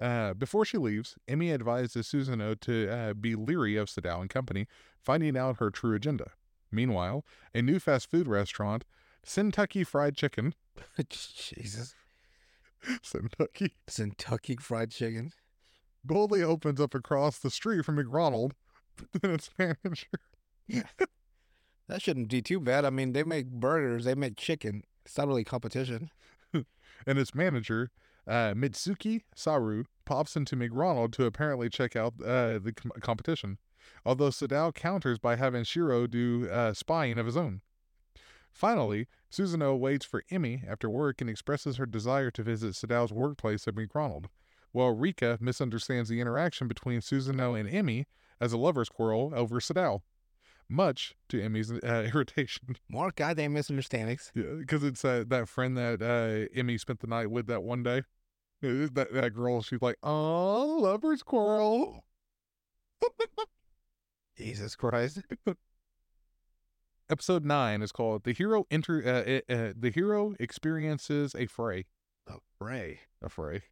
uh, 0.00 0.34
before 0.34 0.64
she 0.64 0.78
leaves, 0.78 1.16
Emmy 1.26 1.52
advises 1.52 2.06
Susanoo 2.06 2.58
to 2.60 2.88
uh, 2.90 3.14
be 3.14 3.34
leery 3.34 3.76
of 3.76 3.88
Sadao 3.88 4.20
and 4.20 4.30
company, 4.30 4.66
finding 5.02 5.36
out 5.36 5.58
her 5.58 5.70
true 5.70 5.94
agenda. 5.94 6.32
Meanwhile, 6.70 7.24
a 7.54 7.62
new 7.62 7.78
fast 7.78 8.10
food 8.10 8.26
restaurant, 8.26 8.84
Kentucky 9.26 9.84
Fried 9.84 10.16
Chicken, 10.16 10.54
Jesus, 11.08 11.94
Kentucky, 13.10 13.74
Kentucky 13.86 14.56
Fried 14.60 14.90
Chicken. 14.90 15.32
boldly 16.04 16.42
opens 16.42 16.80
up 16.80 16.94
across 16.94 17.38
the 17.38 17.50
street 17.50 17.84
from 17.84 17.96
McDonald 17.96 18.54
and 19.22 19.32
its 19.32 19.50
manager. 19.58 20.06
That 21.88 22.00
shouldn't 22.00 22.28
be 22.28 22.40
too 22.42 22.60
bad. 22.60 22.84
I 22.84 22.90
mean, 22.90 23.12
they 23.12 23.24
make 23.24 23.50
burgers, 23.50 24.04
they 24.04 24.14
make 24.14 24.36
chicken. 24.36 24.82
It's 25.04 25.16
not 25.18 25.28
really 25.28 25.44
competition. 25.44 26.10
and 26.52 27.18
its 27.18 27.34
manager, 27.34 27.90
uh, 28.26 28.54
Mitsuki 28.54 29.22
Saru, 29.34 29.84
pops 30.04 30.36
into 30.36 30.56
McDonald 30.56 31.12
to 31.14 31.24
apparently 31.26 31.68
check 31.68 31.96
out 31.96 32.14
uh, 32.22 32.58
the 32.58 32.72
com- 32.74 32.92
competition, 33.00 33.58
although 34.04 34.30
Sadao 34.30 34.74
counters 34.74 35.18
by 35.18 35.36
having 35.36 35.64
Shiro 35.64 36.06
do 36.06 36.48
uh, 36.50 36.72
spying 36.72 37.18
of 37.18 37.26
his 37.26 37.36
own. 37.36 37.60
Finally, 38.50 39.08
Susanoo 39.32 39.76
waits 39.76 40.06
for 40.06 40.22
Emmy 40.30 40.62
after 40.68 40.88
work 40.88 41.20
and 41.20 41.28
expresses 41.28 41.76
her 41.76 41.86
desire 41.86 42.30
to 42.30 42.42
visit 42.42 42.74
Sadao's 42.74 43.12
workplace 43.12 43.66
at 43.66 43.74
McDonald, 43.74 44.28
while 44.70 44.96
Rika 44.96 45.38
misunderstands 45.40 46.08
the 46.08 46.20
interaction 46.20 46.68
between 46.68 47.00
Susanoo 47.00 47.58
and 47.58 47.68
Emmy 47.68 48.06
as 48.40 48.52
a 48.52 48.58
lover's 48.58 48.88
quarrel 48.88 49.32
over 49.34 49.58
Sadao, 49.58 50.02
much 50.68 51.14
to 51.28 51.42
Emmy's 51.42 51.70
uh, 51.70 52.10
irritation. 52.14 52.76
More 52.88 53.10
goddamn 53.14 53.52
misunderstandings. 53.52 54.32
Yeah, 54.34 54.54
because 54.58 54.82
it's 54.84 55.04
uh, 55.04 55.24
that 55.28 55.48
friend 55.48 55.76
that 55.76 56.02
uh, 56.02 56.54
Emmy 56.58 56.78
spent 56.78 57.00
the 57.00 57.06
night 57.06 57.30
with 57.30 57.46
that 57.46 57.62
one 57.62 57.82
day. 57.82 57.98
Uh, 58.62 58.88
That 58.92 59.12
that 59.12 59.34
girl, 59.34 59.62
she's 59.62 59.82
like, 59.82 59.96
"Oh, 60.02 60.78
lover's 60.80 61.22
quarrel." 61.22 62.04
Jesus 64.36 64.74
Christ. 64.76 65.20
Episode 67.10 67.44
nine 67.44 67.82
is 67.82 67.92
called 67.92 68.24
"The 68.24 68.32
Hero 68.32 68.64
Enter." 68.70 69.02
Uh, 69.04 69.52
uh, 69.52 69.72
the 69.78 69.90
hero 69.94 70.34
experiences 70.40 71.34
a 71.34 71.46
fray. 71.46 71.84
A 72.26 72.36
fray. 72.58 73.00
A 73.22 73.28
fray. 73.28 73.62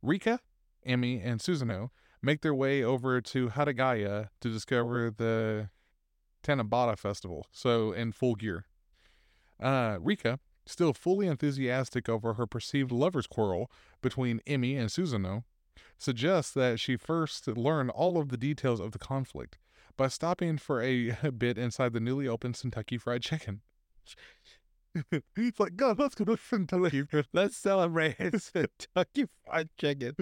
Rika, 0.00 0.40
Emmy, 0.86 1.20
and 1.20 1.40
Susanoo 1.40 1.88
make 2.22 2.42
their 2.42 2.54
way 2.54 2.82
over 2.82 3.20
to 3.20 3.48
Hatagaya 3.48 4.28
to 4.40 4.48
discover 4.48 5.10
the 5.10 5.70
Tanabata 6.42 6.98
festival. 6.98 7.46
So 7.52 7.92
in 7.92 8.12
full 8.12 8.34
gear. 8.34 8.66
Uh, 9.60 9.98
Rika, 10.00 10.40
still 10.66 10.92
fully 10.92 11.26
enthusiastic 11.26 12.08
over 12.08 12.34
her 12.34 12.46
perceived 12.46 12.92
lover's 12.92 13.26
quarrel 13.26 13.70
between 14.00 14.40
Emmy 14.46 14.76
and 14.76 14.88
Susanoo, 14.88 15.44
suggests 15.98 16.52
that 16.52 16.80
she 16.80 16.96
first 16.96 17.46
learn 17.48 17.90
all 17.90 18.18
of 18.18 18.28
the 18.28 18.36
details 18.36 18.80
of 18.80 18.92
the 18.92 18.98
conflict 18.98 19.58
by 19.96 20.08
stopping 20.08 20.58
for 20.58 20.82
a 20.82 21.10
bit 21.38 21.58
inside 21.58 21.92
the 21.92 22.00
newly 22.00 22.26
opened 22.26 22.58
Kentucky 22.58 22.98
Fried 22.98 23.22
Chicken. 23.22 23.60
He's 25.36 25.58
like, 25.58 25.76
God, 25.76 25.98
let's 25.98 26.14
go 26.14 26.24
to 26.24 26.36
Kentucky. 26.36 27.04
Let's 27.32 27.56
celebrate 27.56 28.16
Kentucky 28.18 29.26
Fried 29.44 29.70
Chicken. 29.78 30.14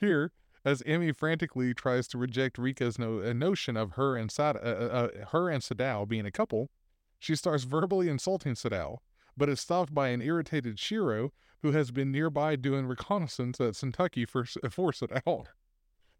Here, 0.00 0.32
as 0.64 0.82
Emmy 0.84 1.12
frantically 1.12 1.72
tries 1.74 2.06
to 2.08 2.18
reject 2.18 2.58
Rika's 2.58 2.98
no- 2.98 3.20
uh, 3.22 3.32
notion 3.32 3.76
of 3.76 3.92
her 3.92 4.16
and 4.16 4.30
Sad- 4.30 4.56
uh, 4.56 4.60
uh, 4.60 4.62
uh, 4.62 5.26
her 5.32 5.48
and 5.48 5.62
Sadao 5.62 6.06
being 6.06 6.26
a 6.26 6.30
couple, 6.30 6.70
she 7.18 7.34
starts 7.34 7.64
verbally 7.64 8.08
insulting 8.08 8.54
Sadao, 8.54 8.98
but 9.36 9.48
is 9.48 9.60
stopped 9.60 9.94
by 9.94 10.08
an 10.08 10.22
irritated 10.22 10.78
Shiro 10.78 11.32
who 11.62 11.72
has 11.72 11.90
been 11.90 12.10
nearby 12.10 12.56
doing 12.56 12.86
reconnaissance 12.86 13.60
at 13.60 13.76
Kentucky 13.76 14.24
for 14.24 14.44
for 14.70 14.92
Sadao. 14.92 15.46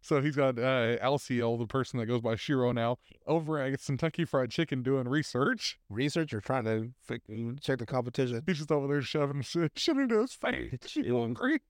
So 0.03 0.23
he's 0.23 0.37
got 0.37 0.59
uh, 0.59 0.97
Alciel, 1.03 1.59
the 1.59 1.67
person 1.67 1.99
that 1.99 2.07
goes 2.07 2.23
by 2.23 2.35
Shiro 2.35 2.73
now, 2.73 2.97
over 3.27 3.59
at 3.59 3.85
Kentucky 3.85 4.25
Fried 4.25 4.51
Chicken 4.51 4.83
doing 4.83 5.07
research. 5.07 5.79
Research 5.91 6.33
or 6.33 6.41
trying 6.41 6.65
to 6.65 6.93
fi- 7.03 7.21
check 7.61 7.81
the 7.81 7.87
competition. 7.87 8.43
He's 8.47 8.59
just 8.59 8.73
over 8.73 8.87
there 8.87 9.03
shoving 9.03 9.43
shit, 9.43 9.73
shit 9.77 9.99
into 9.99 10.21
his 10.21 10.33
face. 10.33 10.97
You 10.97 11.21
hungry? 11.21 11.61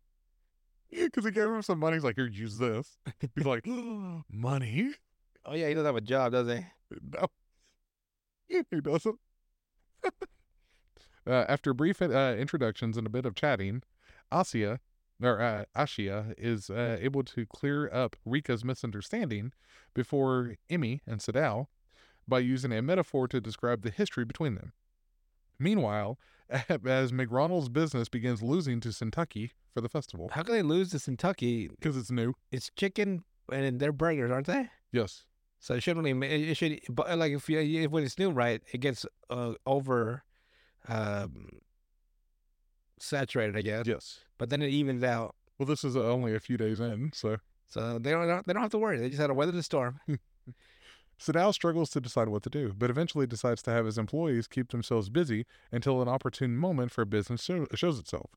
Because 0.91 1.25
he 1.25 1.31
gave 1.31 1.45
him 1.45 1.63
some 1.63 1.79
money. 1.79 1.97
He's 1.97 2.05
like, 2.05 2.17
here, 2.17 2.27
use 2.27 2.59
this. 2.59 2.99
He's 3.35 3.47
like, 3.47 3.67
money? 4.31 4.93
Oh 5.45 5.55
yeah, 5.55 5.69
he 5.69 5.75
doesn't 5.75 5.87
have 5.87 5.97
a 5.97 6.01
job, 6.01 6.33
does 6.33 6.49
he? 6.49 6.67
No. 6.91 7.27
He 8.49 8.81
doesn't. 8.81 9.19
uh, 10.05 10.11
after 11.27 11.73
brief 11.73 12.03
uh, 12.03 12.35
introductions 12.39 12.97
and 12.97 13.07
a 13.07 13.11
bit 13.11 13.27
of 13.27 13.35
chatting, 13.35 13.83
Asia, 14.33 14.81
or 15.23 15.41
uh, 15.41 15.65
Ashia, 15.77 16.35
is 16.37 16.71
uh, 16.71 16.99
able 17.01 17.23
to 17.25 17.47
clear 17.47 17.89
up 17.93 18.17
Rika's 18.27 18.65
misunderstanding 18.65 19.53
before 19.95 20.57
Emmy 20.69 21.01
and 21.07 21.21
Sadao 21.21 21.67
by 22.27 22.41
using 22.41 22.73
a 22.73 22.83
metaphor 22.83 23.29
to 23.29 23.41
describe 23.41 23.83
the 23.83 23.91
history 23.91 24.25
between 24.25 24.55
them. 24.55 24.73
Meanwhile, 25.61 26.19
as 26.51 27.13
McRonald's 27.13 27.69
business 27.69 28.09
begins 28.09 28.43
losing 28.43 28.81
to 28.81 28.93
Kentucky 28.93 29.53
for 29.73 29.81
the 29.81 29.89
festival, 29.89 30.31
How 30.33 30.43
can 30.43 30.55
they 30.55 30.63
lose 30.63 30.91
to 30.91 30.99
Kentucky? 30.99 31.69
because 31.69 31.97
it's 31.97 32.11
new. 32.11 32.35
It's 32.51 32.71
chicken 32.75 33.23
and 33.53 33.79
they're 33.79 33.93
burgers, 33.93 34.31
aren't 34.31 34.47
they? 34.47 34.69
Yes. 34.91 35.25
So 35.61 35.75
it 35.75 35.83
shouldn't 35.83 36.05
really. 36.07 36.51
It 36.51 36.57
should, 36.57 36.81
but 36.89 37.17
like 37.19 37.33
if 37.33 37.49
you 37.49 37.59
if 37.61 37.91
when 37.91 38.03
it's 38.03 38.19
new, 38.19 38.31
right? 38.31 38.63
It 38.73 38.79
gets 38.79 39.05
uh, 39.29 39.53
over, 39.67 40.25
um, 40.89 41.51
saturated, 42.99 43.57
I 43.57 43.61
guess. 43.63 43.87
Yes. 43.87 44.21
But 44.39 44.49
then 44.51 44.63
it 44.63 44.71
evens 44.71 45.05
out. 45.05 45.35
Well, 45.59 45.67
this 45.67 45.85
is 45.85 45.97
uh, 45.97 46.05
only 46.05 46.35
a 46.35 46.41
few 46.41 46.57
days 46.57 46.81
in, 46.81 47.11
so. 47.15 47.37
So 47.69 47.99
they 47.99 48.11
don't 48.11 48.47
they 48.47 48.53
don't 48.55 48.63
have 48.63 48.71
to 48.73 48.79
worry. 48.79 48.99
They 48.99 49.09
just 49.11 49.21
had 49.21 49.27
to 49.29 49.35
weather 49.35 49.53
the 49.53 49.63
storm. 49.63 50.01
Sadao 51.21 51.53
struggles 51.53 51.91
to 51.91 52.01
decide 52.01 52.29
what 52.29 52.43
to 52.45 52.51
do, 52.51 52.73
but 52.77 52.89
eventually 52.89 53.27
decides 53.27 53.63
to 53.63 53.71
have 53.71 53.85
his 53.85 53.99
employees 53.99 54.47
keep 54.47 54.71
themselves 54.71 55.11
busy 55.11 55.45
until 55.71 56.01
an 56.01 56.09
opportune 56.09 56.57
moment 56.57 56.91
for 56.93 57.05
business 57.05 57.45
show- 57.45 57.67
shows 57.75 57.99
itself. 57.99 58.31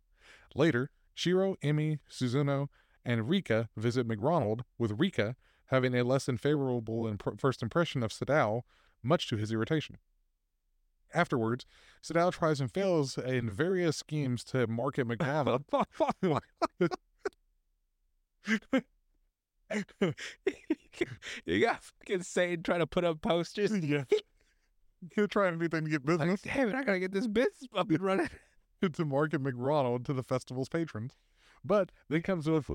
Later, 0.53 0.89
Shiro, 1.13 1.55
Emmy, 1.61 1.99
Suzuno, 2.09 2.67
and 3.05 3.29
Rika 3.29 3.69
visit 3.77 4.07
McRonald, 4.07 4.61
with 4.77 4.99
Rika 4.99 5.35
having 5.67 5.95
a 5.95 6.03
less 6.03 6.25
than 6.25 6.37
favorable 6.37 7.07
imp- 7.07 7.39
first 7.39 7.63
impression 7.63 8.03
of 8.03 8.11
Sadao, 8.11 8.63
much 9.01 9.27
to 9.29 9.37
his 9.37 9.51
irritation. 9.51 9.97
Afterwards, 11.13 11.65
Sadao 12.01 12.31
tries 12.33 12.59
and 12.59 12.71
fails 12.71 13.17
in 13.17 13.49
various 13.49 13.97
schemes 13.97 14.43
to 14.45 14.67
market 14.67 15.07
McDonald. 15.07 15.63
you 21.45 21.59
got 21.61 21.83
fucking 21.83 22.23
Satan 22.23 22.63
trying 22.63 22.79
to 22.79 22.87
put 22.87 23.03
up 23.03 23.21
posters. 23.21 23.71
yeah. 23.85 24.03
He'll 25.15 25.27
try 25.27 25.47
anything 25.47 25.83
to 25.85 25.89
get 25.91 26.07
Like, 26.07 26.19
business. 26.19 26.41
damn 26.41 26.69
it, 26.69 26.75
I 26.75 26.83
gotta 26.83 26.99
get 26.99 27.11
this 27.11 27.27
business 27.27 27.67
up 27.75 27.89
and 27.89 28.01
running. 28.01 28.29
to 28.81 29.05
market 29.05 29.41
McRonald 29.43 30.05
to 30.05 30.13
the 30.13 30.23
festival's 30.23 30.69
patrons. 30.69 31.13
But 31.63 31.91
then 32.09 32.21
comes 32.21 32.47
with 32.49 32.69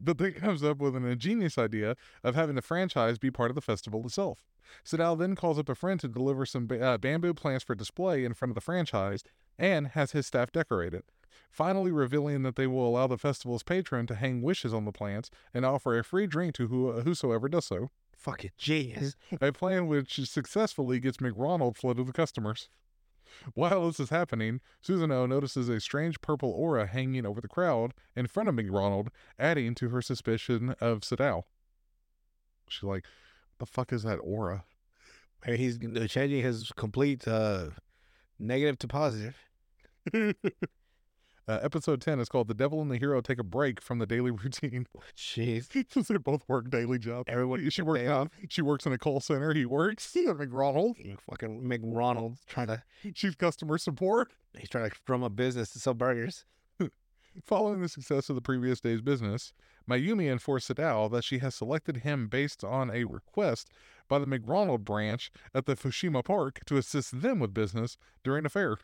but 0.00 0.16
then 0.18 0.32
comes 0.32 0.62
up 0.64 0.78
with 0.78 0.96
an 0.96 1.04
ingenious 1.06 1.58
idea 1.58 1.96
of 2.24 2.34
having 2.34 2.54
the 2.54 2.62
franchise 2.62 3.18
be 3.18 3.30
part 3.30 3.50
of 3.50 3.54
the 3.54 3.60
festival 3.60 4.02
itself. 4.06 4.46
Sadao 4.86 5.18
then 5.18 5.34
calls 5.36 5.58
up 5.58 5.68
a 5.68 5.74
friend 5.74 6.00
to 6.00 6.08
deliver 6.08 6.46
some 6.46 6.66
ba- 6.66 6.82
uh, 6.82 6.98
bamboo 6.98 7.34
plants 7.34 7.64
for 7.64 7.74
display 7.74 8.24
in 8.24 8.32
front 8.32 8.50
of 8.50 8.54
the 8.54 8.60
franchise 8.62 9.22
and 9.58 9.88
has 9.88 10.12
his 10.12 10.26
staff 10.26 10.50
decorate 10.50 10.94
it, 10.94 11.04
finally 11.50 11.90
revealing 11.90 12.42
that 12.42 12.56
they 12.56 12.66
will 12.66 12.86
allow 12.86 13.06
the 13.06 13.18
festival's 13.18 13.62
patron 13.62 14.06
to 14.06 14.14
hang 14.14 14.42
wishes 14.42 14.72
on 14.72 14.84
the 14.84 14.92
plants 14.92 15.30
and 15.52 15.64
offer 15.64 15.98
a 15.98 16.04
free 16.04 16.26
drink 16.26 16.54
to 16.54 16.68
who, 16.68 16.92
whosoever 17.00 17.48
does 17.48 17.66
so, 17.66 17.88
Fucking 18.22 18.52
genius. 18.56 19.16
a 19.40 19.50
plan 19.52 19.88
which 19.88 20.24
successfully 20.28 21.00
gets 21.00 21.16
McRonald 21.16 21.76
flooded 21.76 22.06
with 22.06 22.14
customers. 22.14 22.68
While 23.54 23.86
this 23.86 23.98
is 23.98 24.10
happening, 24.10 24.60
Susanoo 24.86 25.28
notices 25.28 25.68
a 25.68 25.80
strange 25.80 26.20
purple 26.20 26.50
aura 26.50 26.86
hanging 26.86 27.26
over 27.26 27.40
the 27.40 27.48
crowd 27.48 27.94
in 28.14 28.28
front 28.28 28.48
of 28.48 28.54
McRonald, 28.54 29.08
adding 29.40 29.74
to 29.76 29.88
her 29.88 30.00
suspicion 30.00 30.76
of 30.80 31.00
Sadao. 31.00 31.42
She's 32.68 32.84
like, 32.84 33.06
the 33.58 33.66
fuck 33.66 33.92
is 33.92 34.04
that 34.04 34.18
aura? 34.18 34.64
Maybe 35.44 35.58
he's 35.58 35.78
uh, 35.84 36.06
changing 36.06 36.42
his 36.42 36.70
complete 36.76 37.26
uh, 37.26 37.70
negative 38.38 38.78
to 38.80 38.86
positive. 38.86 39.36
uh, 41.48 41.58
episode 41.62 42.00
10 42.00 42.20
is 42.20 42.28
called 42.28 42.48
The 42.48 42.54
Devil 42.54 42.80
and 42.80 42.90
the 42.90 42.98
Hero 42.98 43.20
Take 43.20 43.38
a 43.38 43.44
Break 43.44 43.80
from 43.80 43.98
the 43.98 44.06
Daily 44.06 44.30
Routine. 44.42 44.86
Jeez. 45.16 45.68
Because 45.72 46.08
they 46.08 46.16
both 46.16 46.42
work 46.48 46.70
daily 46.70 46.98
jobs. 46.98 47.24
Everyone 47.28 47.68
she 47.70 47.82
works, 47.82 48.08
off. 48.08 48.28
she 48.48 48.62
works 48.62 48.86
in 48.86 48.92
a 48.92 48.98
call 48.98 49.20
center. 49.20 49.52
He 49.54 49.66
works 49.66 50.14
at 50.16 50.24
McRonald. 50.36 50.94
Fucking 51.30 51.62
McRonald 51.62 52.36
trying 52.46 52.68
to 52.68 52.82
She's 53.14 53.34
customer 53.34 53.78
support. 53.78 54.32
he's 54.58 54.68
trying 54.68 54.88
to 54.88 54.96
drum 55.06 55.22
up 55.24 55.34
business 55.36 55.70
to 55.70 55.78
sell 55.78 55.94
burgers. 55.94 56.44
Following 57.46 57.80
the 57.80 57.88
success 57.88 58.28
of 58.28 58.34
the 58.36 58.42
previous 58.42 58.78
day's 58.80 59.00
business, 59.00 59.54
Mayumi 59.90 60.30
informs 60.30 60.66
Sadao 60.68 61.10
that 61.12 61.24
she 61.24 61.38
has 61.38 61.54
selected 61.54 61.98
him 61.98 62.28
based 62.28 62.62
on 62.62 62.90
a 62.90 63.04
request 63.04 63.70
by 64.06 64.18
the 64.18 64.26
McRonald 64.26 64.80
branch 64.84 65.32
at 65.54 65.64
the 65.64 65.74
Fushima 65.74 66.22
Park 66.22 66.60
to 66.66 66.76
assist 66.76 67.22
them 67.22 67.38
with 67.40 67.54
business 67.54 67.96
during 68.22 68.44
a 68.44 68.50
fair. 68.50 68.76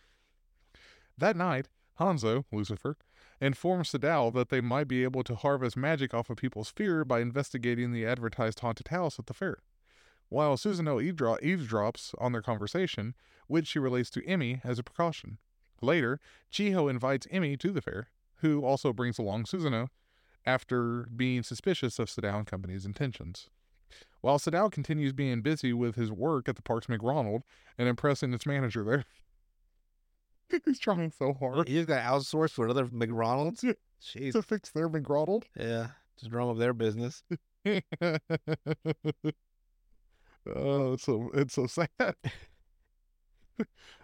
That 1.18 1.36
night, 1.36 1.68
Hanzo, 1.98 2.44
Lucifer, 2.52 2.96
informs 3.40 3.90
Sadao 3.90 4.32
that 4.32 4.48
they 4.48 4.60
might 4.60 4.88
be 4.88 5.04
able 5.04 5.24
to 5.24 5.34
harvest 5.34 5.76
magic 5.76 6.14
off 6.14 6.30
of 6.30 6.36
people's 6.36 6.70
fear 6.70 7.04
by 7.04 7.20
investigating 7.20 7.92
the 7.92 8.06
advertised 8.06 8.60
haunted 8.60 8.88
house 8.88 9.18
at 9.18 9.26
the 9.26 9.34
fair. 9.34 9.58
While 10.28 10.56
Susanoo 10.56 11.02
eavesdro- 11.02 11.42
eavesdrops 11.42 12.14
on 12.18 12.32
their 12.32 12.42
conversation, 12.42 13.14
which 13.46 13.66
she 13.66 13.78
relates 13.78 14.10
to 14.10 14.26
Emmy 14.26 14.60
as 14.62 14.78
a 14.78 14.82
precaution. 14.82 15.38
Later, 15.80 16.20
Chiho 16.52 16.90
invites 16.90 17.26
Emmy 17.30 17.56
to 17.56 17.70
the 17.70 17.80
fair, 17.80 18.08
who 18.36 18.64
also 18.64 18.92
brings 18.92 19.18
along 19.18 19.44
Susanoo 19.44 19.88
after 20.44 21.08
being 21.14 21.42
suspicious 21.42 21.98
of 21.98 22.08
Sadao 22.08 22.38
and 22.38 22.46
Company's 22.46 22.86
intentions. 22.86 23.48
While 24.20 24.38
Sadao 24.38 24.70
continues 24.70 25.12
being 25.12 25.40
busy 25.40 25.72
with 25.72 25.94
his 25.94 26.10
work 26.12 26.48
at 26.48 26.56
the 26.56 26.62
Parks 26.62 26.86
McRonald 26.86 27.42
and 27.76 27.88
impressing 27.88 28.34
its 28.34 28.46
manager 28.46 28.84
there. 28.84 29.04
He's 30.64 30.78
trying 30.78 31.12
so 31.16 31.34
hard 31.34 31.66
just 31.66 31.88
got 31.88 32.02
outsourced 32.02 32.52
for 32.52 32.64
another 32.64 32.88
McDonald's. 32.90 33.64
Jeez. 34.02 34.32
to 34.32 34.42
fix 34.42 34.70
their 34.70 34.88
McRonald. 34.88 35.44
Yeah. 35.56 35.88
Just 36.18 36.30
drum 36.30 36.48
up 36.48 36.58
their 36.58 36.72
business. 36.72 37.22
oh, 37.66 37.80
it's 40.92 41.04
so 41.04 41.30
it's 41.34 41.54
so 41.54 41.66
sad. 41.68 41.90
uh, 42.00 42.14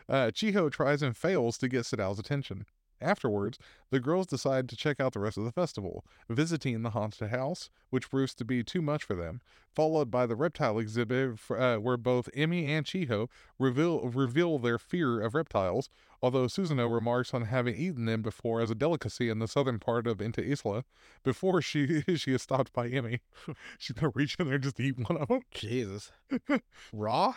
Chiho 0.08 0.70
tries 0.70 1.02
and 1.02 1.16
fails 1.16 1.58
to 1.58 1.68
get 1.68 1.82
Sadao's 1.82 2.18
attention. 2.18 2.66
Afterwards, 3.04 3.58
the 3.90 4.00
girls 4.00 4.26
decide 4.26 4.66
to 4.68 4.76
check 4.76 4.98
out 4.98 5.12
the 5.12 5.20
rest 5.20 5.36
of 5.36 5.44
the 5.44 5.52
festival, 5.52 6.04
visiting 6.28 6.82
the 6.82 6.90
haunted 6.90 7.28
house, 7.28 7.68
which 7.90 8.08
proves 8.08 8.34
to 8.34 8.44
be 8.44 8.64
too 8.64 8.80
much 8.80 9.04
for 9.04 9.14
them, 9.14 9.42
followed 9.74 10.10
by 10.10 10.24
the 10.24 10.34
reptile 10.34 10.78
exhibit 10.78 11.38
uh, 11.50 11.76
where 11.76 11.98
both 11.98 12.30
Emmy 12.34 12.64
and 12.66 12.86
Chiho 12.86 13.28
reveal, 13.58 14.08
reveal 14.08 14.58
their 14.58 14.78
fear 14.78 15.20
of 15.20 15.34
reptiles, 15.34 15.90
although 16.22 16.46
Susanoo 16.46 16.92
remarks 16.92 17.34
on 17.34 17.42
having 17.42 17.76
eaten 17.76 18.06
them 18.06 18.22
before 18.22 18.62
as 18.62 18.70
a 18.70 18.74
delicacy 18.74 19.28
in 19.28 19.38
the 19.38 19.48
southern 19.48 19.78
part 19.78 20.06
of 20.06 20.18
Ente 20.18 20.38
Isla, 20.38 20.84
before 21.22 21.60
she, 21.60 22.02
she 22.16 22.32
is 22.32 22.42
stopped 22.42 22.72
by 22.72 22.88
Emmy. 22.88 23.20
She's 23.78 23.94
gonna 23.94 24.12
reach 24.14 24.36
in 24.38 24.46
there 24.46 24.54
and 24.54 24.64
just 24.64 24.80
eat 24.80 24.98
one 24.98 25.18
of 25.20 25.28
them, 25.28 25.42
Jesus. 25.52 26.10
Raw? 26.90 27.34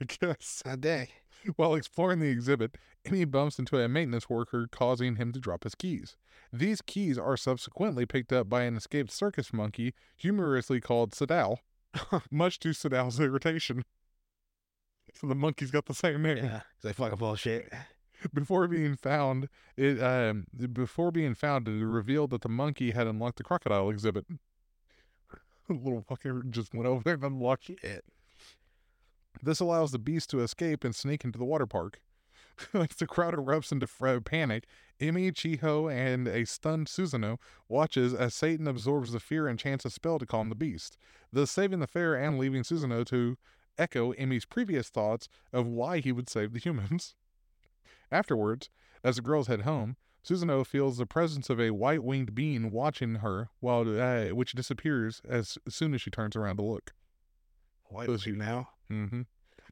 I 0.00 0.04
guess. 0.04 0.62
A 0.64 0.78
day. 0.78 1.10
While 1.56 1.74
exploring 1.74 2.20
the 2.20 2.28
exhibit, 2.28 2.76
Emmy 3.04 3.24
bumps 3.24 3.58
into 3.58 3.78
a 3.78 3.88
maintenance 3.88 4.28
worker, 4.28 4.68
causing 4.70 5.16
him 5.16 5.32
to 5.32 5.40
drop 5.40 5.64
his 5.64 5.74
keys. 5.74 6.16
These 6.52 6.82
keys 6.82 7.18
are 7.18 7.36
subsequently 7.36 8.06
picked 8.06 8.32
up 8.32 8.48
by 8.48 8.62
an 8.62 8.76
escaped 8.76 9.10
circus 9.10 9.52
monkey, 9.52 9.94
humorously 10.16 10.80
called 10.80 11.12
Sadao, 11.12 11.58
much 12.30 12.58
to 12.60 12.70
Sadao's 12.70 13.20
irritation. 13.20 13.84
So 15.14 15.26
the 15.26 15.34
monkey's 15.34 15.70
got 15.70 15.86
the 15.86 15.94
same 15.94 16.22
name. 16.22 16.38
Yeah. 16.38 16.60
It's 16.76 16.84
like 16.84 16.96
fucking 16.96 17.18
bullshit. 17.18 17.72
Before 18.34 18.68
being 18.68 18.96
found, 18.96 19.48
it 19.76 20.02
um 20.02 20.46
before 20.72 21.10
being 21.10 21.34
found, 21.34 21.66
it 21.66 21.72
revealed 21.84 22.30
that 22.30 22.42
the 22.42 22.50
monkey 22.50 22.90
had 22.90 23.06
unlocked 23.06 23.38
the 23.38 23.44
crocodile 23.44 23.90
exhibit. 23.90 24.26
The 25.68 25.76
little 25.76 26.02
fucker 26.02 26.50
just 26.50 26.74
went 26.74 26.88
over 26.88 27.04
there 27.04 27.14
and 27.14 27.22
unlocked 27.22 27.70
it. 27.70 28.04
This 29.42 29.60
allows 29.60 29.92
the 29.92 29.98
beast 29.98 30.30
to 30.30 30.40
escape 30.40 30.84
and 30.84 30.94
sneak 30.94 31.24
into 31.24 31.38
the 31.38 31.44
water 31.44 31.66
park. 31.66 32.00
As 32.74 32.88
the 32.88 33.06
crowd 33.06 33.34
erupts 33.34 33.72
into 33.72 34.20
panic, 34.20 34.66
Emmy, 35.00 35.32
Chiho, 35.32 35.90
and 35.90 36.28
a 36.28 36.44
stunned 36.44 36.88
Susanoo 36.88 37.38
watches 37.68 38.12
as 38.12 38.34
Satan 38.34 38.68
absorbs 38.68 39.12
the 39.12 39.20
fear 39.20 39.46
and 39.46 39.58
chants 39.58 39.86
a 39.86 39.90
spell 39.90 40.18
to 40.18 40.26
calm 40.26 40.50
the 40.50 40.54
beast, 40.54 40.98
thus 41.32 41.50
saving 41.50 41.80
the 41.80 41.86
fair 41.86 42.14
and 42.14 42.38
leaving 42.38 42.62
Susanoo 42.62 43.06
to 43.06 43.38
echo 43.78 44.10
Emmy's 44.12 44.44
previous 44.44 44.90
thoughts 44.90 45.28
of 45.52 45.66
why 45.66 46.00
he 46.00 46.12
would 46.12 46.28
save 46.28 46.52
the 46.52 46.58
humans. 46.58 47.14
Afterwards, 48.12 48.68
as 49.02 49.16
the 49.16 49.22
girls 49.22 49.46
head 49.46 49.62
home, 49.62 49.96
Susanoo 50.22 50.66
feels 50.66 50.98
the 50.98 51.06
presence 51.06 51.48
of 51.48 51.58
a 51.58 51.70
white-winged 51.70 52.34
being 52.34 52.70
watching 52.70 53.16
her, 53.16 53.48
while 53.60 53.88
uh, 54.00 54.34
which 54.34 54.52
disappears 54.52 55.22
as 55.26 55.56
soon 55.66 55.94
as 55.94 56.02
she 56.02 56.10
turns 56.10 56.36
around 56.36 56.56
to 56.56 56.62
look. 56.62 56.92
White 57.86 58.08
was 58.08 58.26
you 58.26 58.36
now? 58.36 58.68
Mm-hmm. 58.90 59.22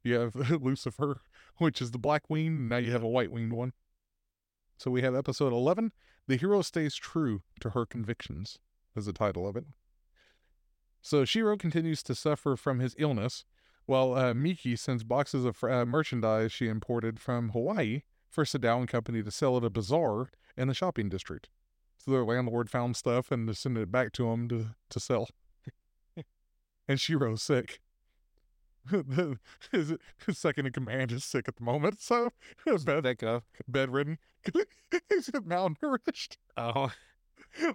You 0.03 0.15
have 0.15 0.35
Lucifer, 0.63 1.21
which 1.57 1.83
is 1.83 1.91
the 1.91 1.99
black 1.99 2.29
winged. 2.29 2.69
Now 2.69 2.77
you 2.77 2.93
have 2.93 3.03
a 3.03 3.09
white 3.09 3.33
winged 3.33 3.53
one. 3.53 3.73
So 4.79 4.91
we 4.91 5.03
have 5.03 5.15
episode 5.15 5.53
11 5.53 5.93
The 6.27 6.37
Hero 6.37 6.63
Stays 6.63 6.95
True 6.95 7.43
to 7.61 7.71
Her 7.71 7.85
Convictions, 7.85 8.59
is 8.95 9.07
the 9.07 9.13
title 9.13 9.47
of 9.47 9.57
it. 9.57 9.65
So 11.03 11.25
Shiro 11.25 11.57
continues 11.57 12.03
to 12.05 12.15
suffer 12.15 12.57
from 12.57 12.81
his 12.81 12.95
illness, 12.99 13.45
while 13.87 14.15
uh, 14.15 14.35
Miki 14.35 14.77
sends 14.77 15.05
boxes 15.05 15.45
of 15.45 15.63
uh, 15.65 15.85
merchandise 15.85 16.53
she 16.53 16.69
imported 16.69 17.19
from 17.19 17.51
Hawaii 17.51 18.03
for 18.29 18.45
Sadao 18.45 18.81
and 18.81 18.89
Company 18.89 19.23
to 19.23 19.31
sell 19.31 19.57
at 19.57 19.65
a 19.65 19.71
bazaar 19.71 20.31
in 20.57 20.69
the 20.69 20.75
shopping 20.75 21.09
district. 21.09 21.49
So 21.99 22.11
their 22.11 22.25
landlord 22.25 22.71
found 22.71 22.97
stuff 22.97 23.33
and 23.33 23.55
sent 23.57 23.79
it 23.79 23.91
back 23.91 24.13
to 24.13 24.31
him 24.31 24.49
to, 24.49 24.75
to 24.91 25.01
sell. 25.01 25.29
and 26.89 27.01
Shiro's 27.01 27.43
sick. 27.43 27.81
His, 29.71 29.95
his 30.27 30.39
second 30.39 30.67
in 30.67 30.73
command 30.73 31.13
is 31.13 31.25
sick 31.25 31.49
at 31.49 31.57
the 31.57 31.65
moment, 31.65 32.01
so 32.01 32.31
bed, 32.85 33.17
bedridden. 33.67 34.19
he's 35.09 35.29
malnourished. 35.31 36.37
Oh, 36.57 36.91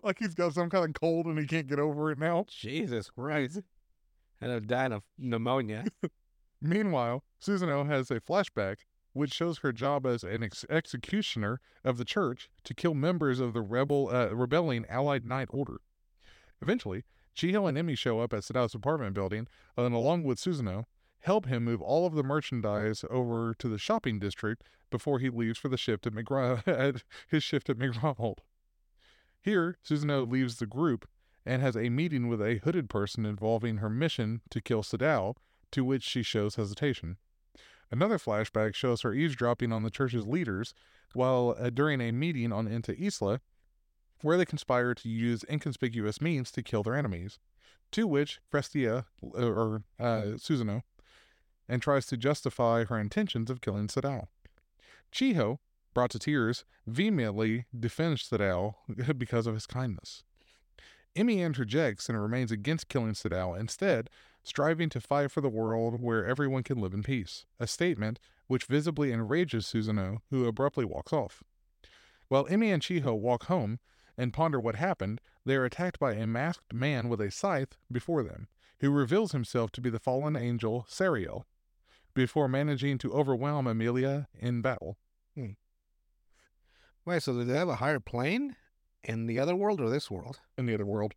like 0.04 0.20
he's 0.20 0.36
got 0.36 0.54
some 0.54 0.70
kind 0.70 0.86
of 0.86 0.94
cold 0.94 1.26
and 1.26 1.40
he 1.40 1.46
can't 1.46 1.68
get 1.68 1.80
over 1.80 2.12
it 2.12 2.20
now. 2.20 2.46
Jesus 2.48 3.10
Christ. 3.10 3.62
And 4.42 4.52
I'm 4.52 4.68
dying 4.68 4.92
of 4.92 5.04
pneumonia. 5.18 5.86
Meanwhile, 6.62 7.24
Susanoo 7.42 7.88
has 7.88 8.12
a 8.12 8.20
flashback 8.20 8.78
which 9.14 9.34
shows 9.34 9.60
her 9.60 9.72
job 9.72 10.06
as 10.06 10.24
an 10.24 10.44
ex- 10.44 10.66
executioner 10.70 11.60
of 11.84 11.98
the 11.98 12.06
church 12.06 12.50
to 12.64 12.74
kill 12.74 12.94
members 12.94 13.40
of 13.40 13.54
the 13.54 13.62
rebel 13.62 14.10
uh, 14.12 14.30
rebelling 14.30 14.86
Allied 14.90 15.26
Knight 15.26 15.50
Order. 15.52 15.82
Eventually, 16.62 17.04
Chiho 17.36 17.68
and 17.68 17.78
Emmy 17.78 17.96
show 17.96 18.20
up 18.20 18.34
at 18.34 18.44
Sadao's 18.44 18.76
apartment 18.76 19.14
building, 19.14 19.48
and 19.78 19.94
along 19.94 20.24
with 20.24 20.40
Susanoo, 20.40 20.86
help 21.24 21.46
him 21.46 21.64
move 21.64 21.82
all 21.82 22.06
of 22.06 22.14
the 22.14 22.24
merchandise 22.24 23.04
over 23.10 23.54
to 23.58 23.70
the 23.70 23.78
shopping 23.78 24.20
district 24.20 24.64
before 24.90 25.20
he 25.20 25.30
leaves 25.30 25.58
for 25.58 25.70
the 25.70 25.78
shift 25.78 26.06
at 26.06 26.14
McGraw- 26.14 26.66
at 26.68 27.04
his 27.28 27.44
shift 27.44 27.70
at 27.70 27.78
McDonald. 27.78 28.42
Here, 29.42 29.78
Susanoo 29.86 30.30
leaves 30.30 30.58
the 30.58 30.66
group 30.66 31.08
and 31.46 31.62
has 31.62 31.76
a 31.76 31.90
meeting 31.90 32.28
with 32.28 32.42
a 32.42 32.60
hooded 32.64 32.90
person 32.90 33.26
involving 33.26 33.78
her 33.78 33.90
mission 33.90 34.42
to 34.50 34.62
kill 34.62 34.84
Sadao, 34.84 35.36
to 35.72 35.84
which 35.84 36.04
she 36.04 36.24
shows 36.24 36.56
hesitation. 36.56 37.18
Another 37.92 38.18
flashback 38.18 38.76
shows 38.76 39.02
her 39.02 39.14
eavesdropping 39.14 39.72
on 39.72 39.84
the 39.84 39.90
church's 39.90 40.26
leaders 40.26 40.74
while 41.14 41.56
uh, 41.60 41.70
during 41.70 42.02
a 42.02 42.12
meeting 42.12 42.52
on 42.52 42.68
Ente 42.68 42.98
Isla, 43.00 43.40
where 44.22 44.38
they 44.38 44.46
conspire 44.46 44.94
to 44.94 45.10
use 45.10 45.44
inconspicuous 45.50 46.22
means 46.22 46.52
to 46.52 46.64
kill 46.64 46.84
their 46.84 46.96
enemies. 46.96 47.40
To 47.92 48.08
which 48.08 48.40
Crestia, 48.52 49.06
uh, 49.24 49.46
or 49.46 49.84
uh, 50.00 50.38
Susanoo, 50.38 50.82
and 51.74 51.82
tries 51.82 52.06
to 52.06 52.16
justify 52.16 52.84
her 52.84 53.00
intentions 53.00 53.50
of 53.50 53.60
killing 53.60 53.88
Sadao. 53.88 54.28
Chiho, 55.12 55.58
brought 55.96 56.12
to 56.12 56.20
tears, 56.20 56.66
vehemently 56.86 57.66
defends 57.78 58.30
Sadao 58.30 58.76
because 59.18 59.48
of 59.48 59.56
his 59.56 59.66
kindness. 59.66 60.24
Emmy 61.16 61.42
interjects 61.42 62.10
and 62.10 62.22
remains 62.22 62.52
against 62.52 62.90
killing 62.90 63.14
Sadao, 63.14 63.60
instead, 63.60 64.12
striving 64.44 64.88
to 64.90 65.02
fight 65.02 65.32
for 65.32 65.42
the 65.42 65.50
world 65.50 66.00
where 66.00 66.28
everyone 66.28 66.62
can 66.62 66.78
live 66.78 66.94
in 66.94 67.02
peace, 67.02 67.48
a 67.60 67.66
statement 67.66 68.20
which 68.46 68.66
visibly 68.66 69.12
enrages 69.12 69.66
Susanoo, 69.66 70.20
who 70.30 70.46
abruptly 70.46 70.86
walks 70.86 71.12
off. 71.12 71.42
While 72.28 72.46
Emmy 72.52 72.70
and 72.70 72.84
Chiho 72.84 73.18
walk 73.18 73.46
home 73.46 73.80
and 74.16 74.32
ponder 74.32 74.60
what 74.60 74.76
happened, 74.76 75.22
they 75.44 75.56
are 75.56 75.66
attacked 75.66 75.98
by 75.98 76.14
a 76.14 76.28
masked 76.28 76.72
man 76.72 77.10
with 77.10 77.20
a 77.20 77.32
scythe 77.32 77.78
before 77.92 78.22
them, 78.22 78.48
who 78.80 78.92
reveals 78.92 79.32
himself 79.32 79.72
to 79.72 79.82
be 79.82 79.90
the 79.90 79.98
fallen 79.98 80.36
angel 80.36 80.86
Sariel, 80.88 81.46
before 82.14 82.48
managing 82.48 82.98
to 83.00 83.12
overwhelm 83.14 83.68
Emilia 83.68 84.28
in 84.40 84.62
battle. 84.62 84.98
Wait, 87.06 87.22
so 87.22 87.34
do 87.34 87.44
they 87.44 87.58
have 87.58 87.68
a 87.70 87.76
higher 87.76 88.00
plane 88.00 88.56
in 89.04 89.26
the 89.26 89.38
other 89.40 89.56
world 89.56 89.82
or 89.82 89.90
this 89.90 90.10
world? 90.10 90.40
in 90.58 90.66
the 90.66 90.74
other 90.74 90.86
world. 90.86 91.14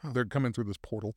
Huh. 0.00 0.10
They're 0.12 0.24
coming 0.26 0.52
through 0.52 0.64
this 0.64 0.76
portal. 0.82 1.14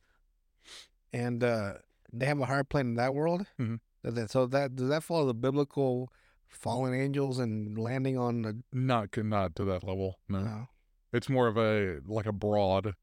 And 1.12 1.42
uh 1.44 1.74
they 2.12 2.24
have 2.26 2.40
a 2.40 2.46
higher 2.46 2.64
plane 2.64 2.86
in 2.86 2.94
that 2.94 3.14
world? 3.14 3.46
Mhm. 3.58 3.80
That- 4.02 4.30
So 4.30 4.46
that 4.46 4.76
does 4.76 4.88
that 4.88 5.02
follow 5.02 5.26
the 5.26 5.34
biblical 5.34 6.10
fallen 6.48 6.94
angels 6.94 7.38
and 7.38 7.76
landing 7.78 8.16
on 8.16 8.42
the 8.42 8.62
Not 8.72 9.14
not 9.18 9.54
to 9.56 9.64
that 9.66 9.84
level. 9.84 10.18
No, 10.28 10.40
no. 10.40 10.68
it's 11.12 11.28
more 11.28 11.46
of 11.46 11.58
a 11.58 12.00
like 12.06 12.24
a 12.26 12.32
broad 12.32 12.94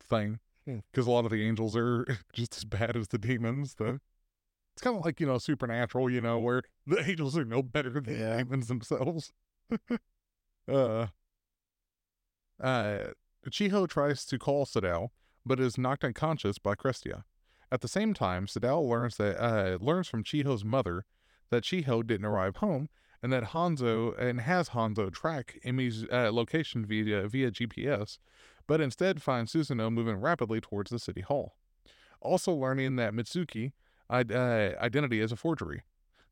thing 0.00 0.40
Hmm. 0.66 0.80
because 0.92 1.06
a 1.06 1.10
lot 1.10 1.24
of 1.24 1.30
the 1.30 1.42
angels 1.46 1.74
are 1.76 2.04
just 2.34 2.56
as 2.58 2.64
bad 2.66 2.94
as 2.96 3.08
the 3.08 3.18
demons. 3.18 3.76
The 3.76 4.00
it's 4.76 4.82
kind 4.82 4.98
of 4.98 5.06
like 5.06 5.20
you 5.20 5.26
know 5.26 5.38
supernatural, 5.38 6.10
you 6.10 6.20
know, 6.20 6.38
where 6.38 6.62
the 6.86 7.00
angels 7.08 7.36
are 7.38 7.46
no 7.46 7.62
better 7.62 7.88
than 7.98 8.18
Yeah. 8.18 8.36
demons 8.36 8.68
themselves. 8.68 9.32
uh, 10.70 11.06
uh, 12.62 12.98
Chiho 13.48 13.88
tries 13.88 14.26
to 14.26 14.38
call 14.38 14.66
Sadao, 14.66 15.08
but 15.46 15.58
is 15.60 15.78
knocked 15.78 16.04
unconscious 16.04 16.58
by 16.58 16.74
Crestia. 16.74 17.24
At 17.72 17.80
the 17.80 17.88
same 17.88 18.12
time, 18.12 18.46
Sadao 18.46 18.86
learns 18.86 19.16
that 19.16 19.42
uh, 19.42 19.78
learns 19.80 20.08
from 20.08 20.24
Chiho's 20.24 20.64
mother 20.64 21.06
that 21.50 21.62
Chiho 21.62 22.06
didn't 22.06 22.26
arrive 22.26 22.56
home 22.56 22.90
and 23.22 23.32
that 23.32 23.44
Hanzo 23.44 24.16
and 24.18 24.42
has 24.42 24.70
Hanzo 24.70 25.10
track 25.10 25.58
Emi's 25.64 26.04
uh, 26.12 26.30
location 26.32 26.84
via 26.84 27.26
via 27.28 27.50
GPS, 27.50 28.18
but 28.66 28.82
instead 28.82 29.22
finds 29.22 29.54
Susanoo 29.54 29.90
moving 29.90 30.16
rapidly 30.16 30.60
towards 30.60 30.90
the 30.90 30.98
city 30.98 31.22
hall. 31.22 31.54
Also 32.20 32.52
learning 32.52 32.96
that 32.96 33.14
Mitsuki 33.14 33.72
identity 34.10 35.20
as 35.20 35.32
a 35.32 35.36
forgery. 35.36 35.82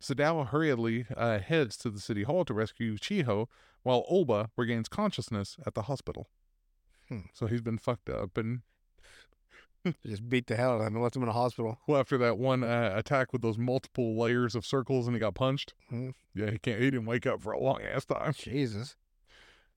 Sadao 0.01 0.49
hurriedly 0.49 1.07
uh, 1.17 1.39
heads 1.39 1.77
to 1.79 1.91
the 1.91 2.01
city 2.01 2.25
hall 2.25 2.45
to 2.45 2.55
rescue 2.55 2.97
Chiho, 2.97 3.47
while 3.83 4.05
Olba 4.09 4.51
regains 4.57 4.89
consciousness 4.89 5.57
at 5.67 5.75
the 5.75 5.83
hospital. 5.83 6.29
Hmm. 7.09 7.21
So 7.33 7.47
he's 7.47 7.63
been 7.63 7.79
fucked 7.79 8.11
up, 8.11 8.37
and 8.37 8.63
Just 10.07 10.29
beat 10.29 10.47
the 10.47 10.57
hell 10.57 10.73
out 10.73 10.81
of 10.81 10.87
him 10.87 10.95
and 10.95 11.03
left 11.03 11.17
him 11.17 11.23
in 11.23 11.29
a 11.29 11.33
hospital. 11.33 11.79
well, 11.87 12.01
after 12.01 12.17
that 12.19 12.39
one 12.39 12.65
uh, 12.65 12.93
attack 12.95 13.33
with 13.33 13.43
those 13.43 13.59
multiple 13.59 14.19
layers 14.19 14.55
of 14.55 14.65
circles, 14.65 15.07
and 15.07 15.15
he 15.15 15.21
got 15.21 15.35
punched. 15.35 15.75
Hmm. 15.91 16.11
Yeah, 16.35 16.51
he 16.51 16.59
can't. 16.59 16.81
He 16.81 16.91
didn't 16.91 17.07
wake 17.07 17.27
up 17.27 17.43
for 17.43 17.53
a 17.53 17.61
long 17.61 17.83
ass 17.83 18.05
time. 18.07 18.33
Jesus. 18.33 18.97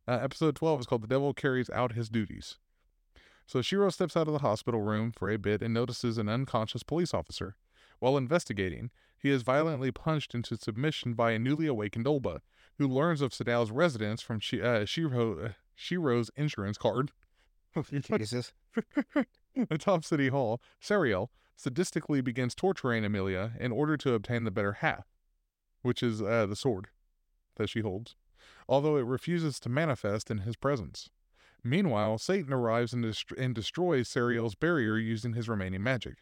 Uh, 0.08 0.20
episode 0.22 0.56
12 0.56 0.82
is 0.82 0.86
called 0.86 1.04
The 1.04 1.08
Devil 1.08 1.34
Carries 1.34 1.70
Out 1.70 1.94
His 1.94 2.10
Duties. 2.10 2.58
So 3.46 3.62
Shiro 3.62 3.90
steps 3.90 4.16
out 4.16 4.28
of 4.28 4.34
the 4.34 4.40
hospital 4.40 4.82
room 4.82 5.12
for 5.12 5.30
a 5.30 5.38
bit 5.38 5.62
and 5.62 5.74
notices 5.74 6.18
an 6.18 6.30
unconscious 6.30 6.84
police 6.84 7.14
officer. 7.14 7.56
While 8.00 8.18
investigating, 8.18 8.92
he 9.20 9.30
is 9.30 9.42
violently 9.42 9.92
punched 9.92 10.36
into 10.36 10.58
submission 10.58 11.14
by 11.14 11.32
a 11.32 11.40
newly 11.40 11.68
awakened 11.68 12.08
Olba, 12.08 12.42
who 12.78 12.88
learns 12.88 13.22
of 13.22 13.34
Sadao's 13.34 13.72
residence 13.72 14.22
from 14.22 14.40
Shi- 14.40 14.62
uh, 14.62 14.86
Shiro, 14.86 15.40
uh, 15.40 15.50
Shiro's 15.76 16.30
insurance 16.36 16.78
card. 16.78 17.12
Jesus. 17.92 18.54
Atop 19.70 20.06
City 20.06 20.30
Hall, 20.30 20.62
Sariel 20.82 21.30
sadistically 21.58 22.24
begins 22.24 22.54
torturing 22.54 23.04
Emilia 23.04 23.54
in 23.60 23.72
order 23.72 23.98
to 23.98 24.14
obtain 24.14 24.44
the 24.44 24.52
better 24.52 24.74
half, 24.74 25.06
which 25.82 26.04
is 26.04 26.22
uh, 26.22 26.46
the 26.46 26.56
sword 26.56 26.88
that 27.56 27.70
she 27.70 27.80
holds, 27.80 28.16
although 28.70 28.98
it 28.98 29.06
refuses 29.06 29.60
to 29.60 29.70
manifest 29.70 30.30
in 30.30 30.40
his 30.40 30.56
presence. 30.56 31.10
Meanwhile, 31.64 32.20
Satan 32.20 32.54
arrives 32.54 32.94
and, 32.94 33.04
dest- 33.04 33.32
and 33.38 33.56
destroys 33.56 34.08
Sariel's 34.08 34.54
barrier 34.56 34.98
using 34.98 35.34
his 35.34 35.50
remaining 35.50 35.82
magic. 35.82 36.18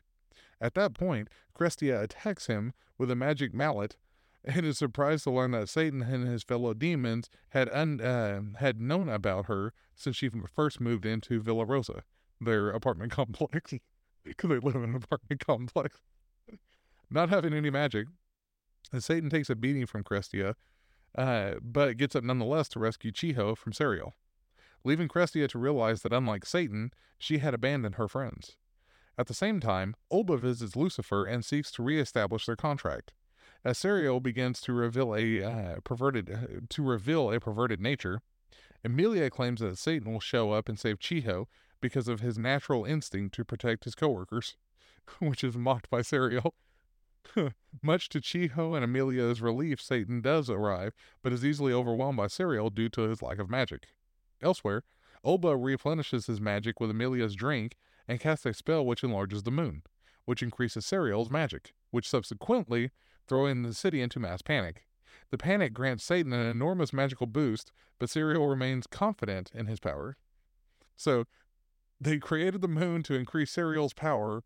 At 0.65 0.73
that 0.73 0.95
point, 0.95 1.27
Crestia 1.53 2.01
attacks 2.01 2.47
him 2.47 2.73
with 2.97 3.11
a 3.11 3.15
magic 3.15 3.53
mallet 3.53 3.97
and 4.43 4.65
is 4.65 4.79
surprised 4.79 5.25
to 5.25 5.31
learn 5.31 5.51
that 5.51 5.69
Satan 5.69 6.01
and 6.01 6.27
his 6.27 6.41
fellow 6.41 6.73
demons 6.73 7.29
had 7.49 7.69
un- 7.71 8.01
uh, 8.01 8.41
had 8.57 8.81
known 8.81 9.07
about 9.07 9.45
her 9.45 9.73
since 9.93 10.15
she 10.15 10.31
first 10.55 10.81
moved 10.81 11.05
into 11.05 11.39
Villa 11.39 11.65
Rosa, 11.65 12.01
their 12.41 12.69
apartment 12.69 13.11
complex, 13.19 13.75
because 14.23 14.49
they 14.49 14.57
live 14.57 14.75
in 14.75 14.83
an 14.85 14.95
apartment 14.95 15.45
complex. 15.45 16.01
Not 17.11 17.29
having 17.29 17.53
any 17.53 17.69
magic, 17.69 18.07
Satan 18.97 19.29
takes 19.29 19.51
a 19.51 19.55
beating 19.55 19.85
from 19.85 20.03
Crestia, 20.03 20.55
uh, 21.15 21.55
but 21.61 21.97
gets 21.97 22.15
up 22.15 22.23
nonetheless 22.23 22.69
to 22.69 22.79
rescue 22.79 23.11
Chiho 23.11 23.55
from 23.55 23.71
Sariel, 23.71 24.13
leaving 24.83 25.09
Crestia 25.09 25.47
to 25.49 25.59
realize 25.59 26.01
that 26.01 26.11
unlike 26.11 26.43
Satan, 26.43 26.89
she 27.19 27.37
had 27.37 27.53
abandoned 27.53 27.95
her 27.95 28.07
friends. 28.07 28.57
At 29.17 29.27
the 29.27 29.33
same 29.33 29.59
time, 29.59 29.95
Olba 30.11 30.37
visits 30.37 30.75
Lucifer 30.75 31.25
and 31.25 31.45
seeks 31.45 31.71
to 31.71 31.83
reestablish 31.83 32.45
their 32.45 32.55
contract. 32.55 33.13
As 33.63 33.79
Sariel 33.79 34.21
begins 34.21 34.61
to 34.61 34.73
reveal 34.73 35.15
a 35.15 35.41
uh, 35.43 35.75
perverted 35.83 36.29
uh, 36.29 36.61
to 36.69 36.83
reveal 36.83 37.31
a 37.31 37.39
perverted 37.39 37.79
nature, 37.79 38.21
Emilia 38.83 39.29
claims 39.29 39.61
that 39.61 39.77
Satan 39.77 40.11
will 40.11 40.19
show 40.19 40.51
up 40.51 40.69
and 40.69 40.77
save 40.77 40.99
Chiho 40.99 41.47
because 41.81 42.07
of 42.07 42.19
his 42.19 42.37
natural 42.37 42.85
instinct 42.85 43.33
to 43.35 43.45
protect 43.45 43.85
his 43.85 43.95
coworkers, 43.95 44.55
which 45.19 45.43
is 45.43 45.57
mocked 45.57 45.89
by 45.89 46.01
Sariel. 46.01 46.51
Much 47.81 48.09
to 48.09 48.21
Chiho 48.21 48.75
and 48.75 48.83
Emilia's 48.83 49.41
relief, 49.41 49.81
Satan 49.81 50.21
does 50.21 50.49
arrive, 50.49 50.93
but 51.23 51.33
is 51.33 51.43
easily 51.43 51.73
overwhelmed 51.73 52.17
by 52.17 52.27
Sariel 52.27 52.73
due 52.73 52.89
to 52.89 53.01
his 53.01 53.21
lack 53.21 53.39
of 53.39 53.49
magic. 53.49 53.87
Elsewhere, 54.41 54.83
Olba 55.23 55.57
replenishes 55.57 56.27
his 56.27 56.39
magic 56.39 56.79
with 56.79 56.91
Emilia's 56.91 57.33
drink 57.33 57.75
and 58.07 58.19
casts 58.19 58.45
a 58.45 58.53
spell 58.53 58.85
which 58.85 59.03
enlarges 59.03 59.43
the 59.43 59.51
moon, 59.51 59.83
which 60.25 60.43
increases 60.43 60.85
Sariel's 60.85 61.29
magic, 61.29 61.73
which 61.91 62.09
subsequently 62.09 62.91
throwing 63.27 63.63
the 63.63 63.73
city 63.73 64.01
into 64.01 64.19
mass 64.19 64.41
panic. 64.41 64.85
The 65.31 65.37
panic 65.37 65.73
grants 65.73 66.03
Satan 66.03 66.33
an 66.33 66.45
enormous 66.45 66.93
magical 66.93 67.27
boost, 67.27 67.71
but 67.99 68.09
Sariel 68.09 68.49
remains 68.49 68.87
confident 68.87 69.51
in 69.53 69.65
his 69.65 69.79
power. 69.79 70.17
So, 70.95 71.25
they 71.99 72.19
created 72.19 72.61
the 72.61 72.67
moon 72.67 73.03
to 73.03 73.15
increase 73.15 73.55
Sariel's 73.55 73.93
power, 73.93 74.43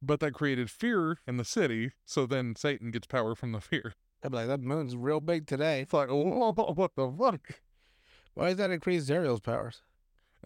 but 0.00 0.20
that 0.20 0.32
created 0.32 0.70
fear 0.70 1.18
in 1.26 1.36
the 1.36 1.44
city, 1.44 1.92
so 2.04 2.26
then 2.26 2.54
Satan 2.56 2.90
gets 2.90 3.06
power 3.06 3.34
from 3.34 3.52
the 3.52 3.60
fear. 3.60 3.94
Be 4.22 4.28
like, 4.30 4.46
that 4.46 4.60
moon's 4.60 4.96
real 4.96 5.20
big 5.20 5.46
today. 5.46 5.82
It's 5.82 5.92
like, 5.92 6.08
what 6.10 6.94
the 6.96 7.12
fuck? 7.18 7.60
Why 8.34 8.48
does 8.48 8.56
that 8.56 8.70
increase 8.70 9.04
Sariel's 9.08 9.40
powers? 9.40 9.82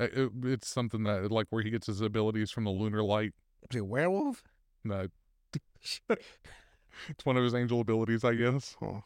Uh, 0.01 0.05
it- 0.13 0.33
it's 0.45 0.69
something 0.69 1.03
that, 1.05 1.31
like, 1.31 1.47
where 1.51 1.63
he 1.63 1.71
gets 1.71 1.87
his 1.87 2.01
abilities 2.01 2.51
from 2.51 2.65
the 2.65 2.71
lunar 2.71 3.03
light. 3.03 3.33
Is 3.71 3.75
he 3.75 3.79
a 3.79 3.85
werewolf? 3.85 4.43
No. 4.85 5.09
it's 6.09 7.25
one 7.25 7.37
of 7.37 7.45
his 7.45 7.55
angel 7.55 7.81
abilities, 7.81 8.25
I 8.25 8.35
guess. 8.35 8.77
Oh. 8.83 9.03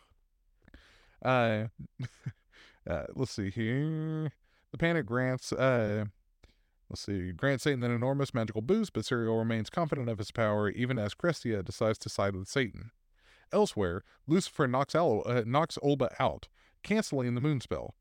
Uh, 1.25 1.67
uh, 2.89 3.05
let's 3.15 3.33
see 3.33 3.51
here. 3.51 4.33
The 4.73 4.79
panic 4.79 5.07
grants, 5.07 5.53
uh, 5.53 6.07
let's 6.91 7.03
see, 7.03 7.33
grants 7.33 7.65
Satan 7.65 7.83
an 7.85 7.91
enormous 7.91 8.33
magical 8.35 8.63
boost, 8.63 8.93
but 8.93 9.05
Sariel 9.05 9.39
remains 9.39 9.71
confident 9.71 10.09
of 10.09 10.19
his 10.19 10.31
power 10.31 10.71
even 10.71 10.99
as 10.99 11.15
Crestia 11.15 11.63
decides 11.63 11.99
to 11.99 12.09
side 12.09 12.35
with 12.35 12.49
Satan. 12.49 12.91
Elsewhere, 13.53 14.03
Lucifer 14.27 14.67
knocks, 14.67 14.95
Al- 14.95 15.23
uh, 15.27 15.43
knocks 15.47 15.79
Olba 15.83 16.15
out, 16.19 16.49
canceling 16.83 17.35
the 17.35 17.41
moon 17.41 17.61
spell. 17.61 17.95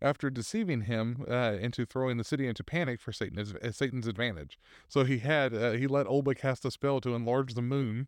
After 0.00 0.30
deceiving 0.30 0.82
him 0.82 1.24
uh, 1.28 1.56
into 1.60 1.84
throwing 1.84 2.18
the 2.18 2.24
city 2.24 2.46
into 2.46 2.62
panic 2.62 3.00
for 3.00 3.12
Satan's, 3.12 3.54
uh, 3.54 3.72
Satan's 3.72 4.06
advantage, 4.06 4.58
so 4.88 5.02
he 5.04 5.18
had 5.18 5.52
uh, 5.52 5.72
he 5.72 5.88
let 5.88 6.06
Olba 6.06 6.36
cast 6.36 6.64
a 6.64 6.70
spell 6.70 7.00
to 7.00 7.14
enlarge 7.16 7.54
the 7.54 7.62
moon, 7.62 8.06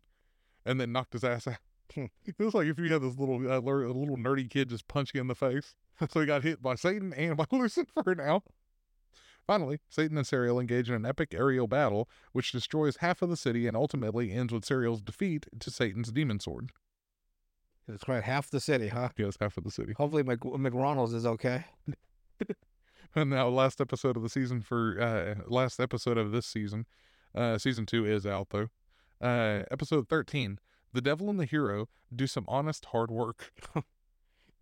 and 0.65 0.79
then 0.79 0.93
knocked 0.93 1.13
his 1.13 1.23
ass 1.23 1.47
out. 1.47 1.57
it 1.97 2.39
was 2.39 2.53
like 2.53 2.67
if 2.67 2.79
you 2.79 2.91
had 2.91 3.01
this 3.01 3.17
little 3.17 3.35
uh, 3.35 3.59
little 3.59 4.17
nerdy 4.17 4.49
kid 4.49 4.69
just 4.69 4.87
punch 4.87 5.11
you 5.13 5.19
in 5.19 5.27
the 5.27 5.35
face. 5.35 5.75
so 6.09 6.19
he 6.19 6.25
got 6.25 6.43
hit 6.43 6.61
by 6.61 6.75
Satan 6.75 7.13
and 7.13 7.37
by 7.37 7.45
Lucifer 7.51 8.15
now. 8.15 8.43
Finally, 9.47 9.79
Satan 9.89 10.17
and 10.17 10.25
Sariel 10.25 10.61
engage 10.61 10.87
in 10.87 10.95
an 10.95 11.05
epic 11.05 11.33
aerial 11.33 11.67
battle, 11.67 12.07
which 12.31 12.51
destroys 12.51 12.97
half 12.97 13.21
of 13.21 13.29
the 13.29 13.35
city 13.35 13.67
and 13.67 13.75
ultimately 13.75 14.31
ends 14.31 14.53
with 14.53 14.63
Sariel's 14.63 15.01
defeat 15.01 15.47
to 15.59 15.71
Satan's 15.71 16.11
demon 16.11 16.39
sword. 16.39 16.69
It's 17.93 18.03
quite 18.03 18.23
half 18.23 18.49
the 18.49 18.59
city, 18.59 18.87
huh? 18.87 19.09
Yes, 19.17 19.37
half 19.39 19.57
of 19.57 19.63
the 19.63 19.71
city. 19.71 19.93
Hopefully 19.97 20.23
Mc- 20.23 20.39
McRonald's 20.39 21.13
is 21.13 21.25
okay. 21.25 21.65
And 23.13 23.29
now, 23.29 23.49
last 23.49 23.81
episode 23.81 24.15
of 24.15 24.23
the 24.23 24.29
season 24.29 24.61
for 24.61 24.97
uh, 24.97 25.43
last 25.45 25.81
episode 25.81 26.17
of 26.17 26.31
this 26.31 26.45
season, 26.45 26.85
uh, 27.35 27.57
season 27.57 27.85
two 27.85 28.05
is 28.05 28.25
out 28.25 28.51
though. 28.51 28.67
Uh, 29.19 29.63
episode 29.69 30.07
thirteen, 30.07 30.59
the 30.93 31.01
devil 31.01 31.29
and 31.29 31.37
the 31.37 31.45
hero 31.45 31.89
do 32.15 32.25
some 32.25 32.45
honest 32.47 32.85
hard 32.85 33.11
work. 33.11 33.51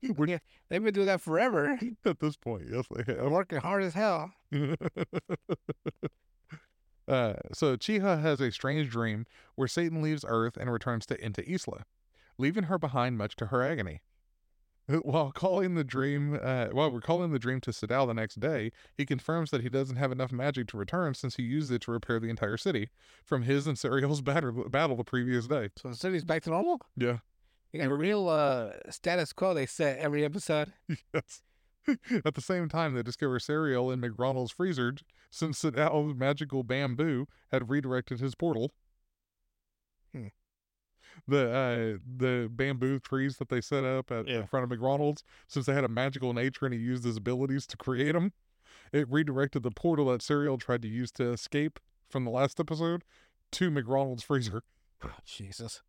Yeah, 0.01 0.37
they've 0.69 0.81
been 0.81 0.93
doing 0.93 1.07
that 1.07 1.19
forever. 1.19 1.77
at 2.05 2.21
this 2.21 2.37
point, 2.37 2.63
yes, 2.71 2.85
they 2.89 3.13
have. 3.13 3.29
working 3.29 3.59
hard 3.59 3.83
as 3.83 3.93
hell. 3.93 4.31
uh, 7.05 7.33
so 7.51 7.75
Chiho 7.75 8.21
has 8.21 8.39
a 8.39 8.49
strange 8.49 8.89
dream 8.89 9.25
where 9.55 9.67
Satan 9.67 10.01
leaves 10.01 10.23
Earth 10.25 10.55
and 10.55 10.71
returns 10.71 11.05
to 11.07 11.17
Ente 11.17 11.45
Isla, 11.45 11.83
leaving 12.39 12.63
her 12.63 12.79
behind 12.79 13.17
much 13.17 13.35
to 13.35 13.47
her 13.47 13.61
agony. 13.61 14.01
While 15.03 15.31
calling 15.31 15.75
the 15.75 15.83
dream, 15.83 16.39
uh, 16.41 16.67
while 16.71 16.89
recalling 16.89 17.31
the 17.31 17.37
dream 17.37 17.61
to 17.61 17.69
Sadao 17.69 18.07
the 18.07 18.13
next 18.15 18.39
day, 18.39 18.71
he 18.97 19.05
confirms 19.05 19.51
that 19.51 19.61
he 19.61 19.69
doesn't 19.69 19.97
have 19.97 20.11
enough 20.11 20.31
magic 20.31 20.67
to 20.69 20.77
return 20.77 21.13
since 21.13 21.35
he 21.35 21.43
used 21.43 21.71
it 21.71 21.83
to 21.83 21.91
repair 21.91 22.19
the 22.19 22.29
entire 22.29 22.57
city 22.57 22.89
from 23.23 23.43
his 23.43 23.67
and 23.67 23.77
Sariel's 23.77 24.21
battle, 24.23 24.67
battle 24.67 24.95
the 24.95 25.03
previous 25.03 25.45
day. 25.45 25.69
So 25.77 25.89
the 25.89 25.95
city's 25.95 26.25
back 26.25 26.41
to 26.43 26.49
normal? 26.49 26.81
Yeah. 26.97 27.17
You 27.71 27.81
got 27.81 27.91
a 27.91 27.95
real 27.95 28.27
uh, 28.29 28.71
status 28.89 29.31
quo 29.31 29.53
they 29.53 29.67
set 29.67 29.99
every 29.99 30.25
episode. 30.25 30.73
Yes. 31.13 31.43
At 32.23 32.35
the 32.35 32.41
same 32.41 32.69
time, 32.69 32.93
they 32.93 33.01
discover 33.01 33.39
Sariel 33.39 33.91
in 33.91 34.01
McRonald's 34.01 34.51
freezer 34.51 34.93
since 35.31 35.63
Sadao's 35.63 36.13
magical 36.15 36.61
bamboo 36.61 37.25
had 37.51 37.69
redirected 37.69 38.19
his 38.19 38.35
portal. 38.35 38.73
Hmm. 40.13 40.27
The 41.27 41.51
uh, 41.51 41.97
the 42.17 42.49
bamboo 42.51 42.99
trees 42.99 43.37
that 43.37 43.49
they 43.49 43.61
set 43.61 43.83
up 43.83 44.11
at, 44.11 44.27
Yeah. 44.27 44.39
in 44.41 44.47
front 44.47 44.63
of 44.63 44.69
McDonald's, 44.69 45.23
since 45.47 45.65
they 45.65 45.73
had 45.73 45.83
a 45.83 45.87
magical 45.89 46.33
nature 46.33 46.65
and 46.65 46.73
he 46.73 46.79
used 46.79 47.03
his 47.03 47.17
abilities 47.17 47.65
to 47.67 47.77
create 47.77 48.13
them, 48.13 48.33
it 48.91 49.09
redirected 49.09 49.63
the 49.63 49.71
portal 49.71 50.05
that 50.07 50.21
Sariel 50.21 50.59
tried 50.59 50.81
to 50.83 50.87
use 50.87 51.11
to 51.13 51.31
escape 51.31 51.79
from 52.09 52.25
the 52.25 52.31
last 52.31 52.59
episode 52.59 53.03
to 53.51 53.69
McDonald's 53.69 54.23
freezer. 54.23 54.63
Jesus. 55.25 55.81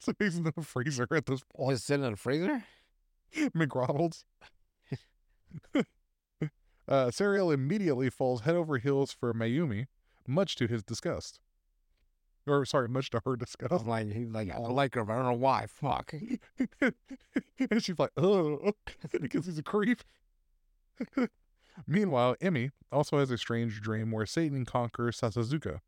so 0.00 0.12
he's 0.18 0.36
in 0.36 0.44
the 0.44 0.52
freezer 0.62 1.06
at 1.10 1.26
this 1.26 1.40
point. 1.40 1.52
Oh, 1.58 1.70
he's 1.70 1.82
sitting 1.84 2.04
in 2.06 2.12
a 2.12 2.16
freezer? 2.16 2.64
McDonald's. 3.54 4.24
Uh, 6.88 7.06
Sariel 7.06 7.52
immediately 7.52 8.08
falls 8.08 8.42
head 8.42 8.54
over 8.54 8.78
heels 8.78 9.10
for 9.10 9.34
Mayumi, 9.34 9.86
much 10.24 10.54
to 10.54 10.68
his 10.68 10.84
disgust. 10.84 11.40
Or 12.46 12.64
sorry, 12.64 12.88
much 12.88 13.10
to 13.10 13.20
her 13.24 13.36
disgust. 13.36 13.72
I'm 13.72 13.88
like, 13.88 14.12
he's 14.12 14.28
like, 14.28 14.50
I 14.52 14.58
like 14.58 14.94
her, 14.94 15.04
but 15.04 15.14
I 15.14 15.16
don't 15.16 15.26
know 15.26 15.32
why. 15.32 15.66
Fuck. 15.68 16.12
and 16.80 17.82
she's 17.82 17.98
like, 17.98 18.12
oh, 18.16 18.72
because 19.20 19.46
he's 19.46 19.58
a 19.58 19.62
creep. 19.62 20.02
Meanwhile, 21.86 22.36
Emi 22.40 22.70
also 22.90 23.18
has 23.18 23.30
a 23.30 23.38
strange 23.38 23.80
dream 23.80 24.10
where 24.10 24.26
Satan 24.26 24.64
conquers 24.64 25.20
Sasazuka. 25.20 25.80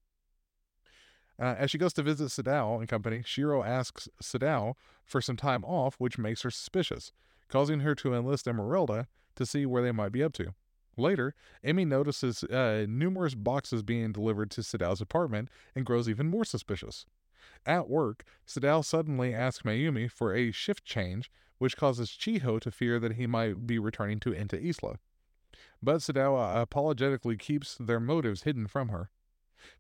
Uh, 1.41 1.55
as 1.57 1.71
she 1.71 1.79
goes 1.79 1.93
to 1.93 2.03
visit 2.03 2.29
Sadao 2.29 2.81
and 2.81 2.89
company, 2.89 3.23
Shiro 3.25 3.63
asks 3.63 4.09
Sadao 4.23 4.75
for 5.05 5.21
some 5.21 5.37
time 5.37 5.65
off, 5.65 5.95
which 5.99 6.19
makes 6.19 6.43
her 6.43 6.51
suspicious, 6.51 7.13
causing 7.49 7.81
her 7.81 7.95
to 7.95 8.13
enlist 8.13 8.49
Emeralda 8.49 9.07
to 9.37 9.47
see 9.47 9.65
where 9.65 9.83
they 9.83 9.93
might 9.93 10.11
be 10.11 10.23
up 10.23 10.33
to. 10.35 10.55
Later, 10.99 11.35
Emi 11.65 11.87
notices 11.87 12.43
uh, 12.45 12.87
numerous 12.89 13.35
boxes 13.35 13.83
being 13.83 14.13
delivered 14.13 14.51
to 14.53 14.63
Sadao's 14.63 15.01
apartment 15.01 15.49
and 15.75 15.87
grows 15.87 16.09
even 16.09 16.29
more 16.29 16.45
suspicious. 16.45 17.07
At 17.65 17.89
work, 17.89 18.25
Sadao 18.47 18.85
suddenly 18.85 19.33
asks 19.35 19.63
Mayumi 19.63 20.11
for 20.11 20.35
a 20.35 20.51
shift 20.51 20.85
change, 20.85 21.31
which 21.59 21.77
causes 21.77 22.11
Chiho 22.11 22.61
to 22.61 22.71
fear 22.71 22.99
that 22.99 23.13
he 23.13 23.27
might 23.27 23.67
be 23.67 23.79
returning 23.79 24.21
to 24.21 24.31
Ente 24.33 24.55
Isla. 24.55 24.99
But 25.83 25.99
Sadao 25.99 26.37
uh, 26.37 26.61
apologetically 26.61 27.37
keeps 27.37 27.77
their 27.79 28.01
motives 28.01 28.43
hidden 28.43 28.67
from 28.67 28.89
her. 28.89 29.11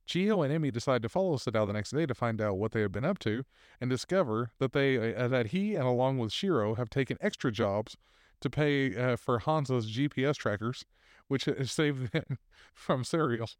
Chiho 0.07 0.45
and 0.45 0.53
Emi 0.53 0.73
decide 0.73 1.03
to 1.03 1.09
follow 1.09 1.36
Sadao 1.36 1.66
the 1.66 1.73
next 1.73 1.90
day 1.90 2.07
to 2.07 2.15
find 2.15 2.40
out 2.40 2.59
what 2.59 2.73
they 2.73 2.81
have 2.81 2.93
been 2.93 3.05
up 3.05 3.19
to, 3.20 3.45
and 3.81 3.89
discover 3.89 4.51
that 4.59 4.73
they 4.73 5.15
uh, 5.15 5.28
that 5.28 5.49
he 5.49 5.74
and 5.74 5.85
along 5.85 6.19
with 6.19 6.32
Shiro 6.32 6.74
have 6.74 6.90
taken 6.90 7.16
extra 7.20 7.53
jobs 7.53 7.97
to 8.40 8.51
pay 8.51 8.97
uh, 8.97 9.16
for 9.16 9.40
Hanzo's 9.40 9.90
GPS 9.90 10.36
trackers, 10.36 10.85
which 11.29 11.45
has 11.45 11.71
saved 11.71 12.13
them 12.13 12.39
from 12.75 13.05
Sariel. 13.05 13.55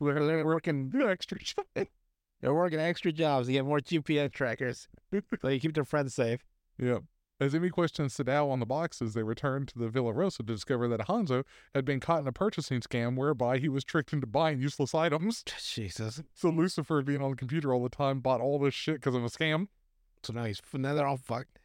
They're, 0.00 0.24
they're 0.24 0.44
working 0.44 0.92
Extra 1.06 1.38
jobs. 1.38 1.90
They're 2.42 2.52
working 2.52 2.78
extra 2.78 3.12
jobs 3.12 3.46
to 3.46 3.54
get 3.54 3.64
more 3.64 3.80
GPS 3.80 4.30
trackers, 4.30 4.88
so 5.40 5.48
you 5.48 5.58
keep 5.58 5.72
their 5.72 5.86
friends 5.86 6.14
safe. 6.14 6.44
Yep. 6.78 7.04
As 7.38 7.54
Emi 7.54 7.70
questions 7.70 8.16
Sadao 8.16 8.50
on 8.50 8.60
the 8.60 8.66
boxes, 8.66 9.14
they 9.14 9.22
return 9.22 9.66
to 9.66 9.78
the 9.78 9.88
Villa 9.88 10.12
Rosa 10.12 10.38
to 10.38 10.54
discover 10.54 10.88
that 10.88 11.00
Hanzo 11.00 11.44
had 11.74 11.84
been 11.84 12.00
caught 12.00 12.20
in 12.20 12.26
a 12.26 12.32
purchasing 12.32 12.80
scam 12.80 13.16
whereby 13.16 13.58
he 13.58 13.68
was 13.68 13.84
tricked 13.84 14.12
into 14.12 14.26
buying 14.26 14.58
useless 14.58 14.94
items. 14.94 15.44
Jesus. 15.62 16.22
So 16.34 16.48
Lucifer, 16.48 17.02
being 17.02 17.22
on 17.22 17.30
the 17.30 17.36
computer 17.36 17.74
all 17.74 17.82
the 17.82 17.88
time, 17.90 18.20
bought 18.20 18.40
all 18.40 18.58
this 18.58 18.74
shit 18.74 18.96
because 18.96 19.14
of 19.14 19.24
a 19.24 19.28
scam. 19.28 19.68
So 20.22 20.32
now 20.32 20.44
he's 20.44 20.62
now 20.72 20.94
they're 20.94 21.06
all 21.06 21.18
fucked. 21.18 21.58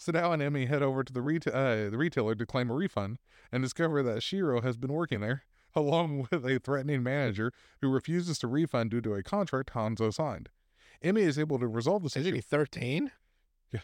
Sadao 0.00 0.32
and 0.32 0.42
Emi 0.42 0.66
head 0.66 0.82
over 0.82 1.04
to 1.04 1.12
the, 1.12 1.20
reta- 1.20 1.54
uh, 1.54 1.90
the 1.90 1.98
retailer 1.98 2.34
to 2.34 2.46
claim 2.46 2.70
a 2.70 2.74
refund 2.74 3.18
and 3.52 3.62
discover 3.62 4.02
that 4.02 4.22
Shiro 4.22 4.62
has 4.62 4.76
been 4.76 4.92
working 4.92 5.20
there, 5.20 5.42
along 5.74 6.28
with 6.30 6.46
a 6.46 6.58
threatening 6.58 7.02
manager 7.02 7.52
who 7.80 7.90
refuses 7.90 8.38
to 8.38 8.46
refund 8.48 8.90
due 8.90 9.00
to 9.02 9.14
a 9.14 9.22
contract 9.22 9.72
Hanzo 9.74 10.12
signed. 10.12 10.48
Emi 11.04 11.20
is 11.20 11.38
able 11.38 11.58
to 11.58 11.66
resolve 11.66 12.02
the 12.02 12.10
situation. 12.10 12.34
he 12.34 12.40
thirteen? 12.40 13.10
Yeah. 13.72 13.80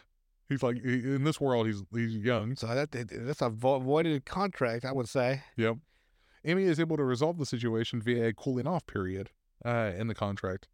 He's 0.49 0.61
like, 0.63 0.77
in 0.83 1.23
this 1.23 1.41
world, 1.41 1.65
he's 1.67 1.83
he's 1.93 2.15
young. 2.15 2.55
So 2.55 2.67
that 2.67 2.91
that's 2.91 3.41
a 3.41 3.49
vo- 3.49 3.79
voided 3.79 4.25
contract, 4.25 4.85
I 4.85 4.91
would 4.91 5.09
say. 5.09 5.43
Yep. 5.55 5.77
Emi 6.45 6.63
is 6.63 6.79
able 6.79 6.95
to 6.97 7.03
resolve 7.03 7.37
the 7.37 7.45
situation 7.45 8.01
via 8.01 8.27
a 8.27 8.33
cooling 8.33 8.67
off 8.67 8.85
period 8.85 9.31
uh, 9.65 9.91
in 9.97 10.07
the 10.07 10.15
contract, 10.15 10.67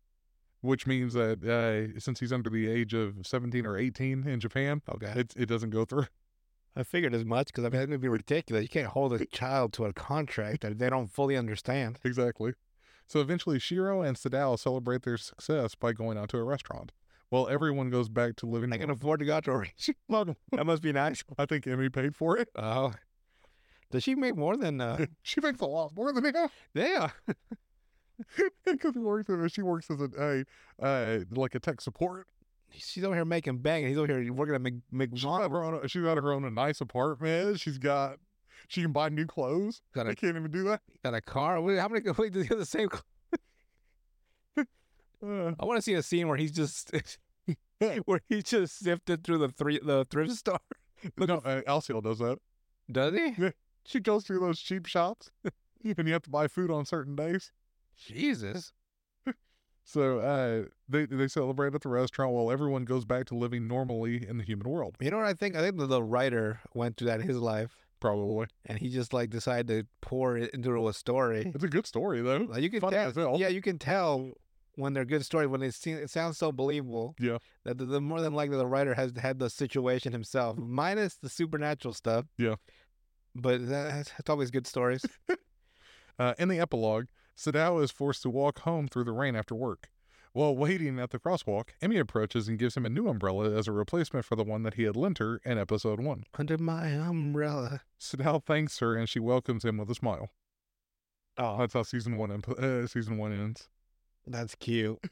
which 0.64 0.88
means 0.88 1.14
that 1.14 1.44
uh, 1.44 2.00
since 2.00 2.20
he's 2.20 2.34
under 2.34 2.50
the 2.50 2.68
age 2.70 2.94
of 2.96 3.16
17 3.28 3.66
or 3.66 3.78
18 3.78 4.28
in 4.28 4.40
Japan, 4.40 4.82
Okay. 4.90 5.14
it, 5.16 5.34
it 5.38 5.46
doesn't 5.46 5.70
go 5.70 5.86
through. 5.86 6.08
I 6.76 6.82
figured 6.82 7.14
as 7.14 7.24
much 7.24 7.48
because 7.48 7.66
I 7.66 7.70
mean 7.70 7.82
that 7.82 7.90
would 7.90 8.02
be 8.02 8.08
ridiculous. 8.08 8.64
You 8.64 8.70
can't 8.70 8.88
hold 8.88 9.14
a 9.14 9.24
child 9.32 9.74
to 9.74 9.86
a 9.86 9.94
contract 9.94 10.62
that 10.62 10.80
they 10.80 10.90
don't 10.90 11.06
fully 11.12 11.38
understand. 11.38 12.00
Exactly. 12.04 12.54
So 13.06 13.20
eventually, 13.20 13.60
Shiro 13.60 14.02
and 14.02 14.18
Sadao 14.18 14.58
celebrate 14.58 15.04
their 15.04 15.18
success 15.18 15.76
by 15.76 15.94
going 15.94 16.18
out 16.18 16.30
to 16.30 16.38
a 16.38 16.44
restaurant. 16.44 16.92
Well, 17.30 17.48
everyone 17.48 17.90
goes 17.90 18.10
back 18.10 18.36
to 18.38 18.46
living. 18.48 18.72
I 18.74 18.78
can 18.78 18.90
afford 18.90 19.20
to 19.20 19.26
go 19.26 19.36
out 19.36 19.44
to 19.46 19.52
a 19.52 19.58
restaurant. 19.58 20.38
That 20.52 20.66
must 20.66 20.82
be 20.82 20.92
nice. 20.94 21.24
I 21.38 21.46
think 21.46 21.66
Emi 21.66 21.92
paid 21.94 22.16
for 22.16 22.38
it. 22.38 22.50
Oh, 22.56 22.94
does 23.92 24.04
she 24.04 24.16
make 24.16 24.36
more 24.36 24.56
than? 24.58 24.82
uh 24.82 25.06
she 25.22 25.42
makes 25.42 25.60
a 25.62 25.66
lot 25.66 25.96
more 25.96 26.12
than 26.14 26.26
him. 26.26 26.50
Yeah. 26.74 27.10
Because 28.66 28.94
he 28.94 29.00
works 29.00 29.28
in, 29.30 29.48
she 29.50 29.62
works 29.62 29.90
as 29.90 30.00
a, 30.02 30.46
a 30.82 30.86
uh, 30.86 31.20
like 31.32 31.56
a 31.56 31.60
tech 31.60 31.82
support. 31.82 32.28
She's 32.72 33.04
over 33.04 33.14
here 33.16 33.26
making 33.26 33.58
bang, 33.60 33.84
and 33.84 33.90
he's 33.90 33.98
over 33.98 34.08
here 34.20 34.34
working 34.34 34.56
at 34.56 34.62
Mc, 34.62 34.74
She's 35.14 35.24
got 35.24 35.52
McDonald's. 35.52 35.84
own. 35.84 35.88
She's 35.88 36.02
got 36.04 36.18
her 36.18 36.32
own 36.34 36.44
a 36.46 36.50
nice 36.52 36.82
apartment. 36.82 37.60
She's 37.60 37.78
got. 37.78 38.18
She 38.68 38.82
can 38.82 38.92
buy 38.92 39.10
new 39.10 39.26
clothes. 39.26 39.82
Got 39.94 40.08
I 40.08 40.12
a 40.12 40.16
can't 40.16 40.38
even 40.38 40.50
do 40.52 40.64
that. 40.64 40.82
got 41.04 41.14
a 41.14 41.22
car. 41.22 41.60
Wait, 41.62 41.78
How 41.80 41.88
many? 41.88 42.10
Wait, 42.18 42.34
does 42.34 42.44
he 42.44 42.48
have 42.50 42.58
the 42.60 42.66
same? 42.66 42.90
Uh, 45.26 45.54
I 45.58 45.64
want 45.66 45.78
to 45.78 45.82
see 45.82 45.94
a 45.94 46.04
scene 46.04 46.28
where 46.28 46.36
he's 46.36 46.52
just 46.52 46.92
where 48.06 48.20
he 48.28 48.42
just 48.42 48.78
sifted 48.78 49.24
through 49.24 49.38
the 49.38 49.48
three 49.48 49.80
the 49.82 50.06
thrift 50.10 50.34
store. 50.34 50.60
no, 51.18 51.36
uh, 51.38 51.62
Alciel 51.62 52.04
does 52.04 52.20
that. 52.20 52.40
Does 52.92 53.14
he? 53.14 53.52
She 53.86 54.00
goes 54.02 54.26
through 54.26 54.40
those 54.42 54.60
cheap 54.60 54.86
shops, 54.86 55.32
and 55.46 56.08
you 56.08 56.12
have 56.14 56.24
to 56.24 56.30
buy 56.30 56.48
food 56.50 56.70
on 56.72 56.86
certain 56.86 57.16
days. 57.16 57.54
Jesus. 57.98 58.72
So 59.86 60.20
uh, 60.20 60.70
they 60.88 61.06
they 61.06 61.28
celebrate 61.28 61.76
at 61.76 61.82
the 61.82 61.90
restaurant 61.90 62.32
while 62.32 62.50
everyone 62.50 62.86
goes 62.86 63.04
back 63.04 63.26
to 63.26 63.36
living 63.36 63.68
normally 63.68 64.26
in 64.26 64.38
the 64.38 64.44
human 64.46 64.70
world. 64.70 64.96
You 65.02 65.12
know 65.12 65.18
what 65.18 65.26
I 65.26 65.34
think? 65.34 65.58
I 65.58 65.62
think 65.62 65.78
the, 65.78 65.88
the 65.88 66.02
writer 66.02 66.62
went 66.74 66.96
through 66.96 67.08
that 67.08 67.20
in 67.20 67.28
his 67.28 67.38
life, 67.38 67.76
Probably. 68.00 68.48
and 68.66 68.78
he 68.80 68.88
just 68.88 69.12
like 69.12 69.30
decided 69.30 69.68
to 69.68 69.86
pour 70.02 70.38
it 70.38 70.52
into 70.54 70.88
a 70.88 70.94
story. 70.94 71.52
It's 71.54 71.66
a 71.66 71.68
good 71.68 71.86
story 71.86 72.22
though. 72.22 72.48
Like 72.50 72.62
you 72.64 72.70
can 72.70 72.80
Funny 72.80 72.96
tell, 72.96 73.36
yeah, 73.38 73.50
you 73.50 73.62
can 73.62 73.78
tell 73.78 74.32
when 74.76 74.94
they're 74.94 75.04
good 75.04 75.26
stories 75.26 75.50
when 75.50 75.62
it, 75.62 75.74
seem, 75.74 75.98
it 75.98 76.10
sounds 76.10 76.38
so 76.38 76.54
believable. 76.54 77.14
Yeah. 77.20 77.40
that 77.66 77.78
the, 77.78 77.86
the 77.86 78.00
more 78.00 78.22
than 78.22 78.34
likely 78.34 78.56
the 78.56 78.66
writer 78.66 78.94
has 78.94 79.12
had 79.18 79.38
the 79.38 79.50
situation 79.50 80.14
himself, 80.14 80.58
minus 80.58 81.16
the 81.16 81.30
supernatural 81.30 81.94
stuff. 81.94 82.24
Yeah. 82.38 82.56
but 83.36 83.68
that, 83.68 84.10
that's 84.18 84.30
always 84.30 84.50
good 84.50 84.66
stories. 84.66 85.06
Uh, 86.20 86.36
in 86.38 86.48
the 86.48 86.60
epilogue, 86.60 87.06
Sadao 87.38 87.84
is 87.84 87.92
forced 87.92 88.22
to 88.24 88.30
walk 88.30 88.60
home 88.60 88.88
through 88.88 89.06
the 89.06 89.12
rain 89.12 89.36
after 89.36 89.56
work. 89.56 89.90
While 90.34 90.56
waiting 90.56 91.00
at 91.00 91.12
the 91.12 91.20
crosswalk, 91.20 91.70
Emi 91.82 92.00
approaches 92.00 92.48
and 92.48 92.58
gives 92.58 92.76
him 92.76 92.86
a 92.86 92.90
new 92.90 93.08
umbrella 93.08 93.52
as 93.56 93.68
a 93.68 93.72
replacement 93.72 94.26
for 94.26 94.36
the 94.36 94.44
one 94.44 94.64
that 94.64 94.74
he 94.76 94.84
had 94.84 94.96
lent 94.96 95.20
her 95.20 95.40
in 95.46 95.58
episode 95.60 96.00
one. 96.00 96.24
Under 96.38 96.58
my 96.58 96.88
umbrella. 96.88 97.82
Sadao 98.00 98.44
thanks 98.44 98.80
her 98.80 98.96
and 98.96 99.08
she 99.08 99.20
welcomes 99.20 99.64
him 99.64 99.78
with 99.78 99.90
a 99.92 99.96
smile. 99.96 100.30
Oh, 101.38 101.58
That's 101.58 101.74
how 101.74 101.84
season 101.84 102.18
one 102.18 102.32
imp- 102.32 102.50
uh, 102.50 102.86
season 102.88 103.18
one 103.18 103.32
ends. 103.34 103.68
that's 104.28 104.56
cute. 104.56 105.00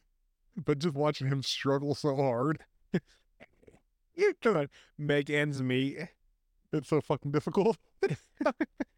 But 0.65 0.79
just 0.79 0.95
watching 0.95 1.27
him 1.27 1.43
struggle 1.43 1.95
so 1.95 2.13
hard, 2.17 2.59
Come 4.41 4.57
on, 4.57 4.69
make 4.97 5.29
ends 5.29 5.61
meet. 5.61 5.97
it's 6.73 6.89
so 6.89 6.99
fucking 6.99 7.31
difficult. 7.31 7.77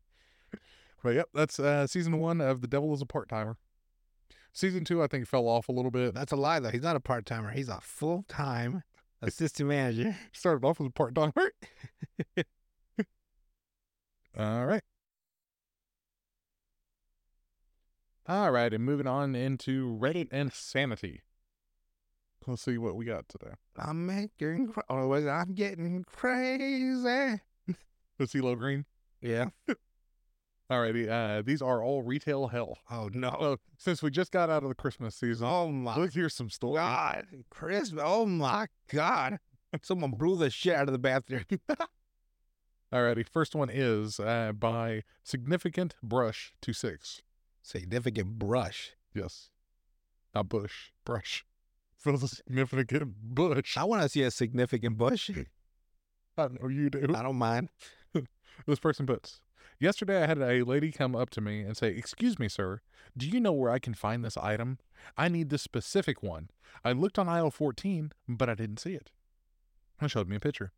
but 1.03 1.15
yep, 1.15 1.27
that's 1.33 1.59
uh, 1.59 1.85
season 1.85 2.17
one 2.19 2.41
of 2.41 2.61
The 2.61 2.67
Devil 2.67 2.93
is 2.93 3.01
a 3.01 3.05
Part 3.05 3.29
Timer. 3.29 3.57
Season 4.53 4.85
two, 4.85 5.01
I 5.01 5.07
think, 5.07 5.27
fell 5.27 5.47
off 5.47 5.67
a 5.67 5.71
little 5.71 5.89
bit. 5.89 6.13
That's 6.13 6.31
a 6.31 6.35
lie 6.35 6.59
though. 6.59 6.69
He's 6.69 6.83
not 6.83 6.95
a 6.95 6.99
part 6.99 7.25
timer. 7.25 7.49
He's 7.51 7.69
a 7.69 7.79
full 7.81 8.23
time 8.29 8.83
assistant 9.21 9.67
manager. 9.67 10.15
Started 10.31 10.65
off 10.65 10.79
as 10.79 10.87
a 10.87 10.91
part 10.91 11.15
timer. 11.15 11.51
All 14.37 14.65
right. 14.65 14.83
All 18.25 18.51
right, 18.51 18.73
and 18.73 18.85
moving 18.85 19.05
on 19.07 19.35
into 19.35 19.97
Reddit 19.99 20.29
and 20.31 20.53
Sanity. 20.53 21.21
Let's 22.47 22.61
see 22.61 22.77
what 22.77 22.95
we 22.95 23.05
got 23.05 23.27
today. 23.27 23.53
I'm 23.77 24.05
making. 24.05 24.71
Cra- 24.71 24.83
oh, 24.89 25.07
was? 25.07 25.25
I'm 25.25 25.53
getting 25.53 26.05
crazy. 26.05 27.41
The 27.65 28.25
CeeLo 28.25 28.57
Green. 28.57 28.85
Yeah. 29.21 29.49
Alrighty, 30.73 31.07
uh, 31.07 31.43
these 31.43 31.61
are 31.61 31.83
all 31.83 32.01
retail 32.01 32.47
hell. 32.47 32.79
Oh 32.89 33.07
no. 33.13 33.37
Well, 33.39 33.57
since 33.77 34.01
we 34.01 34.09
just 34.09 34.31
got 34.31 34.49
out 34.49 34.63
of 34.63 34.69
the 34.69 34.75
Christmas 34.75 35.15
season, 35.15 35.45
Oh 35.47 35.69
my 35.69 35.95
let's 35.95 36.15
hear 36.15 36.29
some 36.29 36.49
stories. 36.49 36.79
God, 36.79 37.27
Christmas. 37.51 38.03
Oh 38.03 38.25
my 38.25 38.65
God. 38.91 39.37
Someone 39.83 40.11
blew 40.11 40.35
the 40.35 40.49
shit 40.49 40.73
out 40.73 40.87
of 40.87 40.91
the 40.91 40.97
bathroom. 40.97 41.45
Alrighty, 42.93 43.27
first 43.27 43.53
one 43.53 43.69
is 43.71 44.19
uh, 44.19 44.51
by 44.51 45.03
Significant 45.23 45.93
Brush 46.01 46.53
to 46.61 46.73
Six. 46.73 47.21
Significant 47.61 48.39
brush. 48.39 48.93
Yes, 49.13 49.49
not 50.33 50.49
bush, 50.49 50.91
brush. 51.05 51.45
It's 52.03 52.23
a 52.23 52.27
significant 52.27 53.13
bush. 53.21 53.77
I 53.77 53.83
want 53.83 54.01
to 54.01 54.09
see 54.09 54.23
a 54.23 54.31
significant 54.31 54.97
bush. 54.97 55.29
I 56.37 56.47
know 56.47 56.67
you 56.67 56.89
do. 56.89 57.13
I 57.15 57.21
don't 57.21 57.37
mind. 57.37 57.69
This 58.67 58.79
person 58.79 59.07
puts, 59.07 59.41
Yesterday 59.79 60.23
I 60.23 60.27
had 60.27 60.39
a 60.39 60.63
lady 60.63 60.91
come 60.91 61.15
up 61.15 61.29
to 61.31 61.41
me 61.41 61.61
and 61.61 61.75
say, 61.75 61.89
Excuse 61.89 62.39
me, 62.39 62.47
sir, 62.47 62.81
do 63.17 63.27
you 63.27 63.39
know 63.39 63.53
where 63.53 63.71
I 63.71 63.79
can 63.79 63.93
find 63.93 64.23
this 64.23 64.37
item? 64.37 64.79
I 65.17 65.27
need 65.27 65.49
this 65.49 65.61
specific 65.61 66.23
one. 66.23 66.49
I 66.83 66.91
looked 66.91 67.19
on 67.19 67.29
aisle 67.29 67.51
14, 67.51 68.11
but 68.27 68.49
I 68.49 68.55
didn't 68.55 68.79
see 68.79 68.93
it. 68.93 69.11
And 69.99 70.09
showed 70.09 70.27
me 70.27 70.35
a 70.35 70.39
picture. 70.39 70.71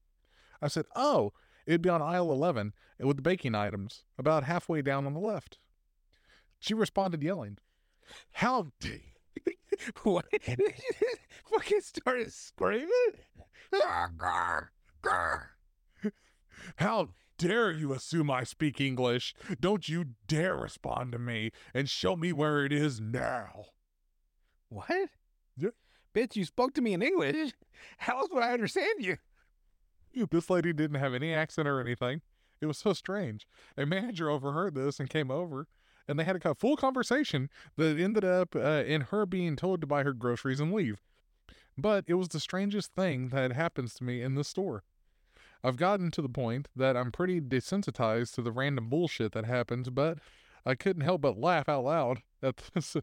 I 0.61 0.67
said, 0.67 0.85
Oh, 0.95 1.33
It'd 1.65 1.81
be 1.81 1.89
on 1.89 2.01
aisle 2.01 2.31
11 2.31 2.73
with 2.99 3.17
the 3.17 3.23
baking 3.23 3.55
items, 3.55 4.03
about 4.17 4.43
halfway 4.43 4.81
down 4.81 5.05
on 5.05 5.13
the 5.13 5.19
left. 5.19 5.57
She 6.59 6.73
responded 6.73 7.23
yelling, 7.23 7.57
How 8.33 8.71
dare 8.79 8.99
what? 10.03 10.25
Fucking 11.51 11.81
started 11.81 12.31
screaming. 12.31 12.89
How 16.77 17.09
dare 17.37 17.71
you 17.71 17.93
assume 17.93 18.31
I 18.31 18.43
speak 18.43 18.79
English? 18.79 19.33
Don't 19.59 19.87
you 19.87 20.05
dare 20.27 20.55
respond 20.55 21.11
to 21.11 21.19
me 21.19 21.51
and 21.73 21.89
show 21.89 22.15
me 22.15 22.33
where 22.33 22.65
it 22.65 22.71
is 22.71 22.99
now. 22.99 23.65
What? 24.69 25.09
Yeah. 25.57 25.69
Bitch, 26.13 26.35
you 26.35 26.45
spoke 26.45 26.73
to 26.75 26.81
me 26.81 26.93
in 26.93 27.01
English. 27.01 27.53
How 27.99 28.19
else 28.19 28.29
would 28.31 28.43
I 28.43 28.53
understand 28.53 28.95
you? 28.99 29.17
This 30.31 30.49
lady 30.49 30.71
didn't 30.71 30.99
have 30.99 31.13
any 31.13 31.33
accent 31.33 31.67
or 31.67 31.81
anything. 31.81 32.21
It 32.61 32.67
was 32.67 32.77
so 32.77 32.93
strange. 32.93 33.45
A 33.77 33.85
manager 33.85 34.29
overheard 34.29 34.75
this 34.75 34.99
and 34.99 35.09
came 35.09 35.29
over, 35.29 35.67
and 36.07 36.17
they 36.17 36.23
had 36.23 36.43
a 36.43 36.55
full 36.55 36.77
conversation 36.77 37.49
that 37.75 37.99
ended 37.99 38.23
up 38.23 38.55
uh, 38.55 38.83
in 38.85 39.01
her 39.01 39.25
being 39.25 39.55
told 39.55 39.81
to 39.81 39.87
buy 39.87 40.03
her 40.03 40.13
groceries 40.13 40.61
and 40.61 40.73
leave. 40.73 41.01
But 41.77 42.05
it 42.07 42.13
was 42.13 42.29
the 42.29 42.39
strangest 42.39 42.93
thing 42.93 43.29
that 43.29 43.51
happens 43.51 43.93
to 43.95 44.05
me 44.05 44.21
in 44.21 44.35
the 44.35 44.45
store. 44.45 44.83
I've 45.65 45.77
gotten 45.77 46.11
to 46.11 46.21
the 46.21 46.29
point 46.29 46.67
that 46.75 46.95
I'm 46.95 47.11
pretty 47.11 47.41
desensitized 47.41 48.35
to 48.35 48.43
the 48.43 48.51
random 48.51 48.87
bullshit 48.87 49.31
that 49.31 49.45
happens, 49.45 49.89
but 49.89 50.19
I 50.63 50.75
couldn't 50.75 51.01
help 51.01 51.21
but 51.21 51.39
laugh 51.39 51.67
out 51.67 51.85
loud 51.85 52.21
at 52.43 52.57
this. 52.75 52.95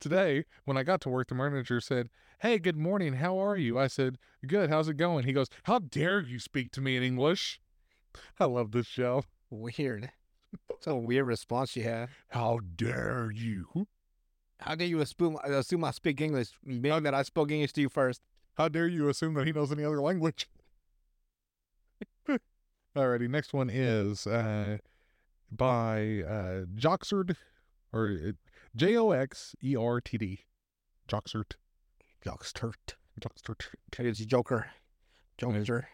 Today, 0.00 0.44
when 0.64 0.78
I 0.78 0.82
got 0.82 1.02
to 1.02 1.10
work, 1.10 1.28
the 1.28 1.34
manager 1.34 1.78
said, 1.78 2.08
Hey, 2.38 2.58
good 2.58 2.78
morning. 2.78 3.14
How 3.14 3.38
are 3.38 3.56
you? 3.56 3.78
I 3.78 3.86
said, 3.86 4.16
Good. 4.46 4.70
How's 4.70 4.88
it 4.88 4.96
going? 4.96 5.26
He 5.26 5.34
goes, 5.34 5.48
How 5.64 5.78
dare 5.78 6.20
you 6.20 6.38
speak 6.38 6.72
to 6.72 6.80
me 6.80 6.96
in 6.96 7.02
English? 7.02 7.60
I 8.40 8.46
love 8.46 8.72
this 8.72 8.86
show. 8.86 9.24
Weird. 9.50 10.10
It's 10.70 10.86
a 10.86 10.96
weird 10.96 11.26
response 11.26 11.76
you 11.76 11.82
had. 11.82 12.08
How 12.28 12.60
dare 12.76 13.30
you? 13.30 13.88
How 14.60 14.74
dare 14.74 14.88
you 14.88 15.00
assume, 15.00 15.36
assume 15.44 15.84
I 15.84 15.90
speak 15.90 16.22
English, 16.22 16.48
being 16.64 17.02
that 17.02 17.14
I 17.14 17.22
spoke 17.24 17.50
English 17.50 17.74
to 17.74 17.82
you 17.82 17.90
first? 17.90 18.22
How 18.54 18.68
dare 18.68 18.88
you 18.88 19.10
assume 19.10 19.34
that 19.34 19.46
he 19.46 19.52
knows 19.52 19.70
any 19.70 19.84
other 19.84 20.00
language? 20.00 20.48
Alrighty, 22.96 23.28
next 23.28 23.52
one 23.52 23.68
is 23.68 24.26
uh, 24.26 24.78
by 25.52 26.22
uh, 26.26 26.64
Joxerd, 26.74 27.36
or 27.92 28.32
J 28.74 28.96
O 28.96 29.10
X 29.10 29.54
E 29.62 29.76
R 29.76 30.00
T 30.00 30.16
D. 30.16 30.44
Joxert. 31.06 31.56
Jockstert. 32.24 32.94
Joxert. 33.20 33.66
It's 33.98 34.18
Joker. 34.20 34.70
Joker. 35.36 35.88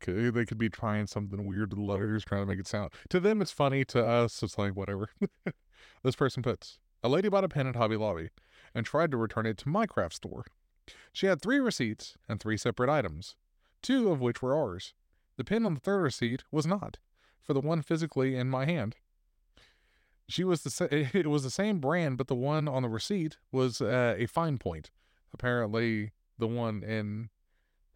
Could, 0.00 0.34
they 0.34 0.44
could 0.44 0.58
be 0.58 0.68
trying 0.68 1.06
something 1.06 1.46
weird 1.46 1.70
with 1.70 1.78
the 1.78 1.84
letters, 1.84 2.24
trying 2.24 2.42
to 2.42 2.46
make 2.46 2.58
it 2.58 2.66
sound. 2.66 2.90
To 3.08 3.20
them, 3.20 3.40
it's 3.40 3.52
funny. 3.52 3.84
To 3.86 4.04
us, 4.04 4.42
it's 4.42 4.58
like 4.58 4.74
whatever. 4.74 5.10
this 6.02 6.16
person 6.16 6.42
puts 6.42 6.80
a 7.04 7.08
lady 7.08 7.28
bought 7.28 7.44
a 7.44 7.48
pen 7.48 7.68
at 7.68 7.76
Hobby 7.76 7.96
Lobby 7.96 8.30
and 8.74 8.84
tried 8.84 9.12
to 9.12 9.16
return 9.16 9.46
it 9.46 9.56
to 9.58 9.68
my 9.68 9.86
craft 9.86 10.16
store. 10.16 10.44
She 11.12 11.26
had 11.26 11.40
three 11.40 11.60
receipts 11.60 12.16
and 12.28 12.40
three 12.40 12.56
separate 12.56 12.90
items, 12.90 13.36
two 13.82 14.10
of 14.10 14.20
which 14.20 14.42
were 14.42 14.56
ours. 14.56 14.94
The 15.40 15.44
pen 15.44 15.64
on 15.64 15.72
the 15.72 15.80
third 15.80 16.02
receipt 16.02 16.44
was 16.50 16.66
not, 16.66 16.98
for 17.40 17.54
the 17.54 17.62
one 17.62 17.80
physically 17.80 18.36
in 18.36 18.50
my 18.50 18.66
hand. 18.66 18.96
She 20.28 20.44
was 20.44 20.64
the 20.64 20.68
sa- 20.68 20.88
it 20.90 21.28
was 21.28 21.44
the 21.44 21.50
same 21.50 21.80
brand, 21.80 22.18
but 22.18 22.26
the 22.26 22.34
one 22.34 22.68
on 22.68 22.82
the 22.82 22.90
receipt 22.90 23.38
was 23.50 23.80
uh, 23.80 24.16
a 24.18 24.26
fine 24.26 24.58
point. 24.58 24.90
Apparently, 25.32 26.12
the 26.36 26.46
one 26.46 26.82
in 26.82 27.30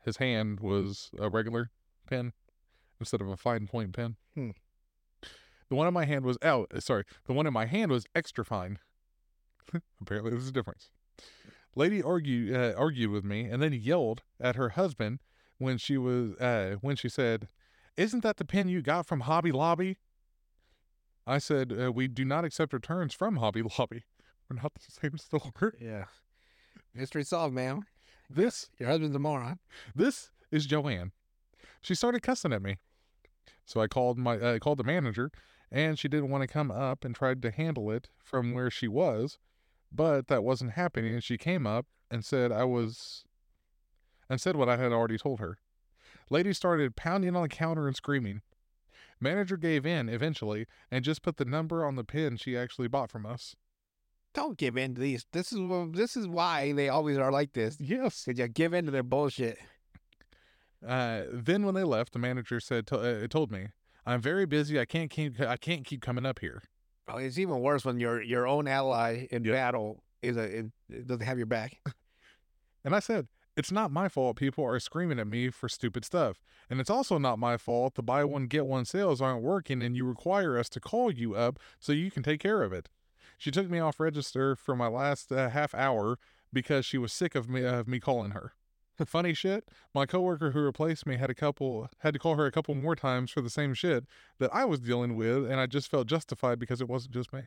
his 0.02 0.16
hand 0.16 0.60
was 0.60 1.10
a 1.18 1.28
regular 1.28 1.70
pen 2.06 2.32
instead 2.98 3.20
of 3.20 3.28
a 3.28 3.36
fine 3.36 3.66
point 3.66 3.92
pen. 3.92 4.16
Hmm. 4.34 4.52
The 5.68 5.76
one 5.76 5.86
in 5.86 5.92
my 5.92 6.06
hand 6.06 6.24
was 6.24 6.38
oh 6.40 6.66
sorry, 6.78 7.04
the 7.26 7.34
one 7.34 7.46
in 7.46 7.52
my 7.52 7.66
hand 7.66 7.92
was 7.92 8.06
extra 8.14 8.46
fine. 8.46 8.78
Apparently, 10.00 10.30
there's 10.30 10.48
a 10.48 10.52
difference. 10.52 10.88
Lady 11.76 12.02
argued 12.02 12.56
uh, 12.56 12.72
argued 12.74 13.10
with 13.10 13.22
me 13.22 13.44
and 13.44 13.60
then 13.60 13.74
yelled 13.74 14.22
at 14.40 14.56
her 14.56 14.70
husband 14.70 15.18
when 15.58 15.78
she 15.78 15.96
was 15.96 16.34
uh, 16.36 16.76
when 16.80 16.96
she 16.96 17.08
said, 17.08 17.48
"Isn't 17.96 18.22
that 18.22 18.36
the 18.36 18.44
pen 18.44 18.68
you 18.68 18.82
got 18.82 19.06
from 19.06 19.20
Hobby 19.20 19.52
Lobby?" 19.52 19.98
I 21.26 21.38
said, 21.38 21.72
uh, 21.72 21.92
"We 21.92 22.08
do 22.08 22.24
not 22.24 22.44
accept 22.44 22.72
returns 22.72 23.14
from 23.14 23.36
Hobby 23.36 23.62
Lobby. 23.78 24.04
We're 24.48 24.60
not 24.60 24.74
the 24.74 24.90
same 24.90 25.18
store." 25.18 25.74
Yeah. 25.80 26.04
Mystery 26.94 27.24
solved, 27.24 27.54
ma'am. 27.54 27.86
This 28.30 28.70
Your 28.78 28.88
husband's 28.88 29.16
a 29.16 29.18
moron. 29.18 29.58
This 29.94 30.30
is 30.50 30.66
Joanne. 30.66 31.12
She 31.80 31.94
started 31.94 32.22
cussing 32.22 32.52
at 32.52 32.62
me. 32.62 32.78
So 33.66 33.80
I 33.80 33.86
called 33.86 34.18
my 34.18 34.38
uh, 34.38 34.58
called 34.58 34.78
the 34.78 34.84
manager 34.84 35.30
and 35.70 35.98
she 35.98 36.08
didn't 36.08 36.30
want 36.30 36.42
to 36.42 36.46
come 36.46 36.70
up 36.70 37.04
and 37.04 37.14
tried 37.14 37.42
to 37.42 37.50
handle 37.50 37.90
it 37.90 38.08
from 38.22 38.52
where 38.52 38.70
she 38.70 38.86
was, 38.86 39.38
but 39.90 40.28
that 40.28 40.44
wasn't 40.44 40.72
happening 40.72 41.12
and 41.12 41.24
she 41.24 41.36
came 41.36 41.66
up 41.66 41.86
and 42.10 42.24
said 42.24 42.52
I 42.52 42.64
was 42.64 43.24
and 44.28 44.40
said 44.40 44.56
what 44.56 44.68
I 44.68 44.76
had 44.76 44.92
already 44.92 45.18
told 45.18 45.40
her. 45.40 45.58
Lady 46.30 46.52
started 46.52 46.96
pounding 46.96 47.36
on 47.36 47.42
the 47.42 47.48
counter 47.48 47.86
and 47.86 47.96
screaming. 47.96 48.42
Manager 49.20 49.56
gave 49.56 49.86
in 49.86 50.08
eventually 50.08 50.66
and 50.90 51.04
just 51.04 51.22
put 51.22 51.36
the 51.36 51.44
number 51.44 51.84
on 51.84 51.96
the 51.96 52.04
pin 52.04 52.36
she 52.36 52.56
actually 52.56 52.88
bought 52.88 53.10
from 53.10 53.26
us. 53.26 53.54
Don't 54.32 54.58
give 54.58 54.76
in 54.76 54.94
to 54.96 55.00
these. 55.00 55.26
This 55.32 55.52
is 55.52 55.60
this 55.92 56.16
is 56.16 56.26
why 56.26 56.72
they 56.72 56.88
always 56.88 57.18
are 57.18 57.30
like 57.30 57.52
this. 57.52 57.76
Yes. 57.78 58.24
Cause 58.24 58.36
you 58.38 58.48
give 58.48 58.74
in 58.74 58.86
to 58.86 58.90
their 58.90 59.04
bullshit. 59.04 59.58
Uh, 60.86 61.22
then 61.32 61.64
when 61.64 61.74
they 61.74 61.84
left, 61.84 62.12
the 62.12 62.18
manager 62.18 62.60
said 62.60 62.86
to, 62.88 62.98
uh, 62.98 63.26
told 63.28 63.50
me, 63.50 63.68
"I'm 64.04 64.20
very 64.20 64.44
busy. 64.44 64.78
I 64.78 64.84
can't 64.84 65.10
keep 65.10 65.40
I 65.40 65.56
can't 65.56 65.84
keep 65.84 66.02
coming 66.02 66.26
up 66.26 66.40
here." 66.40 66.62
Oh, 67.08 67.18
it's 67.18 67.38
even 67.38 67.60
worse 67.60 67.84
when 67.84 68.00
your 68.00 68.20
your 68.22 68.46
own 68.46 68.66
ally 68.66 69.26
in 69.30 69.44
Yep. 69.44 69.54
battle 69.54 70.02
is 70.20 70.36
a 70.36 70.42
it 70.88 71.06
doesn't 71.06 71.24
have 71.24 71.38
your 71.38 71.46
back. 71.46 71.80
And 72.86 72.94
I 72.94 72.98
said, 72.98 73.28
"It's 73.56 73.72
not 73.72 73.90
my 73.90 74.08
fault. 74.08 74.36
People 74.36 74.64
are 74.64 74.78
screaming 74.80 75.18
at 75.18 75.26
me 75.26 75.50
for 75.50 75.68
stupid 75.68 76.04
stuff, 76.04 76.42
and 76.68 76.80
it's 76.80 76.90
also 76.90 77.18
not 77.18 77.38
my 77.38 77.56
fault 77.56 77.94
the 77.94 78.02
buy 78.02 78.24
one 78.24 78.46
get 78.46 78.66
one 78.66 78.84
sales 78.84 79.20
aren't 79.20 79.42
working, 79.42 79.82
and 79.82 79.96
you 79.96 80.04
require 80.04 80.58
us 80.58 80.68
to 80.70 80.80
call 80.80 81.10
you 81.10 81.34
up 81.34 81.58
so 81.78 81.92
you 81.92 82.10
can 82.10 82.22
take 82.22 82.40
care 82.40 82.62
of 82.62 82.72
it." 82.72 82.88
She 83.38 83.50
took 83.50 83.68
me 83.68 83.78
off 83.78 84.00
register 84.00 84.56
for 84.56 84.76
my 84.76 84.88
last 84.88 85.30
uh, 85.32 85.50
half 85.50 85.74
hour 85.74 86.18
because 86.52 86.86
she 86.86 86.98
was 86.98 87.12
sick 87.12 87.34
of 87.34 87.48
me 87.48 87.64
of 87.64 87.88
me 87.88 88.00
calling 88.00 88.30
her. 88.30 88.54
Funny 89.06 89.34
shit, 89.34 89.68
my 89.92 90.06
coworker 90.06 90.52
who 90.52 90.60
replaced 90.60 91.06
me 91.06 91.16
had 91.16 91.30
a 91.30 91.34
couple 91.34 91.88
had 91.98 92.14
to 92.14 92.20
call 92.20 92.36
her 92.36 92.46
a 92.46 92.52
couple 92.52 92.74
more 92.74 92.94
times 92.94 93.30
for 93.30 93.40
the 93.40 93.50
same 93.50 93.74
shit 93.74 94.04
that 94.38 94.54
I 94.54 94.64
was 94.64 94.80
dealing 94.80 95.16
with, 95.16 95.50
and 95.50 95.60
I 95.60 95.66
just 95.66 95.90
felt 95.90 96.06
justified 96.06 96.58
because 96.58 96.80
it 96.80 96.88
wasn't 96.88 97.14
just 97.14 97.32
me. 97.32 97.42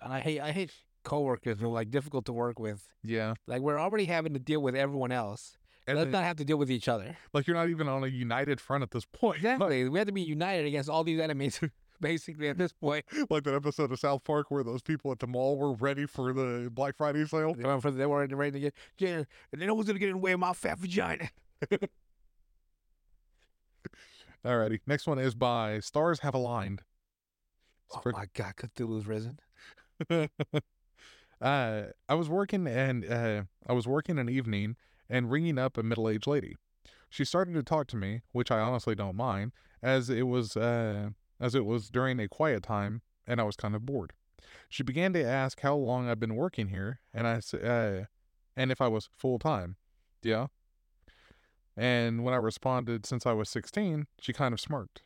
And 0.00 0.12
I 0.12 0.20
hate 0.20 0.40
I 0.40 0.52
hate 0.52 0.72
coworkers 1.06 1.58
who 1.60 1.66
are 1.66 1.72
like 1.72 1.90
difficult 1.90 2.26
to 2.26 2.32
work 2.34 2.58
with. 2.58 2.86
Yeah, 3.02 3.32
Like 3.46 3.62
we're 3.62 3.78
already 3.80 4.04
having 4.04 4.34
to 4.34 4.38
deal 4.38 4.60
with 4.60 4.74
everyone 4.76 5.10
else. 5.12 5.56
and 5.86 5.96
Let's 5.96 6.06
then- 6.06 6.12
not 6.12 6.24
have 6.24 6.36
to 6.36 6.44
deal 6.44 6.58
with 6.58 6.70
each 6.70 6.88
other. 6.88 7.16
like 7.32 7.46
you're 7.46 7.56
not 7.56 7.70
even 7.70 7.88
on 7.88 8.04
a 8.04 8.08
united 8.08 8.60
front 8.60 8.82
at 8.82 8.90
this 8.90 9.04
point. 9.06 9.36
Exactly. 9.44 9.88
we 9.88 9.98
have 9.98 10.06
to 10.08 10.12
be 10.12 10.22
united 10.22 10.66
against 10.66 10.90
all 10.90 11.02
these 11.04 11.20
enemies. 11.20 11.58
Basically, 11.98 12.48
at 12.50 12.58
this 12.58 12.74
point, 12.74 13.06
like 13.30 13.44
that 13.44 13.54
episode 13.54 13.90
of 13.90 13.98
South 13.98 14.22
Park 14.22 14.50
where 14.50 14.62
those 14.62 14.82
people 14.82 15.10
at 15.12 15.18
the 15.18 15.26
mall 15.26 15.56
were 15.56 15.72
ready 15.72 16.04
for 16.04 16.34
the 16.34 16.68
Black 16.70 16.94
Friday 16.94 17.24
sale. 17.24 17.54
they 17.54 17.62
for 17.80 17.90
they 17.90 18.04
were 18.04 18.26
ready 18.26 18.50
to 18.52 18.60
get 18.60 18.74
yeah, 18.98 19.16
and 19.16 19.26
then 19.60 19.66
know 19.66 19.74
who's 19.74 19.86
gonna 19.86 19.98
get 19.98 20.10
in 20.10 20.16
the 20.16 20.20
way 20.20 20.32
of 20.32 20.40
my 20.40 20.52
fat 20.52 20.78
vagina. 20.78 21.30
Alrighty, 24.44 24.80
next 24.86 25.06
one 25.06 25.18
is 25.18 25.34
by 25.34 25.80
Stars 25.80 26.20
Have 26.20 26.34
Aligned. 26.34 26.82
It's 27.88 27.96
Oh 28.04 28.10
my 28.12 28.26
God, 28.34 28.52
Cthulhu's 28.56 29.06
risen. 29.06 29.38
Uh, 31.40 31.82
I 32.08 32.14
was 32.14 32.28
working 32.28 32.66
and 32.66 33.04
uh, 33.04 33.42
I 33.66 33.72
was 33.72 33.86
working 33.86 34.18
an 34.18 34.28
evening 34.28 34.76
and 35.08 35.30
ringing 35.30 35.58
up 35.58 35.76
a 35.78 35.82
middle-aged 35.82 36.26
lady. 36.26 36.56
She 37.10 37.24
started 37.24 37.54
to 37.54 37.62
talk 37.62 37.86
to 37.88 37.96
me, 37.96 38.22
which 38.32 38.50
I 38.50 38.58
honestly 38.58 38.94
don't 38.94 39.16
mind, 39.16 39.52
as 39.82 40.10
it 40.10 40.26
was 40.26 40.56
uh, 40.56 41.10
as 41.40 41.54
it 41.54 41.64
was 41.64 41.90
during 41.90 42.18
a 42.18 42.28
quiet 42.28 42.62
time 42.62 43.02
and 43.26 43.40
I 43.40 43.44
was 43.44 43.56
kind 43.56 43.74
of 43.74 43.84
bored. 43.84 44.12
She 44.68 44.82
began 44.82 45.12
to 45.14 45.24
ask 45.24 45.60
how 45.60 45.74
long 45.74 46.08
I've 46.08 46.20
been 46.20 46.36
working 46.36 46.68
here, 46.68 47.00
and 47.12 47.26
I 47.26 47.40
uh, 47.56 48.04
and 48.56 48.72
if 48.72 48.80
I 48.80 48.88
was 48.88 49.08
full 49.16 49.38
time. 49.38 49.76
Yeah. 50.22 50.46
And 51.76 52.24
when 52.24 52.32
I 52.32 52.38
responded 52.38 53.04
since 53.04 53.26
I 53.26 53.32
was 53.32 53.50
16, 53.50 54.06
she 54.18 54.32
kind 54.32 54.54
of 54.54 54.60
smirked. 54.60 55.02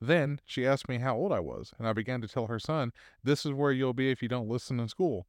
Then 0.00 0.40
she 0.46 0.66
asked 0.66 0.88
me 0.88 0.98
how 0.98 1.14
old 1.14 1.32
I 1.32 1.40
was, 1.40 1.74
and 1.78 1.86
I 1.86 1.92
began 1.92 2.20
to 2.22 2.28
tell 2.28 2.46
her 2.46 2.58
son, 2.58 2.92
This 3.22 3.44
is 3.44 3.52
where 3.52 3.72
you'll 3.72 3.92
be 3.92 4.10
if 4.10 4.22
you 4.22 4.28
don't 4.28 4.48
listen 4.48 4.80
in 4.80 4.88
school. 4.88 5.26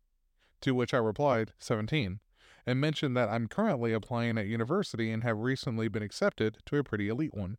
To 0.64 0.74
which 0.74 0.94
I 0.94 0.98
replied, 0.98 1.52
17, 1.60 2.22
and 2.66 2.80
mentioned 2.80 3.18
that 3.18 3.28
I'm 3.28 3.50
currently 3.50 3.92
applying 3.92 4.38
at 4.38 4.48
university 4.48 5.12
and 5.12 5.22
have 5.22 5.40
recently 5.40 5.90
been 5.90 6.02
accepted 6.02 6.60
to 6.68 6.78
a 6.78 6.84
pretty 6.86 7.10
elite 7.10 7.34
one. 7.34 7.58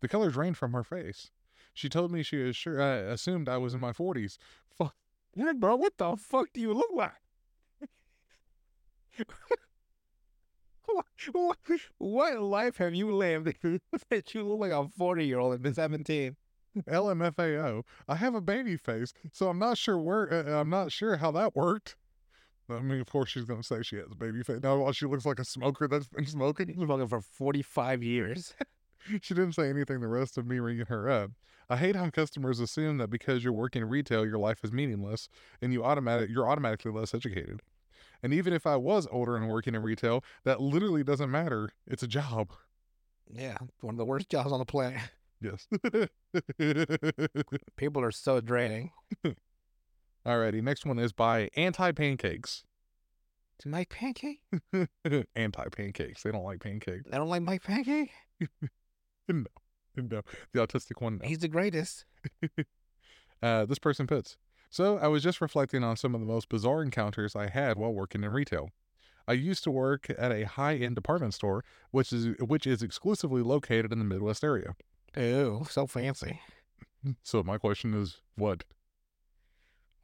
The 0.00 0.06
colors 0.06 0.34
drained 0.34 0.56
from 0.56 0.72
her 0.72 0.84
face. 0.84 1.32
She 1.74 1.88
told 1.88 2.12
me 2.12 2.22
she 2.22 2.36
was 2.36 2.54
sure, 2.54 2.80
uh, 2.80 3.12
assumed 3.12 3.48
I 3.48 3.56
was 3.56 3.74
in 3.74 3.80
my 3.80 3.90
40s. 3.90 4.38
Fuck, 4.68 4.94
bro, 5.56 5.74
what 5.74 5.98
the 5.98 6.16
fuck 6.16 6.52
do 6.54 6.60
you 6.60 6.72
look 6.72 6.92
like? 6.94 7.10
what, 11.32 11.58
what 11.98 12.40
life 12.40 12.76
have 12.76 12.94
you 12.94 13.12
lived 13.16 13.52
that 14.10 14.32
you 14.32 14.44
look 14.44 14.60
like 14.60 14.70
a 14.70 14.88
40 14.88 15.26
year 15.26 15.40
old 15.40 15.60
been 15.60 15.74
17? 15.74 16.36
LMFAO. 16.86 17.82
I 18.06 18.14
have 18.14 18.36
a 18.36 18.40
baby 18.40 18.76
face, 18.76 19.12
so 19.32 19.48
I'm 19.48 19.58
not 19.58 19.76
sure 19.76 19.98
where. 19.98 20.32
Uh, 20.32 20.60
I'm 20.60 20.70
not 20.70 20.92
sure 20.92 21.16
how 21.16 21.32
that 21.32 21.56
worked. 21.56 21.96
I 22.70 22.80
mean, 22.80 23.00
of 23.00 23.06
course, 23.06 23.30
she's 23.30 23.44
gonna 23.44 23.62
say 23.62 23.82
she 23.82 23.96
has 23.96 24.06
a 24.10 24.14
baby 24.14 24.42
face. 24.42 24.60
Now, 24.62 24.78
while 24.78 24.92
she 24.92 25.06
looks 25.06 25.26
like 25.26 25.38
a 25.38 25.44
smoker 25.44 25.88
that's 25.88 26.08
been 26.08 26.26
smoking, 26.26 26.74
smoking 26.74 27.08
for 27.08 27.20
45 27.20 28.02
years. 28.02 28.54
she 29.22 29.34
didn't 29.34 29.52
say 29.52 29.68
anything 29.70 30.00
the 30.00 30.08
rest 30.08 30.38
of 30.38 30.46
me 30.46 30.58
ringing 30.58 30.86
her 30.86 31.08
up. 31.08 31.30
I 31.70 31.76
hate 31.76 31.96
how 31.96 32.08
customers 32.10 32.60
assume 32.60 32.98
that 32.98 33.08
because 33.08 33.44
you're 33.44 33.52
working 33.52 33.82
in 33.82 33.88
retail, 33.88 34.24
your 34.24 34.38
life 34.38 34.64
is 34.64 34.72
meaningless 34.72 35.28
and 35.60 35.72
you 35.72 35.84
automatic 35.84 36.30
you're 36.30 36.48
automatically 36.48 36.92
less 36.92 37.14
educated. 37.14 37.60
And 38.22 38.32
even 38.32 38.52
if 38.52 38.66
I 38.66 38.76
was 38.76 39.06
older 39.10 39.36
and 39.36 39.48
working 39.48 39.74
in 39.74 39.82
retail, 39.82 40.24
that 40.44 40.60
literally 40.60 41.04
doesn't 41.04 41.30
matter. 41.30 41.70
It's 41.86 42.02
a 42.02 42.08
job. 42.08 42.50
Yeah, 43.30 43.58
one 43.80 43.94
of 43.94 43.98
the 43.98 44.04
worst 44.04 44.28
jobs 44.28 44.52
on 44.52 44.58
the 44.58 44.64
planet. 44.64 45.00
Yes. 45.40 45.68
People 47.76 48.02
are 48.02 48.10
so 48.10 48.40
draining. 48.40 48.90
Alrighty, 50.28 50.62
next 50.62 50.84
one 50.84 50.98
is 50.98 51.12
by 51.12 51.48
Anti 51.56 51.92
Pancakes. 51.92 52.64
To 53.60 53.68
make 53.68 53.88
pancake? 53.88 54.40
Anti 55.34 55.64
pancakes. 55.70 56.22
They 56.22 56.30
don't 56.30 56.44
like 56.44 56.60
pancakes. 56.60 57.04
They 57.10 57.16
don't 57.16 57.28
like 57.28 57.42
Mike 57.42 57.62
Pancake. 57.62 58.10
No, 59.30 59.44
No. 59.96 60.22
the 60.52 60.66
autistic 60.66 61.00
one. 61.02 61.18
No. 61.22 61.26
He's 61.28 61.38
the 61.40 61.48
greatest. 61.48 62.04
Uh, 63.40 63.64
this 63.64 63.78
person 63.78 64.08
puts, 64.08 64.36
so 64.68 64.98
I 64.98 65.06
was 65.06 65.22
just 65.22 65.40
reflecting 65.40 65.84
on 65.84 65.96
some 65.96 66.12
of 66.12 66.20
the 66.20 66.26
most 66.26 66.48
bizarre 66.48 66.82
encounters 66.82 67.36
I 67.36 67.48
had 67.48 67.78
while 67.78 67.92
working 67.94 68.24
in 68.24 68.32
retail. 68.32 68.70
I 69.28 69.34
used 69.34 69.62
to 69.62 69.70
work 69.70 70.10
at 70.18 70.32
a 70.32 70.42
high-end 70.44 70.96
department 70.96 71.34
store, 71.34 71.62
which 71.92 72.12
is 72.12 72.34
which 72.40 72.66
is 72.66 72.82
exclusively 72.82 73.42
located 73.42 73.92
in 73.92 74.00
the 74.00 74.04
Midwest 74.04 74.42
area. 74.42 74.74
Oh, 75.16 75.68
so 75.70 75.86
fancy. 75.86 76.40
So 77.22 77.44
my 77.44 77.58
question 77.58 77.94
is, 77.94 78.20
what? 78.34 78.64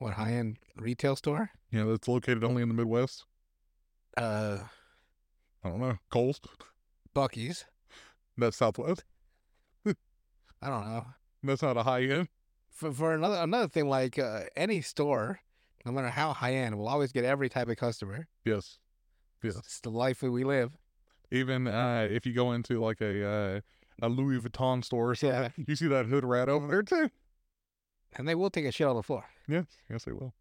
What 0.05 0.13
high 0.13 0.33
end 0.35 0.59
retail 0.77 1.17
store? 1.17 1.49
Yeah, 1.71 1.85
that's 1.85 2.07
located 2.07 2.45
only 2.45 2.61
in 2.61 2.69
the 2.69 2.75
Midwest. 2.75 3.25
Uh, 4.15 4.59
I 5.65 5.69
don't 5.71 5.81
know. 5.81 5.97
Kohl's. 6.11 6.43
Buc-ee's. 7.17 7.65
That's 8.37 8.59
Southwest. 8.59 9.03
I 9.87 10.69
don't 10.69 10.85
know. 10.85 11.07
That's 11.43 11.63
not 11.63 11.79
a 11.79 11.85
high 11.85 12.03
end. 12.03 12.29
For 12.71 12.93
for 12.93 13.15
another 13.15 13.37
another 13.37 13.67
thing, 13.67 13.89
like 13.89 14.19
uh, 14.19 14.41
any 14.55 14.83
store, 14.83 15.41
no 15.87 15.93
matter 15.93 16.11
how 16.11 16.35
high 16.35 16.53
end, 16.53 16.77
will 16.77 16.89
always 16.89 17.11
get 17.11 17.25
every 17.25 17.49
type 17.49 17.69
of 17.69 17.79
customer. 17.79 18.29
Yes. 18.45 18.77
Yes. 19.43 19.57
It's 19.57 19.81
the 19.81 19.89
life 19.89 20.21
that 20.21 20.31
we 20.31 20.45
live. 20.45 20.77
Even 21.33 21.67
uh, 21.67 22.07
if 22.11 22.27
you 22.27 22.35
go 22.35 22.53
into 22.53 22.79
like 22.79 23.01
a 23.01 23.27
uh, 23.27 23.61
a 24.03 24.11
Louis 24.11 24.39
Vuitton 24.39 24.85
store, 24.85 25.15
Yeah, 25.23 25.49
you 25.67 25.75
see 25.75 25.89
that 25.89 26.05
hood 26.05 26.27
rat 26.27 26.51
over 26.51 26.67
there 26.67 26.83
too. 26.83 27.11
And 28.16 28.28
they 28.28 28.35
will 28.35 28.51
take 28.51 28.65
a 28.65 28.73
shit 28.73 28.86
on 28.86 28.97
the 28.97 29.03
floor. 29.03 29.24
Yes, 29.49 29.66
yes, 29.91 30.05
they 30.05 30.12
will. 30.12 30.35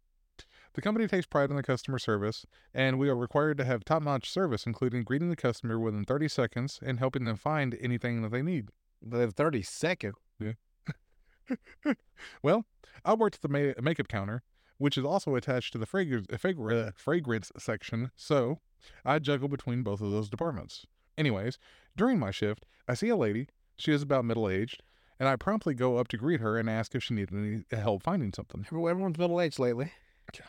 The 0.74 0.82
company 0.82 1.06
takes 1.06 1.26
pride 1.26 1.50
in 1.50 1.56
the 1.56 1.62
customer 1.62 1.98
service, 2.00 2.44
and 2.74 2.98
we 2.98 3.08
are 3.08 3.14
required 3.16 3.58
to 3.58 3.64
have 3.64 3.84
top 3.84 4.02
notch 4.02 4.28
service, 4.28 4.66
including 4.66 5.04
greeting 5.04 5.30
the 5.30 5.36
customer 5.36 5.78
within 5.78 6.04
30 6.04 6.26
seconds 6.28 6.80
and 6.84 6.98
helping 6.98 7.24
them 7.24 7.36
find 7.36 7.76
anything 7.80 8.22
that 8.22 8.32
they 8.32 8.42
need. 8.42 8.70
The 9.00 9.30
thirty 9.30 9.62
second. 9.62 10.14
Well, 12.42 12.64
I 13.04 13.14
worked 13.14 13.36
at 13.36 13.42
the 13.42 13.48
ma- 13.48 13.82
makeup 13.82 14.08
counter, 14.08 14.42
which 14.78 14.96
is 14.96 15.04
also 15.04 15.34
attached 15.34 15.72
to 15.72 15.78
the 15.78 15.86
fragrance, 15.86 16.26
uh, 16.32 16.38
fragrance, 16.38 16.88
uh, 16.88 16.90
fragrance 16.96 17.52
section, 17.58 18.10
so 18.16 18.60
I 19.04 19.18
juggle 19.18 19.48
between 19.48 19.82
both 19.82 20.00
of 20.00 20.10
those 20.10 20.30
departments. 20.30 20.86
Anyways, 21.18 21.58
during 21.96 22.18
my 22.18 22.30
shift, 22.30 22.64
I 22.88 22.94
see 22.94 23.08
a 23.10 23.16
lady. 23.16 23.48
She 23.76 23.92
is 23.92 24.02
about 24.02 24.24
middle 24.24 24.48
aged, 24.48 24.82
and 25.18 25.28
I 25.28 25.36
promptly 25.36 25.74
go 25.74 25.98
up 25.98 26.08
to 26.08 26.16
greet 26.16 26.40
her 26.40 26.58
and 26.58 26.68
ask 26.68 26.94
if 26.94 27.02
she 27.04 27.14
needed 27.14 27.34
any 27.34 27.80
help 27.80 28.02
finding 28.02 28.32
something. 28.32 28.66
Everyone's 28.70 29.18
middle 29.18 29.40
aged 29.40 29.58
lately. 29.58 29.92
Yeah. 30.34 30.46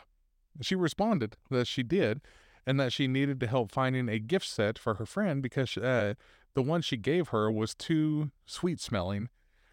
She 0.60 0.74
responded 0.74 1.36
that 1.50 1.66
she 1.66 1.82
did, 1.82 2.20
and 2.66 2.80
that 2.80 2.92
she 2.92 3.06
needed 3.06 3.40
to 3.40 3.46
help 3.46 3.70
finding 3.70 4.08
a 4.08 4.18
gift 4.18 4.46
set 4.46 4.78
for 4.78 4.94
her 4.94 5.06
friend 5.06 5.42
because 5.42 5.76
uh, 5.76 6.14
the 6.54 6.62
one 6.62 6.82
she 6.82 6.96
gave 6.96 7.28
her 7.28 7.50
was 7.50 7.74
too 7.74 8.30
sweet 8.46 8.80
smelling, 8.80 9.28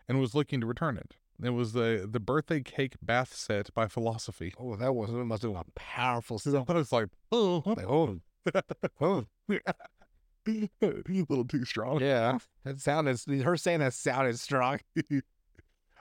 and 0.07 0.20
was 0.20 0.36
looking 0.36 0.60
to 0.61 0.68
return 0.68 0.98
it. 0.98 1.15
It 1.41 1.52
was 1.52 1.74
the 1.74 2.07
the 2.10 2.20
birthday 2.20 2.61
cake 2.61 2.95
bath 3.02 3.34
set 3.34 3.74
by 3.74 3.88
Philosophy. 3.88 4.53
Oh, 4.60 4.76
that 4.76 4.94
was 4.94 5.10
it 5.10 5.14
must 5.14 5.41
have 5.44 5.52
been 5.52 5.61
a 5.61 5.72
powerful 5.76 6.40
stuff. 6.40 6.65
I 6.70 6.74
was 6.74 6.91
like, 6.91 7.10
oh, 7.32 7.64
Like, 7.65 7.88
oh, 7.88 8.20
oh, 9.02 9.26
a 10.82 11.02
little 11.30 11.45
too 11.45 11.65
strong. 11.65 11.99
yeah. 12.02 12.38
That 12.64 12.80
sounded. 12.80 13.20
Her 13.44 13.57
saying 13.57 13.80
that 13.80 13.94
sounded 13.94 14.40
strong. 14.40 14.80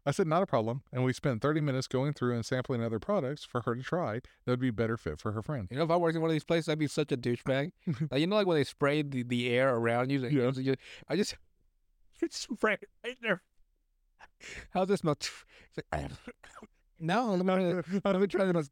I 0.04 0.10
said, 0.10 0.26
not 0.26 0.42
a 0.42 0.46
problem. 0.46 0.82
And 0.92 1.04
we 1.04 1.12
spent 1.12 1.42
30 1.42 1.60
minutes 1.60 1.86
going 1.86 2.12
through 2.12 2.34
and 2.34 2.44
sampling 2.44 2.82
other 2.82 2.98
products 2.98 3.44
for 3.44 3.60
her 3.60 3.76
to 3.76 3.82
try 3.84 4.14
that 4.14 4.50
would 4.50 4.58
be 4.58 4.70
better 4.72 4.96
fit 4.96 5.20
for 5.20 5.30
her 5.30 5.42
friend. 5.42 5.68
You 5.70 5.76
know, 5.76 5.84
if 5.84 5.90
I 5.92 5.96
worked 5.96 6.16
in 6.16 6.22
one 6.22 6.28
of 6.30 6.32
these 6.34 6.42
places, 6.42 6.68
I'd 6.68 6.78
be 6.80 6.88
such 6.88 7.12
a 7.12 7.16
douchebag. 7.16 7.70
like, 8.10 8.20
you 8.20 8.26
know, 8.26 8.34
like 8.34 8.48
when 8.48 8.56
they 8.56 8.64
spray 8.64 9.02
the, 9.02 9.22
the 9.22 9.50
air 9.50 9.72
around 9.76 10.10
you. 10.10 10.18
like, 10.18 10.32
Yeah. 10.32 10.50
you- 10.56 10.74
I 11.08 11.14
just 11.14 11.36
it's 12.20 12.36
spray 12.40 12.74
it 12.74 12.88
right 13.04 13.16
there. 13.22 13.42
How's 14.74 14.88
this 14.88 15.00
smell? 15.00 15.16
Like, 15.92 16.10
no, 16.98 17.34
let 17.36 17.44
me, 17.58 18.00
let 18.04 18.20
me 18.20 18.26
try 18.26 18.44
this. 18.50 18.70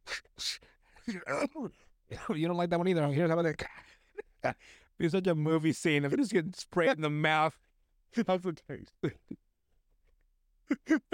You 1.09 2.49
don't 2.49 2.57
like 2.57 2.71
that 2.71 2.79
one 2.79 2.89
either. 2.89 3.07
Here's 3.09 3.31
how 3.31 3.39
about 3.39 3.57
that. 4.43 4.57
Be 5.01 5.09
such 5.09 5.27
a 5.27 5.35
movie 5.35 5.73
scene 5.73 6.05
of 6.05 6.13
it 6.13 6.19
just 6.19 6.31
getting 6.31 6.53
sprayed 6.53 6.91
in 6.91 7.01
the 7.01 7.09
mouth. 7.09 7.59
How's 8.27 8.45
it 8.45 8.63
taste? 8.69 8.93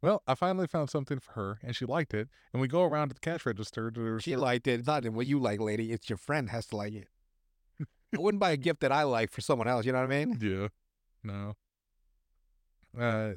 well, 0.00 0.22
I 0.28 0.36
finally 0.36 0.68
found 0.68 0.88
something 0.88 1.18
for 1.18 1.32
her 1.32 1.58
and 1.64 1.74
she 1.74 1.84
liked 1.84 2.14
it. 2.14 2.28
And 2.52 2.62
we 2.62 2.68
go 2.68 2.84
around 2.84 3.08
to 3.08 3.14
the 3.14 3.20
cash 3.20 3.44
register 3.44 3.90
to 3.90 4.20
She 4.20 4.36
liked 4.36 4.68
it. 4.68 4.78
It's 4.78 4.86
not 4.86 5.04
what 5.08 5.26
you 5.26 5.40
like, 5.40 5.58
lady. 5.58 5.90
It's 5.90 6.08
your 6.08 6.16
friend 6.16 6.50
has 6.50 6.66
to 6.66 6.76
like 6.76 6.92
it. 6.92 7.08
I 7.80 8.20
wouldn't 8.20 8.40
buy 8.40 8.52
a 8.52 8.56
gift 8.56 8.78
that 8.82 8.92
I 8.92 9.02
like 9.02 9.32
for 9.32 9.40
someone 9.40 9.66
else. 9.66 9.84
You 9.84 9.90
know 9.90 9.98
what 9.98 10.12
I 10.12 10.24
mean? 10.24 10.38
Yeah. 10.40 10.68
No. 11.24 11.56
Uh, 12.96 13.32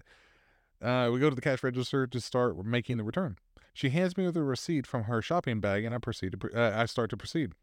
uh, 0.80 1.09
we 1.11 1.19
go 1.19 1.31
to 1.31 1.35
the 1.35 1.41
cash 1.41 1.63
register 1.63 2.05
to 2.05 2.21
start 2.21 2.63
making 2.63 2.97
the 2.97 3.03
return. 3.03 3.38
She 3.73 3.89
hands 3.89 4.15
me 4.15 4.30
the 4.30 4.43
receipt 4.43 4.85
from 4.85 5.05
her 5.05 5.23
shopping 5.23 5.59
bag, 5.59 5.85
and 5.85 5.95
I 5.95 5.97
proceed 5.97 6.34
to. 6.34 6.38
pr- 6.38 6.55
Uh, 6.55 6.71
I 6.80 6.85
start 6.85 7.09
to 7.09 7.17
proceed. 7.17 7.53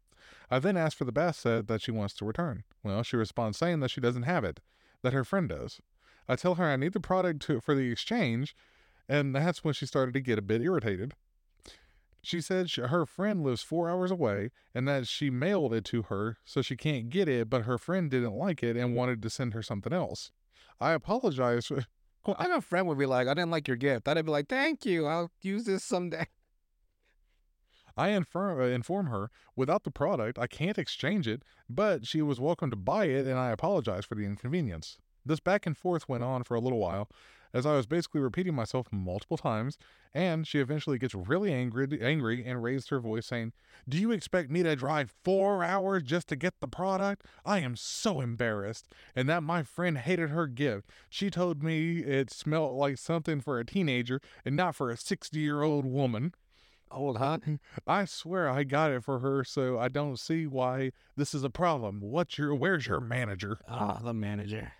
I 0.49 0.59
then 0.59 0.77
ask 0.77 0.97
for 0.97 1.05
the 1.05 1.11
bath 1.11 1.37
set 1.37 1.67
that 1.67 1.81
she 1.81 1.91
wants 1.91 2.13
to 2.15 2.25
return. 2.25 2.63
Well, 2.83 3.03
she 3.03 3.17
responds 3.17 3.57
saying 3.57 3.79
that 3.81 3.91
she 3.91 4.01
doesn't 4.01 4.23
have 4.23 4.43
it, 4.43 4.59
that 5.03 5.13
her 5.13 5.23
friend 5.23 5.49
does. 5.49 5.79
I 6.27 6.35
tell 6.35 6.55
her 6.55 6.65
I 6.65 6.75
need 6.75 6.93
the 6.93 6.99
product 6.99 7.41
to, 7.43 7.61
for 7.61 7.75
the 7.75 7.91
exchange, 7.91 8.55
and 9.07 9.35
that's 9.35 9.63
when 9.63 9.73
she 9.73 9.85
started 9.85 10.13
to 10.13 10.21
get 10.21 10.39
a 10.39 10.41
bit 10.41 10.61
irritated. 10.61 11.13
She 12.21 12.41
said 12.41 12.69
she, 12.69 12.81
her 12.81 13.05
friend 13.05 13.43
lives 13.43 13.61
four 13.61 13.89
hours 13.89 14.11
away 14.11 14.51
and 14.75 14.87
that 14.87 15.07
she 15.07 15.29
mailed 15.29 15.73
it 15.73 15.85
to 15.85 16.03
her, 16.03 16.37
so 16.43 16.61
she 16.61 16.75
can't 16.75 17.09
get 17.09 17.29
it, 17.29 17.49
but 17.49 17.63
her 17.63 17.77
friend 17.77 18.11
didn't 18.11 18.33
like 18.33 18.63
it 18.63 18.75
and 18.75 18.95
wanted 18.95 19.21
to 19.21 19.29
send 19.29 19.53
her 19.53 19.63
something 19.63 19.93
else. 19.93 20.31
I 20.79 20.91
apologize. 20.91 21.71
I 22.25 22.43
have 22.43 22.57
a 22.57 22.61
friend 22.61 22.87
would 22.87 22.97
be 22.97 23.05
like, 23.05 23.27
I 23.27 23.33
didn't 23.33 23.51
like 23.51 23.67
your 23.67 23.77
gift. 23.77 24.07
I'd 24.07 24.25
be 24.25 24.31
like, 24.31 24.49
thank 24.49 24.85
you. 24.85 25.05
I'll 25.05 25.31
use 25.41 25.63
this 25.63 25.83
someday. 25.83 26.27
I 27.97 28.09
inform, 28.09 28.61
uh, 28.61 28.65
inform 28.65 29.07
her 29.07 29.31
without 29.55 29.83
the 29.83 29.91
product, 29.91 30.37
I 30.37 30.47
can't 30.47 30.77
exchange 30.77 31.27
it, 31.27 31.43
but 31.67 32.05
she 32.05 32.21
was 32.21 32.39
welcome 32.39 32.69
to 32.69 32.75
buy 32.75 33.05
it, 33.05 33.25
and 33.25 33.39
I 33.39 33.49
apologize 33.49 34.05
for 34.05 34.15
the 34.15 34.25
inconvenience. 34.25 34.99
This 35.25 35.39
back 35.39 35.65
and 35.65 35.75
forth 35.75 36.07
went 36.07 36.23
on 36.23 36.43
for 36.43 36.55
a 36.55 36.61
little 36.61 36.79
while, 36.79 37.09
as 37.53 37.65
I 37.65 37.75
was 37.75 37.85
basically 37.85 38.21
repeating 38.21 38.53
myself 38.53 38.87
multiple 38.91 39.35
times, 39.35 39.77
and 40.13 40.45
she 40.45 40.59
eventually 40.59 40.97
gets 40.97 41.15
really 41.15 41.51
angry, 41.51 41.87
angry 42.01 42.45
and 42.45 42.61
raised 42.61 42.89
her 42.89 42.99
voice, 42.99 43.25
saying, 43.25 43.51
"Do 43.89 43.97
you 43.97 44.11
expect 44.11 44.49
me 44.51 44.63
to 44.63 44.75
drive 44.75 45.13
four 45.23 45.63
hours 45.63 46.03
just 46.03 46.27
to 46.27 46.35
get 46.35 46.59
the 46.59 46.67
product? 46.67 47.25
I 47.45 47.59
am 47.59 47.75
so 47.75 48.21
embarrassed." 48.21 48.87
And 49.15 49.27
that 49.27 49.43
my 49.43 49.63
friend 49.63 49.97
hated 49.97 50.29
her 50.29 50.47
gift. 50.47 50.89
She 51.09 51.29
told 51.29 51.63
me 51.63 51.99
it 51.99 52.29
smelled 52.29 52.77
like 52.77 52.97
something 52.97 53.41
for 53.41 53.59
a 53.59 53.65
teenager 53.65 54.21
and 54.45 54.55
not 54.55 54.75
for 54.75 54.91
a 54.91 54.97
sixty-year-old 54.97 55.85
woman. 55.85 56.33
Old 56.91 57.17
huh? 57.17 57.39
I 57.85 58.05
swear 58.05 58.49
I 58.49 58.63
got 58.63 58.91
it 58.91 59.03
for 59.03 59.19
her, 59.19 59.43
so 59.43 59.77
I 59.77 59.89
don't 59.89 60.17
see 60.17 60.47
why 60.47 60.91
this 61.15 61.33
is 61.33 61.43
a 61.43 61.49
problem. 61.49 61.99
What's 62.01 62.37
your 62.37 62.55
where's 62.55 62.87
your 62.87 62.99
manager? 62.99 63.59
Ah, 63.67 63.99
the 64.03 64.13
manager. 64.13 64.71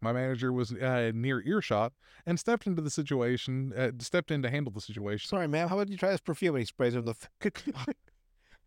My 0.00 0.12
manager 0.12 0.52
was 0.52 0.72
uh, 0.72 1.12
near 1.14 1.42
earshot 1.46 1.92
and 2.26 2.38
stepped 2.38 2.66
into 2.66 2.82
the 2.82 2.90
situation, 2.90 3.72
uh, 3.74 3.92
stepped 4.00 4.30
in 4.30 4.42
to 4.42 4.50
handle 4.50 4.72
the 4.72 4.80
situation. 4.80 5.28
Sorry, 5.28 5.48
ma'am. 5.48 5.68
How 5.68 5.76
about 5.76 5.88
you 5.88 5.96
try 5.96 6.10
this 6.10 6.20
perfume? 6.20 6.56
And 6.56 6.60
he 6.62 6.66
sprays 6.66 6.94
in 6.94 7.04
the. 7.04 7.14
F- 7.40 7.86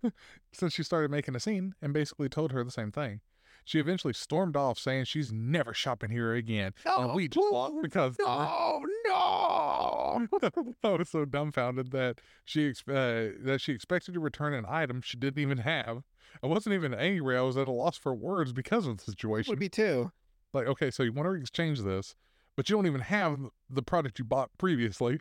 Since 0.51 0.73
she 0.73 0.83
started 0.83 1.11
making 1.11 1.35
a 1.35 1.39
scene 1.39 1.75
and 1.81 1.93
basically 1.93 2.29
told 2.29 2.51
her 2.51 2.63
the 2.63 2.71
same 2.71 2.91
thing. 2.91 3.21
She 3.67 3.79
eventually 3.79 4.13
stormed 4.13 4.55
off, 4.55 4.79
saying 4.79 5.03
she's 5.05 5.29
never 5.33 5.73
shopping 5.73 6.09
here 6.09 6.33
again. 6.33 6.73
and 7.01 7.13
we 7.13 7.27
just 7.27 7.45
because 7.81 8.15
oh 8.21 8.81
no. 9.05 10.25
I 10.85 10.89
was 10.95 11.09
so 11.09 11.25
dumbfounded 11.25 11.91
that 11.91 12.21
she 12.45 12.69
uh, 12.69 13.35
that 13.43 13.57
she 13.59 13.73
expected 13.73 14.13
to 14.13 14.21
return 14.21 14.53
an 14.53 14.63
item 14.69 15.01
she 15.01 15.17
didn't 15.17 15.41
even 15.41 15.57
have. 15.57 16.03
I 16.41 16.47
wasn't 16.47 16.75
even 16.75 16.93
angry. 16.93 17.35
I 17.37 17.41
was 17.41 17.57
at 17.57 17.67
a 17.67 17.71
loss 17.71 17.97
for 17.97 18.15
words 18.15 18.53
because 18.53 18.87
of 18.87 18.99
the 18.99 19.03
situation. 19.03 19.51
Would 19.51 19.59
be 19.59 19.67
too. 19.67 20.13
like, 20.53 20.67
okay, 20.67 20.89
so 20.89 21.03
you 21.03 21.11
want 21.11 21.27
to 21.27 21.33
exchange 21.33 21.81
this, 21.81 22.15
but 22.55 22.69
you 22.69 22.77
don't 22.77 22.87
even 22.87 23.01
have 23.01 23.37
the 23.69 23.83
product 23.83 24.17
you 24.17 24.23
bought 24.23 24.49
previously. 24.57 25.19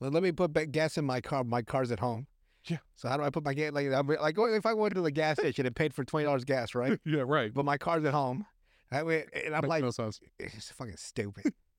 Well, 0.00 0.10
let 0.10 0.24
me 0.24 0.32
put 0.32 0.52
gas 0.72 0.98
in 0.98 1.04
my 1.04 1.20
car. 1.20 1.44
My 1.44 1.62
car's 1.62 1.92
at 1.92 2.00
home. 2.00 2.26
Yeah. 2.66 2.78
So 2.96 3.08
how 3.08 3.16
do 3.16 3.22
I 3.24 3.30
put 3.30 3.44
my 3.44 3.54
gas? 3.54 3.72
Like, 3.72 3.86
I'm, 3.92 4.06
like 4.06 4.36
if 4.38 4.66
I 4.66 4.74
went 4.74 4.94
to 4.94 5.00
the 5.00 5.10
gas 5.10 5.38
station 5.38 5.66
and 5.66 5.74
paid 5.74 5.94
for 5.94 6.04
twenty 6.04 6.26
dollars 6.26 6.44
gas, 6.44 6.74
right? 6.74 6.98
yeah, 7.04 7.24
right. 7.26 7.52
But 7.52 7.64
my 7.64 7.76
car's 7.76 8.04
at 8.04 8.14
home. 8.14 8.46
That 8.90 9.06
way, 9.06 9.24
and 9.46 9.54
I'm 9.54 9.62
Makes 9.62 9.68
like, 9.70 9.84
no 9.84 9.90
sense. 9.90 10.20
it's 10.38 10.70
fucking 10.70 10.96
stupid. 10.98 11.54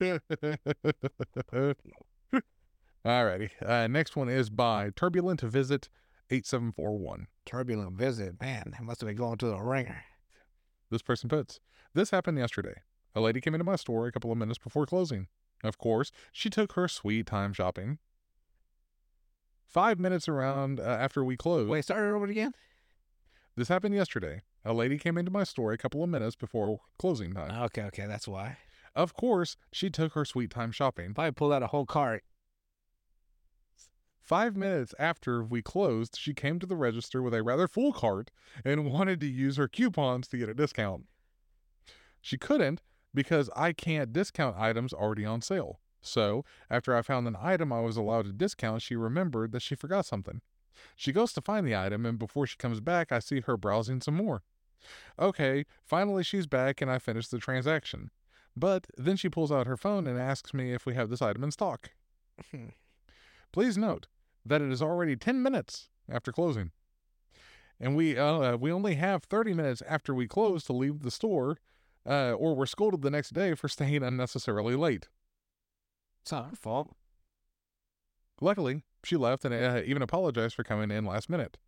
Alrighty. 3.06 3.50
Uh, 3.64 3.86
next 3.86 4.16
one 4.16 4.28
is 4.28 4.50
by 4.50 4.90
Turbulent 4.96 5.40
Visit 5.42 5.88
8741. 6.30 7.26
Turbulent 7.44 7.92
visit, 7.92 8.40
man. 8.40 8.74
I 8.78 8.82
must 8.82 9.00
have 9.00 9.08
been 9.08 9.16
going 9.16 9.38
to 9.38 9.46
the 9.46 9.60
ringer. 9.60 10.02
This 10.90 11.02
person 11.02 11.28
puts, 11.28 11.60
This 11.92 12.10
happened 12.10 12.38
yesterday. 12.38 12.74
A 13.14 13.20
lady 13.20 13.40
came 13.40 13.54
into 13.54 13.64
my 13.64 13.76
store 13.76 14.06
a 14.06 14.12
couple 14.12 14.32
of 14.32 14.38
minutes 14.38 14.58
before 14.58 14.86
closing. 14.86 15.28
Of 15.62 15.78
course, 15.78 16.10
she 16.32 16.50
took 16.50 16.72
her 16.72 16.88
sweet 16.88 17.26
time 17.26 17.52
shopping. 17.52 17.98
Five 19.66 19.98
minutes 19.98 20.28
around 20.28 20.80
uh, 20.80 20.84
after 20.84 21.24
we 21.24 21.36
closed. 21.36 21.68
Wait, 21.68 21.84
start 21.84 22.04
it 22.04 22.14
over 22.14 22.26
again. 22.26 22.52
This 23.56 23.68
happened 23.68 23.94
yesterday. 23.94 24.42
A 24.64 24.72
lady 24.72 24.98
came 24.98 25.18
into 25.18 25.30
my 25.30 25.44
store 25.44 25.72
a 25.72 25.78
couple 25.78 26.02
of 26.02 26.10
minutes 26.10 26.36
before 26.36 26.80
closing 26.98 27.34
time. 27.34 27.50
Okay, 27.64 27.82
okay, 27.82 28.06
that's 28.06 28.26
why. 28.26 28.58
Of 28.94 29.14
course, 29.14 29.56
she 29.72 29.90
took 29.90 30.14
her 30.14 30.24
sweet 30.24 30.50
time 30.50 30.72
shopping. 30.72 31.14
Probably 31.14 31.32
pulled 31.32 31.52
out 31.52 31.62
a 31.62 31.68
whole 31.68 31.86
cart. 31.86 32.24
Five 34.20 34.56
minutes 34.56 34.94
after 34.98 35.44
we 35.44 35.60
closed, 35.60 36.16
she 36.18 36.32
came 36.32 36.58
to 36.58 36.66
the 36.66 36.76
register 36.76 37.20
with 37.20 37.34
a 37.34 37.42
rather 37.42 37.68
full 37.68 37.92
cart 37.92 38.30
and 38.64 38.90
wanted 38.90 39.20
to 39.20 39.26
use 39.26 39.56
her 39.56 39.68
coupons 39.68 40.28
to 40.28 40.38
get 40.38 40.48
a 40.48 40.54
discount. 40.54 41.04
She 42.22 42.38
couldn't 42.38 42.80
because 43.12 43.50
I 43.54 43.74
can't 43.74 44.14
discount 44.14 44.56
items 44.56 44.94
already 44.94 45.26
on 45.26 45.42
sale. 45.42 45.80
So, 46.04 46.44
after 46.70 46.94
I 46.94 47.02
found 47.02 47.26
an 47.26 47.36
item 47.40 47.72
I 47.72 47.80
was 47.80 47.96
allowed 47.96 48.26
to 48.26 48.32
discount, 48.32 48.82
she 48.82 48.94
remembered 48.94 49.52
that 49.52 49.62
she 49.62 49.74
forgot 49.74 50.06
something. 50.06 50.42
She 50.96 51.12
goes 51.12 51.32
to 51.32 51.40
find 51.40 51.66
the 51.66 51.76
item, 51.76 52.04
and 52.04 52.18
before 52.18 52.46
she 52.46 52.56
comes 52.56 52.80
back, 52.80 53.10
I 53.10 53.20
see 53.20 53.40
her 53.40 53.56
browsing 53.56 54.00
some 54.00 54.14
more. 54.14 54.42
Okay, 55.18 55.64
finally 55.82 56.22
she's 56.22 56.46
back, 56.46 56.80
and 56.80 56.90
I 56.90 56.98
finish 56.98 57.28
the 57.28 57.38
transaction. 57.38 58.10
But 58.56 58.86
then 58.96 59.16
she 59.16 59.28
pulls 59.28 59.50
out 59.50 59.66
her 59.66 59.76
phone 59.76 60.06
and 60.06 60.18
asks 60.18 60.54
me 60.54 60.72
if 60.72 60.86
we 60.86 60.94
have 60.94 61.10
this 61.10 61.22
item 61.22 61.42
in 61.42 61.50
stock. 61.50 61.90
Hmm. 62.50 62.68
Please 63.52 63.78
note 63.78 64.08
that 64.44 64.60
it 64.60 64.70
is 64.70 64.82
already 64.82 65.16
10 65.16 65.42
minutes 65.42 65.88
after 66.08 66.32
closing. 66.32 66.72
And 67.80 67.96
we 67.96 68.16
uh, 68.16 68.56
we 68.56 68.70
only 68.70 68.94
have 68.94 69.24
30 69.24 69.54
minutes 69.54 69.82
after 69.88 70.14
we 70.14 70.28
close 70.28 70.64
to 70.64 70.72
leave 70.72 71.02
the 71.02 71.10
store, 71.10 71.58
uh, 72.06 72.32
or 72.32 72.54
we're 72.54 72.66
scolded 72.66 73.02
the 73.02 73.10
next 73.10 73.30
day 73.30 73.54
for 73.54 73.68
staying 73.68 74.02
unnecessarily 74.02 74.76
late. 74.76 75.08
It's 76.24 76.32
not 76.32 76.48
her 76.48 76.56
fault. 76.56 76.96
Luckily, 78.40 78.82
she 79.04 79.14
left 79.14 79.44
and 79.44 79.52
uh, 79.52 79.82
even 79.84 80.00
apologized 80.00 80.54
for 80.54 80.64
coming 80.64 80.90
in 80.90 81.04
last 81.04 81.28
minute. 81.28 81.58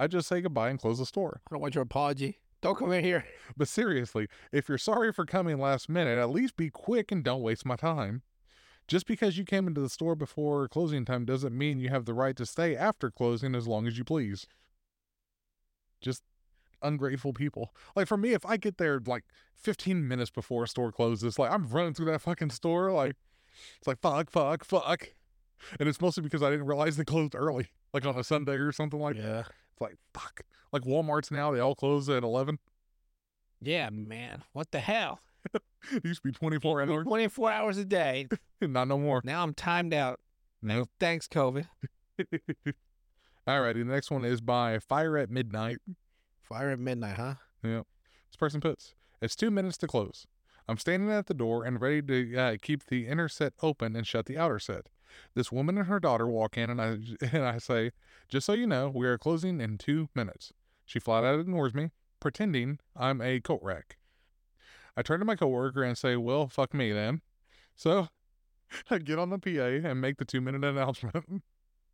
I 0.00 0.08
just 0.08 0.26
say 0.26 0.40
goodbye 0.40 0.70
and 0.70 0.80
close 0.80 0.98
the 0.98 1.06
store. 1.06 1.42
I 1.46 1.54
don't 1.54 1.62
want 1.62 1.76
your 1.76 1.82
apology. 1.82 2.38
Don't 2.60 2.76
come 2.76 2.90
in 2.90 3.04
here. 3.04 3.24
But 3.56 3.68
seriously, 3.68 4.26
if 4.50 4.68
you're 4.68 4.78
sorry 4.78 5.12
for 5.12 5.24
coming 5.24 5.60
last 5.60 5.88
minute, 5.88 6.18
at 6.18 6.30
least 6.30 6.56
be 6.56 6.70
quick 6.70 7.12
and 7.12 7.22
don't 7.22 7.40
waste 7.40 7.64
my 7.64 7.76
time. 7.76 8.22
Just 8.88 9.06
because 9.06 9.38
you 9.38 9.44
came 9.44 9.68
into 9.68 9.80
the 9.80 9.88
store 9.88 10.16
before 10.16 10.66
closing 10.66 11.04
time 11.04 11.24
doesn't 11.24 11.56
mean 11.56 11.78
you 11.78 11.90
have 11.90 12.04
the 12.04 12.14
right 12.14 12.34
to 12.34 12.44
stay 12.44 12.74
after 12.74 13.12
closing 13.12 13.54
as 13.54 13.68
long 13.68 13.86
as 13.86 13.96
you 13.96 14.02
please. 14.02 14.48
Just 16.00 16.24
ungrateful 16.82 17.32
people. 17.32 17.72
Like 17.94 18.08
for 18.08 18.16
me, 18.16 18.32
if 18.32 18.44
I 18.44 18.56
get 18.56 18.78
there 18.78 19.00
like 19.06 19.22
15 19.54 20.08
minutes 20.08 20.30
before 20.30 20.64
a 20.64 20.68
store 20.68 20.90
closes, 20.90 21.38
like 21.38 21.52
I'm 21.52 21.68
running 21.68 21.94
through 21.94 22.06
that 22.06 22.22
fucking 22.22 22.50
store, 22.50 22.90
like 22.90 23.14
it's 23.78 23.86
like 23.86 24.00
fuck, 24.00 24.30
fuck, 24.30 24.64
fuck. 24.64 25.08
And 25.78 25.88
it's 25.88 26.00
mostly 26.00 26.22
because 26.22 26.42
I 26.42 26.50
didn't 26.50 26.66
realize 26.66 26.96
they 26.96 27.04
closed 27.04 27.34
early, 27.34 27.68
like 27.92 28.06
on 28.06 28.18
a 28.18 28.24
Sunday 28.24 28.54
or 28.54 28.72
something 28.72 29.00
like 29.00 29.16
Yeah. 29.16 29.40
It's 29.40 29.80
like 29.80 29.96
fuck. 30.14 30.40
Like 30.72 30.82
Walmart's 30.82 31.30
now, 31.30 31.50
they 31.52 31.60
all 31.60 31.74
close 31.74 32.08
at 32.08 32.22
11. 32.22 32.58
Yeah, 33.60 33.90
man. 33.90 34.42
What 34.52 34.70
the 34.70 34.80
hell? 34.80 35.20
It 35.52 35.62
used 36.04 36.22
to 36.22 36.28
be 36.28 36.32
24 36.32 36.82
hours. 36.82 37.04
24 37.04 37.50
hours 37.50 37.78
a 37.78 37.84
day. 37.84 38.28
Not 38.60 38.88
no 38.88 38.98
more. 38.98 39.20
Now 39.24 39.42
I'm 39.42 39.54
timed 39.54 39.92
out. 39.94 40.20
No 40.62 40.86
thanks, 40.98 41.26
COVID. 41.28 41.66
Alrighty, 43.48 43.74
the 43.74 43.84
next 43.84 44.10
one 44.10 44.24
is 44.24 44.40
by 44.40 44.78
Fire 44.78 45.16
at 45.16 45.30
Midnight. 45.30 45.78
Fire 46.42 46.70
at 46.70 46.78
midnight, 46.78 47.16
huh? 47.16 47.34
Yeah. 47.62 47.82
This 48.28 48.36
person 48.38 48.60
puts, 48.60 48.94
It's 49.22 49.34
two 49.36 49.50
minutes 49.50 49.76
to 49.78 49.86
close. 49.86 50.26
I'm 50.70 50.78
standing 50.78 51.10
at 51.10 51.26
the 51.26 51.34
door 51.34 51.64
and 51.64 51.80
ready 51.80 52.00
to 52.00 52.36
uh, 52.36 52.56
keep 52.62 52.86
the 52.86 53.08
inner 53.08 53.28
set 53.28 53.54
open 53.60 53.96
and 53.96 54.06
shut 54.06 54.26
the 54.26 54.38
outer 54.38 54.60
set. 54.60 54.86
This 55.34 55.50
woman 55.50 55.76
and 55.76 55.88
her 55.88 55.98
daughter 55.98 56.28
walk 56.28 56.56
in, 56.56 56.70
and 56.70 56.80
I 56.80 56.98
and 57.32 57.44
I 57.44 57.58
say, 57.58 57.90
"Just 58.28 58.46
so 58.46 58.52
you 58.52 58.68
know, 58.68 58.88
we 58.88 59.08
are 59.08 59.18
closing 59.18 59.60
in 59.60 59.78
two 59.78 60.08
minutes." 60.14 60.52
She 60.86 61.00
flat 61.00 61.24
out 61.24 61.40
ignores 61.40 61.74
me, 61.74 61.90
pretending 62.20 62.78
I'm 62.94 63.20
a 63.20 63.40
coat 63.40 63.58
rack. 63.64 63.98
I 64.96 65.02
turn 65.02 65.18
to 65.18 65.24
my 65.24 65.34
coworker 65.34 65.82
and 65.82 65.98
say, 65.98 66.14
"Well, 66.14 66.46
fuck 66.46 66.72
me 66.72 66.92
then." 66.92 67.22
So 67.74 68.06
I 68.90 68.98
get 68.98 69.18
on 69.18 69.30
the 69.30 69.40
PA 69.40 69.88
and 69.88 70.00
make 70.00 70.18
the 70.18 70.24
two-minute 70.24 70.62
announcement. 70.70 71.42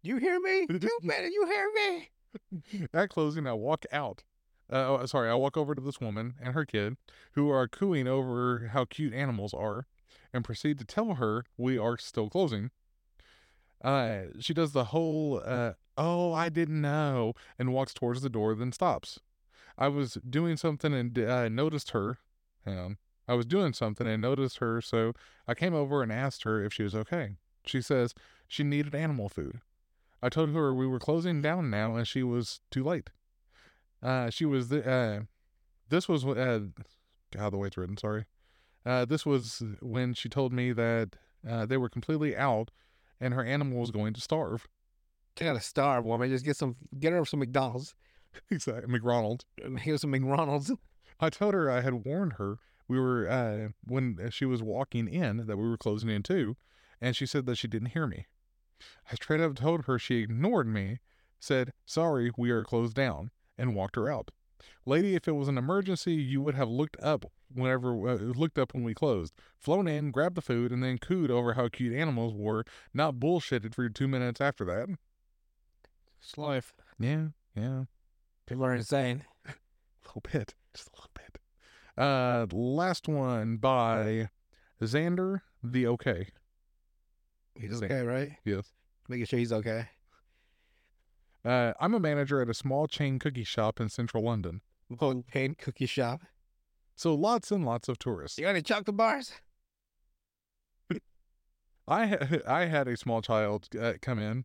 You 0.02 0.18
hear 0.18 0.38
me? 0.38 0.66
You 0.68 0.98
better 1.02 1.28
you 1.28 1.46
hear 1.46 1.70
me? 1.74 2.88
At 2.92 3.08
closing, 3.08 3.46
I 3.46 3.54
walk 3.54 3.86
out. 3.90 4.22
Uh, 4.70 4.98
oh, 5.00 5.06
sorry, 5.06 5.30
I 5.30 5.34
walk 5.34 5.56
over 5.56 5.74
to 5.74 5.80
this 5.80 6.00
woman 6.00 6.34
and 6.42 6.54
her 6.54 6.64
kid, 6.64 6.96
who 7.32 7.50
are 7.50 7.68
cooing 7.68 8.08
over 8.08 8.70
how 8.72 8.84
cute 8.84 9.14
animals 9.14 9.54
are, 9.54 9.86
and 10.32 10.44
proceed 10.44 10.78
to 10.78 10.84
tell 10.84 11.14
her 11.14 11.44
we 11.56 11.78
are 11.78 11.96
still 11.98 12.28
closing. 12.28 12.70
Uh, 13.82 14.22
she 14.40 14.54
does 14.54 14.72
the 14.72 14.86
whole, 14.86 15.40
uh, 15.44 15.72
oh, 15.96 16.32
I 16.32 16.48
didn't 16.48 16.80
know, 16.80 17.34
and 17.58 17.72
walks 17.72 17.94
towards 17.94 18.22
the 18.22 18.30
door, 18.30 18.54
then 18.54 18.72
stops. 18.72 19.20
I 19.78 19.88
was 19.88 20.18
doing 20.28 20.56
something 20.56 20.92
and 20.94 21.18
uh, 21.18 21.48
noticed 21.48 21.90
her. 21.90 22.18
On. 22.66 22.96
I 23.28 23.34
was 23.34 23.46
doing 23.46 23.72
something 23.72 24.06
and 24.06 24.22
noticed 24.22 24.58
her, 24.58 24.80
so 24.80 25.12
I 25.46 25.54
came 25.54 25.74
over 25.74 26.02
and 26.02 26.12
asked 26.12 26.42
her 26.44 26.64
if 26.64 26.72
she 26.72 26.82
was 26.82 26.94
okay. 26.94 27.36
She 27.64 27.80
says 27.80 28.14
she 28.48 28.64
needed 28.64 28.94
animal 28.94 29.28
food. 29.28 29.60
I 30.22 30.28
told 30.28 30.50
her 30.50 30.74
we 30.74 30.86
were 30.86 30.98
closing 30.98 31.42
down 31.42 31.70
now, 31.70 31.94
and 31.94 32.08
she 32.08 32.22
was 32.22 32.60
too 32.70 32.82
late. 32.82 33.10
Uh, 34.06 34.30
she 34.30 34.44
was 34.44 34.68
the, 34.68 34.88
uh, 34.88 35.20
this 35.88 36.08
was 36.08 36.24
uh, 36.24 36.60
God, 37.32 37.52
the 37.52 37.58
way 37.58 37.66
it's 37.66 37.76
written. 37.76 37.96
Sorry. 37.96 38.24
Uh, 38.84 39.04
this 39.04 39.26
was 39.26 39.64
when 39.80 40.14
she 40.14 40.28
told 40.28 40.52
me 40.52 40.72
that 40.72 41.16
uh, 41.48 41.66
they 41.66 41.76
were 41.76 41.88
completely 41.88 42.36
out, 42.36 42.70
and 43.20 43.34
her 43.34 43.44
animal 43.44 43.80
was 43.80 43.90
going 43.90 44.14
to 44.14 44.20
starve. 44.20 44.68
She 45.36 45.44
gotta 45.44 45.60
starve, 45.60 46.04
woman. 46.04 46.30
Just 46.30 46.44
get 46.44 46.56
some, 46.56 46.76
get 47.00 47.12
her 47.12 47.24
some 47.24 47.40
McDonald's. 47.40 47.94
exactly, 48.50 48.86
McRonald. 48.86 49.42
Here's 49.80 50.02
some 50.02 50.12
McDonald's. 50.12 50.70
I 51.20 51.28
told 51.28 51.54
her 51.54 51.68
I 51.68 51.80
had 51.80 52.04
warned 52.04 52.34
her 52.34 52.58
we 52.86 53.00
were 53.00 53.28
uh, 53.28 53.68
when 53.84 54.28
she 54.30 54.44
was 54.44 54.62
walking 54.62 55.08
in 55.08 55.46
that 55.46 55.56
we 55.56 55.68
were 55.68 55.76
closing 55.76 56.10
in 56.10 56.22
too, 56.22 56.56
and 57.00 57.16
she 57.16 57.26
said 57.26 57.46
that 57.46 57.56
she 57.56 57.66
didn't 57.66 57.88
hear 57.88 58.06
me. 58.06 58.26
I 59.10 59.16
straight 59.16 59.40
up 59.40 59.56
told 59.56 59.86
her 59.86 59.98
she 59.98 60.18
ignored 60.18 60.68
me, 60.68 61.00
said 61.40 61.72
sorry 61.84 62.30
we 62.36 62.50
are 62.50 62.62
closed 62.62 62.94
down, 62.94 63.30
and 63.58 63.74
walked 63.74 63.96
her 63.96 64.10
out. 64.10 64.30
Lady, 64.84 65.14
if 65.14 65.28
it 65.28 65.32
was 65.32 65.48
an 65.48 65.58
emergency, 65.58 66.14
you 66.14 66.40
would 66.40 66.54
have 66.54 66.68
looked 66.68 66.96
up 67.02 67.26
whenever 67.52 68.08
uh, 68.08 68.14
looked 68.14 68.58
up 68.58 68.74
when 68.74 68.84
we 68.84 68.94
closed, 68.94 69.34
flown 69.58 69.86
in, 69.88 70.10
grabbed 70.10 70.34
the 70.34 70.42
food, 70.42 70.72
and 70.72 70.82
then 70.82 70.98
cooed 70.98 71.30
over 71.30 71.54
how 71.54 71.68
cute 71.68 71.94
animals 71.94 72.32
were, 72.34 72.64
not 72.94 73.14
bullshitted 73.14 73.74
for 73.74 73.88
two 73.88 74.08
minutes 74.08 74.40
after 74.40 74.64
that. 74.64 74.88
It's 76.20 76.36
life. 76.38 76.72
Yeah, 76.98 77.28
yeah. 77.54 77.84
People 78.46 78.64
are 78.64 78.74
insane. 78.74 79.24
A 79.46 79.52
little 80.06 80.22
bit, 80.32 80.54
just 80.72 80.88
a 80.88 80.92
little 80.96 81.10
bit. 81.14 81.38
Uh, 81.98 82.46
last 82.52 83.08
one 83.08 83.56
by 83.56 84.28
Xander 84.80 85.40
the 85.62 85.86
OK. 85.86 86.28
He's 87.58 87.82
okay, 87.82 88.02
right? 88.02 88.32
Yes. 88.44 88.72
Making 89.08 89.26
sure 89.26 89.38
he's 89.38 89.52
okay. 89.52 89.88
Uh, 91.46 91.72
I'm 91.78 91.94
a 91.94 92.00
manager 92.00 92.40
at 92.42 92.50
a 92.50 92.54
small 92.54 92.88
chain 92.88 93.20
cookie 93.20 93.44
shop 93.44 93.78
in 93.78 93.88
central 93.88 94.24
London. 94.24 94.62
Little 94.90 95.22
pain 95.22 95.54
cookie 95.54 95.86
shop. 95.86 96.22
So 96.96 97.14
lots 97.14 97.52
and 97.52 97.64
lots 97.64 97.88
of 97.88 98.00
tourists. 98.00 98.36
You 98.36 98.44
got 98.44 98.50
any 98.50 98.62
chocolate 98.62 98.96
bars? 98.96 99.32
I 101.86 102.06
ha- 102.06 102.38
I 102.48 102.64
had 102.64 102.88
a 102.88 102.96
small 102.96 103.22
child 103.22 103.68
uh, 103.80 103.92
come 104.02 104.18
in, 104.18 104.44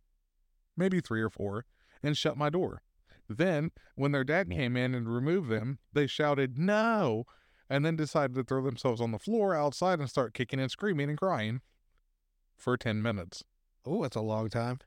maybe 0.78 1.02
three 1.02 1.24
or 1.24 1.32
four, 1.32 1.66
and 2.04 2.16
shut 2.16 2.38
my 2.38 2.52
door. 2.52 2.84
Then, 3.28 3.72
when 3.96 4.12
their 4.12 4.24
dad 4.24 4.52
came 4.52 4.78
in 4.78 4.94
and 4.94 5.12
removed 5.12 5.50
them, 5.50 5.80
they 5.94 6.06
shouted, 6.06 6.60
No! 6.60 7.26
And 7.68 7.84
then 7.84 7.96
decided 7.96 8.36
to 8.36 8.44
throw 8.44 8.62
themselves 8.62 9.02
on 9.02 9.12
the 9.12 9.18
floor 9.18 9.56
outside 9.56 10.00
and 10.00 10.10
start 10.10 10.36
kicking 10.36 10.60
and 10.60 10.70
screaming 10.70 11.10
and 11.10 11.18
crying 11.18 11.62
for 12.58 12.78
10 12.78 13.02
minutes. 13.02 13.44
Oh, 13.86 14.04
that's 14.04 14.18
a 14.18 14.22
long 14.22 14.50
time. 14.50 14.80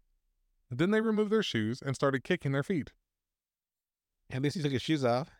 Then 0.70 0.90
they 0.90 1.00
removed 1.00 1.30
their 1.30 1.42
shoes 1.42 1.80
and 1.80 1.94
started 1.94 2.24
kicking 2.24 2.52
their 2.52 2.62
feet. 2.62 2.92
At 4.30 4.42
least 4.42 4.56
he 4.56 4.62
took 4.62 4.72
his 4.72 4.82
shoes 4.82 5.04
off. 5.04 5.30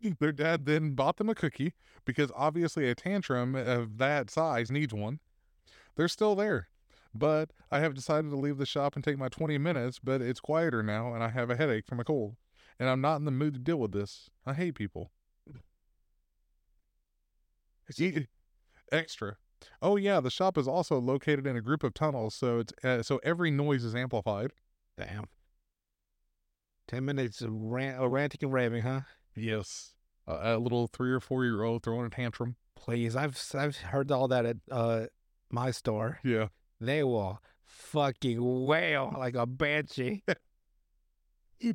Their 0.20 0.32
dad 0.32 0.64
then 0.66 0.94
bought 0.94 1.16
them 1.16 1.28
a 1.28 1.34
cookie 1.34 1.74
because 2.04 2.30
obviously 2.36 2.88
a 2.88 2.94
tantrum 2.94 3.54
of 3.54 3.98
that 3.98 4.30
size 4.30 4.70
needs 4.70 4.94
one. 4.94 5.18
They're 5.96 6.08
still 6.08 6.36
there. 6.36 6.68
But 7.14 7.52
I 7.70 7.80
have 7.80 7.94
decided 7.94 8.30
to 8.30 8.36
leave 8.36 8.58
the 8.58 8.66
shop 8.66 8.94
and 8.94 9.02
take 9.02 9.18
my 9.18 9.28
20 9.28 9.58
minutes, 9.58 9.98
but 9.98 10.20
it's 10.20 10.40
quieter 10.40 10.82
now 10.82 11.14
and 11.14 11.24
I 11.24 11.30
have 11.30 11.50
a 11.50 11.56
headache 11.56 11.86
from 11.86 11.98
a 11.98 12.04
cold. 12.04 12.36
And 12.78 12.88
I'm 12.88 13.00
not 13.00 13.16
in 13.16 13.24
the 13.24 13.30
mood 13.32 13.54
to 13.54 13.60
deal 13.60 13.78
with 13.78 13.92
this. 13.92 14.30
I 14.46 14.54
hate 14.54 14.74
people. 14.76 15.10
E- 17.98 18.26
Extra. 18.92 19.36
Oh 19.80 19.96
yeah, 19.96 20.20
the 20.20 20.30
shop 20.30 20.58
is 20.58 20.68
also 20.68 20.98
located 21.00 21.46
in 21.46 21.56
a 21.56 21.60
group 21.60 21.82
of 21.82 21.94
tunnels, 21.94 22.34
so 22.34 22.60
it's 22.60 22.72
uh, 22.84 23.02
so 23.02 23.20
every 23.22 23.50
noise 23.50 23.84
is 23.84 23.94
amplified. 23.94 24.52
Damn. 24.96 25.24
Ten 26.86 27.04
minutes 27.04 27.42
of 27.42 27.52
rant, 27.52 28.00
uh, 28.00 28.08
ranting 28.08 28.40
and 28.42 28.52
raving, 28.52 28.82
huh? 28.82 29.02
Yes. 29.36 29.94
Uh, 30.26 30.38
a 30.42 30.58
little 30.58 30.86
three 30.88 31.12
or 31.12 31.20
four 31.20 31.44
year 31.44 31.62
old 31.62 31.82
throwing 31.82 32.06
a 32.06 32.10
tantrum. 32.10 32.56
Please, 32.74 33.14
I've 33.16 33.40
I've 33.54 33.76
heard 33.76 34.10
all 34.10 34.28
that 34.28 34.46
at 34.46 34.56
uh 34.70 35.06
my 35.50 35.70
store. 35.70 36.18
Yeah. 36.24 36.48
They 36.80 37.02
will 37.02 37.40
fucking 37.64 38.66
wail 38.66 39.14
like 39.16 39.34
a 39.34 39.46
banshee. 39.46 40.24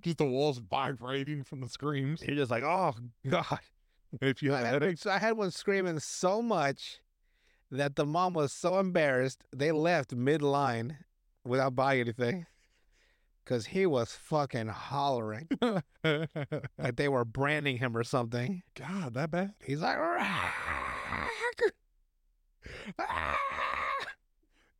Just 0.01 0.17
the 0.17 0.25
walls 0.25 0.59
vibrating 0.59 1.43
from 1.43 1.59
the 1.59 1.67
screams. 1.67 2.23
You're 2.25 2.37
just 2.37 2.51
like, 2.51 2.63
oh 2.63 2.93
god. 3.29 3.59
If 4.21 4.41
you 4.41 4.51
had 4.53 4.81
I 5.07 5.17
had 5.17 5.35
one 5.35 5.51
screaming 5.51 5.99
so 5.99 6.41
much 6.41 6.99
that 7.77 7.95
the 7.95 8.05
mom 8.05 8.33
was 8.33 8.51
so 8.53 8.79
embarrassed 8.79 9.43
they 9.55 9.71
left 9.71 10.13
mid 10.13 10.41
line 10.41 10.97
without 11.43 11.75
buying 11.75 11.99
anything 12.01 12.45
because 13.43 13.65
he 13.67 13.85
was 13.85 14.13
fucking 14.13 14.67
hollering 14.67 15.47
like 16.03 16.95
they 16.95 17.09
were 17.09 17.25
branding 17.25 17.77
him 17.77 17.95
or 17.97 18.03
something. 18.03 18.63
God, 18.75 19.13
that 19.15 19.31
bad? 19.31 19.53
He's 19.63 19.81
like, 19.81 19.97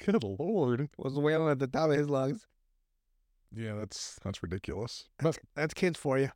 Good 0.06 0.24
lord. 0.24 0.90
was 0.98 1.14
wailing 1.14 1.50
at 1.50 1.60
the 1.60 1.68
top 1.68 1.90
of 1.90 1.98
his 1.98 2.10
lungs. 2.10 2.46
Yeah, 3.56 3.76
that's 3.76 4.20
that's 4.24 4.42
ridiculous. 4.44 5.06
But 5.20 5.38
That's 5.56 5.74
kids 5.74 5.98
for 6.00 6.18
you. 6.18 6.30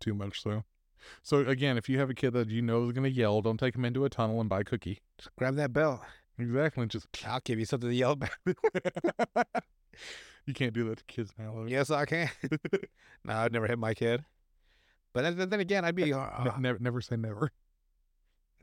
too 0.00 0.14
much 0.14 0.42
so. 0.42 0.64
So 1.22 1.38
again, 1.38 1.76
if 1.78 1.88
you 1.88 1.98
have 1.98 2.10
a 2.10 2.14
kid 2.14 2.32
that 2.34 2.48
you 2.48 2.62
know 2.62 2.84
is 2.84 2.92
gonna 2.92 3.08
yell, 3.08 3.40
don't 3.42 3.58
take 3.58 3.74
him 3.74 3.84
into 3.84 4.04
a 4.04 4.10
tunnel 4.10 4.40
and 4.40 4.48
buy 4.48 4.60
a 4.60 4.64
cookie. 4.64 5.00
Just 5.18 5.34
grab 5.36 5.54
that 5.56 5.72
belt. 5.72 6.00
Exactly. 6.38 6.86
Just 6.86 7.06
I'll 7.26 7.40
give 7.40 7.58
you 7.58 7.64
something 7.64 7.88
to 7.90 7.94
yell 7.94 8.12
about. 8.12 8.30
you 10.46 10.54
can't 10.54 10.72
do 10.72 10.88
that 10.88 10.98
to 10.98 11.04
kids 11.04 11.32
now. 11.38 11.64
yes, 11.66 11.90
I 11.90 12.04
can. 12.04 12.30
no, 13.24 13.32
I'd 13.34 13.52
never 13.52 13.66
hit 13.66 13.78
my 13.78 13.94
kid. 13.94 14.24
But 15.12 15.22
then, 15.36 15.48
then 15.48 15.60
again, 15.60 15.84
I'd 15.84 15.94
be 15.96 16.12
uh, 16.12 16.44
Ne- 16.44 16.60
never, 16.60 16.78
never 16.78 17.00
say 17.00 17.16
never. 17.16 17.50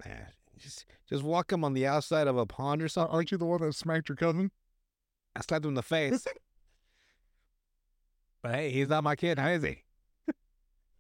nah, 0.06 0.12
just 0.58 0.86
just 1.10 1.24
walk 1.24 1.52
him 1.52 1.64
on 1.64 1.74
the 1.74 1.86
outside 1.88 2.28
of 2.28 2.38
a 2.38 2.46
pond 2.46 2.82
or 2.82 2.88
something. 2.88 3.14
Aren't 3.14 3.32
you 3.32 3.38
the 3.38 3.46
one 3.46 3.62
that 3.62 3.74
smacked 3.74 4.10
your 4.10 4.16
cousin? 4.16 4.52
I 5.36 5.42
slapped 5.42 5.66
him 5.66 5.70
in 5.70 5.76
the 5.76 5.82
face. 5.84 6.26
but 8.42 8.56
hey, 8.56 8.70
he's 8.72 8.88
not 8.88 9.04
my 9.04 9.16
kid, 9.16 9.38
is 9.40 9.64
he? 9.64 9.84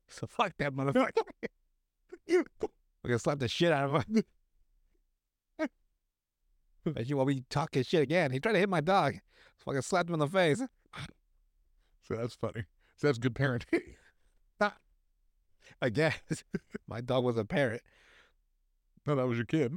So 0.07 0.27
fuck 0.29 0.53
that 0.57 0.73
motherfucker. 0.73 1.23
We're 2.27 2.43
gonna 3.03 3.19
slap 3.19 3.39
the 3.39 3.47
shit 3.47 3.71
out 3.71 3.89
of 3.93 4.03
him. 4.05 4.23
Bet 6.93 7.07
you 7.07 7.17
while 7.17 7.25
we 7.25 7.43
talking 7.49 7.83
shit 7.83 8.03
again. 8.03 8.31
He 8.31 8.39
tried 8.39 8.53
to 8.53 8.59
hit 8.59 8.69
my 8.69 8.81
dog. 8.81 9.15
So 9.63 9.71
I 9.75 9.79
slapped 9.79 10.09
him 10.09 10.13
in 10.15 10.19
the 10.19 10.27
face. 10.27 10.61
So 12.07 12.15
that's 12.15 12.35
funny. 12.35 12.65
So 12.97 13.07
that's 13.07 13.17
good 13.17 13.33
parenting. 13.33 13.81
I 15.81 15.89
guess. 15.89 16.15
my 16.87 17.01
dog 17.01 17.23
was 17.23 17.37
a 17.37 17.43
parrot. 17.45 17.81
no, 19.07 19.15
that 19.15 19.27
was 19.27 19.37
your 19.37 19.45
kid. 19.45 19.73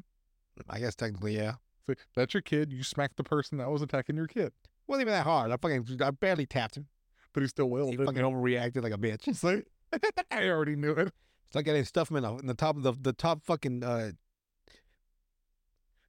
I 0.68 0.78
guess 0.80 0.94
technically, 0.94 1.36
yeah. 1.36 1.54
So 1.86 1.94
that's 2.14 2.34
your 2.34 2.42
kid. 2.42 2.72
You 2.72 2.82
smacked 2.82 3.16
the 3.16 3.24
person 3.24 3.58
that 3.58 3.70
was 3.70 3.80
attacking 3.80 4.16
your 4.16 4.26
kid, 4.26 4.52
Wasn't 4.86 5.00
even 5.00 5.12
that 5.12 5.24
hard. 5.24 5.50
I 5.50 5.56
fucking 5.56 5.86
I 6.02 6.10
barely 6.10 6.44
tapped 6.46 6.76
him. 6.76 6.86
but 7.32 7.42
he 7.42 7.48
still 7.48 7.70
will. 7.70 7.90
He 7.90 7.96
fucking 7.96 8.22
overreacted 8.22 8.82
like 8.82 8.92
a 8.92 8.98
bitch. 8.98 9.24
he? 9.24 9.32
So, 9.32 9.62
I 10.30 10.48
already 10.48 10.76
knew 10.76 10.92
it. 10.92 11.12
It's 11.46 11.54
like 11.54 11.64
getting 11.64 11.84
stuff 11.84 12.10
him 12.10 12.18
in 12.18 12.22
the, 12.22 12.34
in 12.36 12.46
the 12.46 12.54
top 12.54 12.76
of 12.76 12.82
the 12.82 12.92
the 12.92 13.12
top 13.12 13.42
fucking. 13.42 13.82
uh 13.82 14.12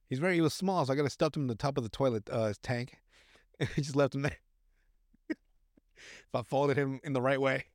He's 0.08 0.18
very 0.18 0.34
he 0.34 0.40
was 0.40 0.54
small, 0.54 0.84
so 0.84 0.92
I 0.92 0.96
got 0.96 1.04
to 1.04 1.10
stuff 1.10 1.36
him 1.36 1.42
in 1.42 1.48
the 1.48 1.54
top 1.54 1.78
of 1.78 1.84
the 1.84 1.90
toilet 1.90 2.28
uh 2.30 2.52
tank. 2.62 2.98
I 3.60 3.66
just 3.76 3.96
left 3.96 4.14
him 4.14 4.22
there. 4.22 4.36
if 5.30 5.36
I 6.34 6.42
folded 6.42 6.76
him 6.76 7.00
in 7.04 7.12
the 7.12 7.22
right 7.22 7.40
way, 7.40 7.66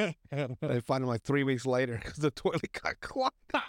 I 0.00 0.80
find 0.84 1.02
him 1.02 1.08
like 1.08 1.22
three 1.22 1.44
weeks 1.44 1.66
later 1.66 2.00
because 2.02 2.18
the 2.18 2.30
toilet 2.30 2.72
got 2.82 3.00
clogged. 3.00 3.34
All 3.54 3.62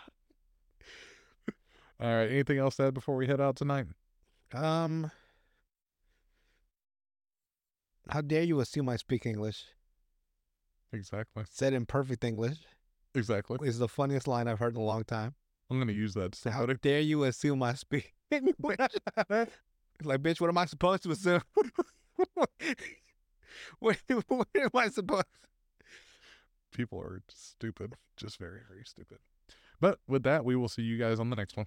right. 2.14 2.30
Anything 2.30 2.58
else 2.58 2.76
to 2.78 2.88
add 2.88 2.94
before 2.94 3.16
we 3.16 3.28
head 3.28 3.40
out 3.40 3.56
tonight? 3.56 3.86
Um, 4.54 5.12
how 8.10 8.22
dare 8.22 8.44
you 8.44 8.60
assume 8.60 8.90
I 8.90 8.98
speak 8.98 9.26
English? 9.26 9.66
Exactly. 10.96 11.44
Said 11.50 11.74
in 11.74 11.86
perfect 11.86 12.24
English 12.24 12.58
Exactly. 13.14 13.58
is 13.68 13.78
the 13.80 13.88
funniest 13.88 14.28
line 14.28 14.48
I've 14.48 14.60
heard 14.60 14.76
in 14.76 14.82
a 14.82 14.86
long 14.86 15.04
time. 15.04 15.36
I'm 15.70 15.80
gonna 15.80 15.92
use 15.92 16.14
that. 16.14 16.32
to 16.34 16.52
How 16.52 16.60
somebody. 16.60 16.80
dare 16.82 17.00
you 17.02 17.24
assume 17.24 17.62
I 17.64 17.74
speak 17.74 18.14
like, 18.32 20.22
bitch, 20.22 20.40
what 20.42 20.50
am 20.50 20.58
I 20.58 20.66
supposed 20.66 21.04
to 21.04 21.12
assume? 21.12 21.42
what, 23.80 23.98
what 24.28 24.48
am 24.56 24.70
I 24.74 24.90
supposed? 24.90 25.26
People 26.74 27.00
are 27.00 27.22
stupid. 27.30 27.96
Just 28.18 28.38
very, 28.38 28.60
very 28.68 28.84
stupid. 28.86 29.20
But 29.80 30.00
with 30.08 30.24
that, 30.24 30.44
we 30.46 30.56
will 30.56 30.70
see 30.70 30.82
you 30.82 30.98
guys 30.98 31.20
on 31.20 31.30
the 31.30 31.36
next 31.36 31.56
one. 31.58 31.66